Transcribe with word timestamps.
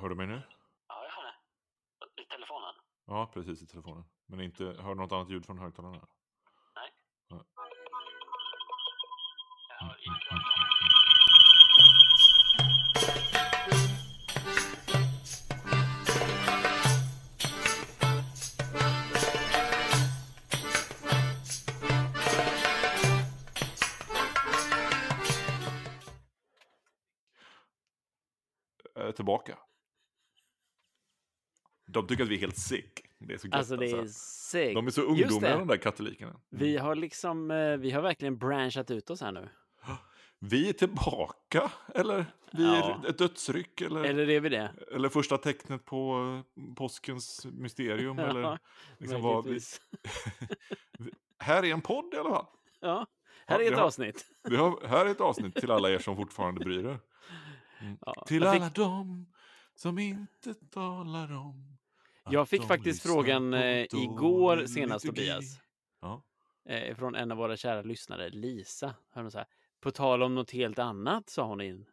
Hör 0.00 0.08
du 0.08 0.14
mig 0.14 0.26
nu? 0.26 0.42
Ja, 0.88 1.04
jag 1.04 1.10
hör 1.10 1.22
det. 1.22 2.22
I 2.22 2.24
telefonen? 2.24 2.74
Ja, 3.06 3.30
precis 3.34 3.62
i 3.62 3.66
telefonen. 3.66 4.04
Men 4.26 4.40
inte, 4.40 4.64
hör 4.64 4.88
du 4.88 4.94
något 4.94 5.12
annat 5.12 5.30
ljud 5.30 5.46
från 5.46 5.58
högtalarna? 5.58 6.06
Nej. 6.74 6.92
Ja. 7.28 7.44
Jag 9.68 9.86
hör 9.86 9.96
inte. 10.06 10.36
Tillbaka. 29.16 29.58
De 32.00 32.06
tycker 32.06 32.22
att 32.22 32.28
vi 32.30 32.34
är 32.34 32.40
helt 32.40 32.58
sick. 32.58 33.00
Det 33.18 33.34
är 33.34 33.38
så 33.38 33.46
gött 33.46 33.54
Alltså 33.54 33.76
det 33.76 33.90
är 33.90 33.98
alltså. 33.98 34.18
sick. 34.50 34.74
De 34.74 34.86
är 34.86 34.90
så 34.90 35.02
ungdomliga 35.02 35.58
de 35.58 35.68
där 35.68 35.76
katolikerna. 35.76 36.40
Vi 36.50 36.76
har 36.76 36.94
liksom, 36.94 37.50
eh, 37.50 37.76
vi 37.76 37.90
har 37.90 38.02
verkligen 38.02 38.38
branchat 38.38 38.90
ut 38.90 39.10
oss 39.10 39.20
här 39.20 39.32
nu. 39.32 39.48
Vi 40.38 40.68
är 40.68 40.72
tillbaka, 40.72 41.72
eller? 41.94 42.26
Vi 42.52 42.64
Ja. 42.64 43.00
är 43.04 43.08
ett 43.10 43.18
dödsryck, 43.18 43.80
eller? 43.80 44.00
Eller, 44.04 44.22
Eller 44.22 44.30
är 44.30 44.40
vi 44.40 44.48
det? 44.98 45.10
första 45.10 45.38
tecknet 45.38 45.84
på 45.84 46.14
eh, 46.56 46.74
påskens 46.74 47.46
mysterium, 47.52 48.18
eller? 48.30 48.58
Liksom 48.98 49.22
vad 49.22 49.44
vi, 49.48 49.60
här 51.38 51.64
är 51.64 51.72
en 51.72 51.80
podd 51.80 52.14
i 52.14 52.16
alla 52.16 52.30
fall. 52.30 52.46
Ja, 52.80 53.06
här 53.46 53.60
är 53.60 53.72
ett 53.72 53.78
avsnitt. 53.78 54.26
Har, 54.44 54.86
här 54.86 55.06
är 55.06 55.10
ett 55.10 55.20
avsnitt 55.20 55.54
till 55.54 55.70
alla 55.70 55.90
er 55.90 55.98
som 55.98 56.16
fortfarande 56.16 56.64
bryr 56.64 56.86
er. 56.86 56.98
Mm. 57.80 57.98
Ja, 58.06 58.24
Till 58.26 58.42
fick- 58.42 58.48
alla 58.48 58.68
dem 58.68 59.26
som 59.74 59.98
inte 59.98 60.54
talar 60.54 61.32
om 61.36 61.76
Jag 62.30 62.48
fick 62.48 62.62
faktiskt 62.62 63.02
frågan 63.02 63.54
eh, 63.54 63.82
igår 63.92 64.66
senast. 64.66 65.06
Tobias. 65.06 65.60
Ja. 66.00 66.22
Eh, 66.68 66.96
från 66.96 67.14
en 67.14 67.32
av 67.32 67.38
våra 67.38 67.56
kära 67.56 67.82
lyssnare, 67.82 68.28
Lisa. 68.30 68.94
Hon 69.14 69.30
så 69.30 69.38
här, 69.38 69.46
på 69.80 69.90
tal 69.90 70.22
om 70.22 70.34
något 70.34 70.50
helt 70.50 70.78
annat, 70.78 71.30
sa 71.30 71.46
hon 71.46 71.60
i 71.60 71.66
en 71.68 71.86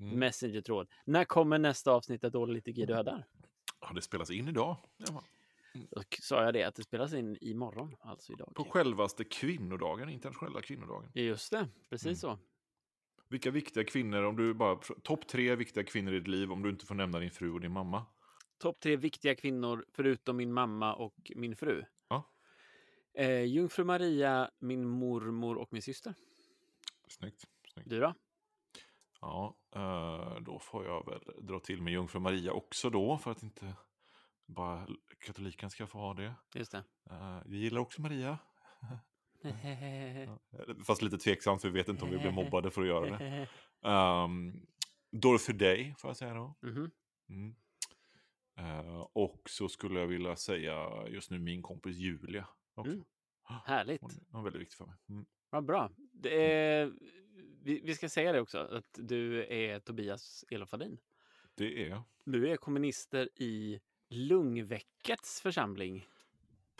Mm. 0.00 0.18
messengertråd. 0.18 0.88
När 1.04 1.24
kommer 1.24 1.58
nästa 1.58 1.92
avsnitt 1.92 2.24
av 2.24 2.30
Dålig 2.30 2.54
liturgi 2.54 2.86
dödar? 2.86 3.26
ja, 3.80 3.92
det 3.94 4.02
spelas 4.02 4.30
in 4.30 4.48
idag. 4.48 4.76
Ja, 4.96 5.22
Då 5.74 6.00
k- 6.00 6.06
sa 6.20 6.42
jag 6.44 6.54
det, 6.54 6.62
att 6.64 6.74
det 6.74 6.82
spelas 6.82 7.14
in 7.14 7.36
imorgon, 7.40 7.96
alltså 8.00 8.32
idag. 8.32 8.52
på 8.54 8.64
självaste 8.64 9.24
kvinnodagen, 9.24 10.08
internationella 10.08 10.60
kvinnodagen. 10.62 11.10
Just 11.14 11.50
det, 11.50 11.68
precis 11.90 12.06
Mm. 12.06 12.16
så. 12.16 12.38
Vilka 13.28 13.50
viktiga 13.50 13.84
kvinnor, 13.84 14.22
om 14.22 14.36
du 14.36 14.54
bara, 14.54 14.76
topp 15.02 15.26
tre 15.28 15.56
viktiga 15.56 15.84
kvinnor 15.84 16.12
i 16.14 16.18
ditt 16.18 16.28
liv, 16.28 16.52
om 16.52 16.62
du 16.62 16.70
inte 16.70 16.86
får 16.86 16.94
nämna 16.94 17.18
din 17.18 17.30
fru 17.30 17.52
och 17.52 17.60
din 17.60 17.72
mamma. 17.72 18.06
Topp 18.58 18.80
tre 18.80 18.96
viktiga 18.96 19.34
kvinnor, 19.34 19.84
förutom 19.92 20.36
min 20.36 20.52
mamma 20.52 20.94
och 20.94 21.32
min 21.34 21.56
fru. 21.56 21.84
Ja. 22.08 22.24
Eh, 23.14 23.44
Jungfru 23.44 23.84
Maria, 23.84 24.50
min 24.58 24.88
mormor 24.88 25.56
och 25.56 25.72
min 25.72 25.82
syster. 25.82 26.14
Snyggt. 27.08 27.44
snyggt. 27.72 27.88
Du 27.90 28.00
då? 28.00 28.14
Ja, 29.20 29.56
eh, 29.74 30.40
då 30.40 30.58
får 30.58 30.84
jag 30.84 31.06
väl 31.06 31.46
dra 31.46 31.60
till 31.60 31.82
med 31.82 31.92
Jungfru 31.92 32.20
Maria 32.20 32.52
också 32.52 32.90
då, 32.90 33.18
för 33.18 33.30
att 33.30 33.42
inte 33.42 33.74
bara 34.46 34.88
katoliken 35.18 35.70
ska 35.70 35.86
få 35.86 35.98
ha 35.98 36.14
det. 36.14 36.34
Just 36.54 36.72
det. 36.72 36.84
Vi 37.44 37.56
gillar 37.58 37.80
också 37.80 38.02
Maria. 38.02 38.38
Fast 40.86 41.02
lite 41.02 41.18
tveksamt, 41.18 41.62
för 41.62 41.68
vi 41.68 41.78
vet 41.78 41.88
inte 41.88 42.04
om 42.04 42.10
vi 42.10 42.18
blir 42.18 42.30
mobbade 42.30 42.70
för 42.70 42.82
att 42.82 42.88
göra 42.88 43.18
det. 43.18 43.48
Um, 43.88 44.66
Dorothy 45.10 45.52
Day, 45.52 45.94
får 45.98 46.10
jag 46.10 46.16
säga 46.16 46.34
då. 46.34 46.54
Mhm. 46.62 46.90
Mm. 47.28 47.54
Eh, 48.58 49.06
och 49.12 49.40
så 49.50 49.68
skulle 49.68 50.00
jag 50.00 50.06
vilja 50.06 50.36
säga 50.36 51.06
just 51.08 51.30
nu 51.30 51.38
min 51.38 51.62
kompis 51.62 51.96
Julia. 51.96 52.48
Också. 52.74 52.92
Mm. 52.92 53.04
Härligt. 53.64 54.02
Hon, 54.02 54.10
hon 54.30 54.40
är 54.40 54.44
väldigt 54.44 54.62
viktig 54.62 54.76
för 54.76 54.86
mig. 54.86 54.96
Mm. 55.08 55.26
Vad 55.50 55.64
bra. 55.64 55.90
Det 56.12 56.52
är, 56.52 56.92
vi, 57.62 57.80
vi 57.84 57.94
ska 57.94 58.08
säga 58.08 58.32
det 58.32 58.40
också, 58.40 58.58
att 58.58 58.98
du 58.98 59.44
är 59.44 59.80
Tobias 59.80 60.44
Elofadin. 60.50 60.98
Det 61.54 61.84
är 61.84 61.88
jag. 61.88 62.02
Du 62.24 62.50
är 62.50 62.56
kommunister 62.56 63.28
i 63.34 63.80
Lungväckets 64.08 65.40
församling 65.40 66.06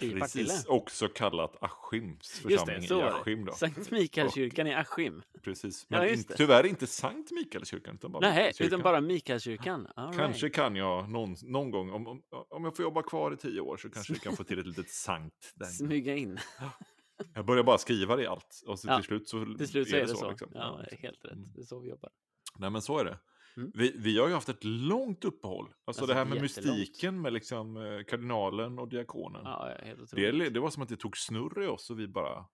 i 0.02 0.18
Partille. 0.20 0.44
Precis, 0.48 0.66
också 0.66 1.08
kallat 1.08 1.56
Askims 1.60 2.18
Just 2.20 2.42
församling 2.42 2.80
det, 2.80 2.86
så 2.86 3.00
i. 3.00 3.02
Askim. 3.02 3.44
Då. 3.44 3.52
Sankt 3.52 3.90
Mikaelskyrkan 3.90 4.66
i 4.66 4.74
Askim. 4.74 5.22
Precis. 5.42 5.86
Ja, 5.88 5.98
Men 5.98 6.08
just 6.08 6.22
in, 6.22 6.26
det. 6.28 6.36
tyvärr 6.36 6.66
inte 6.66 6.86
Sankt 6.86 7.30
Mikaelskyrkan. 7.30 7.94
Utan 7.94 8.12
bara 8.12 8.20
Nej, 8.20 8.30
Mikaelskyrkan. 8.36 8.66
utan 8.80 8.82
bara 8.82 9.00
Mikaelskyrkan. 9.00 9.86
All 9.96 10.14
Kanske 10.16 10.46
right. 10.46 10.54
kan 10.56 10.76
jag 10.76 11.10
någon, 11.10 11.36
någon 11.42 11.70
gång, 11.70 11.90
om, 11.90 12.06
om, 12.06 12.22
om 12.48 12.64
jag 12.64 12.76
får 12.76 12.82
jobba 12.82 13.02
kvar 13.02 13.32
i 13.32 13.36
tio 13.36 13.60
år 13.60 13.76
så 13.76 13.90
kanske 13.94 14.12
vi 14.12 14.18
kan 14.18 14.36
få 14.36 14.44
till 14.44 14.58
ett 14.58 14.66
litet 14.66 14.90
sankt. 14.90 15.52
Där. 15.54 15.66
Smyga 15.66 16.16
in. 16.16 16.38
Jag 17.34 17.46
börjar 17.46 17.64
bara 17.64 17.78
skriva 17.78 18.16
det 18.16 18.22
i 18.22 18.26
allt 18.26 18.62
och 18.66 18.78
så 18.78 18.88
Ja, 18.88 18.96
till 18.96 19.04
slut 19.06 19.28
så, 19.28 19.54
Till 19.58 19.68
slut 19.68 19.88
så 19.90 19.96
är 19.96 20.00
det 20.00 20.08
så. 20.08 20.30
liksom. 20.30 20.48
Ja, 20.54 20.84
Ja, 20.90 20.96
helt 20.98 21.24
rätt. 21.24 21.32
Mm. 21.32 21.52
Det 21.54 21.60
är 21.60 21.64
så 21.64 21.80
vi 21.80 21.88
jobbar. 21.88 22.10
Nej 22.58 22.70
men 22.70 22.82
så 22.82 22.98
är 22.98 23.04
det. 23.04 23.18
Mm. 23.58 23.72
Vi, 23.74 23.92
vi 23.96 24.18
har 24.18 24.28
ju 24.28 24.34
haft 24.34 24.48
ett 24.48 24.64
långt 24.64 25.24
uppehåll. 25.24 25.64
Alltså, 25.66 25.80
Alltså, 25.86 26.06
det 26.06 26.14
här 26.14 26.24
med 26.24 26.42
jättelångt. 26.42 26.78
mystiken 26.78 27.20
med 27.20 27.32
liksom 27.32 27.76
eh, 27.76 28.04
kardinalen 28.04 28.78
och 28.78 28.88
diakonen. 28.88 29.40
Ja, 29.44 29.74
det, 29.84 30.02
otroligt. 30.02 30.54
det 30.54 30.60
var 30.60 30.70
som 30.70 30.82
att 30.82 30.88
det 30.88 30.96
tog 30.96 31.16
snurr 31.16 31.62
i 31.62 31.66
oss 31.66 31.90
och 31.90 31.98
vi 31.98 32.08
bara 32.08 32.44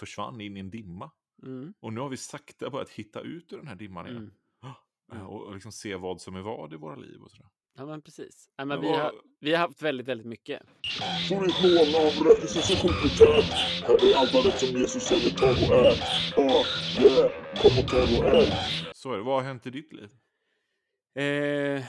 försvann 0.00 0.40
in 0.40 0.56
i 0.56 0.60
en 0.60 0.70
dimma. 0.70 1.10
Mm, 1.42 1.74
Och 1.80 1.92
nu 1.92 2.00
har 2.00 2.08
vi 2.08 2.16
sakta 2.16 2.70
börjat 2.70 2.90
hitta 2.90 3.20
ut 3.20 3.52
ur 3.52 3.56
den 3.56 3.66
här 3.68 3.74
dimman 3.76 4.06
igen. 4.06 4.16
mm. 4.62 4.74
Eh, 5.12 5.26
Och, 5.26 5.42
och 5.46 5.54
liksom 5.54 5.72
se 5.72 5.96
vad 5.96 6.20
som 6.20 6.36
är 6.36 6.40
vad 6.42 6.72
i 6.72 6.76
våra 6.76 6.96
liv 6.96 7.20
och 7.22 7.30
sådär. 7.30 7.48
Ja, 7.78 7.86
men 7.86 8.02
precis. 8.02 8.50
Ja, 8.56 8.64
men 8.64 8.68
Men 8.68 8.80
vi, 8.80 8.88
vad- 8.88 9.00
har, 9.00 9.12
vi 9.40 9.52
har 9.52 9.58
haft 9.58 9.82
väldigt, 9.82 10.08
väldigt 10.08 10.26
mycket. 10.26 10.62
Får 11.28 11.44
inte 11.44 11.62
låna 11.68 11.98
av 12.06 12.26
rättelse 12.26 12.62
så 12.62 12.76
kompetent. 12.88 13.44
Här 13.82 14.10
är 14.10 14.14
alla 14.16 14.48
rätt 14.48 14.58
som 14.60 14.78
Jesus 14.80 15.02
säger 15.02 15.30
ta 15.30 15.50
och 15.50 15.86
ät. 15.86 15.98
Ah, 16.36 16.64
yeah, 17.02 17.30
kom 17.62 17.78
och 17.84 17.88
ta 17.90 18.02
och 18.02 18.34
ät. 18.42 18.85
Så 19.06 19.12
är 19.12 19.16
det. 19.16 19.22
Vad 19.22 19.34
har 19.36 19.42
hänt 19.42 19.66
i 19.66 19.70
ditt 19.70 19.92
liv? 19.92 20.14
Eh, 21.14 21.84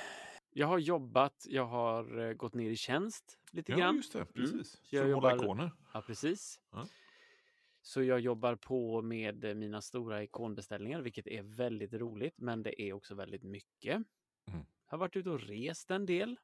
jag 0.50 0.68
har 0.68 0.78
jobbat, 0.80 1.46
jag 1.50 1.66
har 1.66 2.18
eh, 2.20 2.34
gått 2.34 2.54
ner 2.54 2.70
i 2.70 2.76
tjänst 2.76 3.38
lite 3.52 3.72
Ja, 3.72 3.78
grann. 3.78 3.96
just 3.96 4.14
det. 4.14 4.26
Precis. 4.26 4.72
Så 4.84 4.96
jag 4.96 5.04
För 5.04 5.10
jobbar- 5.10 5.36
ikoner. 5.36 5.72
Ja, 5.94 6.02
precis. 6.02 6.60
Ja. 6.72 6.88
Så 7.82 8.04
jag 8.04 8.20
jobbar 8.20 8.56
på 8.56 9.02
med 9.02 9.44
eh, 9.46 9.56
mina 9.56 9.82
stora 9.82 10.24
ikonbeställningar, 10.24 11.02
vilket 11.02 11.28
är 11.28 11.44
väldigt 11.44 11.94
roligt, 11.94 12.38
men 12.38 12.64
det 12.64 12.82
är 12.82 12.94
också 12.94 13.16
väldigt 13.16 13.44
mycket. 13.44 13.96
Mm. 13.96 14.06
Jag 14.86 14.92
har 14.92 14.98
varit 14.98 15.16
ute 15.16 15.30
och 15.30 15.40
rest 15.42 15.92
en 15.92 16.06
del. 16.06 16.40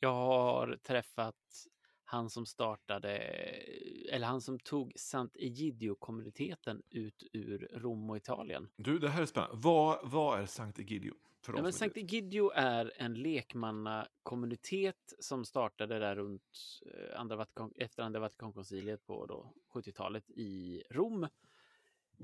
Jag 0.00 0.14
har 0.14 0.76
träffat 0.82 1.66
han 2.10 2.30
som 2.30 2.46
startade, 2.46 3.10
eller 4.12 4.26
han 4.26 4.40
som 4.40 4.58
tog 4.58 4.92
Sant'Egidio-kommuniteten 4.96 6.82
ut 6.90 7.22
ur 7.32 7.68
Rom 7.72 8.10
och 8.10 8.16
Italien. 8.16 8.68
Du, 8.76 8.98
det 8.98 9.08
här 9.08 9.22
är 9.22 9.26
spännande. 9.26 9.56
Vad, 9.56 10.10
vad 10.10 10.40
är 10.40 10.46
Sankt 10.46 10.78
Egidio? 10.78 11.14
För 11.44 11.52
Ja, 11.52 11.62
men? 11.62 11.72
Sant'Egidio 11.72 12.50
är 12.54 12.92
en 12.96 13.14
lekmannakommunitet 13.14 15.14
som 15.18 15.44
startade 15.44 15.98
där 15.98 16.16
runt 16.16 16.42
eh, 16.86 17.20
andra 17.20 17.36
Vatikan, 17.36 17.72
efter 17.76 18.02
andra 18.02 18.20
Vatikankonciliet 18.20 19.06
på 19.06 19.26
då 19.26 19.52
70-talet 19.74 20.30
i 20.30 20.82
Rom. 20.90 21.26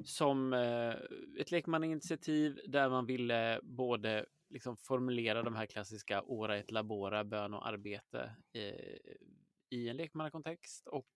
Som 0.04 0.52
eh, 0.52 0.94
ett 1.40 1.50
lekmannainitiativ 1.50 2.60
där 2.66 2.88
man 2.88 3.06
ville 3.06 3.60
både 3.62 4.26
liksom 4.48 4.76
formulera 4.76 5.42
de 5.42 5.54
här 5.54 5.66
klassiska 5.66 6.22
ora 6.22 6.56
et 6.56 6.70
labora, 6.70 7.24
bön 7.24 7.54
och 7.54 7.68
arbete 7.68 8.36
eh, 8.52 8.96
i 9.70 9.88
en 9.88 9.96
lekmannakontext 9.96 10.86
och 10.86 11.08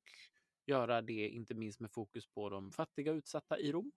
göra 0.66 1.02
det 1.02 1.28
inte 1.28 1.54
minst 1.54 1.80
med 1.80 1.90
fokus 1.90 2.26
på 2.26 2.48
de 2.48 2.72
fattiga 2.72 3.12
och 3.12 3.16
utsatta 3.16 3.58
i 3.58 3.72
Rom. 3.72 3.92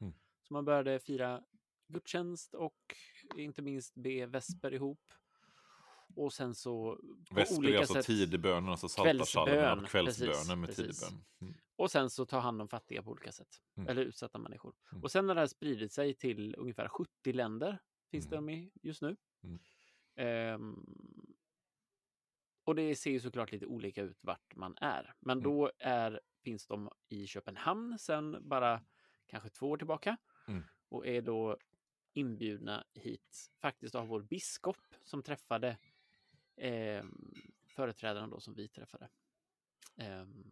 Mm. 0.00 0.14
Så 0.42 0.54
man 0.54 0.64
började 0.64 1.00
fira 1.00 1.44
gudstjänst 1.88 2.54
och 2.54 2.76
inte 3.36 3.62
minst 3.62 3.94
be 3.94 4.26
vesper 4.26 4.74
ihop. 4.74 5.00
Och 6.16 6.32
sen 6.32 6.54
så 6.54 7.00
Vesper 7.30 7.68
är 7.68 7.78
alltså 7.78 7.94
sätt. 7.94 8.06
tidebönen, 8.06 8.68
alltså 8.70 8.88
saltarsalmen 8.88 9.84
kvällsbönen 9.86 10.60
med 10.60 10.76
tidebön. 10.76 11.24
Mm. 11.40 11.54
Och 11.76 11.90
sen 11.90 12.10
så 12.10 12.26
ta 12.26 12.38
hand 12.38 12.62
om 12.62 12.68
fattiga 12.68 13.02
på 13.02 13.10
olika 13.10 13.32
sätt. 13.32 13.48
Mm. 13.76 13.88
Eller 13.88 14.02
utsatta 14.02 14.38
människor. 14.38 14.74
Mm. 14.92 15.02
Och 15.02 15.10
sen 15.10 15.28
har 15.28 15.34
det 15.34 15.40
här 15.40 15.48
spridit 15.48 15.92
sig 15.92 16.14
till 16.14 16.54
ungefär 16.58 16.88
70 16.88 17.32
länder. 17.32 17.78
Finns 18.10 18.26
Mm. 18.26 18.36
det 18.36 18.40
med 18.52 18.70
just 18.82 19.02
nu. 19.02 19.16
Mm. 20.16 20.74
Och 22.64 22.74
det 22.74 22.96
ser 22.96 23.10
ju 23.10 23.20
såklart 23.20 23.52
lite 23.52 23.66
olika 23.66 24.02
ut 24.02 24.24
vart 24.24 24.56
man 24.56 24.76
är. 24.80 25.14
Men 25.20 25.38
Mm. 25.38 25.50
då 25.50 25.72
är, 25.78 26.20
finns 26.42 26.66
de 26.66 26.90
i 27.08 27.26
Köpenhamn 27.26 27.98
sen 27.98 28.48
bara 28.48 28.84
kanske 29.26 29.48
två 29.48 29.70
år 29.70 29.76
tillbaka. 29.76 30.16
Mm. 30.48 30.62
Och 30.88 31.06
är 31.06 31.22
då 31.22 31.58
inbjudna 32.12 32.84
hit 32.94 33.50
faktiskt 33.60 33.94
av 33.94 34.06
vår 34.08 34.22
biskop 34.22 34.94
som 35.04 35.22
träffade 35.22 35.78
eh, 36.56 37.04
företrädarna 37.66 38.26
då 38.28 38.40
som 38.40 38.54
vi 38.54 38.68
träffade 38.68 39.08
ehm, 39.96 40.50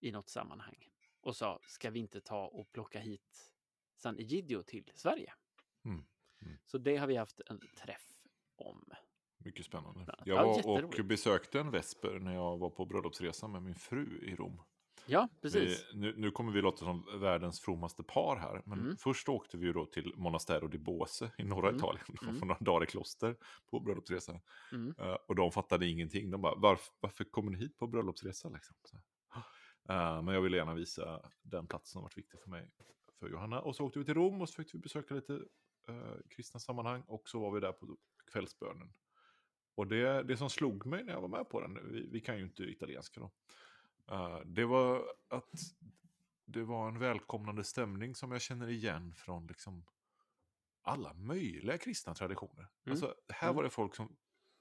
i 0.00 0.12
något 0.12 0.28
sammanhang 0.28 0.88
och 1.20 1.36
sa 1.36 1.60
ska 1.62 1.90
vi 1.90 1.98
inte 2.00 2.20
ta 2.20 2.46
och 2.46 2.72
plocka 2.72 2.98
hit 2.98 3.52
San 3.96 4.18
Egidio 4.18 4.62
till 4.62 4.90
Sverige? 4.94 5.34
Mm. 5.84 6.04
Mm. 6.42 6.58
Så 6.64 6.78
det 6.78 6.96
har 6.96 7.06
vi 7.06 7.16
haft 7.16 7.40
en 7.46 7.60
träff 7.76 8.22
om. 8.56 8.92
Mycket 9.46 9.66
spännande. 9.66 10.04
Ja, 10.08 10.14
Jag 10.24 10.62
var 10.64 10.84
och 10.84 11.04
besökte 11.04 11.60
en 11.60 11.70
vesper 11.70 12.18
när 12.18 12.34
jag 12.34 12.58
var 12.58 12.70
på 12.70 12.84
bröllopsresa 12.84 13.48
med 13.48 13.62
min 13.62 13.74
fru 13.74 14.18
i 14.22 14.34
Rom. 14.36 14.62
Ja, 15.06 15.28
precis. 15.42 15.86
Vi, 15.92 15.98
nu, 15.98 16.14
nu 16.16 16.30
kommer 16.30 16.52
vi 16.52 16.62
låta 16.62 16.78
som 16.78 17.20
världens 17.20 17.60
frommaste 17.60 18.02
par 18.02 18.36
här. 18.36 18.62
Men 18.64 18.80
Mm. 18.80 18.96
först 18.96 19.28
åkte 19.28 19.56
vi 19.56 19.72
då 19.72 19.86
till 19.86 20.12
Monastero 20.16 20.68
di 20.68 20.78
Bose 20.78 21.30
i 21.38 21.44
norra 21.44 21.68
Mm. 21.68 21.76
Italien. 21.76 22.04
Mm. 22.22 22.40
På 22.40 22.46
några 22.46 22.60
dagar 22.60 22.82
i 22.84 22.86
kloster 22.86 23.36
på 23.70 23.80
bröllopsresa. 23.80 24.40
Mm. 24.72 24.94
Eh, 24.98 25.16
och 25.28 25.34
de 25.34 25.52
fattade 25.52 25.86
ingenting. 25.86 26.30
De 26.30 26.40
bara, 26.42 26.54
varför, 26.56 26.94
varför 27.00 27.24
kommer 27.24 27.50
ni 27.50 27.58
hit 27.58 27.76
på 27.78 27.86
bröllopsresa? 27.86 28.48
Liksom? 28.48 28.76
Eh, 29.88 30.22
men 30.22 30.34
jag 30.34 30.40
ville 30.42 30.56
gärna 30.56 30.74
visa 30.74 31.30
den 31.42 31.66
platsen 31.66 31.92
som 31.92 32.02
varit 32.02 32.18
viktig 32.18 32.40
för 32.40 32.50
mig. 32.50 32.70
För 33.18 33.28
Johanna. 33.28 33.60
Och 33.60 33.76
så 33.76 33.84
åkte 33.84 33.98
vi 33.98 34.04
till 34.04 34.14
Rom 34.14 34.40
och 34.40 34.48
så 34.48 34.54
fick 34.62 34.74
vi 34.74 34.78
besöka 34.78 35.14
lite 35.14 35.32
uh, 35.32 36.14
kristna 36.30 36.60
sammanhang. 36.60 37.02
Och 37.06 37.28
så 37.28 37.40
var 37.40 37.50
vi 37.50 37.60
där 37.60 37.72
på 37.72 37.96
kvällsbönen. 38.32 38.92
Och 39.76 39.86
det, 39.86 40.22
det 40.22 40.36
som 40.36 40.50
slog 40.50 40.86
mig 40.86 41.04
när 41.04 41.12
jag 41.12 41.20
var 41.20 41.28
med 41.28 41.48
på 41.48 41.60
den, 41.60 41.92
vi, 41.92 42.08
vi 42.12 42.20
kan 42.20 42.36
ju 42.38 42.42
inte 42.44 42.62
italienska 42.62 43.20
då. 43.20 43.30
Eh, 44.14 44.40
det 44.44 44.64
var 44.64 45.02
att 45.30 45.50
det 46.46 46.62
var 46.64 46.88
en 46.88 46.98
välkomnande 46.98 47.64
stämning 47.64 48.14
som 48.14 48.32
jag 48.32 48.40
känner 48.40 48.68
igen 48.68 49.14
från 49.14 49.46
liksom 49.46 49.84
alla 50.82 51.14
möjliga 51.14 51.78
kristna 51.78 52.14
traditioner. 52.14 52.68
Alltså, 52.90 53.14
här 53.28 53.48
Mm. 53.48 53.56
var 53.56 53.62
det 53.62 53.70
folk 53.70 53.94
som 53.94 54.16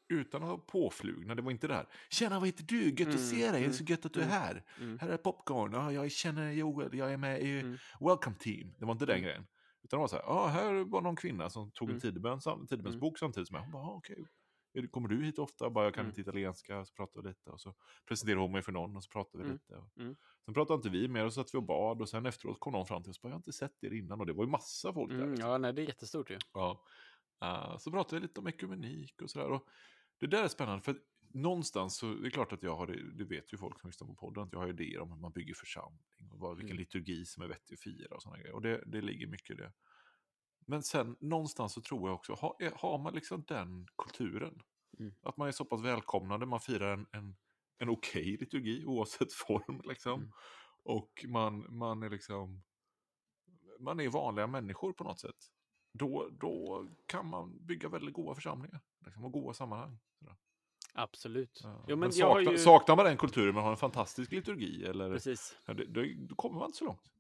utan 0.08 0.44
att 0.44 0.50
vara 0.50 0.58
påflugna, 0.58 1.36
det 1.36 1.42
var 1.42 1.52
inte 1.52 1.68
det 1.68 1.74
här. 1.74 1.88
Tjena, 2.10 2.40
vad 2.40 2.48
heter 2.48 2.64
du? 2.64 2.90
Gött 2.90 3.00
Mm, 3.00 3.16
att 3.16 3.22
se 3.22 3.36
dig, 3.36 3.52
det 3.52 3.58
är 3.58 3.62
mm, 3.64 3.74
så 3.74 3.84
gött 3.84 4.06
att 4.06 4.14
du 4.14 4.20
är 4.20 4.24
mm, 4.26 4.36
här. 4.38 4.64
Mm. 4.80 5.00
Här 5.00 5.10
är 5.10 5.18
popcorn, 5.18 5.74
ja, 5.74 5.92
jag 5.92 6.12
känner 6.12 6.52
Joel, 6.52 6.98
jag 6.98 7.14
är 7.14 7.18
med 7.18 7.42
i 7.42 7.60
Mm. 7.60 7.78
Welcome 8.00 8.36
Team. 8.40 8.74
Det 8.80 8.86
var 8.86 8.92
inte 8.92 9.06
den 9.06 9.16
Mm. 9.16 9.24
grejen. 9.24 9.48
Utan 9.84 9.98
det 9.98 10.02
var 10.02 10.08
så 10.08 10.16
här, 10.16 10.24
ja, 10.24 10.48
här 10.48 10.74
var 10.84 11.02
någon 11.02 11.16
kvinna 11.16 11.50
som 11.50 11.72
tog 11.72 11.88
en 11.90 11.92
Mm. 11.92 12.02
tidebön, 12.02 12.40
tidebönsbok 12.70 13.20
samtidigt 13.20 13.48
som 13.48 13.56
jag. 13.56 13.62
Hon 13.64 13.72
bara, 13.72 13.84
"Ah, 13.84 13.92
okej, 13.96 14.16
du- 14.18 14.28
kommer 14.92 15.08
du 15.10 15.24
hit 15.26 15.40
ofta? 15.40 15.70
Bara, 15.70 15.84
jag 15.86 15.94
kan 15.94 16.02
Mm. 16.02 16.10
inte 16.10 16.22
italienska, 16.22 16.86
så 16.86 16.94
pratade 16.94 17.22
vi 17.28 17.30
lite. 17.30 17.50
Och 17.50 17.62
så 17.62 17.76
presenterade 18.08 18.42
hon 18.42 18.52
mig 18.52 18.62
för 18.62 18.72
någon 18.72 18.96
och 18.96 19.04
så 19.04 19.10
pratade 19.10 19.44
vi 19.44 19.50
Mm. 19.50 19.54
lite. 19.54 19.76
Och 19.76 19.98
Mm. 19.98 20.16
Sen 20.46 20.54
pratade 20.54 20.76
inte 20.78 20.90
vi 20.90 21.08
mer 21.08 21.26
och 21.26 21.34
så 21.34 21.44
satt 21.44 21.54
vi 21.54 21.58
och 21.58 21.64
bad 21.64 22.02
och 22.02 22.10
sen 22.10 22.26
efteråt 22.26 22.60
kom 22.60 22.74
någon 22.74 22.86
fram 22.86 23.04
till 23.04 23.10
oss 23.10 23.18
och 23.18 23.22
bara, 23.22 23.30
jag 23.30 23.34
har 23.36 23.40
inte 23.40 23.54
sett 23.54 23.84
er 23.84 23.94
innan. 23.94 24.20
Och 24.20 24.26
det 24.26 24.34
var 24.34 24.44
ju 24.44 24.50
massa 24.50 24.94
folk 24.94 25.10
där. 25.12 25.18
Mm, 25.18 25.32
liksom. 25.32 25.50
ja, 25.50 25.58
nej, 25.58 25.74
det 25.74 25.82
är 25.82 25.86
jättestort 25.86 26.30
ju. 26.32 26.38
Ja. 26.54 26.84
Eh, 27.42 27.78
så 27.78 27.92
pratade 27.92 28.20
vi 28.22 28.28
lite 28.28 28.40
om 28.40 28.48
ekumenik 28.48 29.22
och 29.22 29.30
sådär. 29.30 29.50
Och 29.52 29.68
det 30.20 30.28
där 30.28 30.44
är 30.44 30.48
spännande 30.48 30.82
för 30.82 30.96
någonstans 31.34 31.98
så 31.98 32.14
det 32.14 32.28
är 32.28 32.30
klart 32.30 32.54
att 32.54 32.64
jag 32.64 32.76
har, 32.76 32.88
det 32.88 33.12
det 33.14 33.24
vet 33.26 33.54
ju 33.54 33.58
folk 33.58 33.80
som 33.80 33.88
lyssnar 33.90 34.08
på 34.08 34.16
podden, 34.16 34.44
att 34.44 34.54
jag 34.54 34.60
har 34.60 34.68
idéer 34.70 35.00
om 35.00 35.12
hur 35.12 35.20
man 35.20 35.32
bygger 35.32 35.54
församling 35.54 36.32
och 36.32 36.40
vad, 36.40 36.58
vilken 36.58 36.72
Mm. 36.72 36.80
liturgi 36.80 37.26
som 37.26 37.44
är 37.44 37.48
vettig 37.48 37.74
att 37.74 37.80
fira 37.80 38.16
och 38.16 38.22
sådana 38.22 38.38
grejer. 38.40 38.56
Och 38.56 38.62
det, 38.62 38.84
det 38.86 39.02
ligger 39.02 39.28
mycket 39.28 39.50
i 39.52 39.54
det. 39.54 39.74
Men 40.66 40.84
sen 40.84 41.16
någonstans 41.20 41.74
så 41.74 41.82
tror 41.82 42.10
jag 42.10 42.16
också, 42.16 42.34
har, 42.34 42.56
är- 42.60 42.74
har 42.76 42.98
man 42.98 43.14
liksom 43.14 43.44
den 43.48 43.88
kulturen, 43.98 44.62
Mm. 45.00 45.14
att 45.22 45.38
man 45.38 45.48
är 45.48 45.52
så 45.52 45.66
pass 45.66 45.82
välkomnande, 45.82 46.46
man 46.46 46.60
firar 46.60 46.94
en, 46.94 47.06
en, 47.12 47.36
en 47.78 47.90
okej 47.90 48.38
liturgi 48.40 48.86
oavsett 48.86 49.34
form 49.48 49.82
liksom. 49.86 50.20
Mm. 50.22 50.32
Och 50.84 51.26
man, 51.28 51.78
man 51.78 52.04
är 52.04 52.10
liksom, 52.10 52.64
man 53.80 54.00
är 54.00 54.10
vanliga 54.10 54.48
människor 54.48 54.94
på 54.94 55.04
något 55.04 55.20
sätt. 55.20 55.36
Då, 55.94 56.30
då 56.32 56.88
kan 57.06 57.28
man 57.28 57.66
bygga 57.66 57.90
väldigt 57.90 58.14
goda 58.14 58.36
församlingar 58.36 58.82
liksom, 59.06 59.26
och 59.26 59.32
goda 59.32 59.54
sammanhang. 59.54 60.00
Sådär. 60.20 60.36
Absolut. 60.94 61.60
Ja. 61.64 61.80
Jo, 61.88 61.96
men 61.96 62.00
men 62.00 62.12
saknar, 62.12 62.52
ju... 62.52 62.58
saknar 62.58 62.96
man 62.96 63.06
den 63.06 63.18
kulturen 63.18 63.54
men 63.56 63.64
har 63.64 63.72
en 63.72 63.78
fantastisk 63.78 64.32
liturgi, 64.32 64.86
eller, 64.86 65.12
Precis. 65.12 65.58
ja, 65.66 65.74
det, 65.74 65.86
då 66.28 66.36
kommer 66.36 66.60
man 66.60 66.66
inte 66.66 66.78
så 66.78 66.86
långt. 66.86 67.12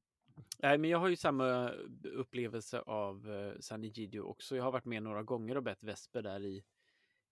Nej, 0.60 0.78
men 0.78 0.90
jag 0.90 0.98
har 1.00 1.08
ju 1.08 1.16
samma 1.16 1.70
upplevelse 2.04 2.80
av 2.80 3.32
eh, 3.32 3.60
San 3.60 3.84
Egidio 3.84 4.20
också. 4.20 4.56
Jag 4.56 4.64
har 4.64 4.72
varit 4.72 4.86
med 4.86 5.04
några 5.04 5.24
gånger 5.24 5.58
och 5.58 5.64
bett 5.64 5.84
vesper 5.84 6.22
där 6.22 6.46
i 6.46 6.64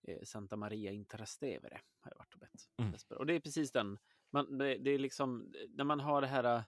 eh, 0.08 0.22
Santa 0.24 0.56
Maria 0.56 0.92
in 0.92 1.04
Trastevere. 1.04 1.80
Har 2.00 2.10
jag 2.10 2.18
varit 2.18 2.34
och 2.34 2.40
bett 2.40 2.68
Mm. 2.78 2.92
vesper. 2.92 3.18
Och 3.18 3.26
det 3.26 3.34
är 3.34 3.40
precis 3.40 3.72
den. 3.72 3.98
Man, 4.30 4.58
det, 4.58 4.78
det 4.78 4.90
är 4.90 4.98
liksom 4.98 5.52
när 5.68 5.84
man 5.84 6.00
har 6.00 6.20
det 6.20 6.26
här. 6.26 6.44
eh, 6.56 6.62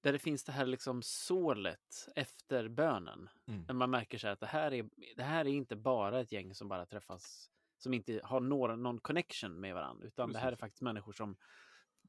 Där 0.00 0.12
det 0.12 0.18
finns 0.18 0.44
det 0.44 0.52
här 0.52 0.66
liksom 0.66 1.02
sålet 1.02 2.08
efter 2.16 2.68
bönen. 2.68 3.28
Mm. 3.46 3.64
När 3.66 3.74
man 3.74 3.90
märker 3.90 4.18
så 4.18 4.26
här 4.26 4.32
att 4.32 4.40
det 4.40 4.46
här 4.46 4.72
är. 4.72 4.88
Det 5.16 5.22
här 5.22 5.44
är 5.44 5.50
inte 5.50 5.76
bara 5.76 6.20
ett 6.20 6.32
gäng 6.32 6.54
som 6.54 6.68
bara 6.68 6.86
träffas. 6.86 7.50
Som 7.78 7.94
inte 7.94 8.20
har 8.24 8.40
några, 8.40 8.76
någon 8.76 9.00
connection 9.00 9.60
med 9.60 9.74
varandra. 9.74 10.06
Utan 10.06 10.32
det 10.32 10.38
här 10.38 10.46
är 10.46 10.50
Precis. 10.50 10.60
faktiskt 10.60 10.82
människor 10.82 11.12
som 11.12 11.36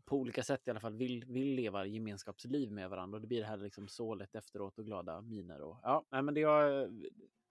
på 0.05 0.17
olika 0.17 0.43
sätt 0.43 0.67
i 0.67 0.69
alla 0.71 0.79
fall 0.79 0.93
vill, 0.93 1.25
vill 1.25 1.55
leva 1.55 1.85
gemenskapsliv 1.85 2.71
med 2.71 2.89
varandra. 2.89 3.15
Och 3.15 3.21
det 3.21 3.27
blir 3.27 3.39
det 3.39 3.47
här 3.47 3.57
liksom 3.57 3.87
sålet 3.87 4.35
efteråt 4.35 4.79
och 4.79 4.85
glada 4.85 5.21
miner. 5.21 5.61
Och, 5.61 5.79
ja, 5.83 6.05
men 6.09 6.33
det, 6.33 6.43
har, 6.43 6.89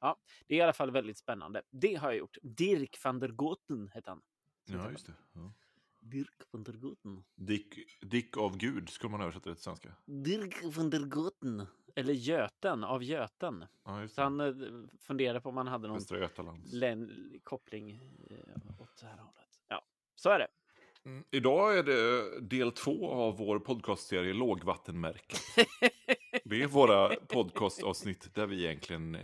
ja, 0.00 0.16
det 0.46 0.54
är 0.54 0.58
i 0.58 0.62
alla 0.62 0.72
fall 0.72 0.90
väldigt 0.90 1.18
spännande. 1.18 1.62
Det 1.70 1.94
har 1.94 2.10
jag 2.10 2.18
gjort. 2.18 2.36
Dirk 2.42 2.98
van 3.04 3.18
der 3.18 3.28
Goten 3.28 3.88
hette 3.88 4.10
han. 4.10 4.22
Ja, 4.64 4.90
just 4.90 5.06
det. 5.06 5.14
Ja. 5.32 5.52
Dirk 6.00 6.42
van 6.50 6.64
der 6.64 6.72
Goten. 6.72 7.24
Dick, 7.34 7.74
Dick 8.00 8.36
av 8.36 8.56
Gud 8.56 8.88
skulle 8.88 9.10
man 9.10 9.20
översätta 9.20 9.50
det 9.50 9.54
till 9.54 9.64
svenska. 9.64 9.96
Dirk 10.06 10.76
van 10.76 10.90
der 10.90 11.00
Goten. 11.06 11.66
Eller 11.94 12.14
Göten, 12.14 12.84
av 12.84 13.02
Göten. 13.02 13.64
Ja, 13.84 14.08
Så 14.08 14.22
han 14.22 14.40
eh, 14.40 14.54
funderade 15.00 15.40
på 15.40 15.48
om 15.48 15.54
man 15.54 15.66
hade 15.66 15.88
någon 15.88 16.00
län, 16.72 17.10
koppling 17.42 17.90
eh, 18.30 18.80
åt 18.80 19.00
det 19.00 19.06
här 19.06 19.18
hållet. 19.18 19.60
Ja, 19.68 19.82
så 20.14 20.30
är 20.30 20.38
det. 20.38 20.48
Mm. 21.04 21.24
Idag 21.30 21.78
är 21.78 21.82
det 21.82 22.40
del 22.40 22.72
två 22.72 23.10
av 23.10 23.36
vår 23.36 23.58
podcastserie 23.58 24.32
Lågvattenmärket. 24.32 25.40
Det 26.44 26.62
är 26.62 26.66
våra 26.66 27.08
podcastavsnitt 27.08 28.34
där 28.34 28.46
vi 28.46 28.64
egentligen, 28.64 29.14
eh, 29.14 29.20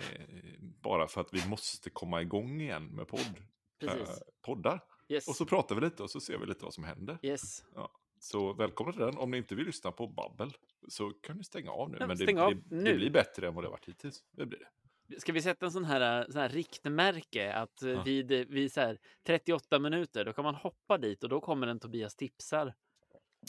bara 0.60 1.08
för 1.08 1.20
att 1.20 1.34
vi 1.34 1.48
måste 1.48 1.90
komma 1.90 2.22
igång 2.22 2.60
igen 2.60 2.86
med 2.86 3.08
podd, 3.08 3.20
eh, 3.82 3.88
Precis. 3.88 4.22
poddar. 4.42 4.80
Yes. 5.08 5.28
Och 5.28 5.36
så 5.36 5.46
pratar 5.46 5.75
vi 5.75 5.80
lite 5.80 6.02
och 6.02 6.10
så 6.10 6.20
ser 6.20 6.38
vi 6.38 6.46
lite 6.46 6.64
vad 6.64 6.75
som 6.75 6.84
händer. 6.84 7.19
yes. 7.22 7.64
Så 8.20 8.52
välkomna 8.52 8.92
till 8.92 9.00
den. 9.00 9.16
Om 9.19 9.30
ni 9.30 9.36
inte 9.36 9.54
vill 9.54 9.66
lyssna 9.66 9.92
på 9.92 10.06
babbel 10.06 10.52
så 10.88 11.10
kan 11.10 11.36
ni 11.36 11.44
stänga 11.44 11.70
av 11.70 11.90
nu. 11.90 11.96
Ja, 12.00 12.06
Men 12.06 12.16
det, 12.16 12.26
det, 12.26 12.58
nu. 12.70 12.84
det 12.84 12.94
blir 12.94 13.10
bättre 13.10 13.48
än 13.48 13.54
vad 13.54 13.64
det 13.64 13.69
har 13.69 13.72
varit 13.72 13.88
hittills. 13.88 14.25
Det 14.30 14.46
blir 14.46 14.58
det. 14.58 14.69
Ska 15.19 15.32
vi 15.32 15.43
sätta 15.43 15.66
en 15.66 15.72
sån 15.72 15.84
här, 15.84 16.26
sån 16.31 16.40
här 16.40 16.49
riktmärke 16.49 17.52
att 17.52 17.82
eh, 17.82 17.90
Ja. 17.90 18.02
vid, 18.02 18.31
vid 18.31 18.72
så 18.72 18.81
här 18.81 18.99
38 19.26 19.78
minuter 19.78 20.25
då 20.25 20.32
kan 20.32 20.44
man 20.44 20.55
hoppa 20.55 20.99
dit 20.99 21.22
och 21.25 21.28
då 21.31 21.40
kommer 21.40 21.66
en 21.66 21.81
Tobias 21.81 22.16
tipsar. 22.16 22.75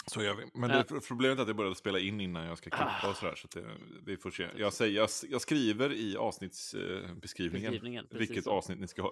Så 0.06 0.22
gör 0.24 0.36
vi. 0.36 0.46
Men 0.54 0.70
Ja. 0.70 0.84
det, 0.90 1.00
problemet 1.08 1.38
är 1.38 1.42
att 1.42 1.48
jag 1.48 1.58
började 1.58 1.76
spela 1.76 2.00
in 2.00 2.22
innan 2.22 2.46
jag 2.46 2.58
ska 2.58 2.70
klippa 2.70 3.00
Ah. 3.04 3.10
och 3.10 3.16
sådär. 3.16 3.36
Så 3.36 3.48
det, 3.60 3.66
vi 4.06 4.18
får 4.18 4.32
se. 4.32 4.48
Jag, 4.58 4.74
säger, 4.74 4.96
jag, 4.98 5.10
jag 5.30 5.42
skriver 5.42 5.94
i 5.94 6.18
avsnittsbeskrivningen 6.18 7.72
Beskrivningen, 7.72 8.08
vilket 8.12 8.44
så. 8.44 8.52
avsnitt 8.52 8.80
ni 8.80 8.88
ska, 8.88 9.04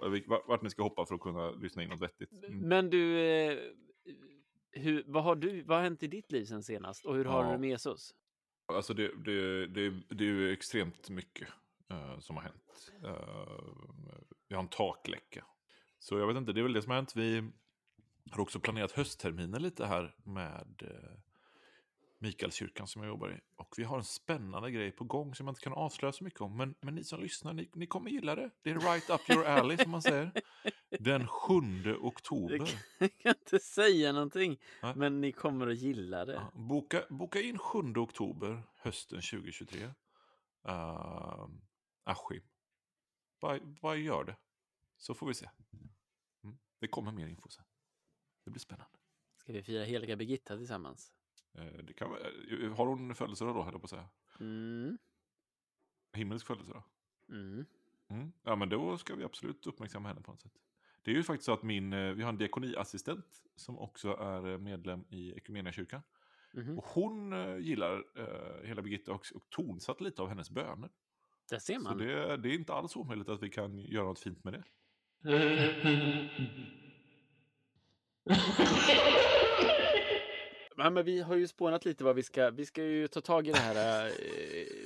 vart 0.48 0.62
ni 0.62 0.70
ska 0.70 0.82
hoppa 0.82 1.06
för 1.06 1.14
att 1.14 1.20
kunna 1.20 1.50
lyssna 1.50 1.82
in 1.82 1.88
något 1.88 2.00
vettigt. 2.02 2.32
Mm. 2.32 2.58
Men 2.68 2.90
du, 2.90 3.18
eh, 3.20 3.58
hur, 4.72 5.04
vad, 5.06 5.24
har 5.24 5.36
du, 5.36 5.62
vad 5.62 5.76
har 5.76 5.82
hänt 5.84 6.02
i 6.02 6.06
ditt 6.06 6.32
liv 6.32 6.44
sen 6.44 6.62
senast 6.62 7.06
och 7.06 7.14
hur 7.16 7.24
har 7.24 7.40
Ja. 7.42 7.46
du 7.46 7.52
det 7.52 7.58
med 7.58 7.70
Jesus? 7.70 8.14
Alltså 8.72 8.94
det, 8.94 9.10
det, 9.24 9.66
det, 9.66 9.90
det 10.08 10.24
är 10.24 10.28
ju 10.28 10.52
extremt 10.52 11.10
mycket 11.10 11.48
eh, 11.90 12.18
som 12.18 12.36
har 12.36 12.42
hänt. 12.42 12.92
Uh, 13.04 14.28
vi 14.48 14.54
har 14.54 14.62
en 14.62 14.68
takläcka. 14.68 15.44
Så 15.98 16.18
jag 16.18 16.26
vet 16.26 16.36
inte, 16.36 16.52
det 16.52 16.60
är 16.60 16.62
väl 16.62 16.72
det 16.72 16.82
som 16.82 16.90
har 16.90 16.96
hänt. 16.96 17.16
Vi 17.16 17.50
har 18.30 18.40
också 18.40 18.60
planerat 18.60 18.92
höstterminen 18.92 19.62
lite 19.62 19.86
här 19.86 20.14
med 20.24 20.82
uh, 20.82 21.18
Mikaelskyrkan 22.20 22.86
som 22.86 23.02
jag 23.02 23.08
jobbar 23.08 23.30
i. 23.30 23.40
Och 23.56 23.74
vi 23.76 23.84
har 23.84 23.98
en 23.98 24.04
spännande 24.04 24.70
grej 24.70 24.90
på 24.90 25.04
gång 25.04 25.34
som 25.34 25.46
jag 25.46 25.52
inte 25.52 25.60
kan 25.60 25.72
avslöja 25.72 26.12
så 26.12 26.24
mycket 26.24 26.40
om. 26.40 26.56
Men, 26.56 26.74
men 26.80 26.94
ni 26.94 27.04
som 27.04 27.20
lyssnar, 27.20 27.52
ni, 27.52 27.70
ni 27.74 27.86
kommer 27.86 28.10
gilla 28.10 28.34
det. 28.34 28.50
Det 28.62 28.70
är 28.70 28.78
right 28.78 29.10
up 29.10 29.30
your 29.30 29.44
alley 29.44 29.76
som 29.78 29.90
man 29.90 30.02
säger. 30.02 30.32
Den 30.98 31.26
7 31.26 31.54
oktober. 32.00 32.70
Jag 32.98 33.18
kan 33.18 33.34
inte 33.44 33.58
säga 33.58 34.12
någonting, 34.12 34.60
Nej. 34.82 34.92
men 34.96 35.20
ni 35.20 35.32
kommer 35.32 35.66
att 35.66 35.78
gilla 35.78 36.24
det. 36.24 36.32
Ja, 36.32 36.52
boka, 36.54 37.02
boka 37.08 37.40
in 37.40 37.58
7 37.58 37.78
oktober 37.96 38.62
hösten 38.76 39.20
2023. 39.20 39.84
Uh, 40.68 41.48
Askim. 42.08 42.42
Bara, 43.40 43.60
bara 43.60 43.96
gör 43.96 44.24
det. 44.24 44.36
Så 44.96 45.14
får 45.14 45.26
vi 45.26 45.34
se. 45.34 45.50
Mm. 46.44 46.58
Det 46.78 46.88
kommer 46.88 47.12
mer 47.12 47.26
info 47.26 47.48
sen. 47.48 47.64
Det 48.44 48.50
blir 48.50 48.60
spännande. 48.60 48.98
Ska 49.36 49.52
vi 49.52 49.62
fira 49.62 49.84
heliga 49.84 50.16
Birgitta 50.16 50.56
tillsammans? 50.56 51.12
Eh, 51.54 51.64
det 51.64 51.92
kan, 51.92 52.08
eh, 52.10 52.76
har 52.76 52.86
hon 52.86 53.14
födelsedag 53.14 53.54
då, 53.54 53.62
höll 53.62 53.74
jag 53.74 53.80
på 53.80 53.84
att 53.84 53.90
säga? 53.90 54.08
Mm. 54.40 54.98
Himmelsk 56.12 56.46
födelsedag? 56.46 56.82
Mm. 57.28 57.66
Mm. 58.08 58.32
Ja, 58.42 58.56
men 58.56 58.68
då 58.68 58.98
ska 58.98 59.14
vi 59.14 59.24
absolut 59.24 59.66
uppmärksamma 59.66 60.08
henne 60.08 60.20
på 60.20 60.30
något 60.30 60.40
sätt. 60.40 60.58
Det 61.02 61.10
är 61.10 61.14
ju 61.14 61.22
faktiskt 61.22 61.46
så 61.46 61.52
att 61.52 61.62
min, 61.62 61.92
eh, 61.92 62.12
vi 62.12 62.22
har 62.22 62.28
en 62.28 62.38
diakoniassistent 62.38 63.42
som 63.56 63.78
också 63.78 64.08
är 64.08 64.58
medlem 64.58 65.04
i 65.08 65.32
Equmeniakyrkan. 65.32 66.02
Mhm. 66.52 66.78
Och 66.78 66.84
hon 66.84 67.32
gillar 67.62 68.04
eh, 68.14 68.66
hela 68.68 68.82
Birgitta 68.82 69.12
och, 69.12 69.26
och 69.34 69.50
tonsatt 69.50 70.00
lite 70.00 70.22
av 70.22 70.28
hennes 70.28 70.50
böner. 70.50 70.90
Där 71.50 71.58
ser 71.58 71.74
Så 71.74 71.80
man. 71.80 71.98
det, 71.98 72.36
det 72.36 72.48
är 72.48 72.54
inte 72.54 72.74
alls 72.74 72.96
omöjligt 72.96 73.28
att 73.28 73.42
vi 73.42 73.50
kan 73.50 73.78
göra 73.78 74.04
något 74.04 74.18
fint 74.18 74.44
med 74.44 74.52
det. 74.52 74.64
Ja, 80.78 80.90
men 80.90 81.04
vi 81.04 81.20
har 81.20 81.36
ju 81.36 81.46
spånat 81.48 81.84
lite 81.84 82.04
vad 82.04 82.16
vi 82.16 82.22
ska, 82.22 82.50
vi 82.50 82.66
ska 82.66 82.84
ju 82.84 83.08
ta 83.08 83.20
tag 83.20 83.46
i 83.48 83.52
det 83.52 83.58
här. 83.58 84.06
eh, 84.06 84.12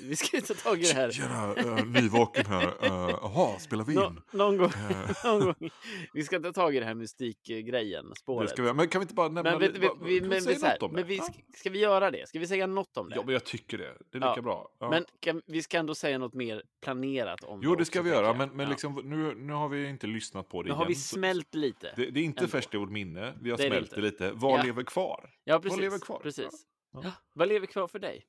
vi 0.09 0.17
ska 0.17 0.37
ju 0.37 0.41
ta 0.43 0.55
tag 0.55 0.79
i 0.79 0.83
det 0.83 0.95
här. 0.95 1.11
Tjena, 1.11 1.55
uh, 1.55 1.87
nyvaken 1.87 2.47
här. 2.47 2.63
Eh, 2.63 2.91
Jaha, 3.23 3.59
spelar 3.59 3.85
vi 3.85 3.95
Nå, 3.95 4.07
in? 4.07 4.21
någon, 4.31 4.57
gång, 4.57 4.71
någon 5.25 5.41
gång. 5.41 5.71
Vi 6.13 6.23
ska 6.25 6.41
ta 6.41 6.53
tag 6.53 6.77
i 6.77 6.79
det 6.81 6.85
här 6.87 6.95
mystikgrejen, 6.95 8.09
det 8.11 8.17
spåret. 8.17 8.51
ska 8.51 8.63
vi, 8.63 8.73
men 8.73 8.89
kan 8.89 9.01
vi 9.01 9.03
inte 9.05 9.15
bara 9.15 9.29
nämna 9.29 9.51
men, 9.51 9.61
vi, 9.61 9.79
vi, 9.79 9.87
vad- 9.89 10.03
vi, 10.07 10.21
men, 10.21 10.43
säga 10.43 10.59
vi, 10.63 10.67
här, 10.67 10.79
men 10.81 10.95
det? 10.95 11.03
vi, 11.03 11.17
ska, 11.19 11.33
ska 11.57 11.71
vi 11.71 11.79
göra 11.79 12.11
det? 12.11 12.29
Ska 12.29 12.39
vi 12.39 12.47
säga 12.47 12.67
något 12.67 12.97
om 12.97 13.09
det? 13.09 13.17
Ja, 13.17 13.23
men 13.25 13.33
jag 13.33 13.45
tycker 13.45 13.79
det. 13.79 13.85
Det 13.85 14.19
är 14.19 14.21
lika 14.21 14.33
Ja. 14.37 14.43
bra. 14.43 14.69
Ja. 14.79 14.91
Men 14.91 15.05
kan, 15.21 15.43
vi 15.47 15.63
ska 15.63 15.79
ändå 15.79 15.95
säga 15.95 16.19
något 16.19 16.35
mer 16.35 16.63
planerat 16.83 17.45
om 17.45 17.61
jo, 17.63 17.71
det 17.71 17.75
också, 17.75 17.85
ska 17.85 18.03
vi 18.03 18.11
tänker 18.11 18.25
göra. 18.25 18.35
Men, 18.37 18.49
men 18.51 18.69
liksom, 18.69 19.01
nu, 19.05 19.35
nu 19.35 19.53
har 19.53 19.69
vi 19.69 19.89
inte 19.89 20.07
lyssnat 20.07 20.49
på 20.49 20.63
det 20.63 20.69
Nu 20.69 20.75
har 20.75 20.81
igen. 20.83 20.89
vi 20.89 20.95
så- 20.95 21.15
smält 21.15 21.55
lite. 21.55 21.93
Det, 21.97 22.11
det 22.11 22.21
är 22.21 22.25
inte 22.25 22.49
färskt 22.49 22.75
i 22.75 22.77
vårt 22.77 22.91
minne. 22.91 23.35
Vi 23.41 23.51
har 23.51 23.57
Det 23.59 23.65
det 23.65 23.71
smält 23.71 23.91
det 23.95 24.01
lite. 24.01 24.31
Vad 24.35 24.67
lever 24.67 24.83
kvar? 24.83 25.31
ja, 25.45 25.59
precis. 25.61 25.82
Lever 25.83 25.99
kvar? 25.99 26.21
precis. 26.21 26.67
Ja. 26.91 27.01
Ja. 27.05 27.13
Vad 27.33 27.49
lever 27.49 27.67
kvar 27.67 27.89
för 27.89 27.99
dig? 27.99 28.27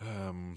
Ehm, 0.00 0.56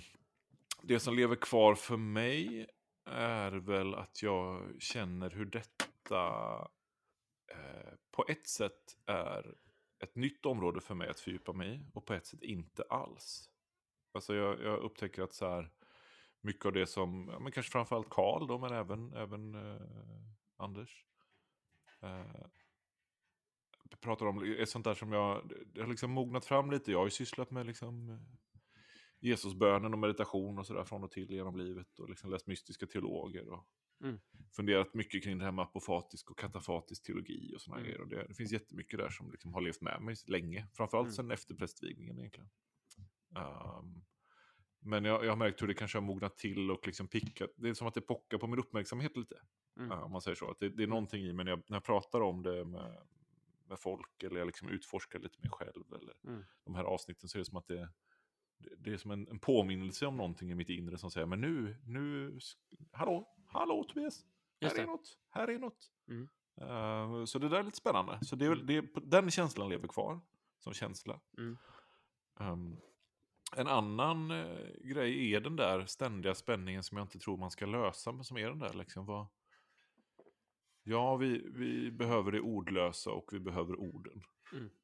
det 0.81 0.99
som 0.99 1.15
lever 1.15 1.35
kvar 1.35 1.75
för 1.75 1.97
mig 1.97 2.67
är 3.05 3.51
väl 3.51 3.95
att 3.95 4.23
jag 4.23 4.75
känner 4.79 5.29
hur 5.29 5.45
detta 5.45 6.27
eh, 7.51 7.93
på 8.11 8.25
ett 8.27 8.47
sätt 8.47 8.97
är 9.05 9.55
ett 9.99 10.15
nytt 10.15 10.45
område 10.45 10.81
för 10.81 10.95
mig 10.95 11.09
att 11.09 11.19
fördjupa 11.19 11.53
mig 11.53 11.75
i 11.75 11.81
och 11.93 12.05
på 12.05 12.13
ett 12.13 12.25
sätt 12.25 12.43
inte 12.43 12.83
alls. 12.89 13.49
Alltså 14.11 14.35
jag, 14.35 14.63
jag 14.63 14.79
upptäcker 14.79 15.21
att 15.21 15.33
så 15.33 15.49
här 15.49 15.71
mycket 16.41 16.65
av 16.65 16.73
det 16.73 16.87
som, 16.87 17.29
ja, 17.31 17.39
men 17.39 17.51
kanske 17.51 17.71
framförallt 17.71 18.09
Karl 18.09 18.47
då, 18.47 18.57
men 18.57 18.73
även, 18.73 19.13
även 19.13 19.55
eh, 19.55 19.81
Anders. 20.57 21.05
Eh, 22.01 22.45
pratar 24.01 24.25
om 24.25 24.39
är 24.43 24.65
sånt 24.65 24.85
där 24.85 24.93
som 24.93 25.11
jag, 25.11 25.51
det 25.73 25.81
har 25.81 25.87
liksom 25.87 26.11
mognat 26.11 26.45
fram 26.45 26.71
lite. 26.71 26.91
Jag 26.91 26.99
har 26.99 27.05
ju 27.05 27.11
sysslat 27.11 27.51
med 27.51 27.65
liksom 27.65 28.09
eh, 28.09 28.17
Jesusbönen 29.19 29.93
och 29.93 29.99
meditation 29.99 30.59
och 30.59 30.67
sådär 30.67 30.83
från 30.83 31.03
och 31.03 31.11
till 31.11 31.31
genom 31.31 31.57
livet 31.57 31.99
och 31.99 32.09
liksom 32.09 32.29
läst 32.31 32.47
mystiska 32.47 32.85
teologer 32.87 33.49
och 33.49 33.67
Mm. 34.03 34.19
funderat 34.55 34.93
mycket 34.93 35.23
kring 35.23 35.37
det 35.37 35.45
här 35.45 35.51
med 35.51 35.63
apofatisk 35.63 36.31
och 36.31 36.39
katafatisk 36.39 37.03
teologi 37.03 37.53
och 37.55 37.61
sådana 37.61 37.79
Mm. 37.79 37.87
grejer. 37.87 38.01
Och 38.01 38.07
det, 38.07 38.27
det 38.27 38.33
finns 38.33 38.51
jättemycket 38.51 38.99
där 38.99 39.09
som 39.09 39.31
liksom 39.31 39.53
har 39.53 39.61
levt 39.61 39.81
med 39.81 40.01
mig 40.01 40.15
länge, 40.27 40.67
framförallt 40.73 41.05
Mm. 41.05 41.13
sen 41.15 41.31
efter 41.31 41.55
prästvigningen 41.55 42.19
egentligen. 42.19 42.49
Ehm, 43.35 44.01
men 44.79 45.05
jag, 45.05 45.25
jag 45.25 45.31
har 45.31 45.35
märkt 45.35 45.61
hur 45.61 45.67
det 45.67 45.73
kanske 45.73 45.97
har 45.97 46.03
mognat 46.03 46.37
till 46.37 46.71
och 46.71 46.87
liksom 46.87 47.07
pickat. 47.07 47.49
Det 47.55 47.69
är 47.69 47.73
som 47.73 47.87
att 47.87 47.93
det 47.93 48.01
pockar 48.01 48.37
på 48.37 48.47
min 48.47 48.59
uppmärksamhet 48.59 49.17
lite. 49.17 49.35
Mm. 49.77 49.89
Ja, 49.91 50.03
om 50.03 50.11
man 50.11 50.21
säger 50.21 50.35
så. 50.35 50.51
Att 50.51 50.59
det, 50.59 50.69
det 50.69 50.83
är 50.83 50.87
någonting 50.87 51.23
i 51.25 51.33
mig 51.33 51.45
när 51.45 51.51
jag, 51.51 51.63
när 51.67 51.75
jag 51.75 51.83
pratar 51.83 52.21
om 52.21 52.43
det 52.43 52.65
med, 52.65 53.07
med 53.69 53.79
folk 53.79 54.23
eller 54.23 54.39
jag 54.39 54.45
liksom 54.45 54.69
utforskar 54.69 55.19
lite 55.19 55.39
mig 55.39 55.49
själv. 55.49 55.93
Eller 55.93 56.13
Mm. 56.23 56.45
de 56.65 56.75
här 56.75 56.83
avsnitten 56.83 57.29
så 57.29 57.37
är 57.37 57.39
det 57.39 57.45
som 57.45 57.57
att 57.57 57.67
det, 57.67 57.89
det, 58.77 58.93
är 58.93 58.97
som 58.97 59.11
en, 59.11 59.27
en 59.27 59.39
påminnelse 59.39 60.05
om 60.05 60.17
någonting 60.17 60.51
i 60.51 60.55
mitt 60.55 60.69
inre 60.69 60.97
som 60.97 61.11
säger 61.11 61.27
men 61.27 61.41
nu, 61.41 61.77
nu, 61.85 62.39
hallå, 62.91 63.35
hallå 63.47 63.83
Tobias, 63.83 64.25
här 64.61 64.79
är 64.79 64.85
något, 64.85 65.17
här 65.29 65.47
är 65.47 65.59
något. 65.59 65.91
Mm. 66.07 66.29
Eh, 66.61 67.25
så 67.25 67.39
det 67.39 67.49
där 67.49 67.59
är 67.59 67.63
lite 67.63 67.77
spännande. 67.77 68.19
Så 68.25 68.35
det, 68.35 68.45
är 68.45 68.49
väl- 68.49 68.65
det, 68.65 68.85
den 69.03 69.31
känslan 69.31 69.69
lever 69.69 69.87
kvar 69.87 70.19
som 70.57 70.73
känsla. 70.73 71.19
Mm. 71.37 71.57
Ehm, 72.39 72.77
en 73.55 73.67
annan 73.67 74.31
eh, 74.31 74.69
grej 74.83 75.33
är 75.33 75.39
den 75.39 75.55
där 75.55 75.85
ständiga 75.85 76.35
spänningen 76.35 76.83
som 76.83 76.97
jag 76.97 77.05
inte 77.05 77.19
tror 77.19 77.37
man 77.37 77.51
ska 77.51 77.65
lösa, 77.65 78.11
men 78.11 78.23
som 78.23 78.37
är 78.37 78.47
den 78.49 78.59
där 78.59 78.73
liksom. 78.73 79.05
Vad... 79.05 79.27
Ja, 80.89 81.15
vi, 81.15 81.49
vi 81.53 81.91
behöver 81.91 82.31
det 82.31 82.41
ordlösa 82.41 83.11
och 83.11 83.29
vi 83.33 83.39
behöver 83.39 83.79
orden. 83.79 84.23
Mm. 84.53 84.69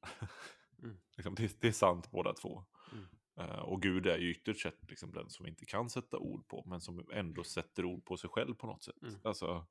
Mm. 0.83 0.97
liksom, 1.17 1.35
det, 1.35 1.61
det 1.61 1.67
är 1.67 1.71
sant 1.71 2.11
båda 2.11 2.33
två. 2.33 2.63
Mm. 2.91 3.05
Eh, 3.39 3.59
och 3.59 3.81
Gud 3.81 4.07
är 4.07 4.17
ju 4.17 4.31
ytterst 4.31 4.61
sett 4.61 4.89
liksom 4.89 5.11
den 5.11 5.29
som 5.29 5.47
inte 5.47 5.65
kan 5.65 5.89
sätta 5.89 6.17
ord 6.17 6.47
på, 6.47 6.63
men 6.65 6.81
som 6.81 7.07
ändå 7.13 7.43
sätter 7.43 7.85
ord 7.85 8.05
på 8.05 8.17
sig 8.17 8.29
själv 8.29 8.53
på 8.53 8.67
något 8.67 8.83
sätt. 8.83 9.01
Mm. 9.01 9.15
Alltså, 9.23 9.65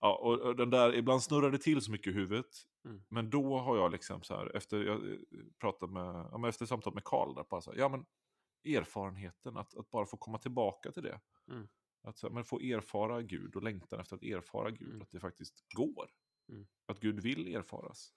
ja, 0.00 0.16
och, 0.16 0.40
och 0.40 0.56
den 0.56 0.70
där, 0.70 0.94
ibland 0.94 1.22
snurrar 1.22 1.50
det 1.50 1.58
till 1.58 1.80
så 1.80 1.90
mycket 1.90 2.06
i 2.06 2.12
huvudet. 2.12 2.46
Mm. 2.84 3.04
Men 3.08 3.30
då 3.30 3.58
har 3.58 3.76
jag 3.76 3.92
liksom 3.92 4.22
så 4.22 4.36
här, 4.36 4.56
efter 4.56 4.84
jag 4.84 5.12
eh, 5.12 5.18
pratat 5.60 5.90
med, 5.90 6.28
ja, 6.32 6.38
men 6.38 6.48
efter 6.48 6.66
samtal 6.66 6.94
med 6.94 7.04
Karl 7.04 7.34
där, 7.34 7.44
bara 7.50 7.60
så 7.60 7.72
här, 7.72 7.78
ja 7.78 7.88
men 7.88 8.06
erfarenheten, 8.74 9.56
att, 9.56 9.76
att 9.76 9.90
bara 9.90 10.06
få 10.06 10.16
komma 10.16 10.38
tillbaka 10.38 10.92
till 10.92 11.02
det. 11.02 11.20
Mm. 11.50 11.68
Att 12.06 12.22
här, 12.22 12.30
men 12.30 12.44
få 12.44 12.60
erfara 12.60 13.22
Gud 13.22 13.56
och 13.56 13.62
längtan 13.62 14.00
efter 14.00 14.16
att 14.16 14.22
erfara 14.22 14.70
Gud, 14.70 14.88
Mm. 14.88 15.02
att 15.02 15.10
det 15.10 15.20
faktiskt 15.20 15.64
går. 15.74 16.10
Mm. 16.48 16.66
Att 16.86 17.00
Gud 17.00 17.20
vill 17.20 17.54
erfaras 17.56 18.14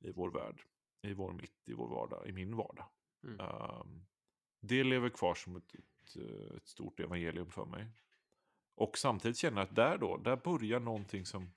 i 0.00 0.12
vår 0.12 0.30
värld, 0.30 0.62
i 1.02 1.12
vår 1.14 1.32
mitt, 1.32 1.68
i 1.68 1.72
vår 1.72 1.88
vardag, 1.88 2.28
i 2.28 2.32
min 2.32 2.56
vardag. 2.56 2.86
Mm. 3.22 3.40
Ehm, 3.40 4.06
det 4.60 4.84
lever 4.84 5.08
kvar 5.08 5.34
som 5.34 5.56
ett, 5.56 5.74
ett, 5.74 6.16
ett 6.56 6.66
stort 6.66 7.00
evangelium 7.00 7.50
för 7.50 7.64
mig. 7.64 7.90
Och 8.74 8.98
samtidigt 8.98 9.36
känner 9.36 9.56
jag 9.60 9.68
att 9.68 9.76
där 9.76 9.98
då, 9.98 10.16
där 10.16 10.36
börjar 10.36 10.80
någonting 10.80 11.26
som... 11.26 11.50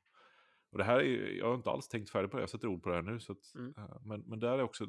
Och 0.70 0.78
det 0.78 0.84
här 0.84 1.00
är, 1.00 1.32
jag 1.38 1.48
har 1.48 1.56
inte 1.56 1.70
alls 1.70 1.88
tänkt 1.88 2.10
färdigt 2.10 2.32
på 2.32 2.38
det, 2.38 2.44
jag 2.44 2.50
sätter 2.50 2.68
ord 2.68 2.84
på 2.84 2.90
det 2.90 2.96
här 2.96 3.02
nu. 3.02 3.20
Så 3.20 3.32
att, 3.32 3.56
Mm. 3.56 3.74
eh, 3.78 4.02
men, 4.06 4.22
men 4.22 4.40
där 4.40 4.52
är 4.58 4.62
också 4.62 4.88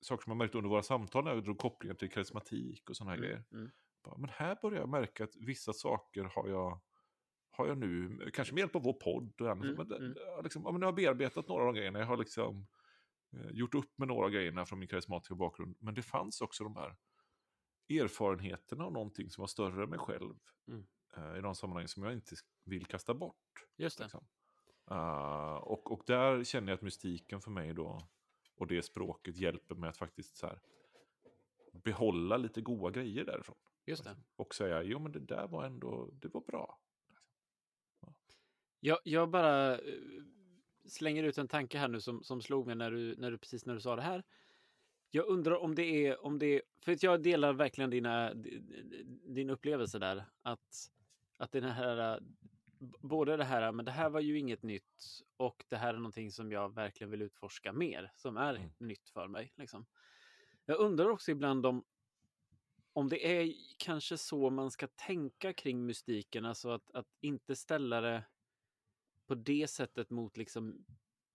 saker 0.00 0.22
som 0.24 0.30
jag 0.30 0.36
märkt 0.36 0.54
under 0.54 0.70
våra 0.70 0.82
samtal, 0.82 1.24
när 1.24 1.34
jag 1.34 1.44
drog 1.44 1.58
kopplingar 1.58 1.94
till 1.94 2.10
karismatik 2.10 2.90
och 2.90 2.96
sådana 2.96 3.10
här 3.10 3.18
grejer. 3.18 3.44
Bara, 4.04 4.16
Men 4.18 4.30
här 4.30 4.58
börjar 4.62 4.80
jag 4.80 4.88
märka 4.88 5.24
att 5.24 5.36
vissa 5.36 5.72
saker 5.72 6.24
har 6.24 6.48
jag, 6.48 6.80
har 7.50 7.66
jag 7.66 7.78
nu, 7.78 8.18
kanske 8.32 8.54
med 8.54 8.60
hjälp 8.60 8.76
av 8.76 8.82
vår 8.82 8.92
podd 8.92 9.40
och 9.40 9.50
annat, 9.50 9.64
Mm, 9.64 9.76
men, 9.76 9.92
mm. 9.92 10.14
jag 10.16 10.36
har 10.36 10.42
liksom, 10.42 10.62
ja, 10.64 10.72
men 10.72 10.80
jag 10.80 10.88
har 10.88 10.92
bearbetat 10.92 11.48
några 11.48 11.62
av 11.62 11.74
de 11.74 11.78
grejerna. 11.78 11.98
Jag 11.98 12.06
har 12.06 12.16
liksom 12.16 12.66
eh, 13.32 13.50
gjort 13.50 13.74
upp 13.74 13.98
med 13.98 14.08
några 14.08 14.24
av 14.24 14.30
grejerna 14.30 14.66
från 14.66 14.78
min 14.78 14.88
karismatiska 14.88 15.34
bakgrund. 15.34 15.76
Men 15.80 15.94
det 15.94 16.02
fanns 16.02 16.40
också 16.40 16.64
de 16.64 16.76
här 16.76 16.96
erfarenheterna 17.88 18.84
av 18.84 18.92
någonting 18.92 19.30
som 19.30 19.42
var 19.42 19.46
större 19.46 19.82
än 19.82 19.90
mig 19.90 19.98
själv. 19.98 20.34
Mm. 20.68 20.86
eh, 21.16 21.38
I 21.38 21.40
de 21.40 21.54
sammanhang 21.54 21.88
som 21.88 22.02
jag 22.02 22.12
inte 22.12 22.34
vill 22.64 22.86
kasta 22.86 23.14
bort. 23.14 23.66
Just 23.76 23.98
det. 23.98 24.04
Liksom. 24.04 24.26
Eh, 24.90 25.56
och, 25.56 25.92
och 25.92 26.02
där 26.06 26.44
känner 26.44 26.68
jag 26.72 26.76
att 26.76 26.82
mystiken 26.82 27.40
för 27.40 27.50
mig 27.50 27.74
då, 27.74 28.08
och 28.56 28.66
det 28.66 28.82
språket 28.82 29.36
hjälper 29.36 29.74
mig 29.74 29.88
att 29.88 29.96
faktiskt 29.96 30.36
så 30.36 30.46
här, 30.46 30.60
behålla 31.72 32.36
lite 32.36 32.60
goda 32.60 32.90
grejer 32.90 33.24
därifrån. 33.24 33.56
Just 33.86 34.04
det. 34.04 34.16
Och 34.36 34.54
säga, 34.54 34.82
jo 34.82 34.98
men 34.98 35.12
det 35.12 35.20
där 35.20 35.46
var 35.46 35.64
ändå, 35.64 36.10
det 36.12 36.28
var 36.28 36.40
bra. 36.40 36.78
Jag, 38.80 38.98
jag 39.04 39.30
bara 39.30 39.78
eh, 39.78 39.94
slänger 40.88 41.22
ut 41.24 41.38
en 41.38 41.48
tanke 41.48 41.78
här 41.78 41.88
nu 41.88 42.00
som, 42.00 42.22
som 42.24 42.42
slog 42.42 42.66
mig 42.66 42.76
när 42.76 42.90
du, 42.90 43.16
när 43.16 43.30
du, 43.30 43.38
precis 43.38 43.66
när 43.66 43.74
du 43.74 43.80
sa 43.80 43.96
det 43.96 44.02
här. 44.02 44.24
Jag 45.10 45.26
undrar 45.26 45.56
om 45.56 45.74
det 45.74 46.06
är, 46.06 46.24
om 46.24 46.38
det 46.38 46.46
är, 46.46 46.62
för 46.84 46.92
att 46.92 47.02
jag 47.02 47.22
delar 47.22 47.52
verkligen 47.52 47.90
dina, 47.90 48.34
di- 48.34 48.62
din 49.26 49.50
upplevelse 49.50 49.98
där, 49.98 50.24
att, 50.42 50.90
att 51.38 51.52
den 51.52 51.64
här, 51.64 52.20
b- 52.78 52.98
både 53.00 53.36
det 53.36 53.44
här, 53.44 53.72
men 53.72 53.84
det 53.84 53.90
här 53.90 54.10
var 54.10 54.20
ju 54.20 54.38
inget 54.38 54.62
nytt 54.62 55.22
och 55.36 55.64
det 55.68 55.76
här 55.76 55.94
är 55.94 55.98
någonting 55.98 56.30
som 56.30 56.52
jag 56.52 56.74
verkligen 56.74 57.10
vill 57.10 57.22
utforska 57.22 57.72
mer, 57.72 58.12
som 58.16 58.36
är 58.36 58.54
Mm. 58.54 58.70
nytt 58.78 59.08
för 59.08 59.28
mig. 59.28 59.52
Liksom. 59.56 59.86
Jag 60.64 60.78
undrar 60.78 61.08
också 61.08 61.30
ibland 61.30 61.66
om, 61.66 61.84
om 62.94 63.08
det 63.08 63.40
är 63.40 63.54
kanske 63.76 64.18
så 64.18 64.50
man 64.50 64.70
ska 64.70 64.86
tänka 64.86 65.52
kring 65.52 65.86
mystiken, 65.86 66.44
alltså 66.44 66.70
att, 66.70 66.90
att 66.90 67.06
inte 67.20 67.56
ställa 67.56 68.00
det 68.00 68.24
på 69.26 69.34
det 69.34 69.70
sättet 69.70 70.10
mot 70.10 70.36
liksom 70.36 70.84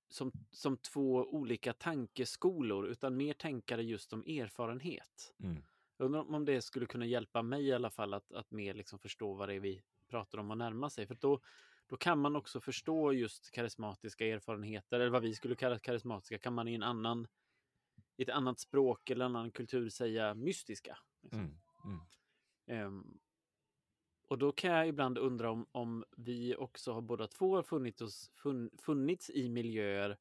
som, 0.10 0.32
som 0.52 0.78
två 0.78 1.16
olika 1.16 1.74
tankeskolor, 1.74 2.88
utan 2.88 3.18
mer 3.18 3.34
tänka 3.34 3.78
det 3.78 3.84
just 3.84 4.10
som 4.10 4.22
erfarenhet. 4.22 5.34
Mm. 5.44 5.64
Jag 5.98 6.06
undrar 6.06 6.36
om 6.36 6.46
det 6.46 6.62
skulle 6.62 6.86
kunna 6.86 7.06
hjälpa 7.06 7.42
mig 7.42 7.68
i 7.68 7.74
alla 7.74 7.90
fall 7.90 8.14
att, 8.14 8.32
att 8.32 8.52
mer 8.52 8.74
liksom 8.74 9.00
förstå 9.00 9.34
vad 9.34 9.50
det 9.50 9.56
är 9.56 9.60
vi 9.60 9.84
pratar 10.08 10.38
om 10.38 10.52
och 10.52 10.58
närma 10.58 10.90
sig. 10.90 11.08
För 11.08 11.16
då, 11.16 11.40
då 11.88 11.98
kan 11.98 12.20
man 12.20 12.36
också 12.36 12.62
förstå 12.62 13.14
just 13.14 13.52
karismatiska 13.52 14.26
erfarenheter, 14.26 15.00
eller 15.00 15.10
vad 15.10 15.22
vi 15.22 15.36
skulle 15.36 15.56
kalla 15.56 15.80
karismatiska, 15.80 16.38
kan 16.38 16.54
man 16.54 16.68
i 16.68 16.76
en 16.76 16.84
annan 16.84 17.28
i 18.18 18.24
ett 18.24 18.30
annat 18.30 18.60
språk 18.60 19.10
eller 19.10 19.26
annan 19.26 19.52
kultur 19.52 19.90
säga 19.90 20.34
mystiska. 20.34 20.98
Liksom. 21.22 21.40
Mm. 21.40 21.58
Mm. 21.86 22.00
Ehm, 22.68 23.20
och 24.28 24.38
då 24.38 24.52
kan 24.52 24.72
jag 24.72 24.88
ibland 24.88 25.18
undra 25.18 25.52
om, 25.52 25.66
om 25.72 26.06
vi 26.18 26.56
också 26.56 26.94
har 26.94 27.02
båda 27.02 27.28
två 27.28 27.64
funnits, 27.64 28.02
oss, 28.02 28.32
fun, 28.36 28.70
funnits 28.78 29.30
i 29.30 29.50
miljöer 29.50 30.18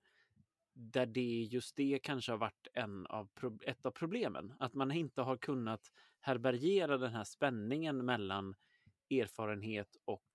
där 0.72 1.06
det 1.06 1.42
just 1.42 1.76
det 1.76 1.98
kanske 2.02 2.32
har 2.32 2.38
varit 2.38 2.68
en 2.74 3.06
av, 3.06 3.28
ett 3.62 3.86
av 3.86 3.90
problemen. 3.90 4.54
Att 4.58 4.74
man 4.74 4.92
inte 4.92 5.22
har 5.22 5.36
kunnat 5.36 5.92
härbärgera 6.20 6.98
den 6.98 7.12
här 7.12 7.24
spänningen 7.24 8.04
mellan 8.04 8.54
erfarenhet 9.10 9.96
och, 10.04 10.26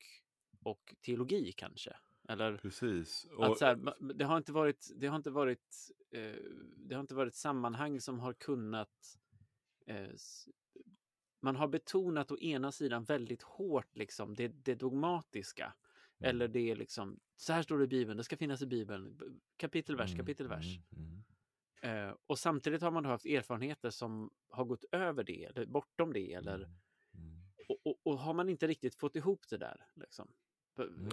och 0.63 0.95
teologi 1.01 1.51
kanske. 1.51 1.95
Eller 2.29 2.57
Precis. 2.57 3.27
att 3.39 3.57
så 3.57 3.65
här, 3.65 3.93
det 4.13 4.25
har 4.25 4.37
inte 4.37 4.51
varit, 4.51 4.91
det 4.95 5.07
har 5.07 5.15
inte 5.15 5.31
varit, 5.31 5.91
eh, 6.11 6.35
det 6.77 6.95
har 6.95 7.01
inte 7.01 7.15
varit 7.15 7.35
sammanhang 7.35 8.01
som 8.01 8.19
har 8.19 8.33
kunnat 8.33 9.19
man 11.41 11.55
har 11.55 11.67
betonat 11.67 12.31
å 12.31 12.37
ena 12.37 12.71
sidan 12.71 13.03
väldigt 13.03 13.41
hårt 13.41 13.97
liksom 13.97 14.33
det, 14.35 14.47
det 14.47 14.75
dogmatiska. 14.75 15.73
Mm. 16.19 16.29
Eller 16.29 16.47
det 16.47 16.71
är 16.71 16.75
liksom, 16.75 17.19
så 17.35 17.53
här 17.53 17.61
står 17.61 17.77
det 17.77 17.83
i 17.83 17.87
Bibeln, 17.87 18.17
det 18.17 18.23
ska 18.23 18.37
finnas 18.37 18.61
i 18.61 18.65
Bibeln. 18.65 19.19
Kapitelvers, 19.57 20.11
Mm, 20.11 20.17
kapitelvers. 20.17 20.77
mm, 20.91 21.03
mm. 21.07 21.23
Eh, 22.09 22.15
och 22.27 22.39
samtidigt 22.39 22.81
har 22.81 22.91
man 22.91 23.05
haft 23.05 23.25
erfarenheter 23.25 23.89
som 23.89 24.31
har 24.49 24.65
gått 24.65 24.85
över 24.91 25.23
det 25.23 25.43
eller 25.43 25.65
bortom 25.65 26.13
det. 26.13 26.33
Eller, 26.33 26.55
Mm. 26.55 26.69
Mm. 27.15 27.41
och, 27.69 27.77
och, 27.83 27.99
och 28.03 28.17
har 28.19 28.33
man 28.33 28.49
inte 28.49 28.67
riktigt 28.67 28.95
fått 28.95 29.15
ihop 29.15 29.47
det 29.49 29.57
där. 29.57 29.85
Liksom. 29.95 30.31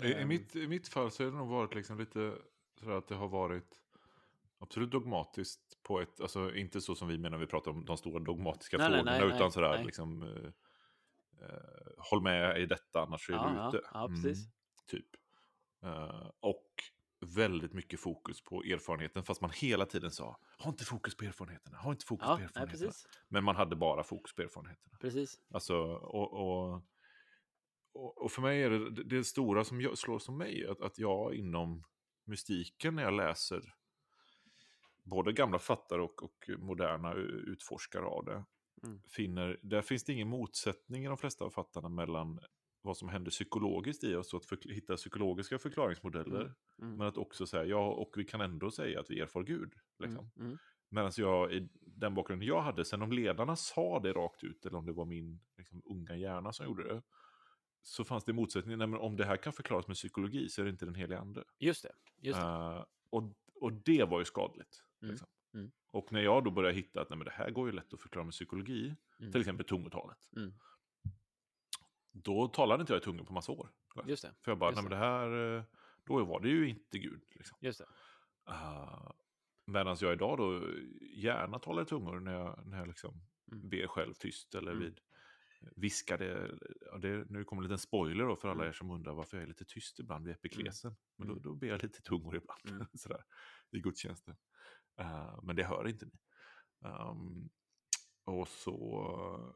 I, 0.03 0.07
i, 0.09 0.15
ehm, 0.15 0.29
mitt, 0.29 0.57
I 0.57 0.69
mitt 0.69 0.89
fall 0.89 1.11
så 1.11 1.25
har 1.25 1.31
det 1.31 1.37
nog 1.37 1.49
varit 1.49 1.75
liksom 1.75 1.99
lite 1.99 2.39
sådär 2.81 2.93
att 2.93 3.09
det 3.09 3.15
har 3.15 3.29
varit 3.29 3.81
absolut 4.61 4.91
dogmatiskt 4.91 5.83
på 5.83 6.01
ett, 6.01 6.21
alltså 6.21 6.55
inte 6.55 6.81
så 6.81 6.95
som 6.95 7.09
vi 7.09 7.19
menar 7.19 7.31
när 7.31 7.45
vi 7.45 7.51
pratar 7.51 7.71
om 7.71 7.85
de 7.85 7.97
stora 7.97 8.21
dogmatiska 8.21 8.79
Nej, 8.79 8.87
frågorna, 8.87 9.11
nej, 9.11 9.27
utan 9.27 9.39
nej, 9.39 9.51
sådär 9.51 9.75
nej. 9.77 9.85
liksom 9.85 10.23
eh, 10.23 10.53
eh, 11.47 11.93
håll 11.99 12.23
med 12.23 12.61
i 12.61 12.67
detta 12.67 13.03
annars 13.03 13.31
är 13.31 13.35
Ja, 13.35 13.71
du 13.73 13.79
ute. 13.79 13.89
ja, 13.93 14.09
precis. 14.09 14.49
typ. 14.87 15.07
Eh, 15.83 16.31
och 16.41 16.67
väldigt 17.21 17.73
mycket 17.73 18.01
fokus 18.01 18.45
på 18.45 18.63
erfarenheten, 18.63 19.25
fast 19.25 19.41
man 19.41 19.51
hela 19.51 19.87
tiden 19.87 20.11
sa 20.11 20.39
ha 20.59 20.71
inte 20.71 20.85
fokus 20.85 21.17
på 21.17 21.25
erfarenheterna, 21.25 21.79
ha 21.79 21.91
inte 21.91 22.07
fokus 22.07 22.29
ja, 22.29 22.37
på 22.37 22.43
erfarenheterna. 22.43 22.93
Men 23.29 23.45
man 23.45 23.57
hade 23.57 23.77
bara 23.77 24.03
fokus 24.03 24.35
på 24.35 24.43
erfarenheterna. 24.43 24.99
precis. 25.01 25.39
Alltså, 25.51 25.77
och, 25.93 26.33
och, 26.33 26.83
och, 28.17 28.33
för 28.33 28.43
mig 28.43 28.63
är 28.63 28.71
det 28.71 28.91
det, 28.91 29.05
det 29.05 29.25
stora 29.25 29.65
som 29.65 29.81
jag, 29.81 29.99
slår 29.99 30.19
som 30.19 30.39
mig, 30.39 30.67
att, 30.67 30.81
att 30.81 30.99
jag 30.99 31.35
inom 31.35 31.85
mystiken 32.25 32.95
när 32.95 33.03
jag 33.03 33.13
läser 33.13 33.75
både 35.11 35.33
gamla 35.33 35.59
fattare 35.59 36.03
och, 36.03 36.23
och 36.23 36.51
moderna 36.59 37.15
utforskare 37.15 38.05
av 38.05 38.25
det, 38.25 38.45
Mm. 38.87 39.01
finner, 39.09 39.59
där 39.63 39.83
finns 39.83 40.05
det 40.05 40.13
ingen 40.13 40.29
motsättning 40.29 41.05
i 41.05 41.09
de 41.09 41.17
flesta 41.17 41.45
av 41.45 41.51
fattarna 41.51 41.89
mellan 41.89 42.41
vad 42.83 42.97
som 42.97 43.09
händer 43.09 43.31
psykologiskt 43.31 44.05
i 44.05 44.15
oss 44.15 44.35
och 44.35 44.41
att 44.41 44.47
förk- 44.47 44.67
hitta 44.73 44.97
psykologiska 44.97 45.59
förklaringsmodeller. 45.59 46.41
Mm, 46.41 46.53
mm. 46.83 46.97
Men 46.97 47.07
att 47.07 47.17
också 47.17 47.47
säga, 47.47 47.65
ja, 47.65 47.89
och 47.93 48.13
vi 48.17 48.25
kan 48.25 48.41
ändå 48.41 48.71
säga 48.71 49.01
att 49.01 49.11
vi 49.11 49.21
erfar 49.21 49.43
Gud. 49.43 49.75
Liksom. 49.99 50.31
Mm, 50.37 50.47
mm. 50.47 50.59
Medan 50.89 51.13
jag, 51.17 51.53
i 51.53 51.69
den 51.81 52.15
bakgrunden 52.15 52.49
jag 52.49 52.61
hade, 52.63 52.85
sen 52.85 53.03
om 53.03 53.13
ledarna 53.13 53.57
sa 53.57 54.01
det 54.01 54.13
rakt 54.13 54.45
ut, 54.45 54.67
eller 54.67 54.79
om 54.79 54.87
det 54.87 54.93
var 54.93 55.05
min 55.05 55.41
liksom, 55.57 55.83
unga 55.85 56.17
hjärna 56.17 56.53
som 56.53 56.67
gjorde 56.67 56.95
det, 56.95 57.03
så 57.83 58.05
fanns 58.05 58.25
det 58.25 58.33
motsättningar. 58.33 58.77
Nej, 58.77 58.87
men 58.87 59.01
om 59.01 59.17
det 59.17 59.25
här 59.25 59.37
kan 59.37 59.53
förklaras 59.53 59.87
med 59.87 59.97
psykologi 59.97 60.49
så 60.49 60.61
är 60.61 60.65
det 60.65 60.71
inte 60.71 60.85
den 60.85 60.95
heliga 60.95 61.19
ande. 61.19 61.45
Just 61.59 61.83
det. 61.83 61.93
Just 62.19 62.41
det. 62.41 62.47
Eh, 62.47 62.85
och, 63.11 63.33
och 63.55 63.73
det 63.73 64.05
var 64.05 64.19
ju 64.19 64.25
skadligt. 64.25 64.83
Mm, 65.03 65.11
Liksom. 65.13 65.29
mm. 65.55 65.71
Och 65.93 66.13
när 66.13 66.21
jag 66.21 66.45
då 66.45 66.51
började 66.51 66.75
hitta 66.77 67.01
att 67.01 67.11
nej, 67.11 67.17
men 67.19 67.25
det 67.25 67.31
här 67.31 67.51
går 67.51 67.67
ju 67.69 67.73
lätt 67.73 67.95
att 67.95 68.01
förklara 68.01 68.25
med 68.25 68.33
psykologi, 68.33 68.97
Mm. 69.21 69.33
till 69.33 69.41
exempel 69.41 69.67
tungotalet, 69.67 70.29
Mm. 70.37 70.53
då 72.13 72.49
talade 72.49 72.81
inte 72.81 72.93
jag 72.93 73.01
i 73.01 73.05
tungor 73.05 73.25
på 73.25 73.33
massa 73.33 73.53
år. 73.53 73.71
Just 74.07 74.23
det. 74.23 74.35
För 74.43 74.51
jag 74.51 74.59
bara, 74.59 74.71
nej 74.71 74.83
men 74.83 74.91
det 74.91 74.97
här, 74.97 75.57
eh, 75.57 75.65
då 76.05 76.25
var 76.25 76.41
det 76.41 76.49
ju 76.49 76.69
inte 76.69 76.99
Gud. 76.99 77.23
Liksom. 77.31 77.59
Just 77.61 77.79
det. 77.79 77.87
Uh, 78.51 79.11
Medan 79.67 79.97
jag 80.01 80.13
idag 80.13 80.39
då 80.39 80.63
gärna 81.15 81.59
talar 81.59 81.83
i 81.83 81.87
tungor 81.87 82.21
när 82.21 82.33
jag, 82.33 82.67
när 82.67 82.79
jag 82.79 82.89
liksom 82.89 83.15
Mm. 83.53 83.69
ber 83.69 83.87
själv 83.87 84.15
tyst 84.15 84.55
eller 84.55 84.73
Mm. 84.73 84.83
vid 84.85 85.01
viskade. 85.77 86.59
Ja, 86.93 86.99
det, 86.99 87.31
nu 87.31 87.45
kommer 87.45 87.63
en 87.63 87.69
liten 87.69 87.79
spoiler 87.79 88.25
då 88.25 88.37
för 88.37 88.49
alla 88.49 88.61
Mm. 88.61 88.69
er 88.69 88.73
som 88.73 88.91
undrar 88.91 89.13
varför 89.15 89.37
jag 89.37 89.45
är 89.45 89.49
lite 89.49 89.65
tyst 89.65 89.99
ibland 89.99 90.25
vid 90.27 90.35
epiklesen. 90.35 90.97
Men 91.17 91.27
då, 91.29 91.33
Mm. 91.33 91.43
då 91.43 91.55
ber 91.55 91.67
jag 91.67 91.83
lite 91.83 92.03
tungor 92.03 92.37
ibland 92.37 92.61
Mm. 92.69 92.87
sådär, 92.95 93.25
i 93.71 93.81
gudstjänsten. 93.81 94.37
Uh, 95.01 95.41
men 95.43 95.57
det 95.57 95.65
hör 95.65 95.89
inte 95.89 96.07
ni. 96.07 96.13
Um, 96.89 97.51
och 98.25 98.49
så 98.49 99.55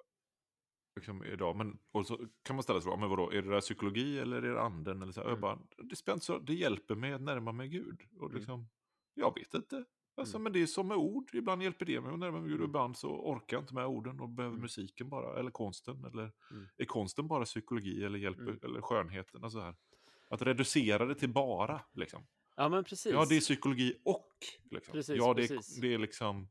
liksom 0.97 1.25
idag, 1.25 1.57
men 1.57 1.79
och 1.93 2.07
så 2.07 2.29
kan 2.43 2.57
man 2.57 2.63
ställa 2.63 2.81
sig 2.81 2.85
frågan, 2.85 3.01
men 3.01 3.09
vadå, 3.11 3.31
är 3.33 3.43
det 3.43 3.51
där 3.51 3.61
psykologi 3.61 4.19
eller 4.19 4.37
är 4.43 4.55
det 4.55 4.63
anden? 4.63 5.03
Eller 5.03 5.13
så 5.13 5.21
här, 5.21 5.29
Mm. 5.29 5.41
bara, 5.41 5.59
det, 5.77 5.97
spelar 5.97 6.41
det 6.41 6.55
hjälper 6.55 6.95
mig 6.95 7.13
att 7.13 7.21
närma 7.23 7.53
mig 7.53 7.69
Gud. 7.69 8.03
Och 8.19 8.25
Mm. 8.27 8.37
liksom, 8.37 8.69
jag 9.15 9.35
vet 9.35 9.55
inte. 9.55 9.85
Alltså, 10.17 10.37
Mm. 10.37 10.43
Men 10.43 10.53
det 10.53 10.63
är 10.63 10.67
som 10.67 10.89
med 10.89 10.97
ord, 10.97 11.31
ibland 11.35 11.63
hjälper 11.63 11.87
det 11.87 12.01
mig 12.01 12.13
att 12.13 12.19
närma 12.19 12.41
mig 12.41 12.49
Gud 12.49 12.55
och 12.61 12.65
Mm. 12.65 12.71
ibland 12.71 12.97
så 12.97 13.09
orkar 13.11 13.57
jag 13.57 13.63
inte 13.63 13.75
med 13.75 13.87
orden 13.87 14.21
och 14.21 14.29
behöver 14.29 14.53
Mm. 14.55 14.63
musiken 14.63 15.09
bara, 15.09 15.39
eller 15.39 15.51
konsten. 15.51 16.05
Eller 16.05 16.33
Mm. 16.51 16.67
är 16.77 16.85
konsten 16.85 17.29
bara 17.29 17.45
psykologi 17.45 18.05
eller 18.05 18.19
hjälper, 18.19 18.59
eller 18.65 18.81
skönheten? 18.81 19.45
Alltså 19.45 19.61
här. 19.61 19.75
Att 20.29 20.43
reducera 20.43 21.07
det 21.07 21.15
till 21.15 21.33
bara, 21.33 21.81
liksom. 21.93 22.27
Ja, 22.57 22.69
men 22.69 22.85
precis. 22.85 23.13
Ja, 23.13 23.27
det 23.29 23.37
är 23.37 23.41
psykologi 23.41 24.01
och. 24.05 24.33
Liksom. 24.71 24.93
Precis, 24.93 25.17
ja, 25.17 25.35
det 25.35 25.45
är, 25.45 25.49
precis. 25.49 25.81
det 25.81 25.95
är 25.95 25.99
liksom, 25.99 26.49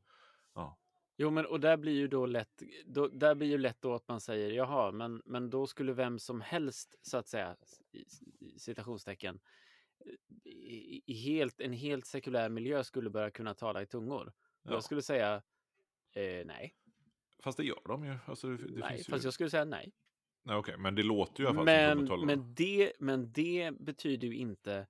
ja. 0.54 0.78
Jo, 1.16 1.30
men 1.30 1.46
och 1.46 1.60
där 1.60 1.76
blir 1.76 1.92
ju 1.92 2.08
då 2.08 2.26
lätt, 2.26 2.62
då, 2.86 3.08
där 3.08 3.34
blir 3.34 3.48
ju 3.48 3.58
lätt 3.58 3.80
då 3.80 3.94
att 3.94 4.08
man 4.08 4.20
säger 4.20 4.50
jaha, 4.50 4.92
men, 4.92 5.22
men 5.24 5.50
då 5.50 5.66
skulle 5.66 5.92
vem 5.92 6.18
som 6.18 6.40
helst 6.40 6.98
så 7.02 7.16
att 7.16 7.28
säga, 7.28 7.56
citationstecken, 8.56 9.40
i, 10.44 11.02
i 11.06 11.14
helt, 11.14 11.60
en 11.60 11.72
helt 11.72 12.06
sekulär 12.06 12.48
miljö 12.48 12.84
skulle 12.84 13.10
börja 13.10 13.30
kunna 13.30 13.54
tala 13.54 13.82
i 13.82 13.86
tungor. 13.86 14.32
ja. 14.62 14.72
Jag 14.72 14.84
skulle 14.84 15.02
säga 15.02 15.42
eh, 16.12 16.46
nej, 16.46 16.74
Fast 17.44 17.56
det 17.56 17.64
gör 17.64 17.82
de 17.84 18.04
ju. 18.04 18.16
Alltså, 18.26 18.48
det, 18.48 18.56
det 18.56 18.80
nej, 18.80 18.96
finns 18.96 19.06
fast 19.06 19.24
ju... 19.24 19.26
jag 19.26 19.34
skulle 19.34 19.50
säga 19.50 19.64
nej. 19.64 19.92
Nej, 20.42 20.56
okej, 20.56 20.76
men 20.78 20.94
det 20.94 21.02
låter 21.02 21.40
ju 21.40 21.44
i 21.44 21.46
alla 21.46 21.56
fall 21.56 21.64
Men, 21.64 22.06
som 22.06 22.26
men, 22.26 22.54
det, 22.54 22.92
men 22.98 23.32
det 23.32 23.70
betyder 23.80 24.28
ju 24.28 24.34
inte 24.36 24.86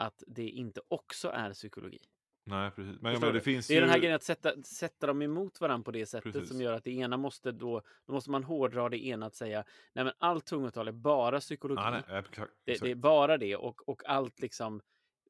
att 0.00 0.22
det 0.26 0.48
inte 0.48 0.80
också 0.88 1.28
är 1.28 1.52
psykologi. 1.52 1.98
Nej, 2.44 2.70
precis. 2.70 3.00
Men, 3.00 3.20
men 3.20 3.34
det 3.34 3.40
finns 3.40 3.66
Det 3.66 3.74
är 3.74 3.76
ju... 3.76 3.80
den 3.80 3.90
här 3.90 3.98
grejen 3.98 4.14
att 4.16 4.22
sätta, 4.22 4.62
sätta 4.62 5.06
dem 5.06 5.22
emot 5.22 5.60
varandra 5.60 5.84
på 5.84 5.90
det 5.90 6.06
sättet 6.06 6.32
Precis. 6.32 6.48
som 6.48 6.60
gör 6.60 6.72
att 6.72 6.84
det 6.84 6.90
ena 6.90 7.16
måste 7.16 7.52
då, 7.52 7.82
då 8.06 8.12
måste 8.12 8.30
man 8.30 8.44
hårdra 8.44 8.88
det 8.88 9.04
ena 9.06 9.26
att 9.26 9.34
säga, 9.34 9.64
nej 9.92 10.04
men 10.04 10.14
allt 10.18 10.46
tungotal 10.46 10.88
är 10.88 10.92
bara 10.92 11.40
psykologi. 11.40 11.82
Nej, 11.90 12.02
nej, 12.08 12.18
exakt, 12.18 12.52
det, 12.64 12.80
det 12.82 12.90
är 12.90 12.94
bara 12.94 13.38
det 13.38 13.56
och, 13.56 13.88
och 13.88 14.02
allt 14.06 14.40
liksom, 14.40 14.80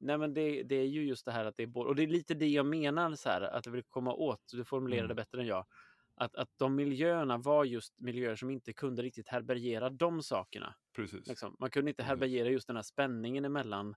nej 0.01 0.19
men 0.19 0.35
det, 0.35 0.63
det 0.63 0.75
är 0.77 0.87
ju 0.87 1.05
just 1.05 1.25
det 1.25 1.33
här 1.33 1.45
att 1.45 1.57
det 1.57 1.63
är 1.63 1.67
både, 1.67 1.89
och 1.89 1.97
det 1.97 2.03
är 2.03 2.07
lite 2.07 2.35
det 2.35 2.49
jag 2.49 2.67
menar 2.67 3.15
så 3.15 3.29
här, 3.29 3.43
att 3.43 3.67
jag 3.67 3.73
vill 3.73 3.83
komma 3.83 4.13
åt, 4.15 4.43
du 4.53 4.65
formulerar 4.65 5.03
det 5.03 5.05
Mm. 5.13 5.17
bättre 5.17 5.41
än 5.41 5.47
jag, 5.47 5.67
att, 6.15 6.37
att 6.37 6.51
de 6.57 6.75
miljöerna 6.75 7.39
var 7.39 7.65
just 7.65 8.01
miljöer 8.01 8.37
som 8.37 8.51
inte 8.51 8.73
kunde 8.73 9.03
riktigt 9.03 9.29
härbärgera 9.29 9.91
de 9.91 10.23
sakerna. 10.23 10.75
Precis. 10.97 11.27
Liksom. 11.27 11.57
Man 11.59 11.71
kunde 11.71 11.91
inte 11.91 12.03
härbärgera 12.03 12.49
just 12.49 12.67
den 12.67 12.77
här 12.77 12.83
spänningen 12.83 13.45
emellan 13.45 13.95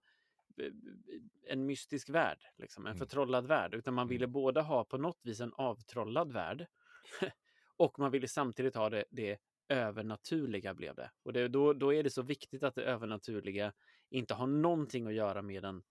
en 1.47 1.65
mystisk 1.65 2.09
värld, 2.09 2.37
liksom, 2.57 2.85
en 2.85 2.91
Mm. 2.91 2.99
förtrollad 2.99 3.47
värld, 3.47 3.73
utan 3.73 3.93
man 3.93 4.01
Mm. 4.03 4.09
ville 4.09 4.27
både 4.27 4.61
ha 4.61 4.85
på 4.85 4.97
något 4.97 5.19
vis 5.23 5.39
en 5.39 5.53
avtrollad 5.53 6.31
värld 6.31 6.65
och 7.77 7.99
man 7.99 8.11
ville 8.11 8.27
samtidigt 8.27 8.75
ha 8.75 8.89
det, 8.89 9.05
det 9.09 9.37
övernaturliga 9.67 10.73
blev 10.73 10.95
det. 10.95 11.11
Och 11.23 11.33
det, 11.33 11.47
då, 11.47 11.73
då 11.73 11.93
är 11.93 12.03
det 12.03 12.09
så 12.09 12.21
viktigt 12.21 12.63
att 12.63 12.75
det 12.75 12.83
övernaturliga 12.83 13.73
inte 14.09 14.33
har 14.33 14.47
någonting 14.47 15.07
att 15.07 15.13
göra 15.13 15.41
med 15.41 15.63
den 15.63 15.83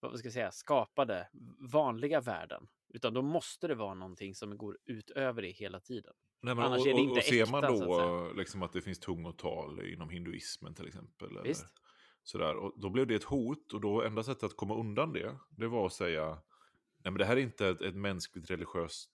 vad 0.00 0.18
ska 0.18 0.26
jag 0.26 0.32
säga, 0.32 0.50
skapade 0.50 1.28
vanliga 1.72 2.20
världen. 2.20 2.68
Utan 2.94 3.14
då 3.14 3.22
måste 3.22 3.68
det 3.68 3.74
vara 3.74 3.94
någonting 3.94 4.34
som 4.34 4.58
går 4.58 4.78
utöver 4.84 5.42
det 5.42 5.48
hela 5.50 5.80
tiden. 5.80 6.14
Nej, 6.40 6.54
men, 6.54 6.64
Annars 6.64 6.80
och, 6.80 6.86
är 6.86 6.90
det 6.90 6.94
och- 6.94 7.00
inte 7.00 7.18
och 7.18 7.22
ser 7.24 7.42
äkta, 7.42 7.50
man 7.52 7.78
så 7.78 8.00
att 8.00 8.28
då 8.30 8.32
liksom 8.38 8.62
att 8.62 8.72
det 8.72 8.82
finns 8.82 8.98
tungotal 8.98 9.86
inom 9.92 10.10
hinduismen 10.10 10.74
till 10.74 10.86
exempel. 10.86 11.30
Eller 11.30 11.42
Visst. 11.42 11.66
Sådär, 12.28 12.56
och 12.56 12.80
då 12.80 12.90
blev 12.90 13.06
det 13.06 13.14
ett 13.14 13.24
hot 13.24 13.72
och 13.72 13.80
då 13.80 14.02
enda 14.02 14.22
sättet 14.22 14.42
att 14.44 14.56
komma 14.56 14.76
undan 14.80 15.12
det, 15.12 15.38
det 15.50 15.68
var 15.68 15.86
att 15.86 15.92
säga 15.92 16.26
nej 17.04 17.12
men 17.12 17.14
det 17.14 17.24
här 17.24 17.36
är 17.36 17.40
inte 17.40 17.68
ett, 17.68 17.80
ett 17.80 17.94
mänskligt 17.96 18.50
religiöst 18.50 19.10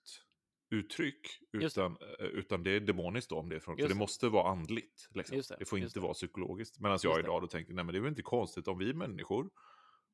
uttryck, 0.71 1.27
Just 1.53 1.77
det. 1.77 1.81
utan, 1.83 1.97
eh, 2.21 2.27
utan 2.27 2.63
det 2.63 2.71
är 2.71 2.81
demoniskt 2.81 3.31
då 3.31 3.39
om 3.39 3.49
det 3.49 3.57
är 3.57 3.61
från, 3.61 3.77
för 3.77 3.89
det 3.89 3.95
måste 3.95 4.29
vara 4.29 4.51
andligt. 4.51 5.09
Liksom. 5.15 5.37
Det, 5.37 5.57
Det, 5.59 5.65
får 5.65 5.79
inte 5.79 5.95
det. 5.95 6.01
vara 6.01 6.13
psykologiskt. 6.15 6.81
Medan 6.81 6.99
jag 7.03 7.21
idag 7.21 7.43
då 7.43 7.47
tänkte, 7.47 7.75
nej 7.75 7.85
men 7.85 7.93
det 7.93 7.99
är 7.99 8.01
väl 8.01 8.09
inte 8.09 8.23
konstigt 8.23 8.69
om 8.69 8.79
vi 8.79 8.91
är 8.91 8.95
människor 8.95 9.51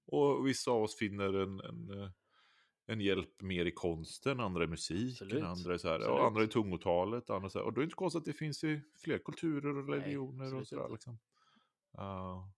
och 0.06 0.46
vissa 0.46 0.70
av 0.70 0.82
oss 0.82 0.96
finner 0.96 1.34
en, 1.42 1.60
en, 1.60 2.02
eh, 2.02 2.10
en 2.86 3.00
hjälp 3.00 3.42
mer 3.42 3.64
i 3.66 3.72
konsten, 3.72 4.40
andra 4.40 4.64
i 4.64 4.66
musiken, 4.66 5.26
Absolut, 5.26 5.44
andra 5.44 5.78
så 5.78 5.88
här, 5.88 6.08
och 6.08 6.26
andra 6.26 6.42
i 6.42 6.48
tungotalet. 6.48 7.30
Andra 7.30 7.50
så 7.50 7.58
här, 7.58 7.66
och 7.66 7.72
då 7.72 7.80
är 7.80 7.82
det 7.82 7.84
inte 7.84 7.94
konstigt 7.94 8.18
att 8.18 8.24
det 8.24 8.32
finns 8.32 8.64
i 8.64 8.80
fler 9.04 9.18
kulturer 9.18 9.76
och 9.78 9.84
Nej, 9.84 9.98
religioner 9.98 10.44
och 10.54 10.60
absolut 10.60 10.68
sådär. 10.68 10.88
Liksom. 10.92 11.18
Ja, 11.92 12.52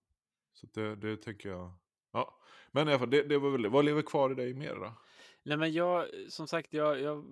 så 0.53 0.67
det, 0.75 0.97
det 0.97 1.17
tänker 1.17 1.49
jag. 1.49 1.73
Ja, 2.13 2.39
men 2.71 2.89
i 2.89 2.91
alla 2.91 2.99
fall, 2.99 3.11
det, 3.11 3.23
det 3.23 3.39
var 3.39 3.51
väl. 3.51 3.67
Vad 3.71 3.85
lever 3.85 4.03
kvar 4.03 4.31
i 4.31 4.35
dig 4.35 4.55
mer 4.55 4.75
då? 4.75 4.93
Nej, 5.43 5.57
men 5.57 5.73
jag, 5.73 6.07
som 6.29 6.49
sagt, 6.49 6.73
jag, 6.73 7.01
jag, 7.01 7.25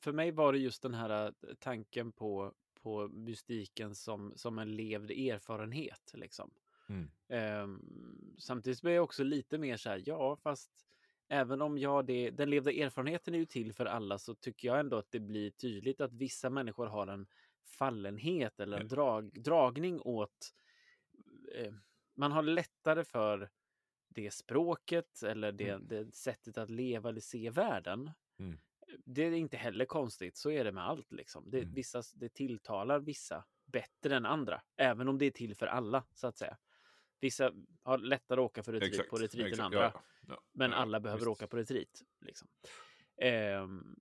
för 0.00 0.12
mig 0.12 0.30
var 0.30 0.52
det 0.52 0.58
just 0.58 0.82
den 0.82 0.94
här 0.94 1.26
eh, 1.26 1.54
tanken 1.58 2.12
på, 2.12 2.52
på 2.82 3.08
mystiken 3.08 3.94
som, 3.94 4.32
som 4.36 4.58
en 4.58 4.76
levd 4.76 5.10
erfarenhet. 5.10 6.12
Liksom. 6.14 6.50
Mm. 6.88 7.10
Ehm, 7.28 7.80
samtidigt 8.38 8.82
blir 8.82 8.92
jag 8.92 9.04
också 9.04 9.24
lite 9.24 9.58
mer 9.58 9.76
så 9.76 9.88
här, 9.88 10.02
ja, 10.06 10.36
fast 10.36 10.70
även 11.28 11.62
om 11.62 11.78
jag 11.78 12.06
det, 12.06 12.30
den 12.30 12.50
levda 12.50 12.72
erfarenheten 12.72 13.34
är 13.34 13.38
ju 13.38 13.46
till 13.46 13.72
för 13.72 13.86
alla 13.86 14.18
så 14.18 14.34
tycker 14.34 14.68
jag 14.68 14.80
ändå 14.80 14.96
att 14.96 15.10
det 15.10 15.20
blir 15.20 15.50
tydligt 15.50 16.00
att 16.00 16.12
vissa 16.12 16.50
människor 16.50 16.86
har 16.86 17.06
en 17.06 17.26
fallenhet 17.64 18.60
eller 18.60 18.80
en 18.80 18.88
drag, 18.88 19.42
dragning 19.42 20.00
åt... 20.00 20.54
Eh, 21.54 21.72
man 22.16 22.32
har 22.32 22.42
lättare 22.42 23.04
för 23.04 23.50
det 24.08 24.30
språket 24.30 25.22
eller 25.22 25.52
det, 25.52 25.68
Mm. 25.68 25.86
det 25.88 26.14
sättet 26.14 26.58
att 26.58 26.70
leva 26.70 27.08
eller 27.08 27.20
se 27.20 27.50
världen. 27.50 28.10
Mm. 28.38 28.58
Det 29.04 29.22
är 29.22 29.32
inte 29.32 29.56
heller 29.56 29.84
konstigt, 29.84 30.36
så 30.36 30.50
är 30.50 30.64
det 30.64 30.72
med 30.72 30.84
allt. 30.88 31.12
Liksom. 31.12 31.50
Det, 31.50 31.58
Mm. 31.58 31.74
vissa, 31.74 32.02
det 32.14 32.28
tilltalar 32.34 33.00
vissa 33.00 33.44
bättre 33.66 34.16
än 34.16 34.26
andra, 34.26 34.62
även 34.76 35.08
om 35.08 35.18
det 35.18 35.26
är 35.26 35.30
till 35.30 35.54
för 35.56 35.66
alla, 35.66 36.04
så 36.14 36.26
att 36.26 36.36
säga. 36.38 36.58
Vissa 37.20 37.52
har 37.82 37.98
lättare 37.98 38.40
att 38.40 38.44
åka 38.44 38.62
för 38.62 38.72
retreat, 38.72 39.08
på 39.08 39.16
retreat 39.16 39.52
än 39.52 39.60
andra, 39.60 39.78
ja, 39.82 40.02
ja, 40.28 40.40
men 40.52 40.70
Ja, 40.70 40.76
alla 40.76 41.00
behöver 41.00 41.20
visst. 41.20 41.28
åka 41.28 41.46
på 41.46 41.56
retreat. 41.56 42.02
Liksom. 42.20 42.48
Ehm, 43.16 43.96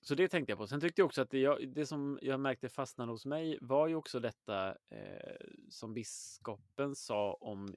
så 0.00 0.14
det 0.14 0.28
tänkte 0.28 0.52
jag 0.52 0.58
på. 0.58 0.66
Sen 0.66 0.80
tyckte 0.80 1.00
jag 1.00 1.06
också 1.06 1.22
att 1.22 1.30
det, 1.30 1.38
jag, 1.38 1.68
det 1.68 1.86
som 1.86 2.18
jag 2.22 2.40
märkte 2.40 2.68
fastnade 2.68 3.12
hos 3.12 3.26
mig 3.26 3.58
var 3.60 3.88
ju 3.88 3.94
också 3.94 4.20
detta 4.20 4.68
eh, 4.68 5.36
som 5.70 5.94
biskopen 5.94 6.94
sa 6.94 7.34
om 7.34 7.74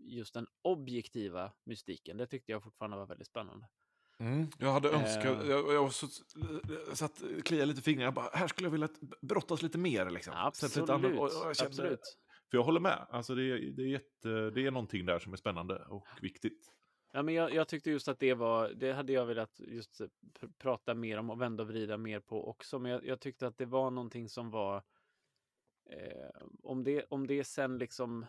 just 0.00 0.34
den 0.34 0.46
objektiva 0.62 1.52
mystiken. 1.64 2.16
Det 2.16 2.26
tyckte 2.26 2.52
jag 2.52 2.62
fortfarande 2.62 2.96
var 2.96 3.06
väldigt 3.06 3.26
spännande. 3.28 3.66
Mm, 4.18 4.46
jag 4.58 4.72
hade 4.72 4.90
önskat, 4.90 5.42
Eh. 5.42 5.50
jag, 5.50 5.72
jag 5.74 5.92
så, 5.92 6.06
satt, 6.94 7.22
kliade 7.44 7.66
lite 7.66 7.80
i 7.80 7.82
fingrarna, 7.82 8.04
jag 8.06 8.14
bara, 8.14 8.30
här 8.32 8.48
skulle 8.48 8.66
jag 8.66 8.72
vilja 8.72 8.88
brottas 9.20 9.62
lite 9.62 9.78
mer. 9.78 10.10
Liksom. 10.10 10.32
Sätta 10.54 10.80
lite 10.80 10.80
Absolut. 10.82 10.90
andra- 10.90 11.20
och- 11.20 11.42
och 11.42 11.48
jag 11.48 11.56
kände- 11.56 11.68
absolut. 11.70 12.18
För 12.50 12.58
jag 12.58 12.64
håller 12.64 12.80
med, 12.80 13.06
alltså 13.10 13.34
det, 13.34 13.70
det, 13.72 13.82
är 13.82 13.86
jätte, 13.86 14.28
det 14.50 14.66
är 14.66 14.70
någonting 14.70 15.06
där 15.06 15.18
som 15.18 15.32
är 15.32 15.36
spännande 15.36 15.84
och 15.84 16.06
viktigt. 16.22 16.72
Ja, 17.14 17.22
men 17.22 17.34
jag, 17.34 17.54
jag 17.54 17.68
tyckte 17.68 17.90
just 17.90 18.08
att 18.08 18.18
det 18.18 18.34
var, 18.34 18.68
det 18.68 18.92
hade 18.92 19.12
jag 19.12 19.26
velat 19.26 19.60
just 19.60 20.00
pr- 20.00 20.52
prata 20.58 20.94
mer 20.94 21.18
om 21.18 21.30
och 21.30 21.40
vända 21.40 21.62
och 21.62 21.68
vrida 21.68 21.96
mer 21.96 22.20
på 22.20 22.48
också. 22.48 22.78
Men 22.78 22.92
jag, 22.92 23.06
jag 23.06 23.20
tyckte 23.20 23.46
att 23.46 23.58
det 23.58 23.66
var 23.66 23.90
någonting 23.90 24.28
som 24.28 24.50
var, 24.50 24.82
eh, 25.90 26.30
om, 26.62 26.84
det, 26.84 27.04
om 27.10 27.26
det 27.26 27.44
sen 27.44 27.78
liksom, 27.78 28.26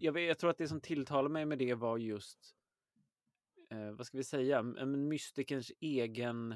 jag, 0.00 0.18
jag 0.18 0.38
tror 0.38 0.50
att 0.50 0.58
det 0.58 0.68
som 0.68 0.80
tilltalade 0.80 1.28
mig 1.32 1.46
med 1.46 1.58
det 1.58 1.74
var 1.74 1.98
just, 1.98 2.56
eh, 3.70 3.90
vad 3.90 4.06
ska 4.06 4.16
vi 4.18 4.24
säga, 4.24 4.62
mystikerns 4.62 5.72
egen, 5.80 6.54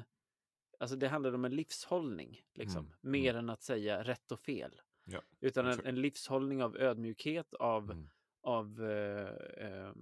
alltså 0.79 0.95
det 0.95 1.07
handlade 1.07 1.35
om 1.35 1.45
en 1.45 1.55
livshållning, 1.55 2.41
liksom, 2.53 2.85
Mm, 2.85 2.93
mer 3.01 3.35
än 3.35 3.49
att 3.49 3.63
säga 3.63 4.03
rätt 4.03 4.31
och 4.31 4.39
fel. 4.39 4.81
Ja, 5.03 5.21
Utan 5.39 5.65
en, 5.65 5.85
en 5.85 6.01
livshållning 6.01 6.63
av 6.63 6.77
ödmjukhet, 6.77 7.53
av 7.53 7.91
Mm. 7.91 8.09
av 8.43 8.83
eh, 8.83 9.65
ehm, 9.67 9.87
eh, 9.87 9.93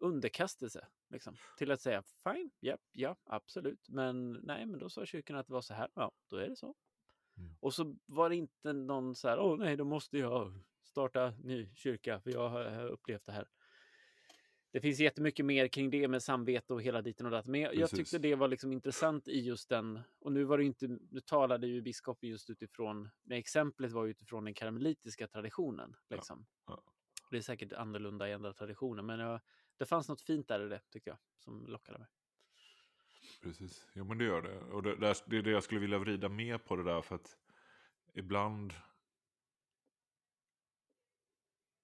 underkastelse. 0.00 0.86
Liksom, 1.10 1.36
till 1.58 1.70
att 1.70 1.80
säga 1.80 2.02
fine, 2.02 2.50
ja, 2.60 2.76
ja, 2.92 3.16
absolut. 3.24 3.88
Men 3.88 4.32
nej, 4.32 4.66
men 4.66 4.78
då 4.80 4.88
sa 4.88 5.06
kyrkan 5.06 5.36
att 5.36 5.46
det 5.46 5.52
var 5.52 5.60
så 5.60 5.74
här. 5.74 5.88
Ja, 5.94 6.12
då 6.28 6.36
är 6.36 6.48
det 6.48 6.56
så. 6.56 6.74
Mm. 7.36 7.56
Och 7.60 7.74
så 7.74 7.96
var 8.06 8.28
det 8.28 8.36
inte 8.36 8.72
någon 8.72 9.14
så 9.14 9.28
här, 9.28 9.38
åh 9.38 9.58
nej, 9.58 9.76
då 9.76 9.84
måste 9.84 10.18
jag 10.18 10.52
starta 10.82 11.30
ny 11.30 11.70
kyrka 11.74 12.20
för 12.20 12.30
jag 12.30 12.48
har, 12.48 12.86
upplevt 12.86 13.26
det 13.26 13.32
här. 13.32 13.48
Det 14.70 14.80
finns 14.80 15.00
jättemycket 15.00 15.46
mer 15.46 15.68
kring 15.68 15.90
det 15.90 16.08
med 16.08 16.22
samvete 16.22 16.74
och 16.74 16.82
hela 16.82 17.02
diten 17.02 17.26
och 17.26 17.32
datten. 17.32 17.52
Men 17.52 17.60
jag, 17.60 17.74
jag 17.74 17.90
tyckte 17.90 18.18
det 18.18 18.34
var 18.34 18.48
liksom 18.48 18.72
intressant 18.72 19.28
i 19.28 19.40
just 19.40 19.68
den. 19.68 20.00
Och 20.20 20.32
nu 20.32 20.44
var 20.44 20.58
det 20.58 20.64
inte, 20.64 20.86
nu 20.88 21.20
talade 21.20 21.66
ju 21.66 21.82
biskopen 21.82 22.28
just 22.28 22.50
utifrån, 22.50 23.08
med 23.22 23.38
exemplet 23.38 23.92
var 23.92 24.06
utifrån 24.06 24.44
den 24.44 24.54
karmelitiska 24.54 25.28
traditionen. 25.28 25.96
Liksom. 26.10 26.46
ja. 26.66 26.82
Det 27.30 27.36
är 27.36 27.40
säkert 27.40 27.72
annorlunda 27.72 28.28
i 28.28 28.32
andra 28.32 28.52
traditioner, 28.52 29.02
men 29.02 29.20
jag, 29.20 29.40
det 29.76 29.86
fanns 29.86 30.08
något 30.08 30.20
fint 30.20 30.48
där 30.48 30.66
i 30.66 30.68
det 30.68 30.80
tyckte 30.90 31.10
jag, 31.10 31.18
som 31.38 31.66
lockade 31.66 31.98
mig. 31.98 32.08
Precis, 33.42 33.88
jo 33.92 34.04
men 34.04 34.18
det 34.18 34.24
gör 34.24 34.42
det. 34.42 34.58
Och 34.58 34.82
det, 34.82 34.96
det 35.26 35.36
är 35.36 35.42
det 35.42 35.50
jag 35.50 35.62
skulle 35.62 35.80
vilja 35.80 35.98
vrida 35.98 36.28
mer 36.28 36.58
på 36.58 36.76
det 36.76 36.84
där 36.84 37.02
för 37.02 37.14
att 37.14 37.36
ibland 38.14 38.74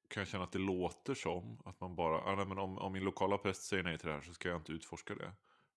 kan 0.09 0.21
jag 0.21 0.29
känna 0.29 0.45
att 0.45 0.53
det 0.53 0.59
låter 0.59 1.15
som 1.15 1.59
att 1.65 1.81
man 1.81 1.97
bara, 1.97 2.21
ah, 2.21 2.35
nej, 2.35 2.47
men 2.47 2.59
om, 2.59 2.79
om 2.79 2.93
min 2.93 3.05
lokala 3.05 3.39
präst 3.39 3.63
säger 3.63 3.83
nej 3.83 3.99
till 3.99 4.09
det 4.09 4.15
här 4.15 4.21
så 4.21 4.35
ska 4.35 4.49
jag 4.49 4.61
inte 4.61 4.73
utforska 4.73 5.15
det. 5.15 5.33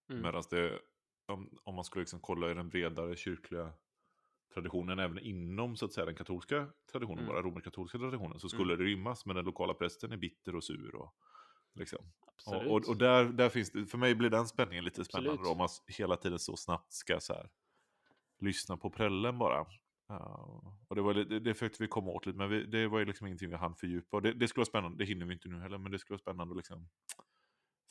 Mm. 0.10 0.22
Medan 0.22 0.44
det, 0.50 0.80
om, 1.26 1.60
om 1.64 1.76
man 1.76 1.84
skulle 1.84 2.02
liksom 2.02 2.20
kolla 2.20 2.52
i 2.52 2.54
den 2.54 2.70
bredare 2.70 3.16
kyrkliga 3.16 3.74
traditionen, 4.54 5.00
även 5.00 5.20
inom 5.20 5.76
så 5.76 5.86
att 5.86 5.94
säga 5.94 6.06
den 6.06 6.16
katolska 6.16 6.68
traditionen, 6.92 7.24
Mm. 7.24 7.28
bara 7.34 7.42
romerkatolska 7.42 7.98
traditionen, 7.98 8.40
så 8.40 8.50
skulle 8.50 8.76
det 8.76 8.84
rymmas, 8.84 9.26
men 9.26 9.36
den 9.36 9.46
lokala 9.46 9.74
prästen 9.74 10.12
är 10.12 10.18
bitter 10.18 10.56
och 10.56 10.64
sur. 10.64 10.96
Och, 10.96 11.14
liksom. 11.74 12.12
Och, 12.46 12.66
och, 12.66 12.90
och 12.90 12.98
där, 12.98 13.26
där 13.26 13.50
finns 13.50 13.72
det, 13.72 13.86
för 13.86 13.98
mig 13.98 14.16
blir 14.16 14.30
den 14.30 14.48
spänningen 14.48 14.84
lite 14.86 15.06
spännande 15.06 15.32
Absolut. 15.32 15.46
då, 15.46 15.52
om 15.52 15.58
man 15.58 15.70
hela 15.98 16.18
tiden 16.18 16.40
så 16.40 16.58
snabbt 16.58 16.94
ska 16.94 17.20
så 17.20 17.34
här, 17.34 17.50
lyssna 18.40 18.78
på 18.78 18.90
prällen 18.90 19.38
bara. 19.38 19.66
Ja, 20.08 20.78
och 20.88 20.96
det, 20.96 21.02
var, 21.02 21.14
det, 21.14 21.40
det 21.40 21.54
försökte 21.54 21.84
vi 21.84 21.88
komma 21.88 22.12
åt 22.12 22.26
lite, 22.26 22.38
men 22.38 22.50
vi, 22.50 22.64
det 22.66 22.88
var 22.88 23.00
ju 23.00 23.06
liksom 23.06 23.28
ingenting 23.28 23.50
vi 23.50 23.56
hann 23.56 23.76
fördjupa. 23.76 24.18
Och 24.18 24.24
det, 24.24 24.34
det 24.34 24.48
skulle 24.48 24.62
vara 24.62 24.66
spännande, 24.66 24.98
det 24.98 25.06
hinner 25.06 25.26
vi 25.26 25.34
inte 25.34 25.50
nu 25.50 25.60
heller, 25.60 25.78
men 25.78 25.92
det 25.92 26.00
skulle 26.00 26.14
vara 26.16 26.22
spännande 26.22 26.52
att 26.52 26.58
liksom 26.58 26.90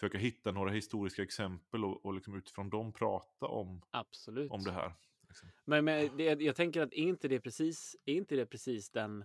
försöka 0.01 0.19
hitta 0.19 0.53
några 0.53 0.71
historiska 0.71 1.23
exempel 1.23 1.85
och, 1.85 2.05
och 2.05 2.15
liksom 2.15 2.35
utifrån 2.35 2.71
dem 2.71 2.93
prata 2.93 3.47
om, 3.47 3.83
Absolut. 3.91 4.51
om 4.51 4.63
det 4.65 4.73
här. 4.73 4.95
Liksom. 5.43 5.65
Men, 5.65 5.85
men 5.85 6.17
det, 6.17 6.25
jag 6.43 6.57
tänker 6.57 6.83
att 6.83 6.93
är 6.93 6.97
inte 6.99 7.29
det 7.29 7.41
precis, 7.41 7.97
är 8.05 8.15
inte 8.15 8.37
det 8.37 8.47
precis 8.47 8.91
den, 8.91 9.25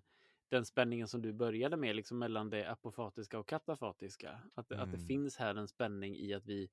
den 0.49 0.65
spänningen 0.65 1.07
som 1.07 1.21
du 1.21 1.33
började 1.33 1.77
med, 1.77 1.95
liksom 1.95 2.19
mellan 2.19 2.49
det 2.49 2.71
apofatiska 2.71 3.39
och 3.39 3.47
katafatiska? 3.47 4.41
Att, 4.53 4.71
att 4.71 4.91
det 4.91 4.97
Mm. 4.97 5.07
finns 5.07 5.37
här 5.37 5.55
en 5.55 5.67
spänning 5.67 6.17
i 6.17 6.33
att 6.33 6.45
vi, 6.45 6.69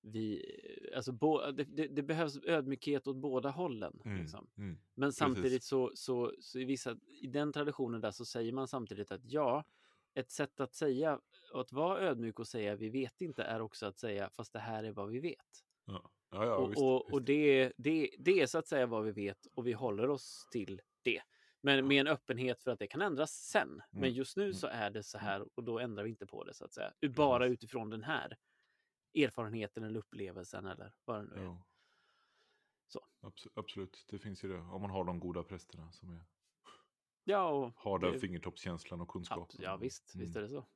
vi 0.00 0.42
alltså 0.96 1.12
bo, 1.12 1.50
det, 1.52 1.64
det, 1.64 1.86
det 1.88 2.02
behövs 2.02 2.38
ödmjukhet 2.44 3.06
åt 3.06 3.16
båda 3.16 3.50
hållen. 3.50 4.00
Mm, 4.04 4.18
Liksom. 4.20 4.46
mm, 4.58 4.78
Men 4.94 5.12
samtidigt 5.12 5.64
så, 5.64 5.92
så, 5.94 6.34
så 6.40 6.58
i, 6.58 6.64
vissa, 6.64 6.96
i 7.06 7.26
den 7.26 7.52
traditionen 7.52 8.00
där 8.00 8.10
så 8.10 8.24
säger 8.24 8.52
man 8.52 8.68
samtidigt 8.68 9.12
att 9.12 9.20
ja, 9.24 9.64
ett 10.14 10.30
sätt 10.30 10.60
att 10.60 10.74
säga, 10.74 11.20
att 11.54 11.72
vara 11.72 12.00
ödmjuk 12.00 12.38
och 12.38 12.48
säga 12.48 12.76
vi 12.76 12.88
vet 12.90 13.20
inte 13.20 13.42
är 13.42 13.60
också 13.60 13.86
att 13.86 13.98
säga 13.98 14.30
fast 14.30 14.52
det 14.52 14.58
här 14.58 14.84
är 14.84 14.92
vad 14.92 15.10
vi 15.10 15.20
vet. 15.20 15.64
Ja, 15.86 16.10
ja, 16.30 16.44
ja 16.44 16.56
och 16.56 16.70
visst, 16.70 16.82
och, 16.82 17.12
och 17.12 17.22
det, 17.22 17.72
det, 17.76 18.10
det 18.18 18.40
är 18.40 18.46
så 18.46 18.58
att 18.58 18.66
säga 18.68 18.86
vad 18.86 19.04
vi 19.04 19.12
vet 19.12 19.46
och 19.54 19.66
vi 19.66 19.72
håller 19.72 20.10
oss 20.10 20.48
till 20.50 20.80
det. 21.02 21.22
Men 21.60 21.88
med 21.88 22.00
en 22.00 22.06
öppenhet 22.06 22.62
för 22.62 22.70
att 22.70 22.78
det 22.78 22.86
kan 22.86 23.02
ändras 23.02 23.30
sen. 23.32 23.82
Men 23.90 24.02
Mm, 24.02 24.14
just 24.14 24.36
nu 24.36 24.42
mm. 24.42 24.54
så 24.54 24.66
är 24.66 24.90
det 24.90 25.02
så 25.02 25.18
här 25.18 25.46
och 25.54 25.64
då 25.64 25.78
ändrar 25.78 26.04
vi 26.04 26.10
inte 26.10 26.26
på 26.26 26.44
det 26.44 26.54
så 26.54 26.64
att 26.64 26.72
säga. 26.72 26.92
Bara 27.16 27.38
Precis. 27.38 27.52
utifrån 27.52 27.90
den 27.90 28.02
här 28.02 28.38
erfarenheten 29.14 29.84
eller 29.84 29.98
upplevelsen 29.98 30.66
eller 30.66 30.92
vad 31.04 31.16
det 31.20 31.34
nu 31.34 31.40
är. 31.40 31.44
Ja. 31.44 31.62
Så. 32.88 33.00
Abs- 33.20 33.48
absolut, 33.54 34.04
det 34.10 34.18
finns 34.18 34.44
ju 34.44 34.48
det. 34.48 34.58
Om 34.58 34.80
man 34.82 34.90
har 34.90 35.04
de 35.04 35.20
goda 35.20 35.42
prästerna 35.42 35.92
som 35.92 36.10
är, 36.10 36.24
Ja, 37.24 37.48
och 37.48 37.72
har 37.76 37.98
den 37.98 38.12
Det- 38.12 38.18
fingertoppskänslan 38.20 39.00
och 39.00 39.08
kunskapen. 39.08 39.60
ja 39.62 39.76
visst, 39.76 40.14
Mm. 40.14 40.24
visst 40.26 40.36
är 40.36 40.42
det 40.42 40.48
så. 40.48 40.66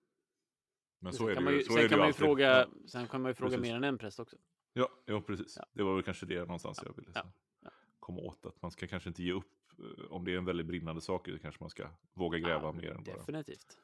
Men 0.99 1.13
så 1.13 1.29
är 1.29 1.35
kan 1.35 1.45
det 1.45 1.51
man 1.51 1.59
ju. 1.59 1.63
sen 1.65 1.89
kan 1.89 1.99
man 1.99 2.07
ju 2.09 2.13
fråga, 2.13 2.69
sen 2.87 3.09
kan 3.09 3.23
man 3.23 3.31
ju 3.31 3.35
fråga 3.35 3.51
Precis. 3.57 3.63
mer 3.71 3.77
än 3.77 3.85
en 3.85 3.99
präst 3.99 4.21
också. 4.21 4.37
Ja, 4.81 4.89
ja, 5.07 5.21
precis. 5.21 5.57
Ja. 5.57 5.67
Det 5.73 5.83
var 5.83 5.95
väl 5.95 6.03
kanske 6.05 6.27
det 6.27 6.41
någonstans 6.41 6.81
jag 6.85 6.97
ville 6.97 7.11
Ja, 7.15 7.23
så, 7.23 7.29
ja. 7.61 7.71
komma 8.01 8.21
åt. 8.21 8.47
Att 8.47 8.63
man 8.63 8.71
ska 8.71 8.87
kanske 8.87 9.09
inte 9.09 9.23
ge 9.23 9.33
upp. 9.33 9.53
eh, 9.79 10.13
Om 10.13 10.25
det 10.25 10.33
är 10.35 10.39
en 10.39 10.45
väldigt 10.45 10.67
brinnande 10.67 11.01
sak 11.01 11.29
så 11.29 11.39
kanske 11.39 11.63
man 11.63 11.71
ska 11.71 11.89
våga 12.13 12.39
gräva 12.39 12.73
mer 12.73 12.91
än 12.91 13.05
bara 13.05 13.17
Definitivt. 13.17 13.79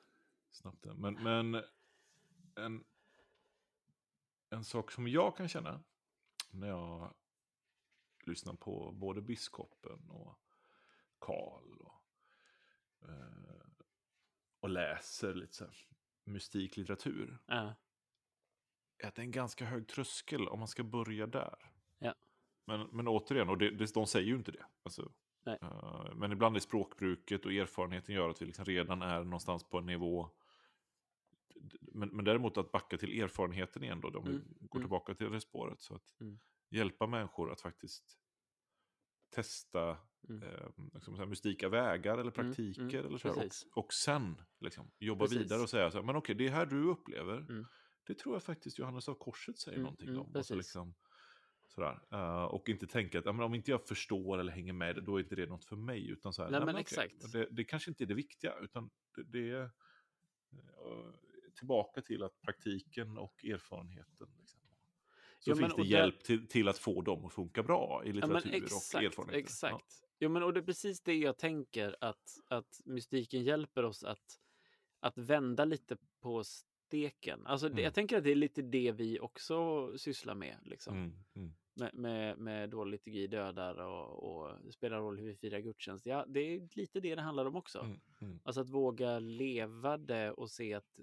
snabbt. 0.50 0.84
Men, 0.96 1.14
men 1.22 1.62
en, 2.54 2.84
en 4.50 4.64
sak 4.64 4.90
som 4.92 5.08
jag 5.08 5.36
kan 5.36 5.48
känna 5.48 5.80
när 6.50 6.68
jag 6.68 7.14
lyssnar 8.26 8.54
på 8.54 8.92
både 8.92 9.22
biskopen 9.22 10.10
och 10.10 10.38
Karl 11.18 11.76
och, 11.80 12.02
eh, 13.08 13.66
och 14.60 14.68
läser 14.68 15.34
lite 15.34 15.52
så 15.54 15.64
här 15.64 15.76
mystiklitteratur. 16.24 17.38
Ja, 17.46 17.74
är 18.98 19.08
att 19.08 19.14
det 19.14 19.20
är 19.22 19.24
en 19.24 19.30
ganska 19.30 19.64
hög 19.64 19.88
tröskel 19.88 20.48
om 20.48 20.58
man 20.58 20.68
ska 20.68 20.84
börja 20.84 21.26
där. 21.26 21.70
Ja. 21.98 22.14
Men, 22.66 22.88
men 22.92 23.08
återigen, 23.08 23.48
och 23.48 23.58
det, 23.58 23.70
det, 23.70 23.94
de 23.94 24.06
säger 24.06 24.26
ju 24.26 24.34
inte 24.36 24.52
det. 24.52 24.66
Alltså, 24.82 25.12
eh, 25.46 26.14
men 26.14 26.32
ibland 26.32 26.56
är 26.56 26.60
språkbruket 26.60 27.46
och 27.46 27.52
erfarenheten 27.52 28.14
gör 28.14 28.30
att 28.30 28.42
vi 28.42 28.46
liksom 28.46 28.64
redan 28.64 29.02
är 29.02 29.24
någonstans 29.24 29.64
på 29.68 29.78
en 29.78 29.86
nivå. 29.86 30.30
Men, 31.80 32.08
men 32.08 32.24
däremot 32.24 32.56
att 32.58 32.72
backa 32.72 32.98
till 32.98 33.20
erfarenheten 33.20 33.84
igen 33.84 34.00
då, 34.00 34.08
om 34.08 34.24
vi 34.24 34.30
Mm, 34.30 34.42
går 34.60 34.78
mm. 34.78 34.84
tillbaka 34.84 35.14
till 35.14 35.30
det 35.30 35.40
spåret. 35.40 35.80
Så 35.80 35.94
att 35.94 36.20
Mm. 36.20 36.38
hjälpa 36.70 37.06
människor 37.06 37.52
att 37.52 37.60
faktiskt 37.60 38.18
testa 39.30 39.96
Mm. 40.28 40.42
eh, 40.42 40.68
liksom 40.94 41.14
här, 41.18 41.26
mystika 41.26 41.68
vägar 41.68 42.12
eller 42.12 42.22
Mm, 42.22 42.32
praktiker. 42.32 42.82
mm, 42.82 43.06
eller 43.06 43.18
så 43.18 43.28
och, 43.30 43.84
och 43.84 43.92
sen 43.92 44.42
liksom, 44.60 44.90
jobba 44.98 45.24
Precis. 45.24 45.38
vidare 45.38 45.62
och 45.62 45.70
säga 45.70 45.90
så 45.90 45.98
här, 45.98 46.04
men 46.04 46.16
okej, 46.16 46.34
det 46.34 46.48
här 46.48 46.66
du 46.66 46.84
upplever, 46.84 47.38
Mm. 47.38 47.66
Det 48.06 48.14
tror 48.18 48.34
jag 48.34 48.42
faktiskt 48.42 48.78
Johannes 48.78 49.08
av 49.08 49.14
Korset 49.14 49.58
säger 49.58 49.76
Mm, 49.78 49.82
någonting 49.84 50.08
mm, 50.08 50.20
om. 50.20 50.26
Och, 50.26 50.32
så 50.32 50.38
precis. 50.38 50.56
liksom, 50.56 50.94
sådär. 51.68 52.00
Eh, 52.12 52.44
och 52.44 52.68
inte 52.68 52.86
tänka 52.86 53.18
att 53.18 53.24
ja, 53.26 53.32
men 53.32 53.44
om 53.46 53.54
inte 53.54 53.70
jag 53.70 53.86
förstår 53.88 54.38
eller 54.38 54.52
hänger 54.52 54.72
med, 54.72 55.04
då 55.04 55.16
är 55.16 55.20
inte 55.22 55.36
det 55.36 55.46
något 55.46 55.64
för 55.64 55.76
mig. 55.76 56.10
Utan 56.10 56.32
så 56.32 56.42
här, 56.42 56.50
Nej, 56.50 56.60
men 56.60 56.68
okej, 56.68 56.80
exakt. 56.80 57.32
Det, 57.32 57.48
det 57.50 57.64
kanske 57.64 57.90
inte 57.90 58.04
är 58.04 58.06
det 58.06 58.14
viktiga, 58.14 58.54
utan 58.62 58.90
det, 59.16 59.22
det 59.22 59.50
är 59.50 59.62
eh, 59.62 59.70
tillbaka 61.58 62.02
till 62.02 62.22
att 62.22 62.40
praktiken 62.40 63.18
och 63.18 63.44
erfarenheten. 63.44 64.28
Liksom. 64.38 64.60
Så 65.38 65.50
Ja, 65.50 65.54
men 65.54 65.58
finns 65.64 65.74
det 65.76 65.80
och 65.82 65.86
där- 65.88 65.98
hjälp 65.98 66.24
till, 66.24 66.48
till 66.48 66.68
att 66.68 66.78
få 66.78 67.02
dem 67.02 67.24
att 67.24 67.32
funka 67.32 67.62
bra 67.62 68.02
i 68.04 68.08
Ja, 68.08 68.14
litteratur 68.14 68.50
men 68.50 68.60
och 68.60 68.64
exakt, 68.66 69.04
erfarenheter. 69.04 69.38
exakt. 69.38 70.02
Jo, 70.18 70.30
men 70.30 70.42
och 70.42 70.52
det 70.54 70.60
är 70.60 70.64
precis 70.64 71.00
det 71.00 71.14
jag 71.14 71.38
tänker 71.38 71.96
att, 72.00 72.34
att 72.48 72.80
mystiken 72.84 73.42
hjälper 73.44 73.82
oss 73.84 74.04
att, 74.04 74.40
att 75.00 75.18
vända 75.18 75.64
lite 75.64 75.96
på 76.20 76.44
steken. 76.86 77.46
Alltså, 77.46 77.66
Mm. 77.66 77.78
jag 77.84 77.94
tänker 77.94 78.18
att 78.18 78.24
det 78.24 78.30
är 78.30 78.34
lite 78.34 78.62
det 78.62 78.92
vi 78.92 79.20
också 79.20 79.92
sysslar 79.98 80.34
med. 80.34 80.56
Liksom. 80.62 80.96
Mm, 80.96 81.12
mm, 81.34 81.54
Med, 81.74 81.94
med, 81.94 82.38
med 82.38 82.70
då 82.70 82.84
liturgi 82.84 83.26
dödar 83.26 83.74
och, 83.80 84.22
och 84.22 84.74
spelar 84.74 84.98
roll 84.98 85.18
hur 85.18 85.26
vi 85.26 85.36
firar 85.36 85.58
gudstjänst. 85.60 86.06
Ja, 86.06 86.24
det 86.28 86.40
är 86.40 86.68
lite 86.72 87.00
det 87.00 87.14
det 87.14 87.22
handlar 87.22 87.44
om 87.46 87.56
också. 87.56 87.78
mm, 87.80 88.00
mm. 88.20 88.40
Alltså 88.44 88.60
att 88.60 88.70
våga 88.70 89.18
leva 89.18 89.96
det 89.98 90.30
och 90.32 90.50
se 90.50 90.74
att 90.74 90.98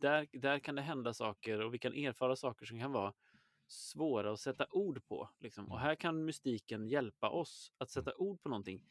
där, 0.00 0.26
där 0.32 0.58
kan 0.58 0.74
det 0.74 0.82
hända 0.82 1.14
saker 1.14 1.60
och 1.60 1.74
vi 1.74 1.78
kan 1.78 1.94
erfara 1.94 2.36
saker 2.36 2.66
som 2.66 2.78
kan 2.80 2.92
vara 2.92 3.12
svåra 3.66 4.32
att 4.32 4.40
sätta 4.40 4.66
ord 4.70 5.06
på. 5.06 5.28
Liksom. 5.38 5.64
Och 5.66 5.76
Mm. 5.78 5.82
här 5.86 5.94
kan 5.94 6.24
mystiken 6.24 6.88
hjälpa 6.88 7.30
oss 7.30 7.72
att 7.78 7.90
sätta 7.90 8.14
ord 8.16 8.42
på 8.42 8.48
någonting. 8.48 8.84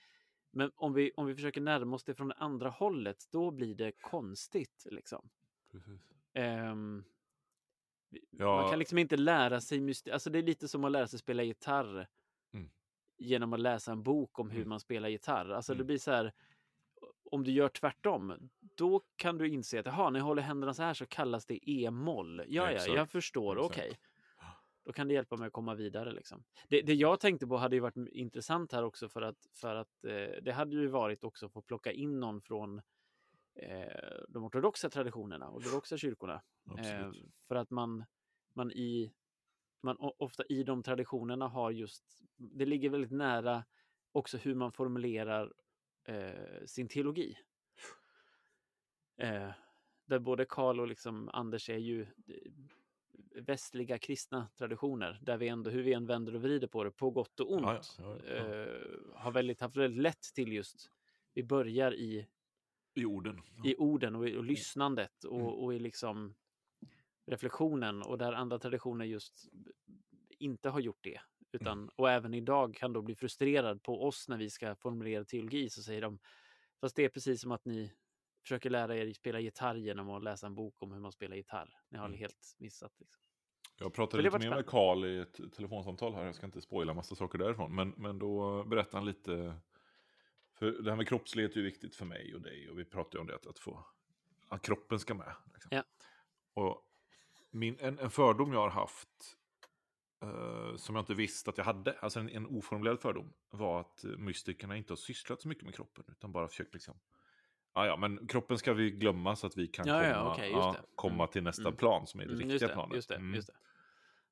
Men 0.51 0.71
om 0.75 0.93
vi, 0.93 1.11
om 1.15 1.25
vi 1.25 1.35
försöker 1.35 1.61
närma 1.61 1.95
oss 1.95 2.03
det 2.03 2.15
från 2.15 2.27
det 2.27 2.33
andra 2.35 2.69
hållet, 2.69 3.17
då 3.31 3.51
blir 3.51 3.75
det 3.75 3.91
konstigt. 3.91 4.83
Liksom. 4.91 5.29
Precis. 5.71 6.01
Vi- 8.09 8.25
Ja. 8.31 8.61
Man 8.61 8.69
kan 8.69 8.79
liksom 8.79 8.97
inte 8.97 9.17
lära 9.17 9.61
sig 9.61 9.79
mystik. 9.81 10.13
Alltså 10.13 10.29
det 10.29 10.39
är 10.39 10.43
lite 10.43 10.67
som 10.67 10.83
att 10.83 10.91
lära 10.91 11.07
sig 11.07 11.19
spela 11.19 11.43
gitarr 11.43 12.07
Mm. 12.53 12.69
genom 13.17 13.53
att 13.53 13.59
läsa 13.59 13.91
en 13.91 14.03
bok 14.03 14.39
om 14.39 14.49
hur 14.49 14.57
Mm. 14.59 14.69
man 14.69 14.79
spelar 14.79 15.09
gitarr. 15.09 15.49
Alltså 15.49 15.73
det 15.73 15.77
Mm. 15.77 15.87
blir 15.87 15.97
så 15.97 16.11
här, 16.11 16.33
om 17.31 17.43
du 17.43 17.51
gör 17.51 17.69
tvärtom, 17.69 18.49
då 18.59 19.01
kan 19.15 19.37
du 19.37 19.49
inse 19.49 19.79
att 19.79 19.85
jaha, 19.85 20.09
när 20.09 20.19
jag 20.19 20.25
håller 20.25 20.41
händerna 20.41 20.73
så 20.73 20.83
här 20.83 20.93
så 20.93 21.05
kallas 21.05 21.45
det 21.45 21.69
e-moll. 21.69 22.37
Ja, 22.47 22.71
ja, 22.71 22.93
jag 22.95 23.09
förstår, 23.09 23.57
okej. 23.57 23.99
Då 24.85 24.93
kan 24.93 25.07
det 25.07 25.13
hjälpa 25.13 25.37
mig 25.37 25.47
att 25.47 25.53
komma 25.53 25.75
vidare. 25.75 26.11
Liksom. 26.11 26.43
Det, 26.67 26.81
det 26.81 26.93
jag 26.93 27.19
tänkte 27.19 27.47
på 27.47 27.57
hade 27.57 27.75
ju 27.75 27.79
varit 27.79 27.97
intressant 28.11 28.71
här 28.71 28.83
också 28.83 29.09
för 29.09 29.21
att, 29.21 29.47
för 29.53 29.75
att 29.75 30.03
eh, 30.05 30.41
det 30.43 30.51
hade 30.51 30.75
ju 30.75 30.87
varit 30.87 31.23
också 31.23 31.45
att 31.45 31.51
få 31.53 31.61
plocka 31.61 31.91
in 31.91 32.19
någon 32.19 32.41
från 32.41 32.81
de 34.29 34.43
ortodoxa 34.43 34.89
traditionerna, 34.89 35.51
ortodoxa 35.51 35.97
kyrkorna. 35.97 36.41
Eh, 36.77 37.11
för 37.47 37.55
att 37.55 37.69
man, 37.69 38.05
man, 38.53 38.71
i, 38.71 39.13
man 39.81 39.97
ofta 39.99 40.43
i 40.49 40.63
de 40.63 40.83
traditionerna 40.83 41.47
har 41.47 41.71
just, 41.71 42.03
det 42.35 42.65
ligger 42.65 42.89
väldigt 42.89 43.11
nära 43.11 43.63
också 44.11 44.37
hur 44.37 44.55
man 44.55 44.71
formulerar 44.71 45.53
eh, 46.03 46.65
sin 46.65 46.87
teologi. 46.87 47.37
Eh, 49.17 49.51
där 50.05 50.19
både 50.19 50.45
Karl 50.45 50.79
och 50.79 50.87
liksom 50.87 51.29
Anders 51.33 51.69
är 51.69 51.77
ju 51.77 52.01
eh, 52.01 52.51
västliga 53.41 53.97
kristna 53.97 54.47
traditioner, 54.57 55.19
där 55.21 55.37
vi 55.37 55.47
ändå, 55.47 55.69
hur 55.69 55.83
vi 55.83 55.93
än 55.93 56.05
vänder 56.05 56.35
och 56.35 56.41
vrider 56.41 56.67
på 56.67 56.83
det, 56.83 56.91
på 56.91 57.09
gott 57.09 57.39
och 57.39 57.51
ont, 57.51 57.95
ja, 57.97 58.03
ja, 58.03 58.17
ja. 58.27 58.35
Eh, 58.35 58.87
har 59.15 59.31
väldigt, 59.31 59.61
haft 59.61 59.75
väldigt 59.75 60.01
lätt 60.01 60.21
till 60.35 60.53
just, 60.53 60.91
vi 61.33 61.43
börjar 61.43 61.93
i 61.95 62.27
I 62.97 63.05
orden. 63.05 63.41
i 63.63 63.75
orden 63.77 64.15
och, 64.15 64.27
i, 64.29 64.35
och 64.37 64.43
lyssnandet 64.43 65.23
och, 65.23 65.39
Mm. 65.39 65.47
och 65.53 65.73
i 65.73 65.79
liksom 65.79 66.35
reflektionen 67.25 68.01
och 68.01 68.17
där 68.17 68.33
andra 68.33 68.59
traditioner 68.59 69.05
just 69.05 69.45
inte 70.39 70.69
har 70.69 70.79
gjort 70.79 70.99
det. 71.03 71.19
Utan, 71.51 71.77
Mm. 71.77 71.89
Och 71.95 72.09
även 72.11 72.33
idag 72.33 72.75
kan 72.75 72.93
då 72.93 73.01
bli 73.01 73.15
frustrerad 73.15 73.83
på 73.83 74.03
oss 74.07 74.29
när 74.29 74.37
vi 74.37 74.49
ska 74.49 74.75
formulera 74.75 75.23
teologi 75.25 75.69
så 75.69 75.83
säger 75.83 76.01
de 76.01 76.19
fast 76.81 76.95
det 76.95 77.05
är 77.05 77.09
precis 77.09 77.41
som 77.41 77.51
att 77.51 77.65
ni 77.65 77.93
försöker 78.41 78.69
lära 78.69 78.95
er 78.97 79.13
spela 79.13 79.39
gitarr 79.39 79.75
genom 79.75 80.09
att 80.09 80.23
läsa 80.23 80.47
en 80.47 80.55
bok 80.55 80.75
om 80.83 80.91
hur 80.91 80.99
man 80.99 81.11
spelar 81.11 81.35
gitarr. 81.35 81.79
Ni 81.89 81.97
har 81.97 82.05
Mm. 82.05 82.17
helt 82.19 82.55
missat. 82.57 82.99
Liksom. 82.99 83.21
Jag 83.79 83.93
pratade 83.93 84.23
lite 84.23 84.39
mer 84.39 84.49
med 84.49 84.65
Karl 84.65 85.05
i 85.05 85.19
ett 85.19 85.53
telefonsamtal 85.53 86.13
här, 86.15 86.25
jag 86.25 86.35
ska 86.35 86.45
inte 86.45 86.61
spoila 86.61 86.93
massa 86.93 87.15
saker 87.15 87.37
därifrån, 87.39 87.75
men, 87.75 87.89
men 87.97 88.19
då 88.19 88.63
berättade 88.63 88.97
han 88.97 89.05
lite, 89.05 89.53
för 90.59 90.71
det 90.71 90.89
här 90.89 90.97
med 90.97 91.07
kroppslighet 91.07 91.51
är 91.51 91.57
ju 91.57 91.63
viktigt 91.63 91.95
för 91.95 92.05
mig 92.05 92.35
och 92.35 92.41
dig, 92.41 92.69
och 92.69 92.79
vi 92.79 92.85
pratade 92.85 93.17
ju 93.17 93.21
om 93.21 93.27
det, 93.27 93.35
att, 93.35 93.47
att 93.47 93.59
få, 93.59 93.85
att 94.49 94.61
kroppen 94.61 94.99
ska 94.99 95.13
med. 95.13 95.33
Liksom. 95.53 95.69
Ja. 95.71 95.83
Och 96.53 96.83
min, 97.51 97.77
en, 97.79 97.99
en 97.99 98.09
fördom 98.09 98.53
jag 98.53 98.59
har 98.59 98.69
haft, 98.69 99.09
eh, 100.21 100.75
som 100.75 100.95
jag 100.95 101.01
inte 101.01 101.13
visste 101.13 101.49
att 101.49 101.57
jag 101.57 101.65
hade, 101.65 101.99
alltså 101.99 102.19
en, 102.19 102.29
en 102.29 102.45
oformulerad 102.45 102.99
fördom, 102.99 103.33
var 103.49 103.79
att 103.79 104.03
eh, 104.03 104.09
mystikerna 104.11 104.77
inte 104.77 104.91
har 104.91 104.97
sysslat 104.97 105.41
så 105.41 105.47
mycket 105.47 105.63
med 105.63 105.75
kroppen, 105.75 106.03
utan 106.07 106.31
bara 106.31 106.47
försökt 106.47 106.73
liksom, 106.73 106.99
ja 107.73 107.85
ja, 107.85 107.97
men 107.97 108.27
kroppen 108.27 108.57
ska 108.57 108.73
vi 108.73 108.91
glömma 108.91 109.35
så 109.35 109.47
att 109.47 109.57
vi 109.57 109.67
kan 109.67 109.87
Ja, 109.87 110.33
komma, 110.35 110.47
ja, 110.47 110.75
det. 110.81 110.87
komma 110.95 111.23
Mm, 111.23 111.31
till 111.31 111.43
nästa 111.43 111.61
mm. 111.61 111.75
plan 111.75 112.07
som 112.07 112.19
är 112.19 112.25
det 112.25 112.31
Mm, 112.33 112.39
riktiga 112.39 112.53
just 112.53 112.67
det, 112.67 112.73
planet. 112.73 112.95
just 112.95 113.09
det, 113.09 113.15
Mm. 113.15 113.35
just 113.35 113.47
det. 113.47 113.53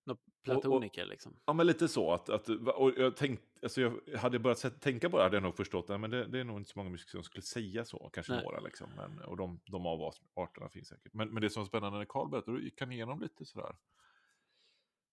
Nå, 0.05 0.17
platoniker 0.43 1.05
liksom. 1.05 1.39
Ja, 1.45 1.53
men 1.53 1.67
lite 1.67 1.87
så. 1.87 2.11
Att, 2.13 2.29
att, 2.29 2.49
och 2.49 2.91
jag, 2.97 3.17
tänkt, 3.17 3.43
alltså 3.63 3.81
jag 3.81 4.17
hade 4.17 4.39
börjat 4.39 4.81
tänka 4.81 5.09
på 5.09 5.17
det 5.17 5.23
hade 5.23 5.35
jag 5.35 5.43
nog 5.43 5.55
förstått. 5.55 5.87
Nej, 5.87 5.97
men 5.97 6.09
det, 6.09 6.27
det 6.27 6.39
är 6.39 6.43
nog 6.43 6.57
inte 6.57 6.69
så 6.69 6.79
många 6.79 6.89
musiker 6.89 7.11
som 7.11 7.23
skulle 7.23 7.41
säga 7.41 7.85
så. 7.85 8.09
Kanske 8.13 8.33
Nej. 8.33 8.43
några 8.43 8.59
liksom. 8.59 8.89
Men, 8.95 9.19
och 9.19 9.37
de, 9.37 9.59
de 9.65 9.85
avarterna 9.85 10.69
finns 10.69 10.87
säkert. 10.87 11.13
Men, 11.13 11.29
men 11.29 11.41
det 11.41 11.49
som 11.49 11.61
var 11.61 11.67
spännande 11.67 11.97
när 11.97 12.05
Karl 12.05 12.29
berättade, 12.29 12.57
då 12.57 12.63
gick 12.63 12.81
han 12.81 12.91
igenom 12.91 13.21
lite 13.21 13.45
sådär. 13.45 13.75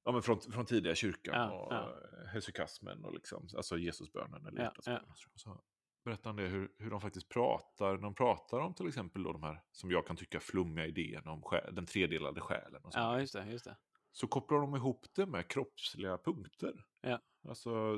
Ja, 0.05 0.13
men 0.13 0.23
från, 0.23 0.41
från 0.41 0.67
tidiga 0.67 0.95
kyrkan 0.95 1.35
Ja, 1.35 1.51
och 1.53 1.73
ja. 1.73 1.95
hesychasmen 2.33 3.05
och 3.05 3.15
liksom, 3.15 3.49
alltså 3.57 3.79
Jesusbönen 3.79 4.47
eller 4.47 4.73
Ja. 4.87 5.01
Så 5.35 5.61
berättade 6.05 6.29
han 6.29 6.37
det 6.37 6.49
hur, 6.49 6.73
hur 6.79 6.91
de 6.91 7.01
faktiskt 7.01 7.29
pratar, 7.29 7.97
de 7.97 8.15
pratar 8.15 8.59
om 8.59 8.75
till 8.75 8.89
exempel 8.89 9.23
då 9.23 9.33
de 9.33 9.43
här, 9.43 9.63
som 9.73 9.91
jag 9.91 10.07
kan 10.07 10.17
tycka, 10.17 10.41
flummiga 10.41 10.87
idéerna 10.87 11.33
om 11.33 11.43
själ, 11.43 11.75
den 11.75 11.87
tredelade 11.87 12.41
själen. 12.41 12.85
Och 12.85 12.93
sånt. 12.93 13.05
Ja, 13.05 13.21
just 13.21 13.33
det. 13.33 13.47
Just 13.51 13.65
det. 13.65 13.77
Så 14.13 14.27
kopplar 14.27 14.59
de 14.59 14.77
ihop 14.77 15.07
det 15.15 15.27
med 15.27 15.49
kroppsliga 15.49 16.19
punkter. 16.19 16.85
Ja. 17.01 17.21
Alltså 17.49 17.97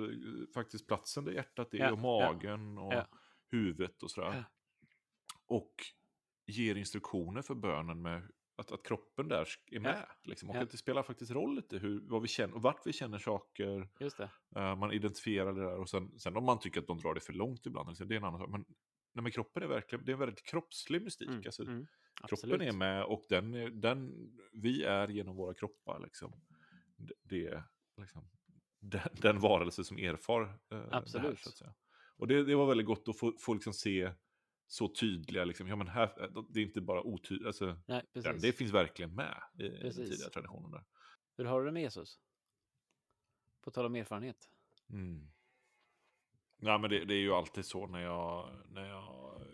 faktiskt 0.54 0.86
platsen 0.86 1.24
där 1.24 1.32
hjärtat 1.32 1.74
är 1.74 1.78
Ja, 1.78 1.92
och 1.92 1.98
magen 1.98 2.78
och 2.78 2.94
ja. 2.94 3.06
huvudet 3.50 4.02
och 4.02 4.10
sådär. 4.10 4.44
Och 5.46 5.74
ger 6.46 6.74
instruktioner 6.74 7.42
för 7.42 7.54
bönen 7.54 8.02
med 8.02 8.22
att, 8.56 8.72
att 8.72 8.82
kroppen 8.82 9.28
där 9.28 9.48
är 9.70 9.80
med. 9.80 10.06
Liksom. 10.22 10.50
Och 10.50 10.56
att 10.56 10.70
det 10.70 10.76
spelar 10.76 11.02
faktiskt 11.02 11.30
roll 11.30 11.54
lite 11.54 11.78
hur, 11.78 12.00
vad 12.04 12.22
vi 12.22 12.28
känner, 12.28 12.54
och 12.54 12.62
vart 12.62 12.86
vi 12.86 12.92
känner 12.92 13.18
saker. 13.18 13.88
Eh, 14.56 14.76
man 14.76 14.92
identifierar 14.92 15.52
det 15.52 15.60
där 15.60 15.76
och 15.78 15.88
sen, 15.88 16.18
sen 16.18 16.36
om 16.36 16.44
man 16.44 16.58
tycker 16.58 16.80
att 16.80 16.86
de 16.86 16.98
drar 16.98 17.14
det 17.14 17.20
för 17.20 17.32
långt 17.32 17.66
ibland, 17.66 17.88
liksom, 17.88 18.08
det 18.08 18.14
är 18.14 18.16
en 18.16 18.24
annan 18.24 18.40
sak. 18.40 18.50
Men, 18.50 18.64
nej, 19.12 19.22
men 19.22 19.32
kroppen 19.32 19.62
är 19.62 19.66
verkligen, 19.66 20.04
det 20.04 20.10
är 20.10 20.14
en 20.14 20.18
väldigt 20.18 20.42
kroppslig 20.42 21.02
mystik. 21.02 21.28
Mm, 21.28 21.42
Alltså, 21.46 21.62
mm, 21.62 21.86
Kroppen 22.28 22.52
absolut. 22.52 22.68
är 22.68 22.72
med 22.72 23.04
och 23.04 23.24
den, 23.28 23.80
den, 23.80 24.30
vi 24.52 24.84
är 24.84 25.08
genom 25.08 25.36
våra 25.36 25.54
kroppar 25.54 26.00
liksom, 26.00 26.32
det, 26.96 27.14
det, 27.22 27.64
liksom 27.96 28.28
den, 28.80 29.00
den 29.12 29.40
varelse 29.40 29.84
som 29.84 29.98
erfar 29.98 30.42
eh, 30.42 30.48
det 30.68 30.76
här. 30.76 30.88
Absolut. 30.92 31.38
Så 31.38 31.48
att 31.48 31.56
säga. 31.56 31.74
Och 32.16 32.28
det, 32.28 32.44
det 32.44 32.54
var 32.54 32.66
väldigt 32.66 32.86
gott 32.86 33.08
att 33.08 33.18
få, 33.18 33.32
få 33.38 33.54
liksom 33.54 33.72
se 33.72 34.12
så 34.66 34.88
tydliga, 34.88 35.44
liksom, 35.44 35.68
ja 35.68 35.76
men 35.76 35.88
här, 35.88 36.30
det 36.48 36.60
är 36.60 36.64
inte 36.64 36.80
bara 36.80 37.02
otydligt, 37.02 37.46
alltså, 37.46 37.76
Nej, 37.86 38.02
precis. 38.12 38.42
det 38.42 38.52
finns 38.52 38.72
verkligen 38.72 39.14
med 39.14 39.42
i, 39.58 39.64
i 39.64 39.68
den 39.68 39.92
tidiga 39.92 40.28
traditionen 40.28 40.70
där. 40.70 40.84
Hur 41.36 41.44
har 41.44 41.60
du 41.60 41.66
det 41.66 41.72
med 41.72 41.82
Jesus? 41.82 42.20
På 43.60 43.70
tal 43.70 43.86
om 43.86 43.94
erfarenhet. 43.94 44.48
Mm. 44.90 45.30
Ja, 46.56 46.78
men 46.78 46.90
det, 46.90 47.04
det 47.04 47.14
är 47.14 47.18
ju 47.18 47.32
alltid 47.32 47.64
så 47.64 47.86
när 47.86 48.00
jag, 48.00 48.50
när 48.68 48.88
jag 48.88 49.40
eh, 49.40 49.53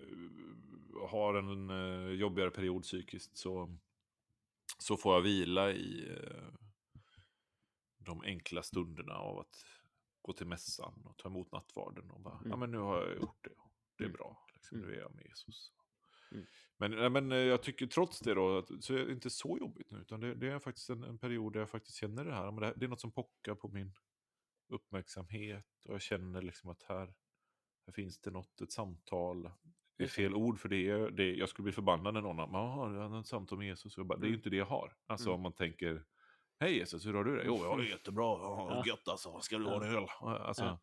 har 1.09 1.35
en 1.35 1.71
uh, 1.71 2.13
jobbigare 2.13 2.51
period 2.51 2.83
psykiskt 2.83 3.37
så, 3.37 3.77
så 4.79 4.97
får 4.97 5.15
jag 5.15 5.23
vila 5.23 5.73
i 5.73 6.09
eh, 6.11 6.53
de 7.99 8.23
enkla 8.23 8.63
stunderna 8.63 9.15
av 9.15 9.39
att 9.39 9.65
gå 10.23 10.33
till 10.33 10.47
mässan 10.47 11.03
och 11.05 11.17
ta 11.17 11.29
emot 11.29 11.53
nattvarden 11.53 12.11
och 12.11 12.21
bara, 12.21 12.35
Mm. 12.39 12.51
ja 12.51 12.57
men 12.57 12.71
nu 12.71 12.79
har 12.79 13.07
jag 13.07 13.17
gjort 13.17 13.45
det. 13.45 13.51
Det 13.97 14.05
är 14.05 14.09
Mm. 14.09 14.17
bra, 14.17 14.47
liksom, 14.55 14.79
Mm. 14.79 14.89
nu 14.91 14.97
är 14.97 15.01
jag 15.01 15.15
med 15.15 15.25
Jesus. 15.25 15.73
Mm. 16.33 16.47
Men, 16.77 16.91
nej, 16.91 17.11
men 17.11 17.33
eh, 17.33 17.39
jag 17.39 17.63
tycker 17.63 17.87
trots 17.87 18.21
det 18.21 18.35
då, 18.35 18.67
så 18.81 18.95
är 18.95 19.07
det 19.07 19.13
inte 19.13 19.31
så 19.31 19.59
jobbigt 19.59 19.91
nu, 19.91 19.99
utan 19.99 20.21
det, 20.21 20.35
det 20.35 20.49
är 20.49 20.59
faktiskt 20.59 20.91
en, 20.91 21.05
en 21.05 21.19
period 21.19 21.53
där 21.53 21.61
jag 21.61 21.71
faktiskt 21.71 21.97
känner 21.97 22.25
det 22.25 22.35
här, 22.35 22.51
men 22.53 22.61
det, 22.63 22.75
det 22.77 22.85
är 22.85 22.89
något 22.89 23.01
som 23.01 23.13
pockar 23.13 23.55
på 23.55 23.69
min 23.69 23.93
uppmärksamhet 24.69 25.85
och 25.85 25.95
jag 25.95 26.03
känner 26.03 26.43
liksom 26.43 26.71
att 26.71 26.83
här, 26.83 27.15
här 27.87 27.93
finns 27.93 28.19
det 28.21 28.31
något, 28.31 28.61
ett 28.61 28.73
samtal. 28.73 29.51
Det 30.01 30.05
är 30.05 30.09
fel 30.09 30.35
ord 30.35 30.59
för 30.59 30.69
det, 30.69 30.89
är, 30.89 31.11
det 31.11 31.35
jag 31.35 31.49
skulle 31.49 31.65
bli 31.65 31.73
förbannad 31.73 32.15
när 32.15 32.21
någon 32.21 32.39
har, 32.39 32.95
han 33.01 33.13
har 33.13 33.21
ett 33.21 33.27
samtal 33.27 33.59
med 33.59 33.67
Jesus. 33.67 33.97
Jag 33.97 34.07
bara, 34.07 34.19
Det 34.19 34.25
är 34.25 34.29
ju 34.29 34.33
Mm. 34.35 34.39
inte 34.39 34.51
det 34.51 34.57
jag 34.57 34.67
har. 34.67 34.97
Alltså 35.07 35.29
Mm. 35.29 35.35
om 35.35 35.43
man 35.43 35.53
tänker, 35.53 36.05
hej 36.61 36.77
Jesus, 36.77 37.07
hur 37.07 37.15
har 37.15 37.25
du 37.25 37.37
det? 37.37 37.43
Jo, 37.47 37.57
jag 37.57 37.71
har 37.71 37.79
det 37.79 37.85
jättebra, 37.89 38.25
ja, 38.25 38.69
Ja. 38.71 38.83
gött 38.87 39.09
alltså, 39.09 39.41
ska 39.41 39.59
du 39.59 39.65
ha 39.65 39.73
Ja. 39.73 39.85
en 39.85 39.95
öl? 39.97 40.07
Alltså, 40.21 40.65
Ja. 40.65 40.79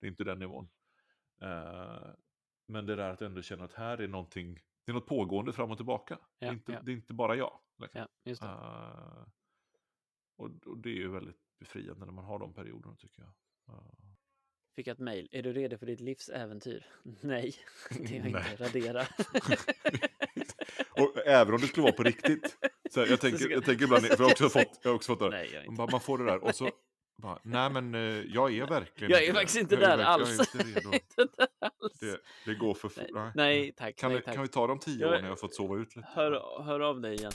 det 0.00 0.06
är 0.06 0.10
inte 0.10 0.24
den 0.24 0.38
nivån. 0.38 0.68
Eh, 1.42 2.08
men 2.68 2.86
det 2.86 2.96
där 2.96 3.10
att 3.10 3.22
ändå 3.22 3.42
känna 3.42 3.64
att 3.64 3.72
här 3.72 3.98
är 4.00 4.08
någonting, 4.08 4.54
det 4.84 4.90
är 4.90 4.94
något 4.94 5.06
pågående 5.06 5.52
fram 5.52 5.70
och 5.70 5.76
tillbaka. 5.76 6.18
det, 6.38 6.44
är 6.46 6.48
Ja, 6.50 6.52
inte, 6.54 6.72
ja. 6.72 6.80
det 6.82 6.92
är 6.92 6.96
inte 6.96 7.14
bara 7.14 7.36
jag. 7.36 7.60
Liksom. 7.78 8.00
Ja, 8.00 8.08
det. 8.24 8.30
Eh, 8.46 9.26
och, 10.36 10.50
och 10.66 10.78
det 10.78 10.88
är 10.88 10.94
ju 10.94 11.08
väldigt 11.10 11.40
befriande 11.58 12.06
när 12.06 12.12
man 12.12 12.24
har 12.24 12.38
de 12.38 12.54
perioderna 12.54 12.96
tycker 12.96 13.22
jag. 13.22 13.32
Eh, 13.74 14.13
Fick 14.76 14.86
jag 14.86 14.94
ett 14.94 15.00
mejl. 15.00 15.28
Är 15.32 15.42
du 15.42 15.52
redo 15.52 15.78
för 15.78 15.86
ditt 15.86 16.00
livs 16.00 16.28
äventyr? 16.28 16.86
Nej, 17.20 17.54
det 17.90 18.16
är 18.16 18.18
jag 18.18 18.26
inte. 18.26 18.56
Radera. 18.58 19.00
och 20.90 21.26
även 21.26 21.54
om 21.54 21.60
det 21.60 21.66
skulle 21.66 21.82
vara 21.82 21.92
på 21.92 22.02
riktigt. 22.02 22.56
Så 22.90 23.00
här, 23.00 23.06
jag, 23.06 23.20
tänker, 23.20 23.50
jag 23.50 23.64
tänker 23.64 23.84
ibland, 23.84 24.06
för 24.06 24.10
jag 24.10 24.24
har 24.24 24.30
också 24.30 24.48
fått, 24.58 24.80
jag 24.82 24.90
har 24.90 24.94
också 24.96 25.12
fått 25.12 25.20
det. 25.20 25.28
Nej, 25.36 25.50
Man, 25.54 25.64
inte. 25.64 25.76
bara, 25.76 25.90
man 25.90 26.00
får 26.00 26.18
det 26.18 26.24
där 26.24 26.44
och 26.44 26.54
så, 26.54 26.70
bara, 27.16 27.38
nej 27.42 27.70
men 27.70 27.94
eh, 27.94 28.00
jag 28.22 28.56
är 28.56 28.66
verkligen 28.66 29.10
Jag 29.10 29.24
är 29.24 29.32
faktiskt 29.32 29.58
inte 29.58 29.76
där 29.76 29.98
alls. 29.98 30.52
Det, 32.00 32.20
det 32.44 32.54
går 32.54 32.74
för 32.74 32.88
fort. 32.88 33.04
Nej, 33.12 33.32
nej, 33.34 33.72
tack. 33.76 33.96
Kan, 33.96 34.10
nej, 34.10 34.18
vi, 34.18 34.24
tack. 34.24 34.34
kan 34.34 34.42
vi 34.42 34.48
ta 34.48 34.66
de 34.66 34.78
tio 34.78 35.06
åren 35.06 35.22
när 35.22 35.28
jag 35.28 35.40
fått 35.40 35.54
sova 35.54 35.76
ut 35.76 35.96
lite? 35.96 36.08
Hör, 36.12 36.62
hör 36.64 36.80
av 36.80 37.00
dig 37.00 37.14
igen. 37.14 37.32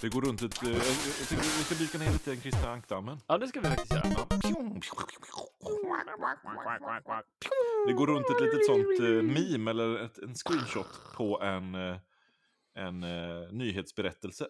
Det 0.00 0.08
går 0.08 0.20
runt 0.22 0.42
ett... 0.42 0.62
eh, 0.62 0.68
Jag, 0.68 0.76
jag 0.76 1.28
tycker 1.28 1.42
vi 1.42 1.64
ska 1.64 1.74
dyka 1.74 1.98
ner 1.98 2.12
lite 2.12 2.30
i 2.30 2.34
den 2.34 2.42
kristna 2.42 2.70
ankdammen. 2.70 3.18
Ja, 3.26 3.38
det 3.38 3.48
ska 3.48 3.60
vi 3.60 3.66
faktiskt 3.66 3.92
göra. 3.92 4.06
Ja. 4.16 4.26
Det 7.86 7.92
går 7.92 8.06
runt 8.06 8.30
ett 8.30 8.40
litet 8.40 8.66
sånt 8.66 9.00
eh, 9.00 9.06
meme 9.08 9.70
eller 9.70 9.98
ett, 9.98 10.18
en 10.18 10.34
screenshot 10.34 10.86
på 11.16 11.40
en, 11.40 11.74
eh, 11.74 11.96
en 12.74 13.02
eh, 13.02 13.52
nyhetsberättelse 13.52 14.46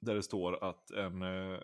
där 0.00 0.14
det 0.14 0.22
står 0.22 0.64
att 0.64 0.90
en 0.90 1.22
eh, 1.22 1.58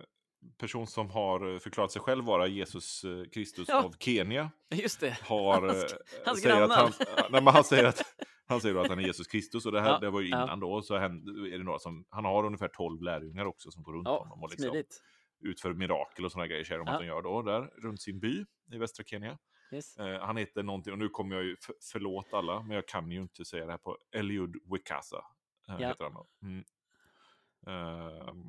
person 0.59 0.87
som 0.87 1.11
har 1.11 1.59
förklarat 1.59 1.93
sig 1.93 2.03
själv 2.03 2.25
vara 2.25 2.47
Jesus 2.47 3.05
eh, 3.05 3.25
Kristus 3.33 3.69
Ja. 3.69 3.85
av 3.85 3.95
Kenya 3.99 4.51
Just 4.71 5.01
det. 5.01 5.19
har... 5.23 5.63
Hans- 5.69 5.93
eh, 5.93 5.99
hans 6.27 6.43
säger 6.43 6.55
att 6.63 6.69
grannar. 6.69 6.77
han, 6.83 6.93
nej, 7.31 7.43
men 7.43 7.55
han 7.55 7.65
säger 7.65 7.85
att 7.85 8.03
han 8.47 8.61
säger 8.61 8.77
att 8.77 8.89
han 8.89 8.99
är 8.99 9.03
Jesus 9.03 9.27
Kristus 9.27 9.67
och 9.67 9.73
det 9.73 9.81
här 9.81 9.91
Ja, 9.91 9.99
det 9.99 10.11
var 10.11 10.21
ju 10.21 10.29
ja. 10.29 10.43
innan 10.45 10.61
då. 10.61 10.83
Så 10.83 10.99
händer, 10.99 11.47
är 11.55 11.59
det 11.59 11.65
några 11.65 11.79
som, 11.79 12.05
han 12.11 12.25
har 12.25 12.45
ungefär 12.45 12.69
12 12.69 13.03
lärjungar 13.03 13.45
också 13.45 13.71
som 13.71 13.83
går 13.83 13.93
runt 13.93 14.09
honom 14.09 14.29
Ja, 14.41 14.45
och 14.45 14.51
liksom 14.51 14.71
smidigt. 14.71 15.03
utför 15.41 15.75
mirakel 15.75 16.25
och 16.25 16.33
sådana 16.33 16.47
grejer 16.47 16.65
säger 16.65 16.79
de 16.79 16.87
Ja. 16.87 16.93
att 16.95 17.01
de 17.01 17.07
gör 17.07 17.23
då 17.23 17.43
där 17.43 17.63
runt 17.83 18.01
sin 18.03 18.21
by 18.21 18.45
i 18.73 18.79
västra 18.79 19.05
Kenya. 19.05 19.39
Yes. 19.73 19.97
Eh, 19.97 20.21
han 20.21 20.37
heter 20.37 20.63
någonting, 20.63 20.93
och 20.93 20.99
nu 20.99 21.09
kommer 21.09 21.37
jag 21.37 21.45
ju, 21.45 21.57
för, 21.61 21.75
förlåt 21.93 22.33
alla, 22.33 22.63
men 22.63 22.71
jag 22.71 22.89
kan 22.89 23.11
ju 23.11 23.21
inte 23.21 23.45
säga 23.45 23.65
det 23.67 23.71
här 23.71 23.79
på 23.79 23.99
Eliud 24.17 24.57
Wikasa. 24.73 25.17
Eh, 25.69 25.77
Ja. 25.79 25.89
heter 25.89 26.05
han 26.05 26.15
då. 26.15 26.27
Mm. 26.43 26.65
Ehm, 27.67 28.45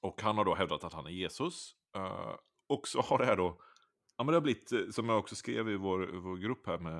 och 0.00 0.22
han 0.22 0.38
har 0.38 0.44
då 0.44 0.54
hävdat 0.54 0.84
att 0.84 0.92
han 0.92 1.06
är 1.06 1.10
Jesus. 1.10 1.72
Eh, 1.96 2.34
och 2.68 2.88
så 2.88 3.00
har 3.00 3.18
det 3.18 3.24
här 3.26 3.36
då, 3.36 3.60
ja 4.16 4.24
men 4.24 4.26
det 4.26 4.36
har 4.36 4.40
blivit, 4.40 4.72
eh, 4.72 4.80
som 4.90 5.08
jag 5.08 5.18
också 5.18 5.34
skrev 5.34 5.68
i 5.68 5.76
vår, 5.76 5.98
vår 6.20 6.36
grupp 6.36 6.66
här 6.66 6.78
med 6.78 6.98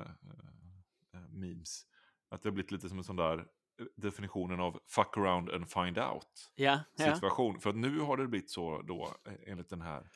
eh, 1.13 1.19
memes, 1.29 1.81
att 2.29 2.41
det 2.43 2.49
har 2.49 2.53
blivit 2.53 2.71
lite 2.71 2.89
som 2.89 2.97
en 2.97 3.03
sån 3.03 3.15
där 3.15 3.47
definitionen 3.95 4.59
av 4.59 4.79
fuck 4.87 5.17
around 5.17 5.49
and 5.49 5.69
find 5.69 5.97
out 5.99 6.51
Ja, 6.55 6.79
ja. 6.97 7.13
situation. 7.15 7.59
För 7.59 7.69
att 7.69 7.75
nu 7.75 7.99
har 7.99 8.17
det 8.17 8.27
blivit 8.27 8.51
så 8.51 8.81
då, 8.81 9.15
enligt 9.45 9.69
den 9.69 9.81
här 9.81 10.09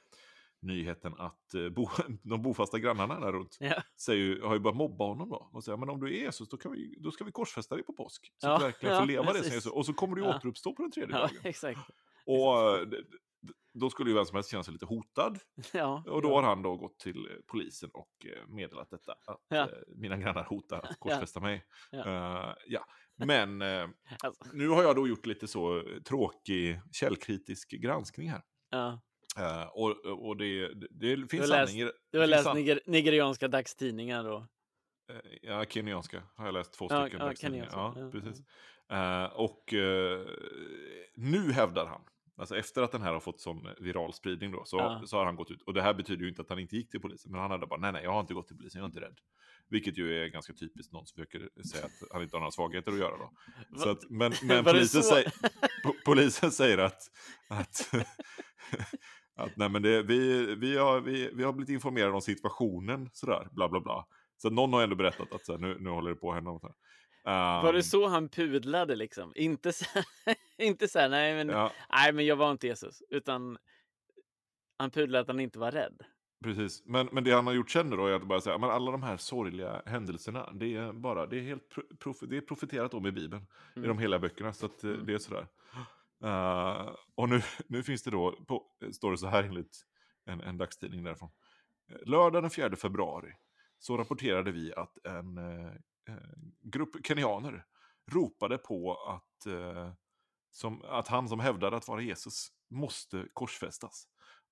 nyheten, 0.61 1.13
att 1.17 1.51
bo, 1.71 1.89
de 2.23 2.41
bofasta 2.41 2.79
grannarna 2.79 3.19
där 3.19 3.31
runt 3.31 3.57
ja. 3.59 3.83
säger, 4.01 4.41
har 4.41 4.53
ju 4.53 4.59
börjat 4.59 4.77
mobba 4.77 5.05
honom 5.05 5.29
då. 5.29 5.49
Och 5.53 5.63
säger, 5.63 5.77
men 5.77 5.89
om 5.89 5.99
du 5.99 6.07
är 6.07 6.11
Jesus, 6.23 6.49
då, 6.49 6.57
kan 6.57 6.71
vi, 6.71 6.97
då 6.99 7.11
ska 7.11 7.23
vi 7.23 7.31
korsfästa 7.31 7.75
dig 7.75 7.83
på 7.83 7.93
påsk. 7.93 8.33
Så 8.37 8.47
Ja, 8.47 8.53
att 8.53 8.59
du 8.59 8.65
verkligen 8.65 8.95
ja, 8.95 9.01
får 9.01 9.07
leva 9.07 9.23
det. 9.23 9.27
precis. 9.29 9.45
Säger 9.45 9.55
Jesus. 9.55 9.71
Och 9.71 9.85
så 9.85 9.93
kommer 9.93 10.15
du 10.15 10.21
Ja. 10.21 10.35
återuppstå 10.35 10.73
på 10.75 10.81
den 10.81 10.91
tredje 10.91 11.15
ja 11.15 11.21
dagen. 11.21 11.35
exakt. 11.43 11.79
Och 12.25 12.77
eh, 12.77 12.87
då 13.73 13.89
skulle 13.89 14.09
ju 14.09 14.15
vem 14.15 14.25
som 14.25 14.35
helst 14.35 14.51
känna 14.51 14.63
sig 14.63 14.73
lite 14.73 14.85
hotad. 14.85 15.39
Ja, 15.73 16.03
Och 16.07 16.21
då 16.21 16.29
ja. 16.29 16.35
har 16.35 16.43
han 16.43 16.61
då 16.61 16.77
gått 16.77 16.99
till 16.99 17.25
eh, 17.25 17.37
polisen 17.47 17.89
och 17.93 18.25
eh, 18.25 18.47
meddelat 18.47 18.89
detta. 18.89 19.11
Att 19.11 19.39
Ja. 19.49 19.69
mina 19.95 20.17
grannar 20.17 20.43
hotar 20.43 20.77
att 20.77 20.95
korsfästa 20.99 21.39
mig. 21.39 21.65
Ja. 21.91 21.99
Eh, 22.49 22.53
ja. 22.67 22.85
Men 23.17 23.61
eh, 23.61 23.87
Alltså, 24.23 24.43
nu 24.53 24.67
har 24.67 24.83
jag 24.83 24.95
då 24.95 25.07
gjort 25.07 25.25
lite 25.25 25.47
så 25.47 25.83
tråkig 26.05 26.81
källkritisk 26.91 27.69
granskning 27.71 28.29
här. 28.29 28.41
ja. 28.69 29.01
Eh, 29.37 29.67
och 29.67 30.05
och 30.27 30.37
det, 30.37 30.73
det, 30.89 31.29
finns 31.29 31.49
läst- 31.49 31.71
sanning. 31.71 31.89
Du 32.11 32.19
har 32.19 32.27
läst 32.27 32.53
niger 32.53 32.81
nigerianska 32.85 33.47
dagstidningar 33.47 34.23
då? 34.23 34.47
Ja, 35.41 35.65
kenyanska 35.65 36.23
har 36.35 36.45
jag 36.45 36.53
läst 36.53 36.73
två 36.73 36.85
stycken. 36.89 37.55
ja. 37.55 37.93
Ja, 37.97 38.09
precis. 38.11 38.39
Och 39.33 39.73
nu 41.15 41.51
hävdar 41.51 41.85
han, 41.85 42.01
alltså 42.41 42.57
efter 42.57 42.81
att 42.81 42.91
den 42.91 43.01
här 43.01 43.13
har 43.13 43.19
fått 43.19 43.41
sån 43.41 43.67
viral 43.79 44.13
spridning 44.13 44.51
då, 44.51 44.65
så, 44.65 44.77
Ja. 44.77 45.01
så 45.05 45.17
har 45.17 45.25
han 45.25 45.35
gått 45.35 45.51
ut. 45.51 45.61
Och 45.61 45.73
det 45.73 45.81
här 45.81 45.93
betyder 45.93 46.23
ju 46.23 46.29
inte 46.29 46.41
att 46.41 46.49
han 46.49 46.59
inte 46.59 46.75
gick 46.75 46.89
till 46.91 47.01
polisen, 47.01 47.31
men 47.31 47.41
han 47.41 47.51
hade 47.51 47.67
bara, 47.67 47.79
nej, 47.79 47.91
nej, 47.91 48.03
jag 48.03 48.11
har 48.11 48.19
inte 48.19 48.33
gått 48.33 48.47
till 48.47 48.57
polisen, 48.57 48.79
jag 48.79 48.85
är 48.85 48.89
inte 48.89 49.01
rädd. 49.01 49.17
Vilket 49.69 49.97
ju 49.97 50.23
är 50.23 50.27
ganska 50.27 50.53
typiskt 50.53 50.93
någon 50.93 51.05
som 51.05 51.15
försöker 51.15 51.63
säga 51.71 51.85
att 51.85 52.11
han 52.13 52.21
inte 52.21 52.35
har 52.35 52.39
några 52.39 52.51
svagheter 52.51 52.91
att 52.91 52.97
göra 52.99 53.17
då. 53.17 53.31
Så 53.79 53.89
att, 53.89 54.09
men 54.09 54.33
men 54.43 54.63
Var 54.63 54.73
polisen, 54.73 55.03
säger, 55.03 55.29
po- 55.85 55.95
polisen 56.05 56.51
säger 56.51 56.77
att, 56.77 57.01
att, 57.49 57.93
att 59.35 59.57
nej, 59.57 59.69
men 59.69 59.81
det, 59.81 60.03
vi, 60.03 60.45
vi, 60.55 60.77
har, 60.77 61.01
vi, 61.01 61.29
vi 61.33 61.43
har 61.43 61.53
blivit 61.53 61.69
informerade 61.73 62.11
om 62.13 62.21
situationen, 62.21 63.09
sådär, 63.13 63.47
bla 63.51 63.69
bla 63.69 63.79
bla. 63.79 64.05
Så 64.37 64.47
att 64.47 64.53
någon 64.53 64.73
har 64.73 64.83
ändå 64.83 64.95
berättat 64.95 65.33
att 65.33 65.45
så 65.45 65.51
här, 65.51 65.59
nu, 65.59 65.77
nu 65.79 65.89
håller 65.89 66.09
det 66.09 66.15
på 66.15 66.29
att 66.29 66.35
hända 66.35 66.51
något 66.51 66.63
här. 66.63 66.73
Var 67.61 67.69
Ehm, 67.69 67.75
det 67.75 67.83
så 67.83 68.07
han 68.07 68.29
pudlade 68.29 68.95
liksom? 68.95 69.31
Inte 69.35 69.73
så, 69.73 69.85
inte 70.61 70.87
så 70.87 70.99
här, 70.99 71.09
nej 71.09 71.35
men, 71.35 71.49
Ja, 71.49 71.71
nej 71.89 72.13
men 72.13 72.25
jag 72.25 72.35
var 72.35 72.51
inte 72.51 72.67
Jesus. 72.67 73.03
Utan 73.09 73.57
han 74.77 74.91
pudlade 74.91 75.21
att 75.21 75.27
han 75.27 75.39
inte 75.39 75.59
var 75.59 75.71
rädd. 75.71 76.03
precis. 76.43 76.83
Men, 76.85 77.09
men 77.11 77.23
det 77.23 77.31
han 77.31 77.47
har 77.47 77.53
gjort 77.53 77.69
sen 77.69 77.89
då 77.89 78.07
är 78.07 78.13
att 78.13 78.27
bara 78.27 78.41
säga, 78.41 78.57
men 78.57 78.69
alla 78.69 78.91
de 78.91 79.03
här 79.03 79.17
sorgliga 79.17 79.81
händelserna, 79.85 80.51
det 80.53 80.75
är 80.75 80.93
bara, 80.93 81.25
det 81.27 81.37
är 81.37 81.41
helt 81.41 81.69
pro, 81.69 81.83
prof, 81.99 82.17
det 82.21 82.37
är 82.37 82.41
profeterat 82.41 82.93
om 82.93 83.05
i 83.07 83.11
Bibeln, 83.11 83.43
i 83.75 83.77
Mm. 83.79 83.87
de 83.87 83.97
hela 83.97 84.19
böckerna, 84.19 84.53
så 84.53 84.65
att 84.65 84.83
eh, 84.83 84.91
det 84.91 85.13
är 85.13 85.17
sådär. 85.17 85.47
Eh, 86.23 86.95
och 87.15 87.29
nu, 87.29 87.41
nu 87.67 87.83
finns 87.83 88.03
det 88.03 88.11
då, 88.11 88.31
på, 88.47 88.65
står 88.91 89.11
det 89.11 89.17
så 89.17 89.27
här 89.27 89.43
enligt 89.43 89.85
en, 90.25 90.41
en 90.41 90.57
dagstidning 90.57 91.03
därifrån. 91.03 91.29
Eh, 91.91 91.97
Lördag 92.09 92.43
den 92.43 92.49
4 92.49 92.75
februari 92.75 93.33
så 93.79 93.97
rapporterade 93.97 94.51
vi 94.51 94.73
att 94.73 95.05
en 95.05 95.37
eh, 95.37 95.71
grupp 96.61 97.05
kenyaner 97.07 97.65
ropade 98.11 98.57
på 98.57 98.95
att, 98.95 99.45
eh, 99.45 99.91
som, 100.51 100.81
att 100.81 101.07
han 101.07 101.29
som 101.29 101.39
hävdade 101.39 101.77
att 101.77 101.87
vara 101.87 102.01
Jesus 102.01 102.47
måste 102.69 103.27
korsfästas. 103.33 104.07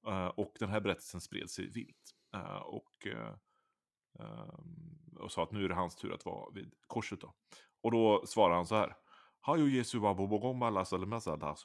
Eh, 0.08 0.28
och 0.28 0.54
den 0.60 0.70
här 0.70 0.80
berättelsen 0.82 1.22
spred 1.22 1.50
sig 1.50 1.68
vilt. 1.72 2.16
Eh, 2.34 2.56
och, 2.56 3.08
ehm, 4.20 5.18
och 5.20 5.32
sa 5.32 5.44
att 5.44 5.52
nu 5.52 5.66
är 5.66 5.70
det 5.70 5.76
hans 5.76 5.96
tur 5.96 6.14
att 6.14 6.26
vara 6.26 6.52
vid 6.52 6.74
korset. 6.88 7.22
Då. 7.22 7.34
Och 7.82 7.92
då 7.92 8.24
svarar 8.26 8.56
han 8.56 8.66
så 8.66 8.76
här. 8.76 8.96
Har 9.42 9.58
ju 9.58 9.76
Jesu 9.76 10.00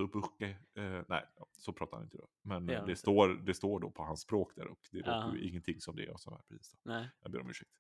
bukke. 0.07 0.49
Eh, 0.75 1.03
nej, 1.09 1.25
så 1.59 1.73
pratar 1.73 1.97
han 1.97 2.05
inte 2.07 2.17
då. 2.17 2.29
Men 2.43 2.67
Det 2.67 2.85
det, 2.87 2.97
står, 2.97 3.29
det 3.29 3.55
står 3.55 3.81
då 3.81 3.91
på 3.91 4.03
hans 4.03 4.21
språk 4.21 4.53
där 4.57 4.67
och 4.69 4.79
det 4.93 4.99
Ja. 4.99 5.25
låter 5.25 5.39
ju 5.39 5.49
ingenting 5.49 5.81
som 5.81 5.97
det. 5.97 6.11
Och 6.11 6.21
så 6.21 6.31
här, 6.31 6.39
precis 6.49 6.73
då. 6.73 6.79
Nej. 6.93 7.11
Jag 7.23 7.33
ber 7.33 7.41
om 7.41 7.51
ursäkt. 7.51 7.71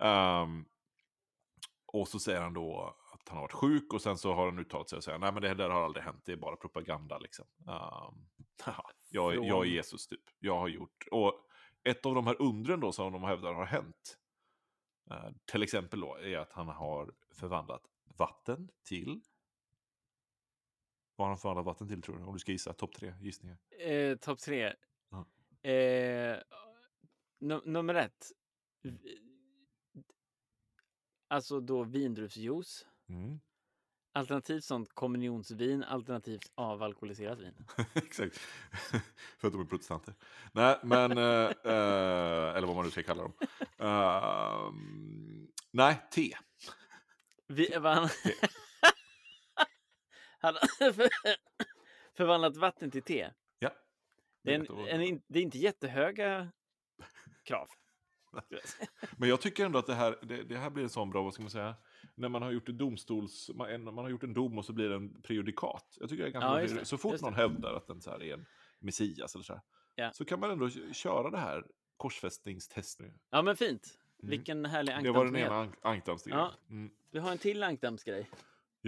Ehm, 0.00 0.64
och 1.92 2.08
så 2.08 2.18
säger 2.18 2.40
han 2.40 2.54
då 2.54 2.96
att 3.12 3.28
han 3.28 3.36
har 3.38 3.42
varit 3.44 3.52
sjuk 3.52 3.92
och 3.94 4.02
sen 4.02 4.18
så 4.18 4.32
har 4.34 4.44
han 4.44 4.58
uttalat 4.58 4.88
sig 4.88 4.96
och 4.96 5.04
säger 5.04 5.18
nej 5.18 5.32
men 5.32 5.42
det 5.42 5.54
där 5.54 5.70
har 5.70 5.84
aldrig 5.84 6.04
hänt, 6.04 6.22
det 6.24 6.32
är 6.32 6.36
bara 6.36 6.56
propaganda 6.56 7.18
liksom. 7.18 7.46
Ehm, 7.68 8.28
jag, 9.10 9.32
är- 9.32 9.36
jag 9.48 9.66
är 9.66 9.70
Jesus 9.70 10.06
typ, 10.06 10.22
jag 10.38 10.58
har 10.58 10.68
gjort. 10.68 11.04
Och 11.10 11.44
ett 11.84 12.06
av 12.06 12.14
de 12.14 12.26
här 12.26 12.42
undren 12.42 12.80
då 12.80 12.92
som 12.92 13.12
de 13.12 13.22
hävdar 13.22 13.52
har 13.54 13.64
hänt, 13.66 14.18
eh, 15.10 15.30
till 15.52 15.62
exempel 15.62 16.00
då, 16.00 16.16
är 16.16 16.38
att 16.38 16.52
han 16.52 16.68
har 16.68 17.14
förvandlat 17.34 17.82
vatten 18.04 18.68
till 18.88 19.20
vad 21.16 21.26
har 21.26 21.30
han 21.30 21.38
förvandlat 21.38 21.66
vatten 21.66 21.88
till 21.88 22.02
tror 22.02 22.18
du? 22.18 22.24
Om 22.24 22.32
du 22.32 22.38
ska 22.38 22.52
gissa, 22.52 22.72
topp 22.72 22.94
tre 22.94 23.14
gissningar. 23.20 23.58
Eh, 23.80 24.16
Topp 24.16 24.38
tre. 24.38 24.74
Ja. 25.10 25.26
Eh, 25.70 26.38
num- 27.40 27.62
nummer 27.66 27.94
ett. 27.94 28.26
Alltså 31.28 31.60
då 31.60 31.84
vindruvsjuice. 31.84 32.86
Mm. 33.08 33.40
Alternativt 34.12 34.64
sånt 34.64 34.94
kommunionsvin, 34.94 35.84
alternativt 35.84 36.52
avalkoholiserat 36.54 37.38
vin. 37.38 37.54
Exakt. 37.94 38.36
För 39.38 39.48
att 39.48 39.52
de 39.52 39.60
är 39.60 39.64
protestanter. 39.64 40.14
Nej, 40.52 40.78
men... 40.82 41.18
eh, 41.18 41.50
eh, 41.64 42.56
eller 42.56 42.66
vad 42.66 42.76
man 42.76 42.84
nu 42.84 42.90
ska 42.90 43.02
kalla 43.02 43.22
dem. 43.22 43.32
Ehm, 43.78 45.48
nej, 45.70 46.08
te. 46.10 46.34
Vi, 47.46 47.76
vad 47.78 47.96
han, 50.38 50.54
han 50.78 50.94
för, 50.94 51.08
förvandlat 52.16 52.56
vatten 52.56 52.90
till 52.90 53.02
te. 53.02 53.30
Ja. 53.58 53.70
Det 54.42 54.54
är, 54.54 54.88
en, 54.88 55.00
en, 55.00 55.22
det 55.26 55.38
är 55.38 55.42
inte 55.42 55.58
jättehöga 55.58 56.52
krav. 57.42 57.68
Men 59.16 59.28
jag 59.28 59.40
tycker 59.40 59.66
ändå 59.66 59.78
att 59.78 59.86
det 59.86 59.94
här, 59.94 60.18
det, 60.22 60.42
det 60.42 60.58
här 60.58 60.70
blir 60.70 60.84
en 60.84 60.90
sån 60.90 61.10
bra, 61.10 61.22
vad 61.22 61.34
ska 61.34 61.42
man 61.42 61.50
säga, 61.50 61.74
när 62.14 62.28
man 62.28 62.42
har 62.42 62.50
gjort 62.50 62.68
ett 62.68 62.78
domstols, 62.78 63.50
man, 63.54 63.68
en- 63.70 63.84
man 63.84 63.98
har 63.98 64.08
gjort 64.08 64.22
en 64.22 64.34
dom 64.34 64.58
och 64.58 64.64
så 64.64 64.72
blir 64.72 64.88
det 64.88 64.94
en 64.94 65.22
prejudikat. 65.22 65.96
Jag 66.00 66.08
tycker 66.08 66.22
det 66.22 66.28
är 66.28 66.32
ganska 66.32 66.74
Ja, 66.74 66.78
det, 66.80 66.84
Så 66.84 66.98
fort 66.98 67.12
just 67.12 67.24
någon 67.24 67.32
det. 67.32 67.38
hävdar 67.38 67.74
att 67.74 67.86
den 67.86 68.00
så 68.02 68.10
här 68.10 68.22
är 68.22 68.34
en 68.34 68.46
Messias 68.78 69.34
eller 69.34 69.44
så 69.44 69.52
här, 69.52 69.62
Ja. 69.94 70.12
så 70.12 70.24
kan 70.24 70.40
man 70.40 70.50
ändå 70.50 70.70
köra 70.92 71.30
det 71.30 71.38
här 71.38 71.64
korsfästningstestet. 71.96 73.12
Ja, 73.30 73.42
men 73.42 73.56
fint. 73.56 73.98
Mm. 74.22 74.30
Vilken 74.30 74.64
härlig 74.64 74.94
Det 75.02 75.10
var 75.10 75.24
den 75.24 75.34
ankdammsgrej. 75.34 75.42
ena 75.46 75.64
ank- 75.64 75.76
ankdammsdelen. 75.82 76.38
Ja. 76.40 76.52
Mm. 76.70 76.90
Vi 77.10 77.18
har 77.18 77.32
en 77.32 77.38
till 77.38 77.62
ankdammsgrej. 77.62 78.30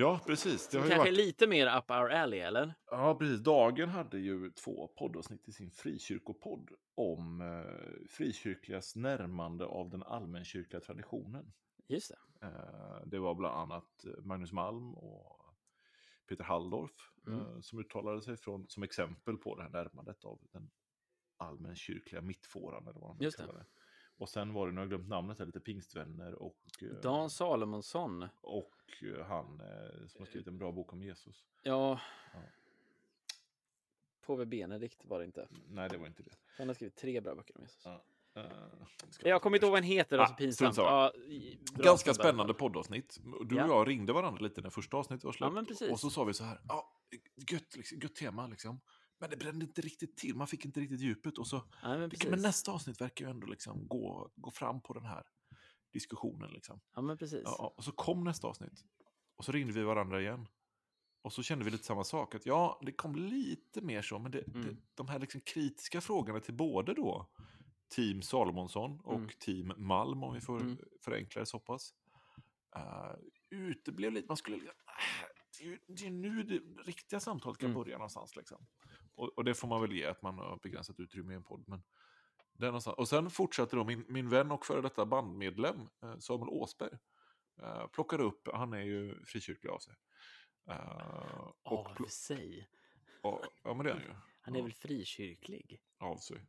Ja, 0.01 0.21
precis. 0.27 0.69
Det 0.69 0.79
kanske 0.79 0.99
varit... 0.99 1.13
lite 1.17 1.47
mer 1.47 1.79
up 1.79 1.91
our 1.91 2.11
alley, 2.11 2.39
eller? 2.39 2.75
Ja, 2.91 3.15
precis. 3.19 3.41
Dagen 3.41 3.89
hade 3.89 4.19
ju 4.19 4.51
två 4.51 4.89
poddavsnitt 4.89 5.49
i 5.49 5.53
sin 5.53 5.71
frikyrkopodd 5.71 6.71
om 6.95 7.41
eh, 7.41 8.09
frikyrkligas 8.09 8.97
närmande 8.97 9.65
av 9.65 9.91
den 9.91 10.03
allmänkyrkliga 10.03 10.81
traditionen. 10.81 11.53
Just 11.89 12.09
det. 12.09 12.47
Eh, 12.47 13.07
det 13.07 13.19
var 13.19 13.35
bland 13.35 13.57
annat 13.57 14.05
eh, 14.05 14.25
Magnus 14.25 14.53
Malm 14.53 14.95
och 14.95 15.37
Peter 16.29 16.45
Halldorf 16.45 16.93
Mm. 17.27 17.41
eh, 17.41 17.61
som 17.61 17.79
uttalade 17.79 18.23
sig 18.23 18.37
från, 18.37 18.69
som 18.69 18.83
exempel 18.83 19.37
på 19.37 19.57
det 19.57 19.63
här 19.63 19.71
närmandet 19.71 20.25
av 20.25 20.41
den 20.53 20.71
allmänkyrkliga 21.37 22.23
mittfåran. 22.23 22.89
Eller 22.89 23.01
vad 23.01 23.15
man 23.15 23.23
Just 23.25 23.37
kallar 23.37 23.55
det. 23.55 23.65
Och 24.21 24.29
sen 24.29 24.53
var 24.53 24.67
det, 24.67 24.73
nu 24.73 24.79
har 24.79 24.83
jag 24.83 24.89
glömt 24.89 25.09
namnet, 25.09 25.39
här, 25.39 25.47
lite 25.47 25.61
pingstvänner 25.61 26.35
och, 26.35 26.57
eh, 26.83 26.89
Dan 26.89 27.31
Salomonsson. 27.31 28.29
och 28.41 28.75
eh, 29.03 29.27
han 29.27 29.61
eh, 29.61 30.07
som 30.09 30.19
har 30.21 30.27
skrivit 30.27 30.47
en 30.47 30.59
bra 30.59 30.73
bok 30.73 30.93
om 30.93 31.03
Jesus. 31.03 31.45
Ja. 31.63 32.01
Ja. 32.33 32.41
Påve 34.21 34.47
Benedikt 34.47 35.05
var 35.05 35.19
det 35.19 35.25
inte. 35.25 35.49
Nej, 35.69 35.89
det 35.89 35.99
var 35.99 36.07
inte 36.07 36.23
det. 36.23 36.31
Han 36.59 36.67
har 36.69 36.75
skrivit 36.75 36.97
tre 36.97 37.21
bra 37.21 37.35
böcker 37.35 37.57
om 37.57 37.63
Jesus. 37.63 37.83
Ja. 37.85 38.03
Ska 39.11 39.29
Jag 39.29 39.43
kommer 39.43 39.57
inte 39.57 39.67
ihåg 39.67 39.73
vad 39.73 39.81
han 39.83 39.91
heter, 39.91 40.19
alltså 40.19 40.35
Ah, 40.35 40.37
pinsamt. 40.37 40.77
Ja, 40.77 41.13
bra 41.75 41.85
Ganska 41.85 42.15
spännande 42.15 42.55
poddavsnitt. 42.55 43.19
Du 43.45 43.57
Ja. 43.57 43.65
och 43.65 43.71
jag 43.71 43.89
ringde 43.89 44.13
varandra 44.13 44.41
lite 44.41 44.61
när 44.61 44.71
första 44.71 44.97
avsnittet 44.97 45.25
var 45.41 45.51
men 45.51 45.67
precis. 45.67 45.91
och 45.91 46.01
så 46.01 46.11
sa 46.11 46.25
vi 46.25 46.35
så 46.35 46.45
här, 46.45 46.61
ja, 46.69 46.93
gött, 47.51 47.77
liksom, 47.77 47.99
gött 47.99 48.15
tema 48.15 48.47
liksom. 48.47 48.81
Men 49.21 49.31
det 49.31 49.37
brände 49.37 49.65
inte 49.65 49.81
riktigt 49.81 50.17
till, 50.17 50.35
man 50.37 50.47
fick 50.47 50.65
inte 50.65 50.81
riktigt 50.81 51.01
djupet. 51.01 51.39
Och 51.39 51.47
så, 51.47 51.57
Ja, 51.83 51.99
men, 51.99 52.11
precis. 52.11 52.31
men 52.31 52.43
nästa 52.43 52.73
avsnitt 52.73 53.01
verkar 53.01 53.25
ju 53.25 53.31
ändå 53.31 53.47
liksom 53.47 53.89
gå, 53.89 54.31
gå 54.37 54.51
fram 54.51 54.81
på 54.83 54.93
den 54.95 55.05
här 55.05 55.23
diskussionen. 55.93 56.51
Liksom. 56.53 56.81
Ja, 56.95 57.03
men 57.03 57.19
precis. 57.19 57.43
Ja, 57.45 57.75
och 57.77 57.85
så 57.85 57.93
kom 57.93 58.25
nästa 58.25 58.49
avsnitt. 58.49 58.85
Och 59.37 59.45
så 59.45 59.53
ringde 59.53 59.73
vi 59.73 59.83
varandra 59.83 60.21
igen. 60.21 60.47
Och 61.23 61.33
så 61.33 61.43
kände 61.43 61.65
vi 61.65 61.71
lite 61.71 61.85
samma 61.85 62.05
sak. 62.05 62.35
Att 62.35 62.47
ja, 62.47 62.81
det 62.87 62.93
kom 62.93 63.17
lite 63.17 63.81
mer 63.81 64.03
så. 64.03 64.19
Men 64.19 64.33
det, 64.33 64.43
Mm. 64.49 64.63
det, 64.63 64.77
de 64.95 65.09
här 65.09 65.19
liksom 65.19 65.41
kritiska 65.41 66.01
frågorna 66.01 66.41
till 66.41 66.55
både 66.55 66.95
då 66.95 67.31
Team 67.95 68.23
Salomonsson 68.23 69.01
och 69.01 69.15
Mm. 69.19 69.31
Team 69.41 69.73
Malm, 69.77 70.23
om 70.25 70.35
vi 70.35 70.41
får 70.41 70.61
Mm. 70.61 70.79
förenkla 71.05 71.41
det 71.41 71.47
så 71.47 71.59
pass. 71.61 71.95
Uh, 72.77 73.15
uteblev 73.51 74.13
lite. 74.13 74.29
Man 74.29 74.37
skulle... 74.37 74.57
liksom, 74.57 74.75
äh, 74.87 75.27
det, 75.59 75.65
är 75.65 76.05
ju, 76.05 76.11
nu 76.11 76.43
det 76.43 76.59
riktiga 76.83 77.21
samtalet 77.21 77.59
kan 77.59 77.71
Mm. 77.71 77.83
börja 77.83 77.97
någonstans. 77.99 78.37
Liksom. 78.37 78.67
Och, 79.21 79.29
och 79.39 79.45
det 79.45 79.55
får 79.55 79.69
man 79.69 79.81
väl 79.81 79.93
ge 79.93 80.07
att 80.07 80.23
man 80.23 80.39
har 80.39 80.59
begränsat 80.63 81.01
utrymme 81.01 81.33
i 81.33 81.37
en 81.37 81.45
podd. 81.45 81.65
Men 81.67 81.83
det 82.55 82.67
är. 82.67 83.01
Och 83.01 83.09
sen 83.09 83.31
fortsatte 83.31 83.77
då 83.77 83.85
min, 83.85 84.05
min 84.09 84.29
vän 84.29 84.51
och 84.51 84.67
före 84.67 84.81
detta 84.81 85.07
bandmedlem 85.07 85.77
eh, 86.03 86.19
Samuel 86.19 86.49
Åsberg. 86.49 86.99
Uh, 87.63 87.87
plockade 87.87 88.23
upp, 88.23 88.49
han 88.53 88.73
är 88.73 88.81
ju 88.83 89.25
frikyrklig 89.25 89.71
av 89.71 89.79
sig. 89.79 89.95
Eh, 90.71 91.49
och, 91.63 92.01
Av 92.01 92.07
sig. 92.07 92.69
och, 93.23 93.41
ja 93.65 93.75
men 93.75 93.87
det 93.87 93.91
är 93.91 93.95
han 93.95 94.03
ju. 94.03 94.15
Han 94.43 94.55
är 94.55 94.59
Ja. 94.59 94.65
väl 94.65 94.73
frikyrklig? 94.75 95.83
Av 95.99 96.17
sig. 96.17 96.47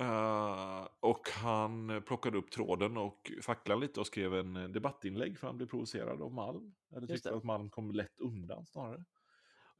Eh, 0.00 0.88
och 1.00 1.28
han 1.34 2.02
plockade 2.06 2.38
upp 2.38 2.50
tråden 2.50 2.96
och 2.96 3.32
facklade 3.42 3.80
lite 3.80 4.00
och 4.00 4.06
skrev 4.06 4.34
en 4.34 4.56
eh, 4.56 4.68
debattinlägg 4.68 5.38
för 5.38 5.46
han 5.46 5.56
blev 5.56 5.66
provocerad 5.66 6.22
av 6.22 6.32
Malm. 6.32 6.74
Eller 6.96 7.06
tyckte 7.06 7.34
att 7.34 7.44
Malm 7.44 7.70
kom 7.70 7.92
lätt 7.92 8.20
undan 8.20 8.66
snarare. 8.66 9.04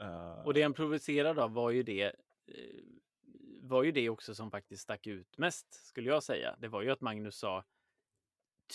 Eh, 0.04 0.46
Och 0.46 0.54
det 0.54 0.62
han 0.62 0.74
provocerade 0.74 1.42
av 1.44 1.52
var 1.52 1.70
ju 1.70 1.82
det 1.82 2.04
eh, 2.46 2.84
var 3.60 3.82
ju 3.82 3.92
det 3.92 4.10
också 4.10 4.34
som 4.34 4.50
faktiskt 4.50 4.82
stack 4.82 5.06
ut 5.06 5.38
mest, 5.38 5.86
skulle 5.86 6.08
jag 6.10 6.22
säga. 6.22 6.56
Det 6.58 6.68
var 6.68 6.82
ju 6.82 6.90
att 6.90 7.00
Magnus 7.00 7.36
sa 7.36 7.64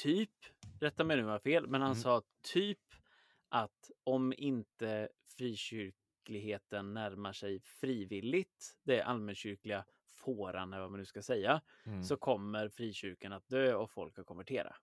typ, 0.03 0.31
rätta 0.79 1.03
mig 1.03 1.17
nu 1.17 1.21
om 1.23 1.27
jag 1.27 1.33
har 1.33 1.39
fel, 1.39 1.67
men 1.67 1.81
han 1.81 1.91
Mm. 1.91 2.01
sa 2.01 2.21
typ 2.41 2.79
att 3.49 3.91
om 4.03 4.33
inte 4.37 5.09
frikyrkligheten 5.37 6.93
närmar 6.93 7.33
sig 7.33 7.59
frivilligt 7.59 8.77
det 8.83 9.01
allmänkyrkliga 9.01 9.85
fåran, 10.05 10.73
eller 10.73 10.81
vad 10.81 10.91
man 10.91 10.99
nu 10.99 11.05
ska 11.05 11.21
säga, 11.21 11.61
mm. 11.85 12.03
så 12.03 12.17
kommer 12.17 12.69
frikyrkan 12.69 13.33
att 13.33 13.47
dö 13.49 13.73
och 13.75 13.91
folk 13.91 14.19
att 14.19 14.25
konvertera. 14.25 14.75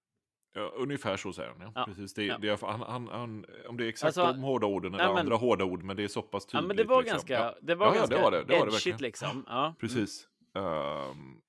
Ja, 0.56 0.72
ungefär 0.76 1.16
så 1.16 1.32
säger 1.32 1.48
han. 1.50 1.60
Ja. 1.60 1.72
Ja, 1.74 1.84
Precis. 1.84 2.14
Det, 2.14 2.24
ja. 2.24 2.38
det 2.38 2.60
han, 2.60 2.80
han, 2.80 3.08
han, 3.08 3.44
om 3.68 3.76
det 3.76 3.84
är 3.84 3.88
exakt 3.88 4.18
Alltså, 4.18 4.32
de 4.32 4.42
hårda 4.42 4.66
orden 4.66 4.94
eller 4.94 5.04
ja, 5.04 5.10
men- 5.10 5.18
andra 5.20 5.36
hårda 5.36 5.64
ord, 5.64 5.82
men 5.82 5.96
det 5.96 6.04
är 6.04 6.08
så 6.08 6.22
pass 6.22 6.46
Ja, 6.52 6.58
tydligt. 6.60 6.68
men 6.68 6.76
det 6.76 6.84
var 6.84 7.02
liksom. 7.02 7.14
ganska, 7.16 7.34
Ja, 7.34 7.54
det 7.62 7.74
var 7.74 7.86
Ja, 7.86 7.92
ja, 7.92 7.98
ganska 7.98 8.16
det 8.16 8.22
var 8.22 8.30
det. 8.30 8.44
Det 8.44 8.58
var 8.58 8.66
det 8.66 8.72
verkligen. 8.72 8.98
liksom. 8.98 9.44
Ja. 9.48 9.74
Precis. 9.80 10.28
Ehm, 10.54 11.40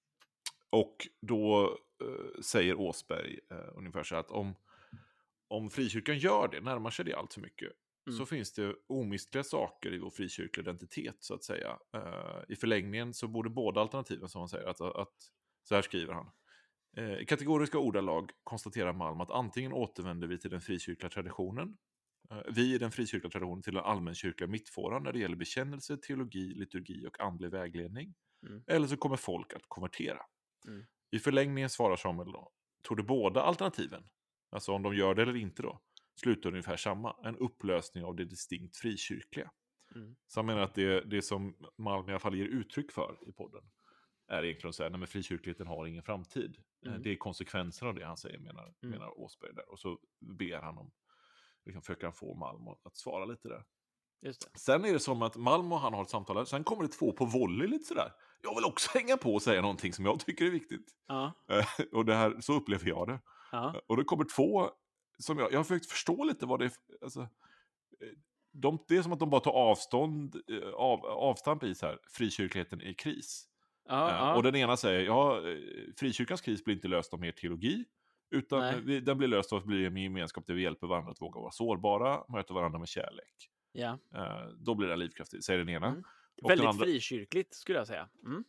och 0.69 1.07
då 1.21 1.63
eh, 2.03 2.41
säger 2.41 2.79
Åsberg 2.79 3.39
eh, 3.51 3.57
ungefär 3.77 4.03
så 4.03 4.15
här 4.15 4.19
att 4.19 4.31
om, 4.31 4.55
om 5.47 5.69
frikyrkan 5.69 6.17
gör 6.17 6.47
det, 6.47 6.61
närmar 6.61 6.89
sig 6.89 7.05
det 7.05 7.13
allt 7.13 7.33
för 7.33 7.41
mycket, 7.41 7.71
Mm. 8.07 8.17
så 8.19 8.25
finns 8.25 8.53
det 8.53 8.75
omistliga 8.87 9.43
saker 9.43 9.93
i 9.93 9.97
vår 9.97 10.09
frikyrkliga 10.09 10.63
identitet, 10.63 11.15
så 11.19 11.33
att 11.33 11.43
säga. 11.43 11.77
Eh, 11.95 12.39
I 12.49 12.55
förlängningen 12.55 13.13
så 13.13 13.27
borde 13.27 13.49
båda 13.49 13.81
alternativen, 13.81 14.29
som 14.29 14.39
han 14.41 14.49
säger, 14.49 14.67
att, 14.67 14.81
att 14.81 15.13
så 15.63 15.75
här 15.75 15.81
skriver 15.81 16.13
han. 16.13 16.25
Eh, 16.97 17.17
I 17.17 17.25
kategoriska 17.25 17.77
ordalag 17.77 18.31
konstaterar 18.43 18.93
Malm 18.93 19.21
att 19.21 19.31
antingen 19.31 19.73
återvänder 19.73 20.27
vi 20.27 20.37
till 20.37 20.51
den 20.51 20.61
frikyrkliga 20.61 21.09
traditionen, 21.09 21.77
eh, 22.31 22.41
vi 22.49 22.75
i 22.75 22.77
den 22.77 22.91
frikyrkliga 22.91 23.31
traditionen 23.31 23.61
till 23.61 23.73
den 23.73 23.83
allmänkyrkliga 23.83 24.47
mittfåran 24.47 25.03
när 25.03 25.13
det 25.13 25.19
gäller 25.19 25.35
bekännelse, 25.35 25.97
teologi, 25.97 26.53
liturgi 26.53 27.07
och 27.07 27.19
andlig 27.19 27.51
vägledning. 27.51 28.15
Mm. 28.47 28.63
Eller 28.67 28.87
så 28.87 28.97
kommer 28.97 29.15
folk 29.15 29.53
att 29.53 29.61
konvertera. 29.67 30.21
Mm. 30.67 30.85
I 31.11 31.19
förlängningen 31.19 31.69
svarar 31.69 31.95
Samuel 31.95 32.31
då, 32.31 32.51
tror 32.87 32.97
du 32.97 33.03
båda 33.03 33.41
alternativen, 33.41 34.03
alltså 34.49 34.71
om 34.71 34.83
de 34.83 34.95
gör 34.95 35.15
det 35.15 35.21
eller 35.21 35.35
inte 35.35 35.61
då, 35.61 35.81
slutar 36.21 36.49
ungefär 36.49 36.77
samma, 36.77 37.15
en 37.23 37.37
upplösning 37.37 38.03
av 38.03 38.15
det 38.15 38.25
distinkt 38.25 38.77
frikyrkliga. 38.77 39.51
Mm. 39.95 40.15
Så 40.27 40.39
han 40.39 40.45
menar 40.45 40.61
att 40.61 40.75
det, 40.75 41.01
det 41.01 41.21
som 41.21 41.55
Malm 41.77 42.09
i 42.09 42.11
alla 42.11 42.19
fall 42.19 42.35
ger 42.35 42.45
uttryck 42.45 42.91
för 42.91 43.17
i 43.27 43.31
podden 43.31 43.63
är 44.27 44.43
egentligen 44.43 44.69
att 44.69 44.75
säga, 44.75 44.89
nej 44.89 44.99
men 44.99 45.07
frikyrkligheten 45.07 45.67
har 45.67 45.85
ingen 45.85 46.03
framtid. 46.03 46.57
Eh, 46.86 46.89
Mm. 46.91 47.01
Det 47.03 47.11
är 47.11 47.15
konsekvensen 47.15 47.88
av 47.88 47.95
det 47.95 48.05
han 48.05 48.17
säger, 48.17 48.39
menar, 48.39 48.63
Mm. 48.63 48.75
menar 48.99 49.19
Åsberg 49.19 49.53
där. 49.53 49.71
Och 49.71 49.80
så 49.80 49.99
ber 50.19 50.61
han 50.61 50.78
om, 50.78 50.91
liksom 51.65 51.82
försöker 51.82 52.03
han 52.03 52.13
få 52.13 52.36
Malm 52.36 52.67
att- 52.67 52.97
svara 52.97 53.25
lite 53.25 53.47
där. 53.47 53.63
Sen 54.57 54.86
är 54.86 54.93
det 54.93 54.99
som 54.99 55.21
att 55.21 55.36
Malm 55.36 55.71
och 55.71 55.80
han 55.80 55.93
har 55.93 56.01
ett 56.01 56.09
samtal 56.09 56.45
sen 56.47 56.63
kommer 56.63 56.84
det 56.84 56.89
två 56.89 57.11
på 57.11 57.25
volley 57.25 57.67
lite 57.67 57.86
sådär. 57.86 58.11
Jag 58.41 58.55
vill 58.55 58.65
också 58.65 58.89
hänga 58.97 59.17
på 59.17 59.34
och 59.34 59.41
säga 59.41 59.61
någonting 59.61 59.93
som 59.93 60.05
jag 60.05 60.19
tycker 60.19 60.45
är 60.45 60.49
viktigt. 60.51 60.95
Ja. 61.07 61.34
Eh, 61.51 61.65
Och 61.91 62.05
det 62.05 62.15
här, 62.15 62.41
så 62.41 62.53
upplever 62.53 62.88
jag 62.88 63.07
det. 63.07 63.19
Ja. 63.51 63.82
Och 63.88 63.97
det 63.97 64.03
kommer 64.03 64.23
två 64.36 64.69
som 65.19 65.38
jag, 65.39 65.51
jag 65.53 65.59
har 65.59 65.63
försökt 65.63 65.86
förstå 65.91 66.23
lite 66.23 66.45
vad 66.45 66.59
det 66.59 66.65
är, 66.65 66.71
alltså, 67.01 67.21
eh, 67.21 67.28
de, 68.51 68.86
det 68.88 68.97
är 68.97 69.01
som 69.01 69.11
att 69.13 69.19
de 69.19 69.30
bara 69.30 69.41
tar 69.41 69.51
avstånd, 69.51 70.36
eh, 70.49 70.69
av, 70.69 71.05
avstamp 71.05 71.63
i 71.63 71.75
så 71.75 71.86
här, 71.86 71.99
frikyrkligheten 72.11 72.82
i 72.82 72.93
kris. 72.93 73.49
Ja. 73.89 74.35
Och 74.35 74.43
den 74.43 74.55
ena 74.55 74.77
säger, 74.77 75.05
ja, 75.05 75.38
eh, 75.49 75.57
frikyrkans 75.99 76.41
kris 76.41 76.63
blir 76.63 76.75
inte 76.75 76.88
löst 76.88 77.13
av 77.13 77.19
mer 77.19 77.31
teologi, 77.31 77.85
utan 78.35 78.59
eh, 78.63 78.75
vi- 78.85 78.99
den 78.99 79.17
blir 79.17 79.27
löst 79.27 79.53
av 79.53 79.57
att 79.59 79.65
bli 79.65 79.85
en 79.85 79.97
gemenskap 79.97 80.45
där 80.47 80.53
vi 80.53 80.61
hjälper 80.61 80.88
varandra 80.88 81.11
att 81.11 81.21
våga 81.21 81.39
vara 81.39 81.51
sårbara, 81.51 82.23
möta 82.29 82.53
varandra 82.53 82.79
med 82.79 82.88
kärlek. 82.88 83.49
ja. 83.71 83.97
Eh, 84.15 84.47
då 84.59 84.75
blir 84.75 84.88
det 84.88 84.95
livskraftigt, 84.95 85.43
säger 85.45 85.59
den 85.59 85.69
ena. 85.69 85.88
Mm. 85.88 86.03
Väldigt 86.47 86.67
andra, 86.67 86.85
frikyrkligt 86.85 87.53
skulle 87.53 87.77
jag 87.77 87.88
säga. 87.88 88.09
Mm. 88.25 88.43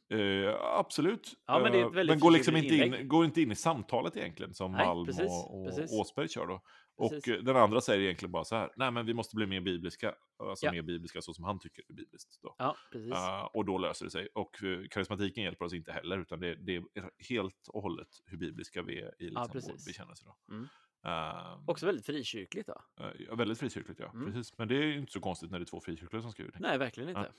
Eh, 0.47 0.55
absolut. 0.61 1.34
Ja, 1.47 1.59
men 1.59 1.72
det 1.72 1.78
är 1.78 1.99
Eh, 1.99 2.07
men 2.07 2.20
går 2.20 2.30
liksom 2.30 2.57
inte 2.57 2.74
in, 2.74 3.09
går 3.09 3.24
inte 3.24 3.41
in 3.43 3.53
i 3.53 3.57
samtalet 3.57 4.16
egentligen 4.16 4.55
som 4.55 4.72
Nej, 4.72 4.86
Malm 4.86 5.07
precis, 5.07 5.22
och, 5.22 5.61
och 5.61 5.66
precis. 5.66 5.93
Åsberg 5.93 6.28
kör 6.28 6.47
då. 6.47 6.62
Och 6.99 7.11
Precis. 7.11 7.45
den 7.45 7.57
andra 7.57 7.80
säger 7.80 8.01
egentligen 8.01 8.32
bara 8.32 8.45
så 8.45 8.57
här, 8.57 8.70
nej 8.76 8.91
men 8.91 9.07
vi 9.07 9.14
måste 9.14 9.36
bli 9.36 9.47
mer 9.47 9.61
bibliska, 9.61 10.14
alltså 10.39 10.66
Ja. 10.66 10.72
mer 10.72 10.82
bibliska 10.82 11.20
så 11.22 11.34
som 11.34 11.45
han 11.45 11.59
tycker 11.59 11.84
är 11.89 11.95
bibliskt. 11.95 12.39
Då. 12.43 12.55
Ja, 12.59 12.76
precis. 12.93 13.12
Eh, 13.12 13.45
och 13.45 13.64
då 13.64 13.78
löser 13.78 14.05
det 14.05 14.11
sig. 14.11 14.28
Och 14.34 14.62
eh, 14.62 14.89
karismatiken 14.91 15.45
hjälper 15.45 15.64
oss 15.64 15.72
inte 15.72 15.93
heller, 15.93 16.18
utan 16.18 16.41
det, 16.41 16.55
det 16.55 16.76
är 16.76 16.84
helt 17.28 17.68
och 17.68 17.82
hållet 17.82 18.09
hur 18.24 18.39
bibliska 18.39 18.82
vi 18.82 19.01
är 19.01 19.14
i 19.18 19.24
liksom, 19.24 19.43
vår 19.43 19.53
precis. 19.53 19.86
bekännelse. 19.86 20.24
Då. 20.24 20.55
Mm. 20.55 20.68
Eh, 21.07 21.61
Också 21.66 21.86
väldigt 21.86 22.07
frikyrkligt 22.07 22.66
då. 22.68 22.82
ja, 23.18 23.34
väldigt 23.34 23.59
frikyrkligt, 23.59 24.01
ja. 24.01 24.11
Mm. 24.11 24.32
Precis. 24.32 24.59
Men 24.59 24.68
det 24.68 24.76
är 24.76 24.97
inte 24.97 25.12
så 25.12 25.20
konstigt 25.20 25.51
när 25.51 25.59
det 25.59 25.62
är 25.62 25.66
två 25.66 25.80
frikyrkliga 25.80 26.22
som 26.22 26.32
skriver. 26.32 26.53
Nej, 26.59 26.78
verkligen 26.78 27.09
inte. 27.09 27.32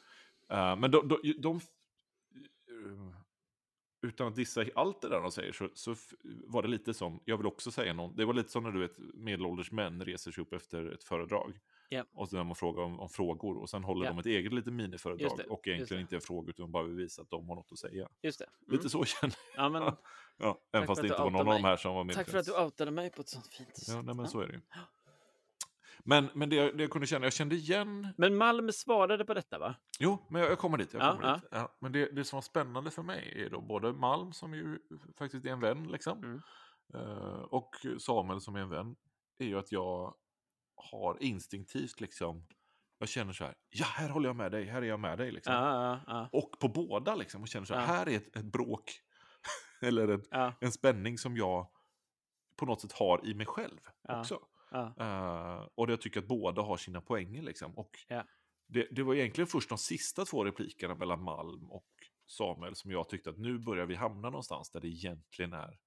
Eh, 0.49 0.75
men 0.75 0.91
de, 0.91 1.07
de, 1.07 1.33
de, 1.41 1.55
eh, 1.55 3.15
utan 4.01 4.27
att 4.27 4.35
dissa 4.35 4.65
allt 4.75 5.01
det 5.01 5.09
där 5.09 5.21
de 5.21 5.31
säger 5.31 5.51
så, 5.51 5.69
så 5.73 5.95
var 6.47 6.61
det 6.61 6.67
lite 6.67 6.93
som, 6.93 7.19
jag 7.25 7.37
vill 7.37 7.45
också 7.47 7.71
säga 7.71 7.93
någon, 7.93 8.15
det 8.15 8.25
var 8.25 8.33
lite 8.33 8.49
som 8.51 8.63
när 8.63 8.71
du 8.71 8.79
vet 8.79 8.97
medelålders 9.13 9.71
män 9.71 10.05
reser 10.05 10.31
sig 10.31 10.41
upp 10.41 10.53
efter 10.53 10.91
ett 10.93 11.03
föredrag. 11.03 11.59
Ja. 11.91 12.05
Och 12.13 12.29
sen 12.29 12.45
man 12.47 12.55
frågar 12.55 12.83
om, 12.83 12.99
om 12.99 13.09
frågor 13.09 13.57
och 13.57 13.69
sen 13.69 13.83
håller 13.83 14.05
Ja. 14.05 14.11
de 14.11 14.19
ett 14.19 14.25
eget 14.25 14.53
litet 14.53 14.73
miniföredrag 14.73 15.37
det, 15.37 15.43
och 15.43 15.67
egentligen 15.67 16.01
inte 16.01 16.15
en 16.15 16.21
fråga 16.21 16.49
utan 16.49 16.71
bara 16.71 16.83
vill 16.83 16.95
visa 16.95 17.21
att 17.21 17.29
de 17.29 17.49
har 17.49 17.55
något 17.55 17.71
att 17.71 17.79
säga. 17.79 18.09
Just 18.21 18.39
det. 18.39 18.45
Mm. 18.45 18.77
Lite 18.77 18.89
så 18.89 19.05
känner 19.05 19.35
Ja, 19.55 19.69
men, 19.69 19.81
jag. 19.81 19.97
Ja, 20.37 20.59
även 20.73 20.87
fast 20.87 21.01
det 21.01 21.07
inte 21.07 21.21
var 21.21 21.29
någon 21.29 21.35
outar 21.41 21.51
av 21.51 21.55
de 21.55 21.61
mig. 21.61 21.69
här 21.69 21.77
som 21.77 21.95
var 21.95 22.03
med. 22.03 22.15
tack 22.15 22.29
för 22.29 22.37
att 22.37 22.45
du 22.45 22.57
outade 22.63 22.91
mig 22.91 23.09
på 23.09 23.21
ett 23.21 23.29
sånt 23.29 23.47
fint 23.47 23.77
sätt. 23.77 23.95
Ja, 23.95 24.01
nej, 24.01 24.15
men 24.15 24.27
så 24.27 24.39
är 24.39 24.47
det 24.47 24.53
ju. 24.53 24.61
Men, 26.03 26.29
men 26.33 26.49
det, 26.49 26.55
jag- 26.55 26.77
det 26.77 26.83
jag 26.83 26.91
kunde 26.91 27.07
känna, 27.07 27.25
jag 27.25 27.33
kände 27.33 27.55
igen 27.55 28.07
Men 28.17 28.35
Malm 28.35 28.71
svarade 28.71 29.25
på 29.25 29.33
detta, 29.33 29.59
va? 29.59 29.75
Jo, 29.99 30.25
men 30.29 30.41
jag, 30.41 30.51
jag 30.51 30.59
kommer 30.59 30.77
dit. 30.77 30.93
Jag 30.93 31.01
Ja, 31.01 31.11
kommer 31.11 31.27
ja. 31.27 31.33
dit. 31.35 31.43
Ja, 31.51 31.77
men 31.81 31.91
det, 31.91 32.05
det 32.15 32.23
som 32.25 32.37
var 32.37 32.41
spännande 32.41 32.91
för 32.91 33.03
mig 33.03 33.33
är 33.45 33.49
då 33.49 33.61
både 33.61 33.93
Malm, 33.93 34.33
som 34.33 34.53
ju 34.53 34.79
faktiskt 35.17 35.45
är 35.45 35.49
en 35.49 35.59
vän, 35.59 35.83
liksom, 35.83 36.23
Mm. 36.23 36.41
eh, 36.93 37.39
och 37.41 37.75
Samuel 37.99 38.41
som 38.41 38.55
är 38.55 38.59
en 38.59 38.69
vän, 38.69 38.95
är 39.37 39.45
ju 39.45 39.59
att 39.59 39.71
jag 39.71 40.13
har 40.75 41.23
instinktivt 41.23 41.99
liksom, 42.01 42.47
jag 42.99 43.09
känner 43.09 43.33
så 43.33 43.43
här, 43.43 43.55
ja, 43.69 43.85
här 43.85 44.09
håller 44.09 44.29
jag 44.29 44.35
med 44.35 44.51
dig, 44.51 44.65
här 44.65 44.81
är 44.81 44.85
jag 44.85 44.99
med 44.99 45.17
dig. 45.17 45.31
Liksom. 45.31 45.53
Ja, 45.53 45.83
ja, 45.83 45.99
ja. 46.07 46.29
Och 46.39 46.59
på 46.59 46.67
båda 46.67 47.15
liksom, 47.15 47.41
och 47.41 47.47
känner 47.47 47.65
så 47.65 47.73
här, 47.73 47.81
Ja. 47.81 47.87
här 47.87 48.09
är 48.09 48.17
ett, 48.17 48.35
ett 48.35 48.45
bråk, 48.51 48.83
eller 49.81 50.07
en, 50.07 50.23
ja, 50.31 50.53
en 50.61 50.71
spänning 50.71 51.17
som 51.17 51.37
jag 51.37 51.67
på 52.57 52.65
något 52.65 52.81
sätt 52.81 52.91
har 52.91 53.25
i 53.25 53.33
mig 53.33 53.45
själv 53.45 53.79
Ja. 54.01 54.19
också. 54.19 54.39
Ja. 54.71 54.93
Eh, 54.99 55.67
och 55.75 55.91
jag 55.91 56.01
tycker 56.01 56.19
att 56.19 56.27
båda 56.27 56.61
har 56.61 56.77
sina 56.77 57.01
poänger. 57.01 57.41
Liksom. 57.41 57.77
Och 57.77 57.91
Ja. 58.07 58.25
det, 58.67 58.87
det 58.91 59.03
var 59.03 59.15
egentligen 59.15 59.47
först 59.47 59.69
de 59.69 59.77
sista 59.77 60.25
två 60.25 60.45
replikerna 60.45 60.95
mellan 60.95 61.23
Malm 61.23 61.71
och 61.71 61.87
Samuel 62.27 62.75
som 62.75 62.91
jag 62.91 63.09
tyckte 63.09 63.29
att 63.29 63.37
nu 63.37 63.59
börjar 63.59 63.85
vi 63.85 63.95
hamna 63.95 64.29
någonstans 64.29 64.71
där 64.71 64.79
det 64.79 64.87
egentligen 64.87 65.53
är 65.53 65.77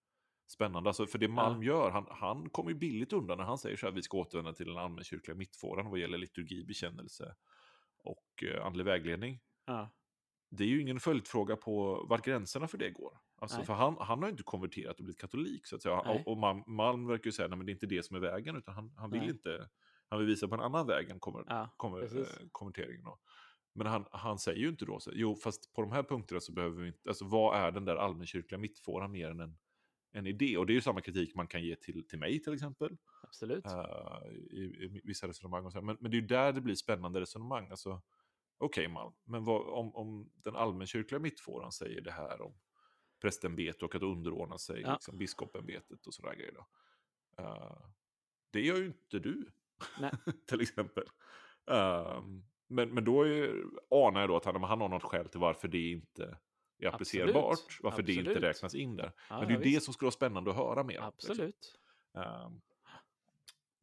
spännande. 0.52 0.90
Alltså, 0.90 1.06
för 1.06 1.18
det 1.18 1.28
Malm 1.28 1.62
gör, 1.62 1.90
han, 1.90 2.06
han 2.10 2.50
kommer 2.50 2.70
ju 2.70 2.76
billigt 2.76 3.12
undan 3.12 3.38
när 3.38 3.44
han 3.44 3.58
säger 3.58 3.76
så 3.76 3.86
här, 3.86 3.92
vi 3.92 4.02
ska 4.02 4.18
återvända 4.18 4.52
till 4.52 4.66
den 4.66 4.76
allmänkyrkliga 4.76 5.34
mittfåran 5.36 5.90
vad 5.90 5.98
gäller 5.98 6.18
liturgi, 6.18 6.64
bekännelse 6.64 7.34
och 8.04 8.44
eh, 8.44 8.66
andlig 8.66 8.84
vägledning. 8.84 9.40
ja. 9.66 9.90
Det 10.54 10.64
är 10.64 10.68
ju 10.68 10.80
ingen 10.82 11.00
följdfråga 11.00 11.56
på 11.56 12.06
vart 12.08 12.24
gränserna 12.24 12.68
för 12.68 12.78
det 12.78 12.90
går. 12.90 13.18
Alltså, 13.43 13.57
Nej. 13.57 13.66
för 13.66 13.74
han, 13.74 13.97
han 14.01 14.22
har 14.22 14.30
inte 14.30 14.43
konverterat 14.43 14.99
och 14.99 15.05
blivit 15.05 15.20
katolik. 15.20 15.66
Så 15.66 15.76
att 15.76 15.82
säga. 15.82 16.03
Nej. 16.03 16.22
Och, 16.26 16.32
och 16.32 16.38
Malm, 16.38 16.62
Malm 16.66 17.07
verkar 17.07 17.26
ju 17.26 17.32
säga 17.32 17.47
att 17.47 17.66
det 17.66 17.70
är 17.70 17.74
inte 17.74 17.86
det 17.86 18.03
som 18.05 18.16
är 18.16 18.20
vägen, 18.20 18.57
utan 18.57 18.74
han, 18.74 18.95
han 18.97 19.11
vill 19.11 19.20
Nej. 19.20 19.30
inte 19.30 19.68
Han 20.09 20.18
vill 20.18 20.28
visa 20.28 20.49
på 20.49 20.55
en 20.55 20.61
annan 20.61 20.86
väg 20.86 21.11
än 21.11 21.20
kommer, 21.20 21.45
Ja, 21.49 21.74
kommer, 21.76 22.18
eh, 22.18 22.26
konverteringen. 22.53 23.05
Då. 23.05 23.18
Men 23.74 23.86
han, 23.86 24.05
han 24.11 24.38
säger 24.38 24.59
ju 24.61 24.68
inte 24.68 24.84
då 24.84 25.01
så, 25.01 25.11
jo 25.14 25.36
fast 25.36 25.74
på 25.74 25.82
de 25.82 25.93
här 25.93 26.03
punkterna 26.03 26.40
så 26.40 26.53
behöver 26.53 26.82
vi 26.82 26.86
inte, 26.88 27.09
alltså 27.09 27.24
vad 27.24 27.57
är 27.57 27.72
den 27.72 27.84
där 27.84 27.97
allmänkyrkliga 27.97 28.59
mittfåran 28.59 29.12
mer 29.12 29.30
än 29.30 29.40
en, 29.40 29.59
en 30.12 30.26
idé? 30.26 30.57
Och 30.57 30.66
det 30.66 30.72
är 30.72 30.74
ju 30.74 30.80
samma 30.80 31.01
kritik 31.01 31.34
man 31.34 31.47
kan 31.47 31.62
ge 31.62 31.76
till, 31.76 32.09
till 32.09 32.18
mig 32.18 32.43
till 32.43 32.55
exempel. 32.55 32.97
Absolut. 33.22 33.66
eh, 33.66 34.32
i, 34.32 34.61
i 34.61 35.01
vissa 35.05 35.28
resonemang. 35.28 35.66
Och 35.66 35.72
så. 35.72 35.82
Men, 35.82 35.97
men 36.01 36.11
det 36.11 36.16
är 36.16 36.20
ju 36.20 36.26
där 36.26 36.53
det 36.53 36.61
blir 36.61 36.74
spännande 36.74 37.20
resonemang. 37.20 37.70
Alltså, 37.70 38.03
Okej 38.59 38.88
Malm, 38.88 39.12
men 39.24 39.45
vad, 39.45 39.68
om, 39.68 39.95
om 39.95 40.30
den 40.34 40.57
allmänkyrkliga 40.57 41.18
mittfåran 41.20 41.72
säger 41.72 42.01
det 42.01 42.12
här 42.12 42.43
om 42.43 42.55
prästämbete 43.22 43.84
och 43.84 43.94
att 43.94 44.02
underordna 44.02 44.58
sig 44.58 44.80
Ja. 44.80 44.92
liksom, 44.92 45.18
biskopämbetet 45.18 46.06
och 46.06 46.14
sådana 46.14 46.34
grejer. 46.34 46.52
Då. 46.52 46.66
Eh, 47.42 47.76
det 48.50 48.60
gör 48.60 48.76
ju 48.76 48.86
inte 48.86 49.18
du, 49.18 49.50
Nej. 50.00 50.12
till 50.46 50.60
exempel. 50.60 51.04
Ehm, 51.66 52.44
men, 52.66 52.94
men 52.94 53.04
då 53.04 53.22
är, 53.22 53.64
anar 53.90 54.20
jag 54.20 54.28
då 54.30 54.36
att 54.36 54.44
han, 54.44 54.62
han 54.62 54.80
har 54.80 54.88
något 54.88 55.02
skäl 55.02 55.28
till 55.28 55.40
varför 55.40 55.68
det 55.68 55.90
inte 55.90 56.38
är 56.78 56.86
applicerbart. 56.88 57.52
Absolut. 57.52 57.80
Varför 57.82 58.02
det 58.02 58.12
inte 58.12 58.30
Absolut. 58.30 58.42
räknas 58.42 58.74
in 58.74 58.96
där. 58.96 59.12
Ja, 59.30 59.38
men 59.38 59.48
det 59.48 59.54
är 59.54 59.58
ju 59.58 59.74
det 59.74 59.80
som 59.80 59.94
skulle 59.94 60.06
vara 60.06 60.12
spännande 60.12 60.50
att 60.50 60.56
höra 60.56 60.84
mer. 60.84 61.00
om, 61.00 61.12
liksom. 61.12 61.30
Absolut. 61.30 61.78
Ehm, 62.14 62.60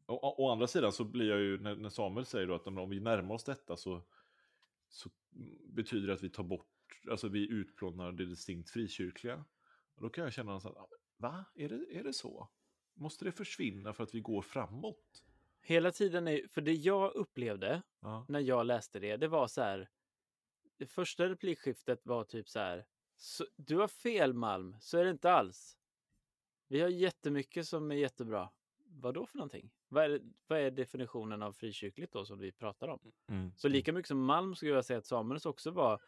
och, 0.05 0.23
å, 0.23 0.35
å 0.37 0.51
andra 0.51 0.67
sidan 0.67 0.91
så 0.91 1.03
blir 1.03 1.29
jag 1.29 1.39
ju, 1.39 1.59
när, 1.59 1.75
när 1.75 1.89
Samuel 1.89 2.25
säger 2.25 2.47
då 2.47 2.55
att 2.55 2.67
om, 2.67 2.77
om 2.77 2.89
vi 2.89 2.99
närmar 2.99 3.35
oss 3.35 3.43
detta 3.43 3.77
så, 3.77 4.03
så 4.89 5.09
betyder 5.67 6.07
det 6.07 6.13
att 6.13 6.23
vi 6.23 6.29
tar 6.29 6.43
bort, 6.43 6.67
alltså 7.09 7.27
vi 7.27 7.49
utplånar 7.49 8.11
det 8.11 8.25
distinkt 8.25 8.69
frikyrkliga. 8.69 9.45
Och 9.95 10.01
då 10.01 10.09
kan 10.09 10.23
jag 10.23 10.33
känna 10.33 10.59
så 10.59 10.69
att, 10.69 10.89
va? 11.17 11.45
Är 11.55 11.69
det, 11.69 11.97
är 11.99 12.03
det 12.03 12.13
så? 12.13 12.49
Måste 12.93 13.25
det 13.25 13.31
försvinna 13.31 13.93
för 13.93 14.03
att 14.03 14.15
vi 14.15 14.19
går 14.19 14.41
framåt? 14.41 15.23
Hela 15.61 15.91
tiden 15.91 16.27
är, 16.27 16.47
för 16.47 16.61
det 16.61 16.73
jag 16.73 17.13
upplevde 17.15 17.81
Ja. 18.01 18.25
när 18.29 18.39
jag 18.39 18.65
läste 18.65 18.99
det, 18.99 19.17
det 19.17 19.27
var 19.27 19.47
så 19.47 19.61
här. 19.61 19.89
Det 20.77 20.85
första 20.85 21.29
replikskiftet 21.29 22.05
var 22.05 22.23
typ 22.23 22.49
så 22.49 22.59
här. 22.59 22.85
Så, 23.15 23.45
du 23.55 23.75
har 23.77 23.87
fel 23.87 24.33
Malm, 24.33 24.75
så 24.81 24.97
är 24.97 25.03
det 25.03 25.11
inte 25.11 25.31
alls. 25.31 25.77
Vi 26.67 26.81
har 26.81 26.89
jättemycket 26.89 27.67
som 27.67 27.91
är 27.91 27.95
jättebra. 27.95 28.49
Vad 28.85 29.13
då 29.13 29.25
för 29.25 29.37
någonting? 29.37 29.71
Vad 29.87 30.03
är, 30.03 30.21
vad 30.47 30.59
är 30.59 30.71
definitionen 30.71 31.43
av 31.43 31.53
frikyrkligt 31.53 32.13
då 32.13 32.25
som 32.25 32.39
vi 32.39 32.51
pratar 32.51 32.87
om? 32.87 33.11
Mm. 33.27 33.51
Så 33.55 33.67
lika 33.67 33.93
mycket 33.93 34.07
som 34.07 34.25
Malm 34.25 34.55
skulle 34.55 34.71
jag 34.71 34.85
säga 34.85 34.99
att 34.99 35.05
Samuels 35.05 35.45
också 35.45 35.71
var. 35.71 36.01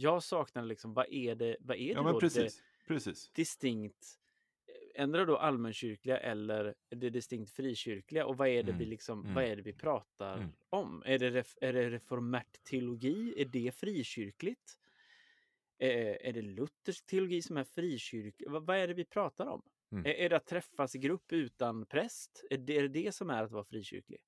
Jag 0.00 0.22
saknar 0.22 0.62
liksom, 0.62 0.94
vad 0.94 1.06
är 1.10 1.34
det, 1.34 1.56
vad 1.60 1.76
är 1.76 1.94
det 1.94 2.00
Ja 2.00 2.12
då? 2.12 2.20
precis, 2.20 2.62
precis. 2.86 3.30
Det 3.34 3.40
distinkt, 3.40 4.18
ändra 4.94 5.24
då 5.24 5.36
allmänkyrkliga 5.36 6.18
eller 6.18 6.74
det 6.88 7.10
distinkt 7.10 7.50
frikyrkliga 7.50 8.26
och 8.26 8.36
vad 8.36 8.48
är 8.48 8.62
det 8.62 8.72
vi 8.72 8.78
Mm, 8.84 8.88
liksom, 8.90 9.20
mm. 9.20 9.34
vad 9.34 9.44
är 9.44 9.56
det 9.56 9.62
vi 9.62 9.72
pratar 9.72 10.36
Mm. 10.36 10.50
om? 10.68 11.02
Är 11.06 11.18
det, 11.18 11.30
ref, 11.30 11.58
är 11.60 11.72
det 11.72 11.90
reformärt 11.90 12.62
teologi? 12.64 13.34
Är 13.36 13.44
det 13.44 13.74
frikyrkligt? 13.74 14.78
Eh, 15.78 16.16
är 16.28 16.32
det 16.32 16.42
luthersk 16.42 17.06
teologi 17.06 17.42
som 17.42 17.56
är 17.56 17.64
frikyrklig? 17.64 18.50
Vad, 18.50 18.66
vad 18.66 18.76
är 18.76 18.88
det 18.88 18.94
vi 18.94 19.04
pratar 19.04 19.46
om? 19.46 19.62
Mm. 19.92 20.06
Är, 20.06 20.10
är 20.10 20.28
det 20.28 20.36
att 20.36 20.46
träffas 20.46 20.94
i 20.94 20.98
grupp 20.98 21.32
utan 21.32 21.86
präst? 21.86 22.44
Är 22.50 22.58
det, 22.58 22.76
är 22.76 22.82
det 22.82 23.02
det 23.02 23.12
som 23.12 23.30
är 23.30 23.42
att 23.42 23.50
vara 23.50 23.64
frikyrklig? 23.64 24.18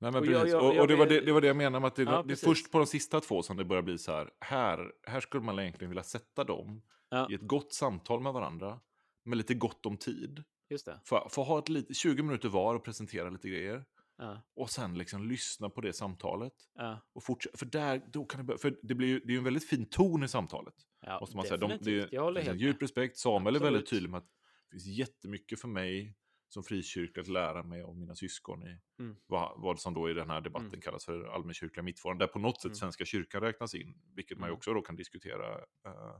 Nej, 0.00 0.12
men 0.12 0.20
Och 0.20 0.26
jag- 0.26 0.34
precis. 0.34 0.52
jag- 0.52 0.66
och, 0.68 0.74
jag 0.74 0.82
och 0.82 0.88
det, 0.88 0.96
var 0.96 1.06
det, 1.06 1.20
det 1.20 1.32
var 1.32 1.40
det 1.40 1.46
jag 1.46 1.56
menade 1.56 1.80
med 1.80 1.86
att 1.88 1.96
det, 1.96 2.02
Ja, 2.02 2.22
det 2.26 2.32
är 2.34 2.36
först 2.46 2.70
på 2.72 2.78
de 2.78 2.86
sista 2.86 3.20
två 3.20 3.42
som 3.42 3.56
det 3.56 3.64
börjar 3.64 3.82
bli 3.82 3.98
så 3.98 4.12
här, 4.12 4.30
här, 4.40 4.92
här 5.06 5.20
skulle 5.20 5.42
man 5.44 5.58
egentligen 5.58 5.90
vilja 5.90 6.02
sätta 6.02 6.44
dem 6.44 6.82
Ja. 7.08 7.28
i 7.30 7.34
ett 7.34 7.42
gott 7.46 7.72
samtal 7.74 8.20
med 8.20 8.32
varandra, 8.32 8.80
med 9.24 9.38
lite 9.38 9.54
gott 9.54 9.86
om 9.86 9.96
tid. 9.96 10.44
Just 10.70 10.86
det. 10.86 11.00
Få, 11.04 11.28
få 11.30 11.42
ha 11.42 11.58
ett 11.58 11.68
lit, 11.68 11.96
20 11.96 12.22
minuter 12.22 12.48
var 12.48 12.74
och 12.74 12.84
presentera 12.84 13.30
lite 13.30 13.48
grejer. 13.48 13.84
Ja, 14.18 14.42
Och 14.56 14.70
sen 14.70 14.98
liksom 14.98 15.28
lyssna 15.28 15.70
på 15.70 15.80
det 15.80 15.92
samtalet. 15.92 16.52
Och 17.12 17.24
fortsätta, 17.24 17.58
för 17.58 17.66
där, 17.66 18.02
då 18.12 18.24
kan 18.24 18.38
det 18.40 18.44
börja, 18.44 18.58
för 18.58 18.78
det 18.82 18.94
blir 18.94 19.08
ju, 19.08 19.20
det 19.20 19.26
är 19.26 19.32
ju 19.32 19.38
en 19.38 19.44
väldigt 19.44 19.68
fin 19.68 19.86
ton 19.86 20.22
i 20.24 20.28
samtalet. 20.28 20.74
måste 21.20 21.36
man 21.36 21.44
säga. 21.46 21.56
De, 21.56 21.66
det, 21.70 21.76
definitivt. 21.76 22.12
jag 22.12 22.22
håller 22.22 22.40
helt 22.40 22.60
djup 22.60 22.82
respekt. 22.82 23.16
Samuel 23.18 23.56
är 23.56 23.60
väldigt 23.60 23.82
Absolut. 23.82 23.88
tydlig 23.90 24.10
med 24.10 24.18
att 24.18 24.24
det 24.24 24.70
finns 24.70 24.86
jättemycket 24.86 25.60
för 25.60 25.68
mig 25.68 26.14
som 26.52 26.62
frikyrklig 26.64 27.20
att 27.22 27.28
lära 27.28 27.62
mig 27.62 27.82
av 27.82 27.96
mina 27.96 28.14
syskon 28.14 28.62
i 28.62 28.80
Mm. 28.98 29.16
vad, 29.26 29.60
vad 29.60 29.80
som 29.80 29.94
då 29.94 30.10
i 30.10 30.14
den 30.14 30.30
här 30.30 30.40
debatten 30.40 30.68
Mm. 30.68 30.80
kallas 30.80 31.04
för 31.04 31.24
allmänkyrkliga 31.24 31.82
mittfåran. 31.82 32.18
Där 32.18 32.26
på 32.26 32.38
något 32.38 32.56
sätt 32.60 32.64
Mm. 32.68 32.74
Svenska 32.74 33.04
kyrkan 33.04 33.40
räknas 33.42 33.74
in, 33.74 33.94
vilket 34.16 34.38
man 34.38 34.46
ju 34.46 34.50
Mm. 34.50 34.56
också 34.56 34.74
då 34.74 34.82
kan 34.82 34.96
diskutera 34.96 35.58
eh, 35.58 36.16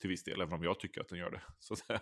till 0.00 0.10
viss 0.10 0.24
del, 0.24 0.40
även 0.40 0.52
om 0.54 0.62
jag 0.62 0.80
tycker 0.80 1.00
att 1.00 1.08
den 1.08 1.18
gör 1.18 1.30
det. 1.30 1.42
Så 1.58 1.74
att 1.74 1.78
säga. 1.80 2.00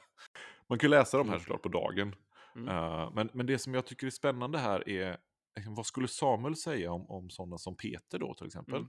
Man 0.68 0.78
kan 0.78 0.90
läsa 0.90 1.18
de 1.18 1.28
här 1.28 1.34
Mm. 1.34 1.40
såklart 1.40 1.62
på 1.62 1.68
dagen. 1.68 2.14
Mm. 2.56 2.68
Eh, 2.68 3.12
men, 3.14 3.30
men 3.34 3.46
det 3.46 3.58
som 3.58 3.74
jag 3.74 3.86
tycker 3.86 4.06
är 4.06 4.10
spännande 4.10 4.58
här 4.58 4.88
är, 4.88 5.18
liksom, 5.56 5.74
vad 5.74 5.86
skulle 5.86 6.08
Samuel 6.08 6.56
säga 6.56 6.92
om, 6.92 7.10
om 7.10 7.30
sådana 7.30 7.58
som 7.58 7.76
Peter 7.76 8.18
då 8.18 8.34
till 8.34 8.46
exempel? 8.46 8.86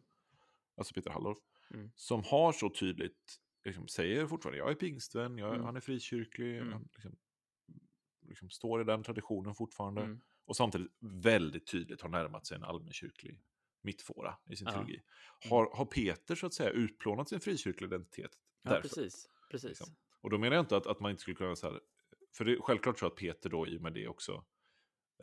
Alltså 0.78 0.94
Peter 0.94 1.10
Hallorf. 1.10 1.38
Mm. 1.74 1.92
Som 1.96 2.24
har 2.24 2.52
så 2.52 2.70
tydligt, 2.70 3.36
liksom, 3.66 3.88
säger 3.88 4.28
fortfarande, 4.28 4.58
jag 4.58 4.72
är 4.72 4.76
pingstvän, 4.76 5.38
jag, 5.38 5.54
Mm. 5.54 5.66
han 5.66 5.76
är 5.76 5.80
frikyrklig, 5.80 6.58
Mm. 6.58 6.84
liksom, 6.94 7.16
liksom 8.28 8.50
står 8.50 8.82
i 8.82 8.84
den 8.84 9.04
traditionen 9.04 9.56
fortfarande. 9.56 10.02
Mm. 10.02 10.22
Och 10.46 10.56
samtidigt 10.56 10.92
väldigt 11.02 11.68
tydligt 11.68 12.02
har 12.02 12.10
närmat 12.10 12.46
sig 12.48 12.58
en 12.58 12.64
allmänkyrklig 12.64 13.42
mittfåra 13.82 14.38
i 14.50 14.56
sin 14.56 14.68
Ja. 14.68 14.72
teologi. 14.74 15.02
Har, 15.50 15.76
har 15.76 15.86
Peter 15.86 16.36
så 16.36 16.46
att 16.46 16.54
säga 16.54 16.70
utplånat 16.70 17.30
sin 17.30 17.40
frikyrkliga 17.40 17.88
identitet 17.88 18.32
Ja, 18.62 18.70
därför? 18.70 18.82
precis. 18.82 19.30
precis. 19.52 19.70
liksom. 19.70 19.96
Och 20.22 20.30
då 20.30 20.38
menar 20.38 20.56
jag 20.56 20.64
inte 20.64 20.78
att, 20.78 20.88
att 20.88 21.00
man 21.00 21.12
inte 21.12 21.22
skulle 21.22 21.36
kunna 21.38 21.56
så 21.56 21.72
här, 21.72 21.82
för 22.38 22.46
det 22.46 22.52
är 22.54 22.60
självklart 22.62 23.00
så 23.00 23.06
att 23.08 23.16
Peter 23.16 23.50
då 23.50 23.68
i 23.68 23.78
och 23.78 23.82
med 23.82 23.94
det 23.94 24.08
också 24.08 24.46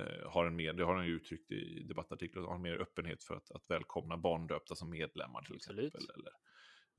eh, 0.00 0.30
har 0.30 0.46
en 0.46 0.56
mer, 0.56 0.72
det 0.72 0.84
har 0.84 0.94
han 0.96 1.06
ju 1.06 1.12
uttryckt 1.12 1.52
i 1.52 1.82
debattartiklar, 1.82 2.42
har 2.42 2.54
en 2.54 2.62
mer 2.62 2.80
öppenhet 2.80 3.24
för 3.24 3.36
att, 3.36 3.50
att 3.50 3.70
välkomna 3.70 4.16
barndöpta 4.16 4.74
som 4.74 4.90
medlemmar 4.90 5.42
till 5.42 5.54
Absolut. 5.54 5.94
exempel. 5.94 6.20
Eller, 6.20 6.32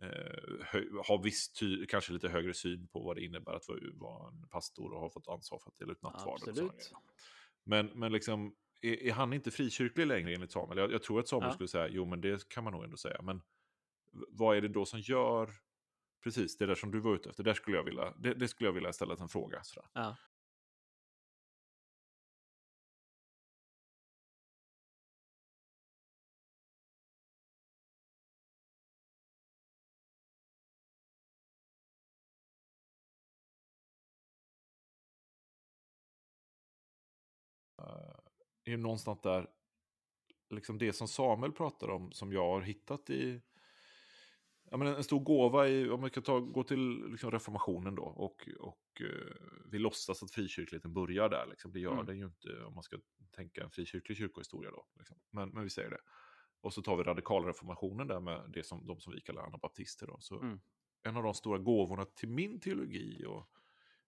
eh, 0.03 0.83
har 1.07 1.23
viss 1.23 1.53
ty, 1.53 1.85
kanske 1.85 2.13
lite 2.13 2.29
högre 2.29 2.53
syn 2.53 2.87
på 2.87 2.99
vad 2.99 3.15
det 3.15 3.25
innebär 3.25 3.53
att 3.53 3.63
vara, 3.93 4.27
en 4.27 4.47
pastor 4.47 4.93
och 4.93 4.99
ha 4.99 5.09
fått 5.09 5.27
ansvar 5.27 5.59
för 5.59 5.69
att 5.69 5.77
dela 5.77 5.91
ut 5.91 6.01
nattvard. 6.01 6.33
och 6.33 6.39
sådana 6.39 6.71
Absolut. 6.71 6.93
Men, 7.63 7.85
men 7.85 8.11
liksom, 8.11 8.55
är, 8.81 9.03
är 9.03 9.11
han 9.11 9.33
inte 9.33 9.51
frikyrklig 9.51 10.07
längre 10.07 10.33
enligt 10.33 10.51
Samuel? 10.51 10.77
Jag, 10.77 10.91
jag 10.91 11.03
tror 11.03 11.19
att 11.19 11.27
Samuel 11.27 11.49
Ja. 11.49 11.53
skulle 11.53 11.67
säga, 11.67 11.87
jo 11.87 12.05
men 12.05 12.21
det 12.21 12.49
kan 12.49 12.63
man 12.63 12.73
nog 12.73 12.83
ändå 12.83 12.97
säga. 12.97 13.21
Men 13.21 13.41
vad 14.29 14.57
är 14.57 14.61
det 14.61 14.67
då 14.67 14.85
som 14.85 14.99
gör, 14.99 15.49
precis 16.23 16.57
det 16.57 16.65
där 16.65 16.75
som 16.75 16.91
du 16.91 16.99
var 16.99 17.15
ute 17.15 17.29
efter, 17.29 17.43
där 17.43 17.53
skulle 17.53 17.77
jag 17.77 17.83
vilja, 17.83 18.13
det, 18.17 18.33
det 18.33 18.47
skulle 18.47 18.67
jag 18.67 18.73
vilja 18.73 18.93
ställa 18.93 19.15
en 19.15 19.29
fråga. 19.29 19.63
Sådär. 19.63 19.89
Ja. 19.93 20.15
Är 38.65 38.77
någonstans 38.77 39.21
där, 39.21 39.47
liksom 40.49 40.77
det 40.77 40.93
som 40.93 41.07
Samuel 41.07 41.51
pratar 41.51 41.89
om, 41.89 42.11
som 42.11 42.33
jag 42.33 42.49
har 42.49 42.61
hittat 42.61 43.09
i, 43.09 43.41
ja 44.71 44.77
men 44.77 44.87
en 44.87 45.03
stor 45.03 45.19
gåva 45.19 45.67
i, 45.67 45.89
om 45.89 46.03
vi 46.03 46.09
kan 46.09 46.23
ta, 46.23 46.39
gå 46.39 46.63
till 46.63 47.05
liksom 47.11 47.31
reformationen 47.31 47.95
då, 47.95 48.03
och, 48.03 48.49
och 48.59 49.01
eh, 49.01 49.35
vi 49.71 49.79
låtsas 49.79 50.23
att 50.23 50.31
frikyrkligheten 50.31 50.93
börjar 50.93 51.29
där, 51.29 51.47
liksom. 51.49 51.71
det 51.71 51.79
gör 51.79 51.93
Mm. 51.93 52.05
den 52.05 52.17
ju 52.17 52.25
inte 52.25 52.63
om 52.63 52.73
man 52.73 52.83
ska 52.83 52.97
tänka 53.35 53.63
en 53.63 53.69
frikyrklig 53.71 54.17
kyrkohistoria 54.17 54.71
då, 54.71 54.85
liksom. 54.97 55.17
men, 55.29 55.49
men 55.49 55.63
vi 55.63 55.69
säger 55.69 55.89
det. 55.89 56.01
Och 56.61 56.73
så 56.73 56.81
tar 56.81 56.97
vi 56.97 57.03
radikalreformationen 57.03 58.07
där 58.07 58.19
med 58.19 58.49
det 58.53 58.63
som, 58.65 58.85
de 58.85 58.99
som 58.99 59.13
vi 59.13 59.21
kallar 59.21 59.43
anabaptister 59.43 60.07
då. 60.07 60.17
Så 60.19 60.39
Mm. 60.41 60.59
En 61.05 61.17
av 61.17 61.23
de 61.23 61.33
stora 61.33 61.57
gåvorna 61.57 62.05
till 62.05 62.29
min 62.29 62.59
teologi 62.59 63.25
och 63.25 63.49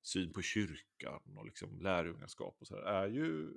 syn 0.02 0.34
på 0.34 0.42
kyrkan 0.42 1.22
och 1.38 1.46
liksom 1.46 1.80
lärjungaskap 1.82 2.58
och 2.60 2.68
så 2.68 2.76
här, 2.76 2.82
är 2.84 3.08
ju 3.08 3.54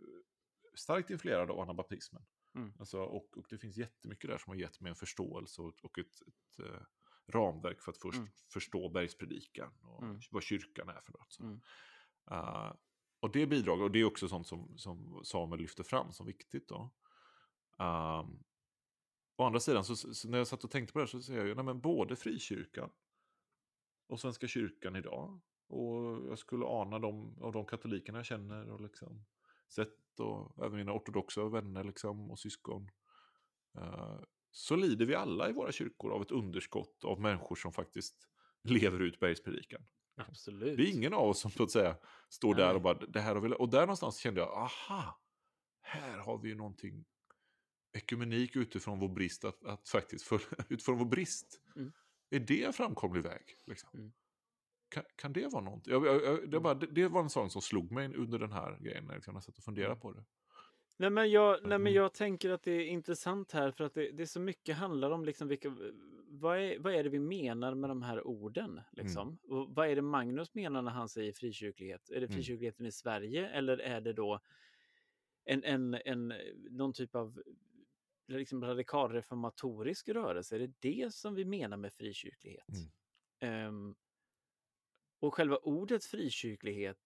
starkt 0.78 1.10
influerad 1.10 1.50
av 1.50 1.60
anabaptismen. 1.60 2.22
Mm. 2.54 2.72
Alltså, 2.78 3.00
och, 3.00 3.38
och 3.38 3.46
det 3.50 3.58
finns 3.58 3.76
jättemycket 3.76 4.30
där 4.30 4.38
som 4.38 4.50
har 4.50 4.56
gett 4.56 4.80
mig 4.80 4.90
en 4.90 4.96
förståelse 4.96 5.62
och, 5.62 5.74
och 5.82 5.98
ett, 5.98 6.22
ett 6.26 6.58
eh, 6.66 6.80
ramverk 7.28 7.80
för 7.82 7.92
att 7.92 7.98
först 7.98 8.18
Mm. 8.18 8.30
förstå 8.52 8.88
bergspredikan 8.88 9.72
och 9.82 10.02
Mm. 10.02 10.20
vad 10.30 10.42
kyrkan 10.42 10.88
är 10.88 11.00
för 11.00 11.12
något. 11.12 11.32
Så. 11.32 11.42
Mm. 11.42 11.60
Eh, 12.30 12.72
och 13.20 13.32
det 13.32 13.46
bidrag, 13.46 13.80
och 13.80 13.90
det 13.90 13.98
är 13.98 14.04
också 14.04 14.28
sånt 14.28 14.46
som, 14.46 14.78
som 14.78 15.20
Samuel 15.24 15.60
lyfter 15.60 15.82
fram 15.84 16.12
som 16.12 16.26
viktigt. 16.26 16.68
Då. 16.68 16.94
Um, 17.78 18.44
å 19.36 19.44
andra 19.44 19.60
sidan, 19.60 19.84
så, 19.84 19.96
så 19.96 20.28
när 20.28 20.38
jag 20.38 20.46
satt 20.46 20.64
och 20.64 20.70
tänkte 20.70 20.92
på 20.92 20.98
det 20.98 21.02
här 21.02 21.06
så 21.06 21.22
säger 21.22 21.38
jag 21.38 21.48
ju, 21.48 21.54
nej 21.54 21.64
men 21.64 21.80
både 21.80 22.16
frikyrkan 22.16 22.90
och 24.08 24.20
Svenska 24.20 24.48
kyrkan 24.48 24.96
idag. 24.96 25.40
Och 25.66 26.26
jag 26.28 26.38
skulle 26.38 26.66
ana 26.66 26.98
dem 26.98 27.38
av 27.42 27.52
de 27.52 27.66
katolikerna 27.66 28.18
jag 28.18 28.26
känner 28.26 28.70
och 28.70 28.80
liksom 28.80 29.24
sett 29.68 30.20
och 30.20 30.64
även 30.64 30.76
mina 30.76 30.92
ortodoxa 30.92 31.48
vänner 31.48 31.84
liksom 31.84 32.30
och 32.30 32.38
syskon. 32.38 32.90
eh, 33.78 34.20
så 34.50 34.76
lider 34.76 35.06
vi 35.06 35.14
alla 35.14 35.48
i 35.48 35.52
våra 35.52 35.72
kyrkor 35.72 36.12
av 36.12 36.22
ett 36.22 36.30
underskott 36.30 37.04
av 37.04 37.20
människor 37.20 37.56
som 37.56 37.72
faktiskt 37.72 38.28
lever 38.62 39.00
ut 39.02 39.20
bergspredikan. 39.20 39.82
Absolut. 40.16 40.76
Det 40.76 40.82
är 40.82 40.94
ingen 40.96 41.14
av 41.14 41.28
oss 41.28 41.40
som 41.40 41.50
så 41.50 41.62
att 41.62 41.70
säga 41.70 41.96
står 42.28 42.54
där 42.54 42.66
Nej. 42.66 42.74
och 42.74 42.82
bara, 42.82 42.94
det 42.98 43.20
här 43.20 43.34
har 43.34 43.42
vi... 43.42 43.54
Och 43.58 43.68
där 43.68 43.80
någonstans 43.80 44.18
kände 44.18 44.40
jag, 44.40 44.48
aha, 44.52 45.20
här 45.80 46.18
har 46.18 46.38
vi 46.38 46.48
ju 46.48 46.54
någonting 46.54 47.04
ekumenik 47.92 48.56
utifrån 48.56 48.98
vår 48.98 49.08
brist, 49.08 49.44
att, 49.44 49.64
att 49.64 49.88
faktiskt, 49.88 50.24
för, 50.24 50.40
utifrån 50.68 50.98
vår 50.98 51.06
brist, 51.06 51.60
Mm. 51.76 51.92
är 52.30 52.40
det 52.40 52.64
en 52.64 52.72
framkomlig 52.72 53.22
väg? 53.22 53.42
Liksom? 53.66 53.90
Mm. 53.94 54.12
Kan, 54.89 55.05
kan 55.16 55.32
det 55.32 55.53
vara 55.53 55.64
någonting? 55.64 55.93
Jag, 55.93 56.07
jag, 56.07 56.51
det, 56.51 56.61
bara, 56.61 56.74
det, 56.74 56.86
det 56.86 57.09
var 57.09 57.22
en 57.22 57.30
sån 57.30 57.51
som 57.51 57.62
slog 57.62 57.93
mig 57.93 58.14
under 58.16 58.39
den 58.39 58.53
här 58.53 58.78
grejen, 58.80 59.05
när 59.05 59.14
liksom, 59.14 59.34
jag 59.34 59.43
satt 59.45 59.59
och 59.59 59.64
funderade 59.64 59.93
Mm. 59.93 60.01
på 60.01 60.12
det. 60.12 60.24
Nej 60.97 61.11
men, 61.11 61.30
jag, 61.30 61.53
nej 61.62 61.78
men 61.78 61.80
Mm. 61.80 61.95
jag 61.95 62.14
tänker 62.14 62.51
att 62.51 62.62
det 62.62 62.72
är 62.72 62.86
intressant 62.86 63.53
här 63.53 63.70
för 63.70 63.84
att 63.84 63.95
det, 63.95 64.11
det 64.12 64.22
är 64.22 64.26
så 64.26 64.41
mycket 64.41 64.76
handlar 64.76 65.11
om 65.11 65.24
liksom 65.24 65.49
vilka, 65.49 65.76
vad, 66.28 66.59
är, 66.59 66.78
vad 66.78 66.95
är 66.95 67.05
det 67.05 67.11
vi 67.11 67.18
menar 67.18 67.74
med 67.74 67.91
de 67.91 68.03
här 68.03 68.26
orden? 68.26 68.80
Liksom? 68.93 69.39
Och 69.43 69.74
vad 69.74 69.89
är 69.89 69.97
det 69.97 70.03
Magnus 70.03 70.55
menar 70.55 70.82
när 70.82 70.91
han 70.91 71.09
säger 71.09 71.32
frikyrklighet? 71.32 72.11
Är 72.11 72.20
det 72.20 72.26
Mm. 72.26 72.30
frikyrkligheten 72.30 72.86
i 72.86 72.93
Sverige 72.93 73.49
eller 73.49 73.78
är 73.78 74.01
det 74.01 74.12
då 74.12 74.41
en, 75.45 75.64
en, 75.64 75.95
en, 75.95 76.32
någon 76.70 76.93
typ 76.93 77.14
av 77.14 77.43
liksom 78.28 78.64
radikalreformatorisk 78.64 80.09
rörelse? 80.09 80.55
Är 80.57 80.61
det 80.61 80.72
det 80.80 81.14
som 81.14 81.34
vi 81.34 81.45
menar 81.45 81.76
med 81.76 81.93
frikyrklighet? 81.93 82.68
Mm. 82.68 82.91
Ehm, 83.41 83.95
och 85.20 85.34
själva 85.34 85.56
ordet 85.56 86.04
frikyrklighet 86.04 86.98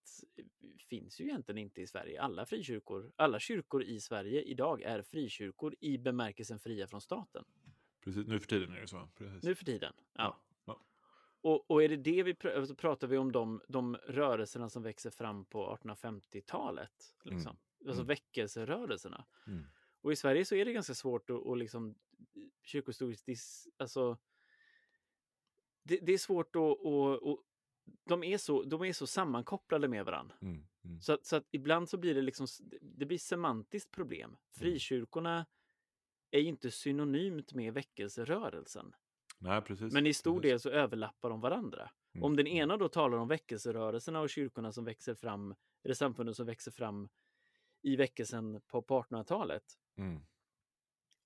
finns 0.89 1.21
ju 1.21 1.25
egentligen 1.25 1.59
inte 1.59 1.81
i 1.83 1.87
Sverige. 1.87 2.23
Alla 2.23 2.47
frikyrkor, 2.47 3.13
alla 3.17 3.39
kyrkor 3.41 3.83
i 3.83 4.01
Sverige 4.01 4.43
idag 4.43 4.83
är 4.83 5.03
frikyrkor 5.03 5.75
i 5.81 5.99
bemärkelsen 5.99 6.59
fria 6.59 6.87
från 6.87 7.01
staten. 7.01 7.45
Precis, 8.05 8.27
nu 8.27 8.41
för 8.41 8.47
tiden 8.47 8.73
är 8.73 8.81
det 8.81 8.89
så. 8.89 9.09
Precis. 9.15 9.43
Nu 9.43 9.55
för 9.55 9.65
tiden. 9.65 9.93
Ja. 10.13 10.43
Ja. 10.65 10.85
Och, 11.41 11.71
och 11.71 11.83
är 11.83 11.89
det 11.89 11.97
det 11.97 12.23
vi 12.23 12.33
pr- 12.33 12.65
så 12.65 12.75
pratar 12.75 13.07
vi 13.07 13.19
om 13.19 13.33
de, 13.33 13.61
de 13.69 13.97
rörelserna 13.97 14.69
som 14.69 14.83
växer 14.83 15.11
fram 15.11 15.45
på 15.45 15.77
1850-talet. 15.83 17.17
Liksom. 17.25 17.57
Alltså 17.87 18.03
Mm. 18.03 18.07
väckelserörelserna. 18.07 19.25
Mm. 19.47 19.65
Och 20.01 20.13
i 20.13 20.17
Sverige 20.17 20.45
så 20.45 20.55
är 20.55 20.65
det 20.65 20.73
ganska 20.73 20.95
svårt 20.95 21.31
att, 21.31 21.47
att 21.47 21.59
liksom 21.59 21.95
kyrkohistoriskt, 22.63 23.27
dis, 23.27 23.69
alltså 23.77 24.19
det, 25.83 25.99
det 26.03 26.13
är 26.13 26.19
svårt 26.19 26.57
att, 26.57 26.63
att 26.87 27.39
de, 28.05 28.25
är 28.25 28.39
så, 28.39 28.63
de 28.63 28.83
är 28.83 28.93
så 28.93 29.07
sammankopplade 29.07 29.89
med 29.89 30.05
varandra. 30.05 30.37
Mm. 30.43 30.67
Mm. 30.85 31.01
Så, 31.01 31.19
så 31.23 31.37
att 31.37 31.49
ibland 31.51 31.89
så 31.89 31.97
blir 31.97 32.15
det 32.15 32.23
liksom, 32.23 32.47
det 32.81 33.07
blir 33.07 33.19
semantiskt 33.19 33.91
problem. 33.91 34.37
Frikyrkorna 34.59 35.47
är 36.31 36.41
ju 36.41 36.49
inte 36.49 36.71
synonymt 36.71 37.53
med 37.53 37.75
väckelserörelsen. 37.75 38.95
Nej, 39.39 39.63
precis. 39.63 39.93
Men 39.93 40.07
i 40.07 40.15
stor 40.15 40.41
precis. 40.41 40.51
del 40.51 40.61
så 40.61 40.71
överlappar 40.71 41.31
de 41.31 41.41
varandra. 41.41 41.91
Mm. 42.15 42.25
Om 42.25 42.37
den 42.37 42.47
ena 42.47 42.77
då 42.77 42.89
talar 42.89 43.19
om 43.19 43.29
väckelserörelserna 43.29 44.21
och 44.21 44.31
kyrkorna 44.31 44.73
som 44.73 44.85
växer 44.85 45.15
fram, 45.15 45.55
eller 45.85 45.95
samfunden 45.95 46.35
som 46.35 46.47
växer 46.47 46.71
fram 46.71 47.09
i 47.83 47.97
väckelsen 47.97 48.61
på, 48.67 48.83
på 48.83 49.03
1800-talet. 49.03 49.65
Mm. 49.97 50.21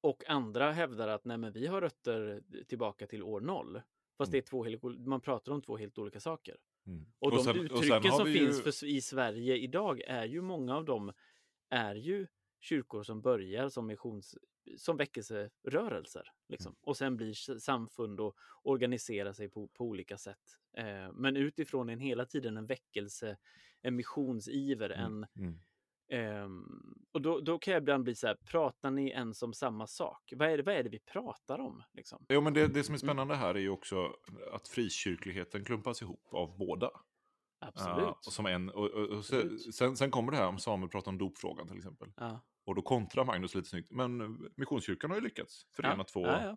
Och 0.00 0.28
andra 0.28 0.72
hävdar 0.72 1.08
att 1.08 1.24
nej 1.24 1.38
men 1.38 1.52
vi 1.52 1.66
har 1.66 1.80
rötter 1.80 2.42
tillbaka 2.66 3.06
till 3.06 3.22
år 3.22 3.40
noll. 3.40 3.80
Fast 4.18 4.28
Mm. 4.28 4.32
det 4.32 4.38
är 4.38 4.48
två 4.48 4.64
helt, 4.64 4.82
man 5.06 5.20
pratar 5.20 5.52
om 5.52 5.62
två 5.62 5.76
helt 5.76 5.98
olika 5.98 6.20
saker. 6.20 6.56
Mm. 6.86 7.06
Och, 7.18 7.30
de 7.30 7.36
sen- 7.44 7.54
sen 7.54 7.64
uttrycken 7.64 8.10
har 8.10 8.18
som 8.18 8.26
vi 8.26 8.38
finns 8.38 8.58
ju- 8.58 8.72
för, 8.72 8.86
i 8.86 9.00
Sverige 9.00 9.56
idag 9.56 10.00
är 10.00 10.24
ju 10.24 10.40
många 10.42 10.76
av 10.76 10.84
dem 10.84 11.12
är 11.68 11.94
ju 11.94 12.26
kyrkor 12.60 13.02
som 13.02 13.22
börjar 13.22 13.68
som 13.68 13.86
missions 13.86 14.36
som 14.76 14.96
väckelserörelser. 14.96 16.28
Liksom. 16.48 16.70
Mm. 16.70 16.78
Och 16.80 16.96
sen 16.96 17.16
blir 17.16 17.58
samfund 17.58 18.20
och 18.20 18.36
organiserar 18.62 19.32
sig 19.32 19.48
på, 19.48 19.68
på 19.68 19.84
olika 19.84 20.18
sätt. 20.18 20.58
Eh, 20.76 21.12
men 21.12 21.36
utifrån 21.36 21.88
en 21.88 22.00
hela 22.00 22.24
tiden 22.26 22.56
en 22.56 22.66
väckelse, 22.66 23.36
en 23.82 23.96
missionsiver, 23.96 24.90
en 24.90 25.26
Mm. 26.08 26.42
ehm, 26.42 26.94
och 27.12 27.22
då, 27.22 27.40
då 27.40 27.58
kan 27.58 27.74
jag 27.74 27.80
ibland 27.80 28.04
bli 28.04 28.14
så 28.14 28.26
här, 28.26 28.34
pratar 28.34 28.90
ni 28.90 29.08
ens 29.10 29.42
om 29.42 29.52
samma 29.52 29.86
sak? 29.86 30.32
Vad 30.36 30.50
är 30.50 30.56
det, 30.56 30.62
vad 30.62 30.74
är 30.74 30.82
det 30.82 30.88
vi 30.88 30.98
pratar 30.98 31.58
om? 31.58 31.82
Liksom? 31.92 32.26
Jo, 32.28 32.40
men 32.40 32.54
det, 32.54 32.66
det 32.66 32.84
som 32.84 32.94
är 32.94 32.98
spännande 32.98 33.34
här 33.34 33.54
är 33.54 33.58
ju 33.58 33.70
också 33.70 34.12
att 34.52 34.68
frikyrkligheten 34.68 35.64
klumpas 35.64 36.02
ihop 36.02 36.28
av 36.30 36.58
båda. 36.58 36.90
Absolut. 37.58 38.26
Och 38.26 38.32
som 38.32 38.46
en, 38.46 38.70
och, 38.70 38.90
och, 38.90 39.08
och 39.08 39.24
sen, 39.24 39.96
sen 39.96 40.10
kommer 40.10 40.32
det 40.32 40.38
här 40.38 40.48
om 40.48 40.58
Samuel 40.58 40.90
pratar 40.90 41.10
om 41.10 41.18
dopfrågan 41.18 41.68
till 41.68 41.76
exempel. 41.76 42.12
Ja. 42.16 42.40
Och 42.66 42.74
då 42.74 42.82
kontrar 42.82 43.24
Magnus 43.24 43.54
lite 43.54 43.68
snyggt. 43.68 43.90
Men 43.90 44.20
eh, 44.20 44.28
Missionskyrkan 44.56 45.10
har 45.10 45.18
ju 45.18 45.24
lyckats 45.24 45.66
förena 45.76 45.94
ja. 45.98 46.04
två 46.04 46.26
Ja, 46.26 46.56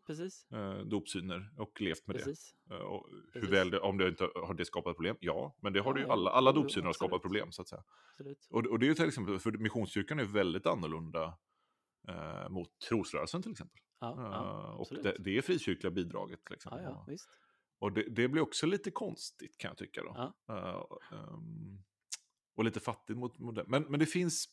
ja, 0.49 0.57
eh, 0.57 0.85
dopsyner 0.85 1.53
och 1.57 1.81
levt 1.81 2.07
med 2.07 2.15
precis. 2.15 2.55
det. 2.65 2.75
Eh, 2.75 2.81
och 2.81 3.09
hur 3.33 3.41
Precis. 3.41 3.49
väl 3.49 3.69
det, 3.69 3.79
om 3.79 3.97
det 3.97 4.07
inte 4.07 4.23
har 4.23 4.53
det 4.53 4.65
skapat 4.65 4.95
problem? 4.95 5.17
Ja, 5.19 5.55
men 5.61 5.73
det 5.73 5.79
har 5.79 5.91
Ja, 5.91 5.93
det 5.93 5.99
ju 5.99 6.11
alla. 6.11 6.31
Alla 6.31 6.51
dopsyner 6.51 6.85
har 6.85 6.93
skapat 6.93 7.21
problem 7.21 7.51
så 7.51 7.61
att 7.61 7.67
säga. 7.67 7.83
Och, 8.49 8.65
och 8.65 8.79
det 8.79 8.85
är 8.85 8.87
ju 8.87 8.93
till 8.93 9.07
exempel, 9.07 9.39
för 9.39 9.51
Missionskyrkan 9.51 10.19
är 10.19 10.25
väldigt 10.25 10.65
annorlunda 10.65 11.37
eh, 12.07 12.49
mot 12.49 12.79
trosrörelsen 12.89 13.41
till 13.41 13.51
exempel. 13.51 13.79
Eh, 14.01 14.75
och 14.79 14.87
det, 15.03 15.15
det 15.19 15.37
är 15.37 15.41
frikyrkliga 15.41 15.91
bidraget. 15.91 16.39
Ja, 16.65 16.81
ja, 16.81 17.05
visst. 17.07 17.29
Och 17.79 17.91
det, 17.91 18.03
det 18.09 18.27
blir 18.27 18.41
också 18.41 18.65
lite 18.65 18.91
konstigt 18.91 19.57
kan 19.57 19.69
jag 19.69 19.77
tycka 19.77 20.01
då. 20.03 20.33
Eh, 20.53 20.83
ehm, 21.19 21.83
och 22.55 22.65
lite 22.65 22.79
fattigt 22.79 23.19
mot, 23.19 23.39
mot 23.39 23.55
det. 23.55 23.63
Men, 23.67 23.83
men 23.83 23.99
det 23.99 24.05
finns, 24.05 24.45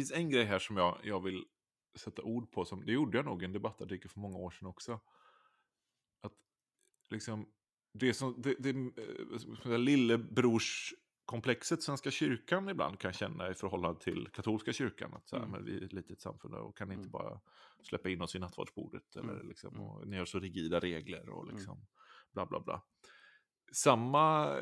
finns 0.00 0.12
en 0.12 0.30
grej 0.30 0.44
här 0.44 0.58
som 0.58 0.76
jag, 0.76 1.00
jag 1.04 1.20
vill 1.22 1.44
sätta 1.94 2.22
ord 2.22 2.52
på. 2.52 2.64
Som, 2.64 2.86
det 2.86 2.92
gjorde 2.92 3.18
jag 3.18 3.24
nog 3.24 3.42
i 3.42 3.44
en 3.44 3.52
debattartikel 3.52 4.10
för 4.10 4.20
många 4.20 4.38
år 4.38 4.50
sedan 4.50 4.68
också. 4.68 5.00
Att 6.20 6.32
liksom, 7.10 7.48
det 7.92 8.14
som, 8.14 8.42
det, 8.42 8.54
det, 8.58 8.70
eh, 8.70 8.84
det 9.64 9.78
lillebrorskomplexet 9.78 11.82
Svenska 11.82 12.10
kyrkan 12.10 12.68
ibland 12.68 12.98
kan 12.98 13.12
känna 13.12 13.50
i 13.50 13.54
förhållande 13.54 14.00
till 14.00 14.28
katolska 14.32 14.72
kyrkan. 14.72 15.14
Att 15.14 15.28
så 15.28 15.36
här, 15.36 15.42
Mm. 15.44 15.52
men 15.52 15.64
vi 15.64 15.78
är 15.80 15.84
ett 15.84 15.92
litet 15.92 16.20
samfund 16.20 16.54
och 16.54 16.76
kan 16.76 16.92
inte 16.92 17.00
Mm. 17.00 17.10
bara 17.10 17.40
släppa 17.82 18.08
in 18.08 18.22
oss 18.22 18.34
i 18.34 18.38
nattvardsbordet. 18.38 19.16
Eller 19.16 19.34
Mm. 19.34 19.48
liksom, 19.48 19.74
Mm. 19.74 19.86
och 19.86 20.08
ni 20.08 20.16
har 20.16 20.24
så 20.24 20.38
rigida 20.40 20.80
regler 20.80 21.28
och 21.28 21.42
Mm. 21.44 21.56
liksom 21.56 21.86
bla 22.32 22.46
bla 22.46 22.60
bla. 22.60 22.82
Samma 23.72 24.56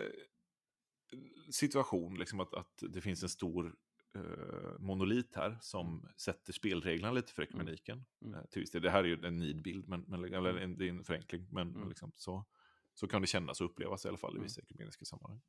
situation, 1.51 2.18
liksom 2.18 2.41
att, 2.41 2.55
att 2.55 2.82
det 2.89 3.01
finns 3.01 3.22
en 3.22 3.28
stor 3.28 3.76
eh, 4.15 4.79
monolit 4.79 5.35
här 5.35 5.59
som 5.61 6.09
sätter 6.17 6.53
spelreglerna 6.53 7.12
lite 7.12 7.33
för 7.33 7.43
ekumeniken. 7.43 8.05
Mm. 8.23 8.35
Eh, 8.35 8.45
till 8.47 8.61
viss 8.61 8.71
del. 8.71 8.83
Det 8.83 8.91
här 8.91 9.05
är 9.05 9.09
ju 9.09 9.27
en 9.27 9.39
nidbild, 9.39 9.89
men, 9.89 10.01
men, 10.09 10.25
eller 10.25 10.55
en, 10.59 10.77
det 10.79 10.85
är 10.85 10.91
en 10.91 11.05
förenkling, 11.05 11.43
men, 11.51 11.67
men 11.69 11.77
Mm. 11.77 11.89
liksom 11.89 12.12
så, 12.17 12.45
så 12.95 13.09
kan 13.09 13.21
det 13.21 13.27
kännas 13.27 13.61
och 13.61 13.71
upplevas 13.71 14.05
i 14.05 14.09
alla 14.09 14.19
fall 14.19 14.31
i 14.33 14.37
Mm. 14.37 14.43
vissa 14.43 14.61
ekumeniska 14.61 15.05
sammanhang. 15.05 15.41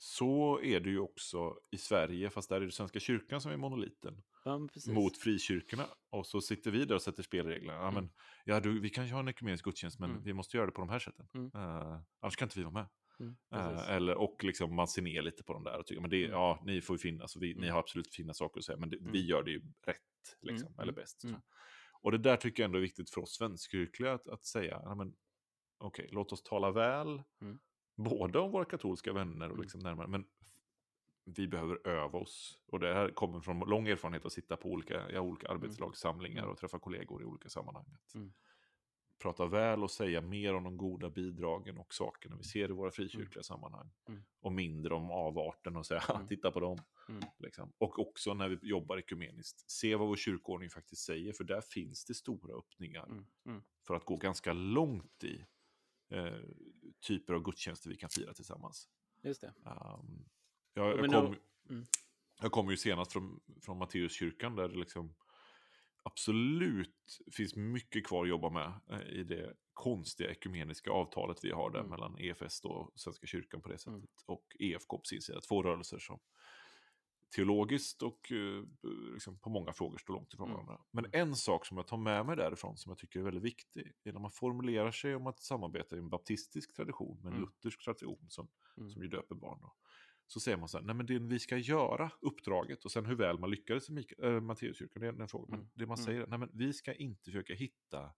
Så 0.00 0.60
är 0.62 0.80
det 0.80 0.90
ju 0.90 0.98
också 0.98 1.58
i 1.70 1.78
Sverige, 1.78 2.30
fast 2.30 2.48
där 2.48 2.56
är 2.60 2.64
det 2.66 2.72
Svenska 2.72 3.00
kyrkan 3.00 3.40
som 3.40 3.52
är 3.52 3.56
monoliten, 3.56 4.22
Ja, 4.44 4.68
mot 4.88 5.16
frikyrkorna. 5.18 5.86
Och 6.10 6.26
så 6.26 6.40
sitter 6.40 6.70
vi 6.70 6.84
där 6.84 6.94
och 6.94 7.02
sätter 7.02 7.22
spelreglerna. 7.22 7.72
Ja, 7.78 7.82
Mm. 7.88 7.94
men, 7.94 8.10
ja, 8.44 8.60
du, 8.60 8.80
vi 8.80 8.90
kan 8.90 9.06
ju 9.06 9.12
ha 9.12 9.20
en 9.20 9.28
ekumenisk 9.28 9.64
gudstjänst, 9.64 9.98
men 9.98 10.10
Mm. 10.10 10.22
vi 10.22 10.32
måste 10.32 10.56
göra 10.56 10.66
det 10.66 10.72
på 10.72 10.80
de 10.80 10.88
här 10.88 10.98
sätten. 10.98 11.28
Mm. 11.34 11.50
Eh, 11.54 12.00
annars 12.20 12.36
kan 12.36 12.46
inte 12.46 12.58
vi 12.58 12.62
vara 12.64 12.72
med. 12.74 12.86
Mm, 13.20 13.36
Eh, 13.54 13.90
eller, 13.90 14.14
och 14.14 14.44
liksom 14.44 14.74
man 14.74 14.88
ser 14.88 15.02
ner 15.02 15.22
lite 15.22 15.44
på 15.44 15.52
de 15.52 15.64
där 15.64 15.78
och 15.78 15.86
tycker 15.86 16.00
men 16.00 16.10
det, 16.10 16.24
Mm. 16.24 16.30
ja, 16.30 16.62
ni 16.64 16.80
får 16.80 16.94
ju 16.94 16.98
finnas 16.98 17.36
och 17.36 17.42
vi, 17.42 17.46
ni 17.54 17.58
Mm. 17.62 17.70
har 17.72 17.78
absolut 17.80 18.14
fina 18.14 18.34
saker 18.34 18.60
att 18.60 18.64
säga, 18.64 18.78
men 18.78 18.90
det, 18.90 18.96
Mm. 18.96 19.12
vi 19.12 19.26
gör 19.26 19.42
det 19.42 19.50
ju 19.50 19.62
rätt, 19.86 19.98
liksom, 20.40 20.66
Mm, 20.68 20.80
eller 20.80 20.92
mm, 20.92 20.94
bäst. 21.02 21.24
mm. 21.24 21.40
Och 22.00 22.12
det 22.12 22.18
där 22.18 22.36
tycker 22.36 22.62
jag 22.62 22.68
ändå 22.68 22.78
är 22.78 22.82
viktigt 22.82 23.10
för 23.10 23.20
oss 23.20 23.34
svenskkyrkliga 23.36 24.12
att, 24.12 24.28
att 24.28 24.44
säga, 24.44 24.80
ja, 24.84 24.94
men 24.94 25.14
okej, 25.78 26.08
låt 26.12 26.32
oss 26.32 26.42
tala 26.42 26.70
väl, 26.70 27.22
Mm. 27.40 27.58
både 27.96 28.38
om 28.38 28.50
våra 28.50 28.64
katolska 28.64 29.12
vänner 29.12 29.46
och 29.46 29.52
Mm. 29.54 29.62
liksom 29.62 29.80
närmare, 29.80 30.06
men 30.08 30.24
vi 31.24 31.48
behöver 31.48 31.86
öva 31.88 32.18
oss. 32.18 32.60
Och 32.66 32.80
det 32.80 32.94
här 32.94 33.10
kommer 33.10 33.40
från 33.40 33.58
lång 33.58 33.88
erfarenhet 33.88 34.24
att 34.26 34.32
sitta 34.32 34.56
på 34.56 34.68
olika, 34.68 35.10
ja, 35.10 35.20
olika 35.20 35.48
arbetslagssamlingar 35.48 36.42
Mm. 36.42 36.52
och 36.52 36.58
träffa 36.58 36.78
kollegor 36.78 37.22
i 37.22 37.24
olika 37.24 37.48
sammanhang. 37.48 37.86
Mm. 38.14 38.32
Prata 39.18 39.46
väl 39.46 39.82
och 39.82 39.90
säga 39.90 40.20
mer 40.20 40.54
om 40.54 40.64
de 40.64 40.76
goda 40.76 41.10
bidragen 41.10 41.78
och 41.78 41.94
sakerna 41.94 42.36
vi 42.36 42.44
ser 42.44 42.68
i 42.68 42.72
våra 42.72 42.90
frikyrkliga 42.90 43.42
sammanhang. 43.42 43.90
Mm. 44.08 44.22
Och 44.40 44.52
mindre 44.52 44.94
om 44.94 45.10
avarten 45.10 45.76
och 45.76 45.86
säga, 45.86 46.00
Mm. 46.14 46.26
titta 46.28 46.50
på 46.50 46.60
dem. 46.60 46.78
Mm. 47.08 47.22
Liksom. 47.38 47.72
Och 47.78 47.98
också 47.98 48.34
när 48.34 48.48
vi 48.48 48.58
jobbar 48.68 48.96
ekumeniskt, 48.96 49.70
se 49.70 49.96
vad 49.96 50.08
vår 50.08 50.16
kyrkoordning 50.16 50.70
faktiskt 50.70 51.02
säger, 51.04 51.32
för 51.32 51.44
där 51.44 51.60
finns 51.60 52.04
det 52.04 52.14
stora 52.14 52.54
öppningar 52.58 53.04
Mm. 53.06 53.24
Mm. 53.46 53.62
för 53.86 53.94
att 53.94 54.04
gå 54.04 54.16
ganska 54.16 54.52
långt 54.52 55.24
i 55.24 55.44
eh, 56.10 56.34
typer 57.06 57.34
av 57.34 57.42
gudstjänster 57.42 57.90
vi 57.90 57.96
kan 57.96 58.10
fira 58.10 58.34
tillsammans. 58.34 58.88
Just 59.22 59.40
det. 59.40 59.46
Um, 59.64 60.24
jag, 60.74 60.90
jag, 60.90 61.00
men 61.00 61.10
kom, 61.10 61.24
då- 61.24 61.34
mm. 61.74 61.86
jag 62.40 62.52
kom 62.52 62.70
ju 62.70 62.76
senast 62.76 63.12
från, 63.12 63.40
från 63.60 63.78
Matteuskyrkan 63.78 64.56
där 64.56 64.68
det 64.68 64.78
liksom 64.78 65.14
absolut 66.12 67.18
finns 67.36 67.56
mycket 67.56 68.06
kvar 68.06 68.22
att 68.22 68.28
jobba 68.28 68.50
med 68.50 68.72
eh, 68.90 69.08
i 69.08 69.24
det 69.24 69.54
konstiga 69.72 70.30
ekumeniska 70.30 70.90
avtalet 70.90 71.44
vi 71.44 71.50
har 71.52 71.70
där 71.70 71.78
Mm. 71.78 71.90
mellan 71.90 72.18
EFS 72.18 72.64
och 72.64 72.92
Svenska 72.94 73.26
kyrkan 73.26 73.60
på 73.62 73.68
det 73.68 73.78
sättet 73.78 73.94
Mm. 73.94 74.08
och 74.26 74.56
EFK 74.58 74.98
på 74.98 75.04
sin 75.04 75.22
sida. 75.22 75.40
Två 75.40 75.62
rörelser 75.62 75.98
som 75.98 76.18
teologiskt 77.36 78.02
och 78.02 78.32
eh, 78.32 78.64
liksom 79.12 79.38
på 79.38 79.50
många 79.50 79.72
frågor 79.72 79.98
står 79.98 80.14
långt 80.14 80.34
ifrån 80.34 80.50
Mm. 80.50 80.66
varandra. 80.66 80.84
Men 80.90 81.06
en 81.12 81.36
sak 81.36 81.66
som 81.66 81.76
jag 81.76 81.86
tar 81.86 81.96
med 81.96 82.26
mig 82.26 82.36
därifrån 82.36 82.76
som 82.76 82.90
jag 82.90 82.98
tycker 82.98 83.20
är 83.20 83.24
väldigt 83.24 83.42
viktig 83.42 83.92
är 84.04 84.12
när 84.12 84.20
man 84.20 84.30
formulerar 84.30 84.90
sig 84.92 85.14
om 85.14 85.26
att 85.26 85.40
samarbeta 85.40 85.96
i 85.96 85.98
en 85.98 86.08
baptistisk 86.08 86.74
tradition 86.76 87.16
med 87.22 87.26
en 87.32 87.36
Mm. 87.38 87.40
luthersk 87.40 87.84
tradition 87.84 88.26
som, 88.28 88.48
Mm. 88.76 88.90
som 88.90 89.02
ju 89.02 89.08
döper 89.08 89.34
barn. 89.34 89.58
Då. 89.62 89.74
Så 90.30 90.40
säger 90.40 90.56
man 90.56 90.68
så 90.68 90.78
här, 90.78 90.84
nej 90.84 90.94
men 90.94 91.06
det 91.06 91.18
vi 91.18 91.38
ska 91.38 91.56
göra, 91.56 92.10
uppdraget, 92.20 92.84
och 92.84 92.92
sen 92.92 93.06
hur 93.06 93.14
väl 93.16 93.38
man 93.38 93.50
lyckades 93.50 93.90
i 93.90 94.06
äh, 94.22 94.40
Matteuskyrkan, 94.40 95.00
det 95.02 95.08
är 95.08 95.20
en 95.20 95.28
fråga. 95.28 95.46
Men 95.50 95.58
Mm, 95.60 95.70
det 95.74 95.86
man 95.86 95.96
mm. 95.98 96.04
säger, 96.06 96.26
nej 96.26 96.38
men 96.38 96.50
vi 96.52 96.72
ska 96.72 96.94
inte 96.94 97.24
försöka 97.24 97.54
hitta 97.54 98.14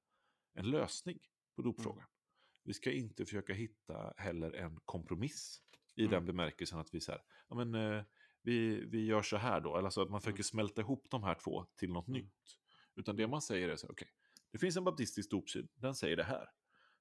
en 0.54 0.70
lösning 0.70 1.18
på 1.56 1.62
dopfrågan. 1.62 2.06
Vi 2.64 2.74
ska 2.74 2.92
inte 2.92 3.24
försöka 3.24 3.52
hitta 3.52 4.14
heller 4.16 4.52
en 4.52 4.80
kompromiss 4.84 5.62
i 5.94 6.00
Mm. 6.02 6.10
den 6.10 6.26
bemärkelsen 6.26 6.78
att 6.78 6.94
vi 6.94 7.00
så 7.00 7.12
här, 7.12 7.20
ja 7.48 7.56
men 7.64 7.74
eh, 7.74 8.04
vi, 8.42 8.84
vi 8.84 9.04
gör 9.06 9.22
så 9.22 9.36
här 9.36 9.60
då, 9.60 9.76
eller 9.76 9.84
alltså 9.86 10.02
att 10.02 10.10
man 10.10 10.20
försöker 10.20 10.36
Mm. 10.36 10.44
smälta 10.44 10.80
ihop 10.80 11.06
de 11.10 11.22
här 11.22 11.34
två 11.34 11.66
till 11.76 11.92
något 11.92 12.08
Mm. 12.08 12.20
nytt. 12.20 12.56
Utan 12.94 13.16
det 13.16 13.26
man 13.26 13.42
säger 13.42 13.68
är 13.68 13.76
så 13.76 13.86
här, 13.86 13.92
okej, 13.92 14.08
det 14.52 14.58
finns 14.58 14.76
en 14.76 14.84
baptistisk 14.84 15.30
dopsyn, 15.30 15.68
den 15.74 15.94
säger 15.94 16.16
det 16.16 16.24
här. 16.24 16.48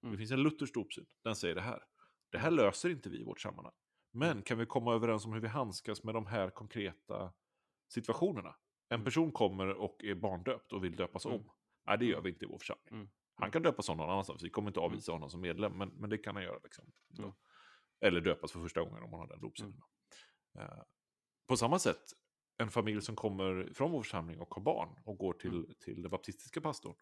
Mm. 0.04 0.12
Det 0.12 0.18
finns 0.18 0.32
en 0.32 0.44
luthersk 0.44 0.74
dopsyn, 0.74 1.06
den 1.24 1.36
säger 1.36 1.56
det 1.56 1.62
här. 1.62 1.84
Det 2.30 2.38
här 2.38 2.52
löser 2.52 2.90
inte 2.90 3.10
vi 3.10 3.20
i 3.22 3.24
vårt 3.24 3.42
sammanhang. 3.42 3.74
Men 4.12 4.42
kan 4.42 4.58
vi 4.58 4.66
komma 4.66 4.94
överens 4.94 5.26
om 5.26 5.34
hur 5.34 5.40
vi 5.40 5.48
handskas 5.48 6.04
med 6.04 6.14
de 6.14 6.26
här 6.26 6.50
konkreta 6.50 7.34
situationerna? 7.88 8.56
En 8.90 8.96
Mm. 8.96 9.06
person 9.06 9.32
kommer 9.32 9.68
och 9.74 10.04
är 10.04 10.16
barndöpt 10.16 10.74
och 10.74 10.84
vill 10.84 10.96
döpas 10.96 11.26
Mm. 11.26 11.38
om. 11.38 11.52
Nej, 11.88 11.98
det 11.98 12.06
gör 12.06 12.22
vi 12.22 12.30
inte 12.30 12.46
i 12.46 12.48
vår 12.48 12.58
församling. 12.58 12.88
Mm. 12.94 13.10
Han 13.36 13.52
kan 13.52 13.62
döpas 13.62 13.90
om 13.90 13.98
någon 13.98 14.10
annanstans, 14.10 14.44
vi 14.44 14.50
kommer 14.50 14.70
inte 14.70 14.80
avvisa 14.80 15.12
honom 15.12 15.30
som 15.30 15.42
medlem, 15.42 15.74
men, 15.78 15.90
men 15.90 16.10
det 16.10 16.18
kan 16.18 16.36
han 16.36 16.44
göra. 16.44 16.60
Liksom. 16.64 16.92
Mm. 17.18 17.32
Eller 18.02 18.22
döpas 18.22 18.52
för 18.52 18.60
första 18.60 18.82
gången 18.82 19.04
om 19.04 19.12
man 19.12 19.20
har 19.20 19.28
den 19.28 19.42
dopsynen. 19.42 19.82
Eh, 20.60 20.82
på 21.48 21.58
samma 21.58 21.80
sätt, 21.80 22.04
en 22.58 22.70
familj 22.70 23.02
som 23.02 23.16
kommer 23.16 23.70
från 23.74 23.92
vår 23.92 24.04
församling 24.04 24.40
och 24.40 24.54
har 24.54 24.62
barn 24.62 25.00
och 25.06 25.18
går 25.18 25.34
till, 25.34 25.54
Mm. 25.54 25.74
till 25.80 26.02
den 26.02 26.12
baptistiska 26.12 26.62
pastorn. 26.62 26.96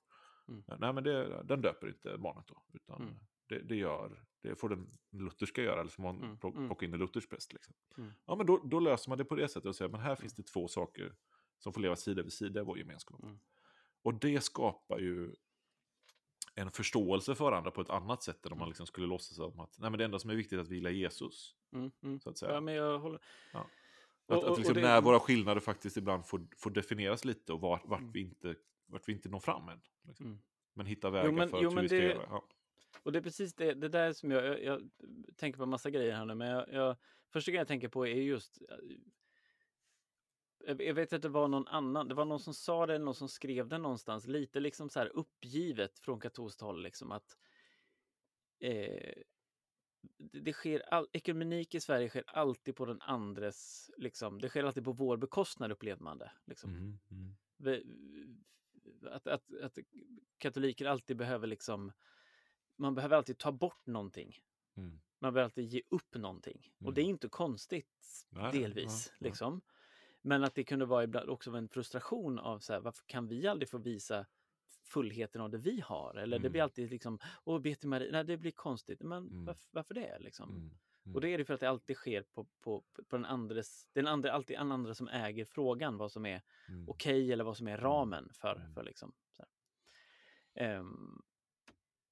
Mm. 0.47 0.63
Eh, 0.67 0.77
Nej, 0.79 0.93
men 0.93 1.03
det, 1.03 1.43
den 1.43 1.61
döper 1.61 1.87
inte 1.87 2.17
barnet 2.17 2.47
då, 2.47 2.63
utan 2.73 3.01
Mm. 3.01 3.15
Det, 3.47 3.59
det, 3.59 3.75
gör, 3.75 4.23
det 4.41 4.55
får 4.55 4.69
den 4.69 4.97
lutherska 5.11 5.61
göra, 5.63 5.79
eller 5.81 5.91
får 5.91 6.03
man 6.03 6.17
Mm. 6.23 6.37
plock- 6.37 6.55
Mm. 6.55 6.67
plocka 6.67 6.85
in 6.85 6.93
en 6.93 6.99
luthersk 6.99 7.29
präst. 7.29 7.53
Liksom. 7.53 7.73
Mm. 7.97 8.11
Ja, 8.25 8.35
men 8.35 8.45
då, 8.45 8.57
då 8.57 8.79
löser 8.79 9.09
man 9.09 9.17
det 9.17 9.25
på 9.25 9.35
det 9.35 9.47
sättet 9.47 9.65
och 9.65 9.75
säger, 9.75 9.89
men 9.91 10.01
här 10.01 10.15
finns 10.15 10.33
det 10.33 10.43
två 10.43 10.67
saker 10.67 11.15
som 11.59 11.73
får 11.73 11.81
leva 11.81 11.95
sida 11.95 12.23
vid 12.23 12.33
sida 12.33 12.59
i 12.59 12.63
vår 12.63 12.77
gemenskap. 12.77 13.23
Mm. 13.23 13.39
Och 14.01 14.13
det 14.13 14.41
skapar 14.41 14.99
ju 14.99 15.35
en 16.55 16.71
förståelse 16.71 17.35
för 17.35 17.45
varandra 17.45 17.71
på 17.71 17.81
ett 17.81 17.89
annat 17.89 18.23
sätt 18.23 18.45
än 18.45 18.51
om 18.51 18.57
man 18.59 18.67
liksom 18.67 18.85
skulle 18.87 19.07
låtsas 19.07 19.39
om 19.39 19.59
att 19.59 19.79
nej, 19.79 19.89
men 19.89 19.97
det 19.97 20.05
enda 20.05 20.19
som 20.19 20.29
är 20.29 20.35
viktigt 20.35 20.57
är 20.57 20.61
att 20.61 20.67
vi 20.67 20.75
gillar 20.75 20.91
Jesus. 20.91 21.55
Mm. 21.73 21.91
Mm. 22.03 22.19
Så 22.19 22.29
att 22.29 22.37
säga. 22.37 22.53
Ja, 22.53 22.61
men 22.61 22.73
jag 22.73 22.99
håller... 22.99 23.19
Ja. 23.53 23.67
Och- 24.25 24.35
Att, 24.37 24.43
och- 24.43 24.51
att 24.51 24.57
liksom 24.57 24.71
och 24.71 24.75
det- 24.75 24.87
när 24.87 25.01
våra 25.01 25.19
skillnader 25.19 25.61
faktiskt 25.61 25.97
ibland 25.97 26.25
får, 26.25 26.47
får 26.57 26.69
definieras 26.71 27.25
lite 27.25 27.53
och 27.53 27.61
vart, 27.61 27.85
vart, 27.85 27.99
Mm. 27.99 28.11
vi 28.11 28.19
inte, 28.21 28.55
vart 28.85 29.07
vi 29.09 29.13
inte 29.13 29.29
når 29.29 29.39
fram 29.39 29.69
än. 29.69 29.81
Liksom. 30.03 30.25
Mm. 30.25 30.39
Men 30.73 30.85
hitta 30.85 31.09
vägar 31.09 31.31
men- 31.31 31.49
för 31.49 31.61
jo, 31.63 31.69
hur 31.69 31.81
vi 31.81 31.87
ska 31.87 31.95
det- 31.97 32.03
göra. 32.03 32.27
Ja. 32.29 32.43
Och 33.03 33.11
det 33.11 33.19
är 33.19 33.23
precis 33.23 33.53
det, 33.53 33.73
det 33.73 33.89
där 33.89 34.13
som 34.13 34.31
jag, 34.31 34.63
jag, 34.63 34.63
jag 34.63 34.89
tänker 35.37 35.57
på 35.57 35.63
en 35.63 35.69
massa 35.69 35.89
grejer 35.89 36.15
här 36.15 36.25
nu, 36.25 36.35
men 36.35 36.47
jag, 36.47 36.73
jag, 36.73 36.95
första 37.29 37.51
grejen 37.51 37.61
jag 37.61 37.67
tänker 37.67 37.87
på 37.87 38.07
är 38.07 38.15
just 38.15 38.61
eh, 38.69 38.77
jag 40.65 40.93
vet 40.93 41.13
att 41.13 41.21
det 41.21 41.29
var 41.29 41.47
någon 41.47 41.67
annan, 41.67 42.07
det 42.07 42.15
var 42.15 42.25
någon 42.25 42.39
som 42.39 42.53
sa 42.53 42.85
det, 42.85 42.99
någon 42.99 43.15
som 43.15 43.29
skrev 43.29 43.67
det 43.67 43.77
någonstans, 43.77 44.27
lite 44.27 44.59
liksom 44.59 44.89
så 44.89 44.99
här 44.99 45.17
uppgivet 45.17 45.99
från 45.99 46.19
katolskt 46.19 46.61
håll, 46.61 46.83
liksom 46.83 47.11
att 47.11 47.37
eh, 48.59 49.13
det, 50.17 50.53
sker 50.53 50.93
all, 50.93 51.07
ekumenik 51.13 51.75
i 51.75 51.79
Sverige 51.79 52.09
sker 52.09 52.23
alltid 52.27 52.75
på 52.75 52.85
den 52.85 53.01
andres, 53.01 53.91
liksom, 53.97 54.41
det 54.41 54.49
sker 54.49 54.63
alltid 54.63 54.83
på 54.83 54.91
vår 54.91 55.17
bekostnad 55.17 55.71
upplever 55.71 56.03
man 56.03 56.17
det. 56.17 56.31
Liksom. 56.45 56.69
Mm, 56.69 56.99
mm. 57.61 57.87
Att, 59.11 59.27
att, 59.27 59.53
att 59.63 59.77
katoliker 60.37 60.85
alltid 60.85 61.17
behöver 61.17 61.47
liksom, 61.47 61.91
man 62.77 62.95
behöver 62.95 63.15
alltid 63.17 63.37
ta 63.37 63.51
bort 63.51 63.85
någonting. 63.85 64.35
Mm. 64.77 64.99
Man 65.19 65.33
behöver 65.33 65.43
alltid 65.43 65.65
ge 65.65 65.81
upp 65.89 66.15
någonting. 66.15 66.71
Och 66.85 66.93
det 66.93 67.01
är 67.01 67.03
Mm. 67.03 67.09
inte 67.13 67.29
konstigt 67.29 68.25
Nej, 68.29 68.51
delvis. 68.51 68.85
nej, 69.09 69.15
nej. 69.19 69.29
liksom. 69.29 69.61
Men 70.21 70.43
att 70.43 70.55
det 70.55 70.63
kunde 70.63 70.85
vara 70.85 71.03
ibland 71.03 71.29
också 71.29 71.51
en 71.51 71.69
frustration 71.69 72.39
av 72.39 72.59
så 72.59 72.73
här, 72.73 72.79
varför 72.79 73.03
kan 73.07 73.27
vi 73.27 73.47
aldrig 73.47 73.69
få 73.69 73.77
visa 73.77 74.25
fullheten 74.83 75.41
av 75.41 75.49
det 75.49 75.57
vi 75.57 75.79
har? 75.79 76.15
Eller 76.15 76.39
det 76.39 76.49
blir 76.49 76.59
Mm. 76.61 76.63
alltid 76.63 76.89
liksom, 76.89 77.19
åh, 77.43 77.59
be 77.61 77.75
till 77.75 77.89
Maria, 77.89 78.11
nej 78.11 78.23
det 78.23 78.37
blir 78.37 78.51
konstigt. 78.51 79.01
Men 79.01 79.27
Mm. 79.27 79.45
varför, 79.45 79.67
varför 79.71 79.93
det? 79.93 80.19
Liksom? 80.19 80.49
Mm. 80.49 80.69
Mm. 81.05 81.15
Och 81.15 81.21
det 81.21 81.29
är 81.29 81.37
det 81.37 81.45
för 81.45 81.53
att 81.53 81.59
det 81.59 81.69
alltid 81.69 81.95
sker 81.95 82.23
på, 82.23 82.43
på, 82.59 82.81
på 83.07 83.15
den 83.17 83.25
andres, 83.25 83.87
den 83.93 84.07
andra, 84.07 84.31
alltid 84.31 84.57
den 84.57 84.71
andra 84.71 84.93
som 84.93 85.07
äger 85.07 85.45
frågan, 85.45 85.97
vad 85.97 86.11
som 86.11 86.25
är 86.25 86.41
Mm. 86.69 86.89
okej 86.89 87.31
eller 87.33 87.43
vad 87.43 87.57
som 87.57 87.67
är 87.67 87.77
ramen 87.77 88.29
för, 88.33 88.55
Mm. 88.55 88.73
för 88.73 88.83
liksom. 88.83 89.13
Så 89.31 89.41
här. 89.43 89.49
Ehm, 90.65 91.21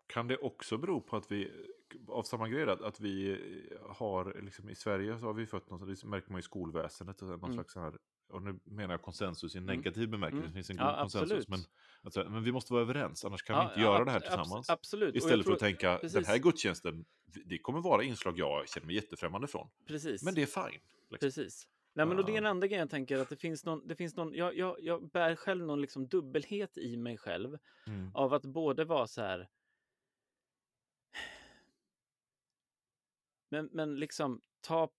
Kan 0.08 0.28
det 0.28 0.38
också 0.38 0.78
bero 0.78 1.02
på 1.02 1.18
att 1.18 1.32
vi, 1.32 1.52
av 2.08 2.24
samma 2.24 2.50
grej, 2.50 2.70
att, 2.70 3.00
vi 3.00 3.38
har, 3.90 4.42
liksom, 4.42 4.70
i 4.70 4.76
Sverige 4.76 5.20
så 5.20 5.26
har 5.26 5.34
vi 5.34 5.46
fått 5.46 5.70
något, 5.70 5.88
det 6.02 6.08
märker 6.08 6.32
man 6.32 6.40
i 6.40 6.44
skolväsendet, 6.44 7.22
någon 7.22 7.34
Mm. 7.44 7.54
slags 7.54 7.74
så 7.74 7.80
här, 7.80 7.98
och 8.30 8.42
nu 8.42 8.60
menar 8.64 8.94
jag 8.94 9.02
konsensus 9.02 9.56
i 9.56 9.58
en 9.58 9.64
Mm. 9.64 9.76
negativ 9.78 10.10
bemärkelse, 10.10 10.38
Mm. 10.42 10.50
det 10.50 10.54
finns 10.54 10.70
en 10.70 10.78
Ja, 10.78 10.86
god 10.92 11.00
konsensus, 11.02 11.32
absolut. 11.32 11.50
men, 11.50 11.60
alltså, 12.04 12.30
men 12.30 12.44
vi 12.44 12.52
måste 12.52 12.74
vara 12.74 12.84
överens, 12.84 13.26
annars 13.26 13.44
kan 13.44 13.56
ja, 13.56 13.62
vi 13.62 13.68
inte 13.68 13.80
ja, 13.80 13.86
göra 13.94 14.06
det 14.06 14.12
här 14.12 14.20
tillsammans. 14.20 14.70
Absolut. 14.70 15.16
Istället 15.16 15.46
för 15.46 15.54
att 15.54 15.60
tror- 15.60 15.68
tänka, 15.68 15.90
den 15.92 16.00
precis. 16.00 16.28
här 16.28 16.38
gudstjänsten, 16.38 17.06
det 17.46 17.58
kommer 17.58 17.82
vara 17.82 18.04
inslag 18.04 18.40
jag 18.40 18.70
känner 18.70 18.86
mig 18.88 18.96
jättefrämmande 18.96 19.48
från. 19.48 19.68
Precis. 19.88 20.24
Men 20.24 20.36
det 20.36 20.42
är 20.42 20.46
fine. 20.46 20.82
Liksom. 21.10 21.18
Precis. 21.20 21.68
Nej, 21.94 22.06
men 22.06 22.20
och 22.20 22.26
det 22.26 22.32
är 22.34 22.38
en 22.38 22.44
Ja. 22.44 22.50
andra 22.50 22.68
grej 22.68 22.80
jag 22.80 22.90
tänker 22.90 23.18
att 23.18 23.30
det 23.30 23.36
finns 23.36 23.66
någon, 23.66 23.88
det 23.88 23.96
finns 23.96 24.16
någon 24.16 24.34
jag, 24.34 24.58
jag, 24.58 24.76
jag 24.80 25.10
bär 25.10 25.36
själv 25.36 25.66
någon 25.66 25.82
liksom 25.82 26.08
dubbelhet 26.08 26.78
i 26.78 26.98
mig 26.98 27.18
själv 27.18 27.58
Mm. 27.88 28.12
av 28.16 28.34
att 28.34 28.46
både 28.46 28.86
vara 28.86 29.08
så 29.08 29.22
här. 29.22 29.48
Men, 33.56 33.70
men 33.72 33.96
liksom 34.00 34.42
ta, 34.62 34.90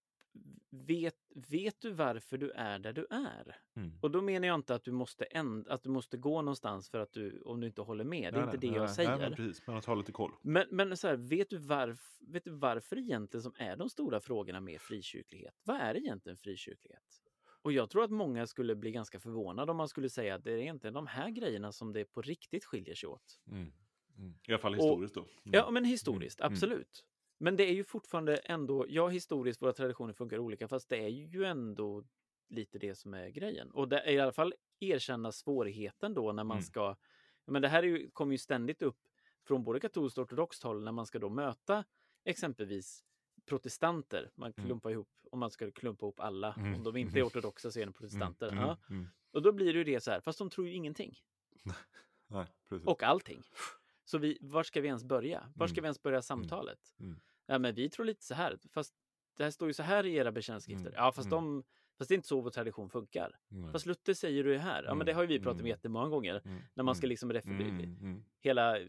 vet, 0.70 1.14
vet 1.50 1.80
du 1.80 1.90
varför 1.90 2.38
du 2.38 2.50
är 2.50 2.78
där 2.78 2.92
du 2.92 3.06
är? 3.10 3.56
Mm. 3.76 3.98
Och 4.02 4.10
då 4.10 4.22
menar 4.22 4.46
jag 4.46 4.54
inte 4.54 4.74
att 4.74 4.84
du 4.84 4.92
måste 4.92 5.24
änd, 5.24 5.68
att 5.68 5.82
du 5.82 5.88
måste 5.88 6.16
gå 6.16 6.42
någonstans 6.42 6.90
för 6.90 6.98
att 6.98 7.12
du, 7.12 7.40
om 7.40 7.60
du 7.60 7.66
inte 7.66 7.82
håller 7.82 8.04
med. 8.04 8.34
Det 8.34 8.40
är 8.40 8.46
Nej, 8.46 8.54
inte 8.54 8.66
nej, 8.66 8.70
det 8.70 8.76
jag 8.76 8.86
nej, 8.86 8.94
säger. 8.94 9.10
Nej, 9.10 9.18
men 9.18 9.36
precis, 9.36 9.66
men 9.66 9.76
att 9.76 9.84
ha 9.84 9.94
lite 9.94 10.12
koll. 10.12 10.32
Men, 10.42 10.66
men 10.70 10.96
så 10.96 11.08
här, 11.08 11.16
vet, 11.16 11.50
du 11.50 11.58
varf, 11.58 12.18
vet 12.20 12.44
du 12.44 12.50
varför 12.50 12.98
egentligen 12.98 13.42
som 13.42 13.52
är 13.58 13.76
de 13.76 13.88
stora 13.90 14.20
frågorna 14.20 14.60
med 14.60 14.80
frikyrklighet? 14.80 15.54
Vad 15.64 15.76
är 15.76 15.96
egentligen 15.96 16.36
frikyrklighet? 16.36 17.22
Och 17.62 17.72
jag 17.72 17.90
tror 17.90 18.04
att 18.04 18.10
många 18.10 18.46
skulle 18.46 18.74
bli 18.76 18.90
ganska 18.90 19.20
förvånade 19.20 19.70
om 19.70 19.76
man 19.76 19.88
skulle 19.88 20.08
säga 20.10 20.34
att 20.34 20.44
det 20.44 20.52
är 20.52 20.58
egentligen 20.58 20.94
de 20.94 21.06
här 21.06 21.30
grejerna 21.30 21.72
som 21.72 21.92
det 21.92 22.04
på 22.04 22.22
riktigt 22.22 22.64
skiljer 22.64 22.94
sig 22.94 23.08
åt. 23.08 23.40
Mm. 23.50 23.72
Mm. 24.18 24.34
I 24.48 24.52
alla 24.52 24.58
fall 24.58 24.72
Och- 24.74 24.78
historiskt 24.78 25.14
då. 25.14 25.20
Mm. 25.20 25.30
Ja, 25.44 25.70
men 25.70 25.84
historiskt, 25.84 26.40
Mm. 26.40 26.52
absolut. 26.52 27.04
Men 27.38 27.56
det 27.56 27.64
är 27.70 27.72
ju 27.74 27.84
fortfarande 27.84 28.36
ändå, 28.36 28.86
ja 28.88 29.08
historiskt, 29.08 29.62
våra 29.62 29.72
traditioner 29.72 30.12
funkar 30.12 30.38
olika, 30.38 30.68
fast 30.68 30.88
det 30.88 30.96
är 30.96 31.08
ju 31.08 31.44
ändå 31.44 32.04
lite 32.48 32.78
det 32.78 32.94
som 32.94 33.14
är 33.14 33.28
grejen. 33.28 33.70
Och 33.70 33.88
det 33.88 34.00
är 34.00 34.12
i 34.12 34.20
alla 34.20 34.32
fall 34.32 34.54
erkänna 34.80 35.32
svårigheten 35.32 36.14
då 36.14 36.32
när 36.32 36.44
man 36.44 36.56
Mm. 36.56 36.62
ska, 36.62 36.96
men 37.46 37.62
det 37.62 37.68
här 37.68 37.82
är 37.82 37.86
ju, 37.86 38.10
kommer 38.10 38.32
ju 38.32 38.38
ständigt 38.38 38.82
upp 38.82 38.98
från 39.46 39.64
både 39.64 39.80
katolskt 39.80 40.18
och 40.18 40.24
ortodoxt 40.24 40.62
håll 40.62 40.84
när 40.84 40.92
man 40.92 41.06
ska 41.06 41.18
då 41.18 41.28
möta 41.28 41.84
exempelvis 42.24 43.04
protestanter. 43.46 44.30
Man 44.34 44.52
Mm. 44.56 44.66
klumpar 44.66 44.90
ihop, 44.90 45.08
om 45.30 45.38
man 45.38 45.50
ska 45.50 45.70
klumpa 45.70 46.06
ihop 46.06 46.20
alla, 46.20 46.54
Mm. 46.54 46.74
om 46.74 46.82
de 46.84 46.96
inte 46.96 47.18
är 47.18 47.22
ortodoxa 47.26 47.70
så 47.70 47.80
är 47.80 47.86
de 47.86 47.92
protestanter. 47.92 48.48
Mm. 48.48 48.58
Ja. 48.64 48.76
Mm. 48.90 49.06
Och 49.30 49.42
då 49.42 49.52
blir 49.52 49.72
det 49.72 49.78
ju 49.78 49.84
det 49.84 50.00
så 50.00 50.10
här, 50.10 50.20
fast 50.20 50.38
de 50.38 50.50
tror 50.50 50.66
ju 50.66 50.72
ingenting. 50.74 51.18
Nej. 52.28 52.46
Och 52.84 53.02
allting. 53.02 53.42
Så 54.08 54.18
vi, 54.18 54.38
var 54.40 54.62
ska 54.62 54.80
vi 54.80 54.88
ens 54.88 55.04
börja? 55.04 55.52
Var 55.54 55.66
ska 55.66 55.74
Mm. 55.74 55.82
vi 55.82 55.86
ens 55.86 56.02
börja 56.02 56.22
samtalet? 56.22 56.78
Mm. 57.00 57.20
Ja, 57.46 57.58
men 57.58 57.74
vi 57.74 57.90
tror 57.90 58.06
lite 58.06 58.24
så 58.24 58.34
här, 58.34 58.58
fast 58.72 58.94
det 59.36 59.44
här 59.44 59.50
står 59.50 59.68
ju 59.68 59.74
så 59.74 59.82
här 59.82 60.06
i 60.06 60.14
era 60.14 60.32
bekännelseskrifter. 60.32 60.86
Mm. 60.90 60.94
Ja, 61.04 61.12
fast, 61.12 61.32
Mm. 61.32 61.44
de, 61.44 61.64
fast 61.98 62.08
det 62.08 62.14
är 62.14 62.16
inte 62.16 62.28
så 62.28 62.40
vår 62.40 62.50
tradition 62.50 62.90
funkar. 62.90 63.38
Nej. 63.48 63.72
Fast 63.72 63.86
Luther 63.86 64.14
säger 64.14 64.44
det 64.44 64.58
här. 64.58 64.82
Ja, 64.84 64.94
men 64.94 65.06
det 65.06 65.12
har 65.12 65.22
ju 65.22 65.28
vi 65.28 65.38
pratat 65.38 65.52
om 65.54 65.58
Mm. 65.60 65.68
jättemånga 65.70 66.08
gånger. 66.08 66.42
Mm. 66.44 66.62
När 66.74 66.84
man 66.84 66.94
ska 66.94 67.04
Mm. 67.06 67.10
liksom 67.10 67.30
Mm. 67.30 67.80
Mm. 67.80 68.24
Hela 68.40 68.78
eh, 68.80 68.86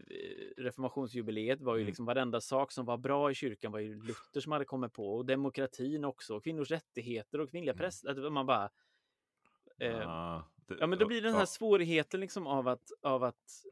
reformationsjubileet 0.56 1.60
var 1.60 1.74
ju 1.76 1.80
Mm. 1.80 1.86
liksom 1.86 2.04
varenda 2.06 2.40
sak 2.40 2.72
som 2.72 2.84
var 2.86 2.96
bra 2.96 3.30
i 3.30 3.34
kyrkan 3.34 3.72
var 3.72 3.78
ju 3.78 3.94
Luther 4.02 4.40
som 4.40 4.52
hade 4.52 4.64
kommit 4.64 4.92
på. 4.92 5.16
Och 5.16 5.26
demokratin 5.26 6.04
också. 6.04 6.36
Och 6.36 6.44
kvinnors 6.44 6.70
rättigheter 6.70 7.40
och 7.40 7.50
kvinnliga 7.50 7.72
Mm. 7.72 7.78
präster. 7.80 8.26
Att 8.26 8.32
Man 8.32 8.46
bara... 8.46 8.64
Eh, 9.78 10.42
det- 10.66 10.76
Ja, 10.80 10.86
men 10.86 10.98
då 10.98 11.06
blir 11.06 11.22
den 11.22 11.34
här 11.34 11.44
svårigheten 11.46 12.20
liksom 12.20 12.46
av 12.46 12.68
att, 12.68 12.90
av 13.02 13.24
att 13.24 13.64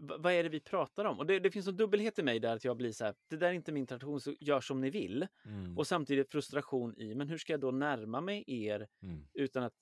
vad 0.00 0.32
är 0.32 0.42
det 0.42 0.48
vi 0.48 0.60
pratar 0.60 1.04
om? 1.04 1.18
Och 1.18 1.26
det, 1.26 1.38
det 1.38 1.50
finns 1.50 1.66
en 1.66 1.76
dubbelhet 1.76 2.18
i 2.18 2.22
mig 2.22 2.40
där 2.40 2.56
att 2.56 2.64
jag 2.64 2.76
blir 2.76 2.92
så 2.92 3.04
här, 3.04 3.14
det 3.28 3.36
där 3.36 3.48
är 3.48 3.52
inte 3.52 3.72
min 3.72 3.86
tradition, 3.86 4.20
så 4.20 4.34
gör 4.40 4.60
som 4.60 4.80
ni 4.80 4.90
vill. 4.90 5.26
Mm. 5.44 5.78
Och 5.78 5.86
samtidigt 5.86 6.30
frustration 6.32 6.96
i, 7.00 7.14
men 7.14 7.28
hur 7.28 7.38
ska 7.38 7.52
jag 7.52 7.60
då 7.60 7.70
närma 7.70 8.20
mig 8.20 8.44
er 8.46 8.88
Mm. 9.02 9.26
utan 9.34 9.62
att, 9.62 9.74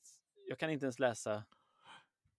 jag 0.49 0.59
kan 0.59 0.71
inte 0.71 0.85
ens 0.87 0.99
läsa 0.99 1.45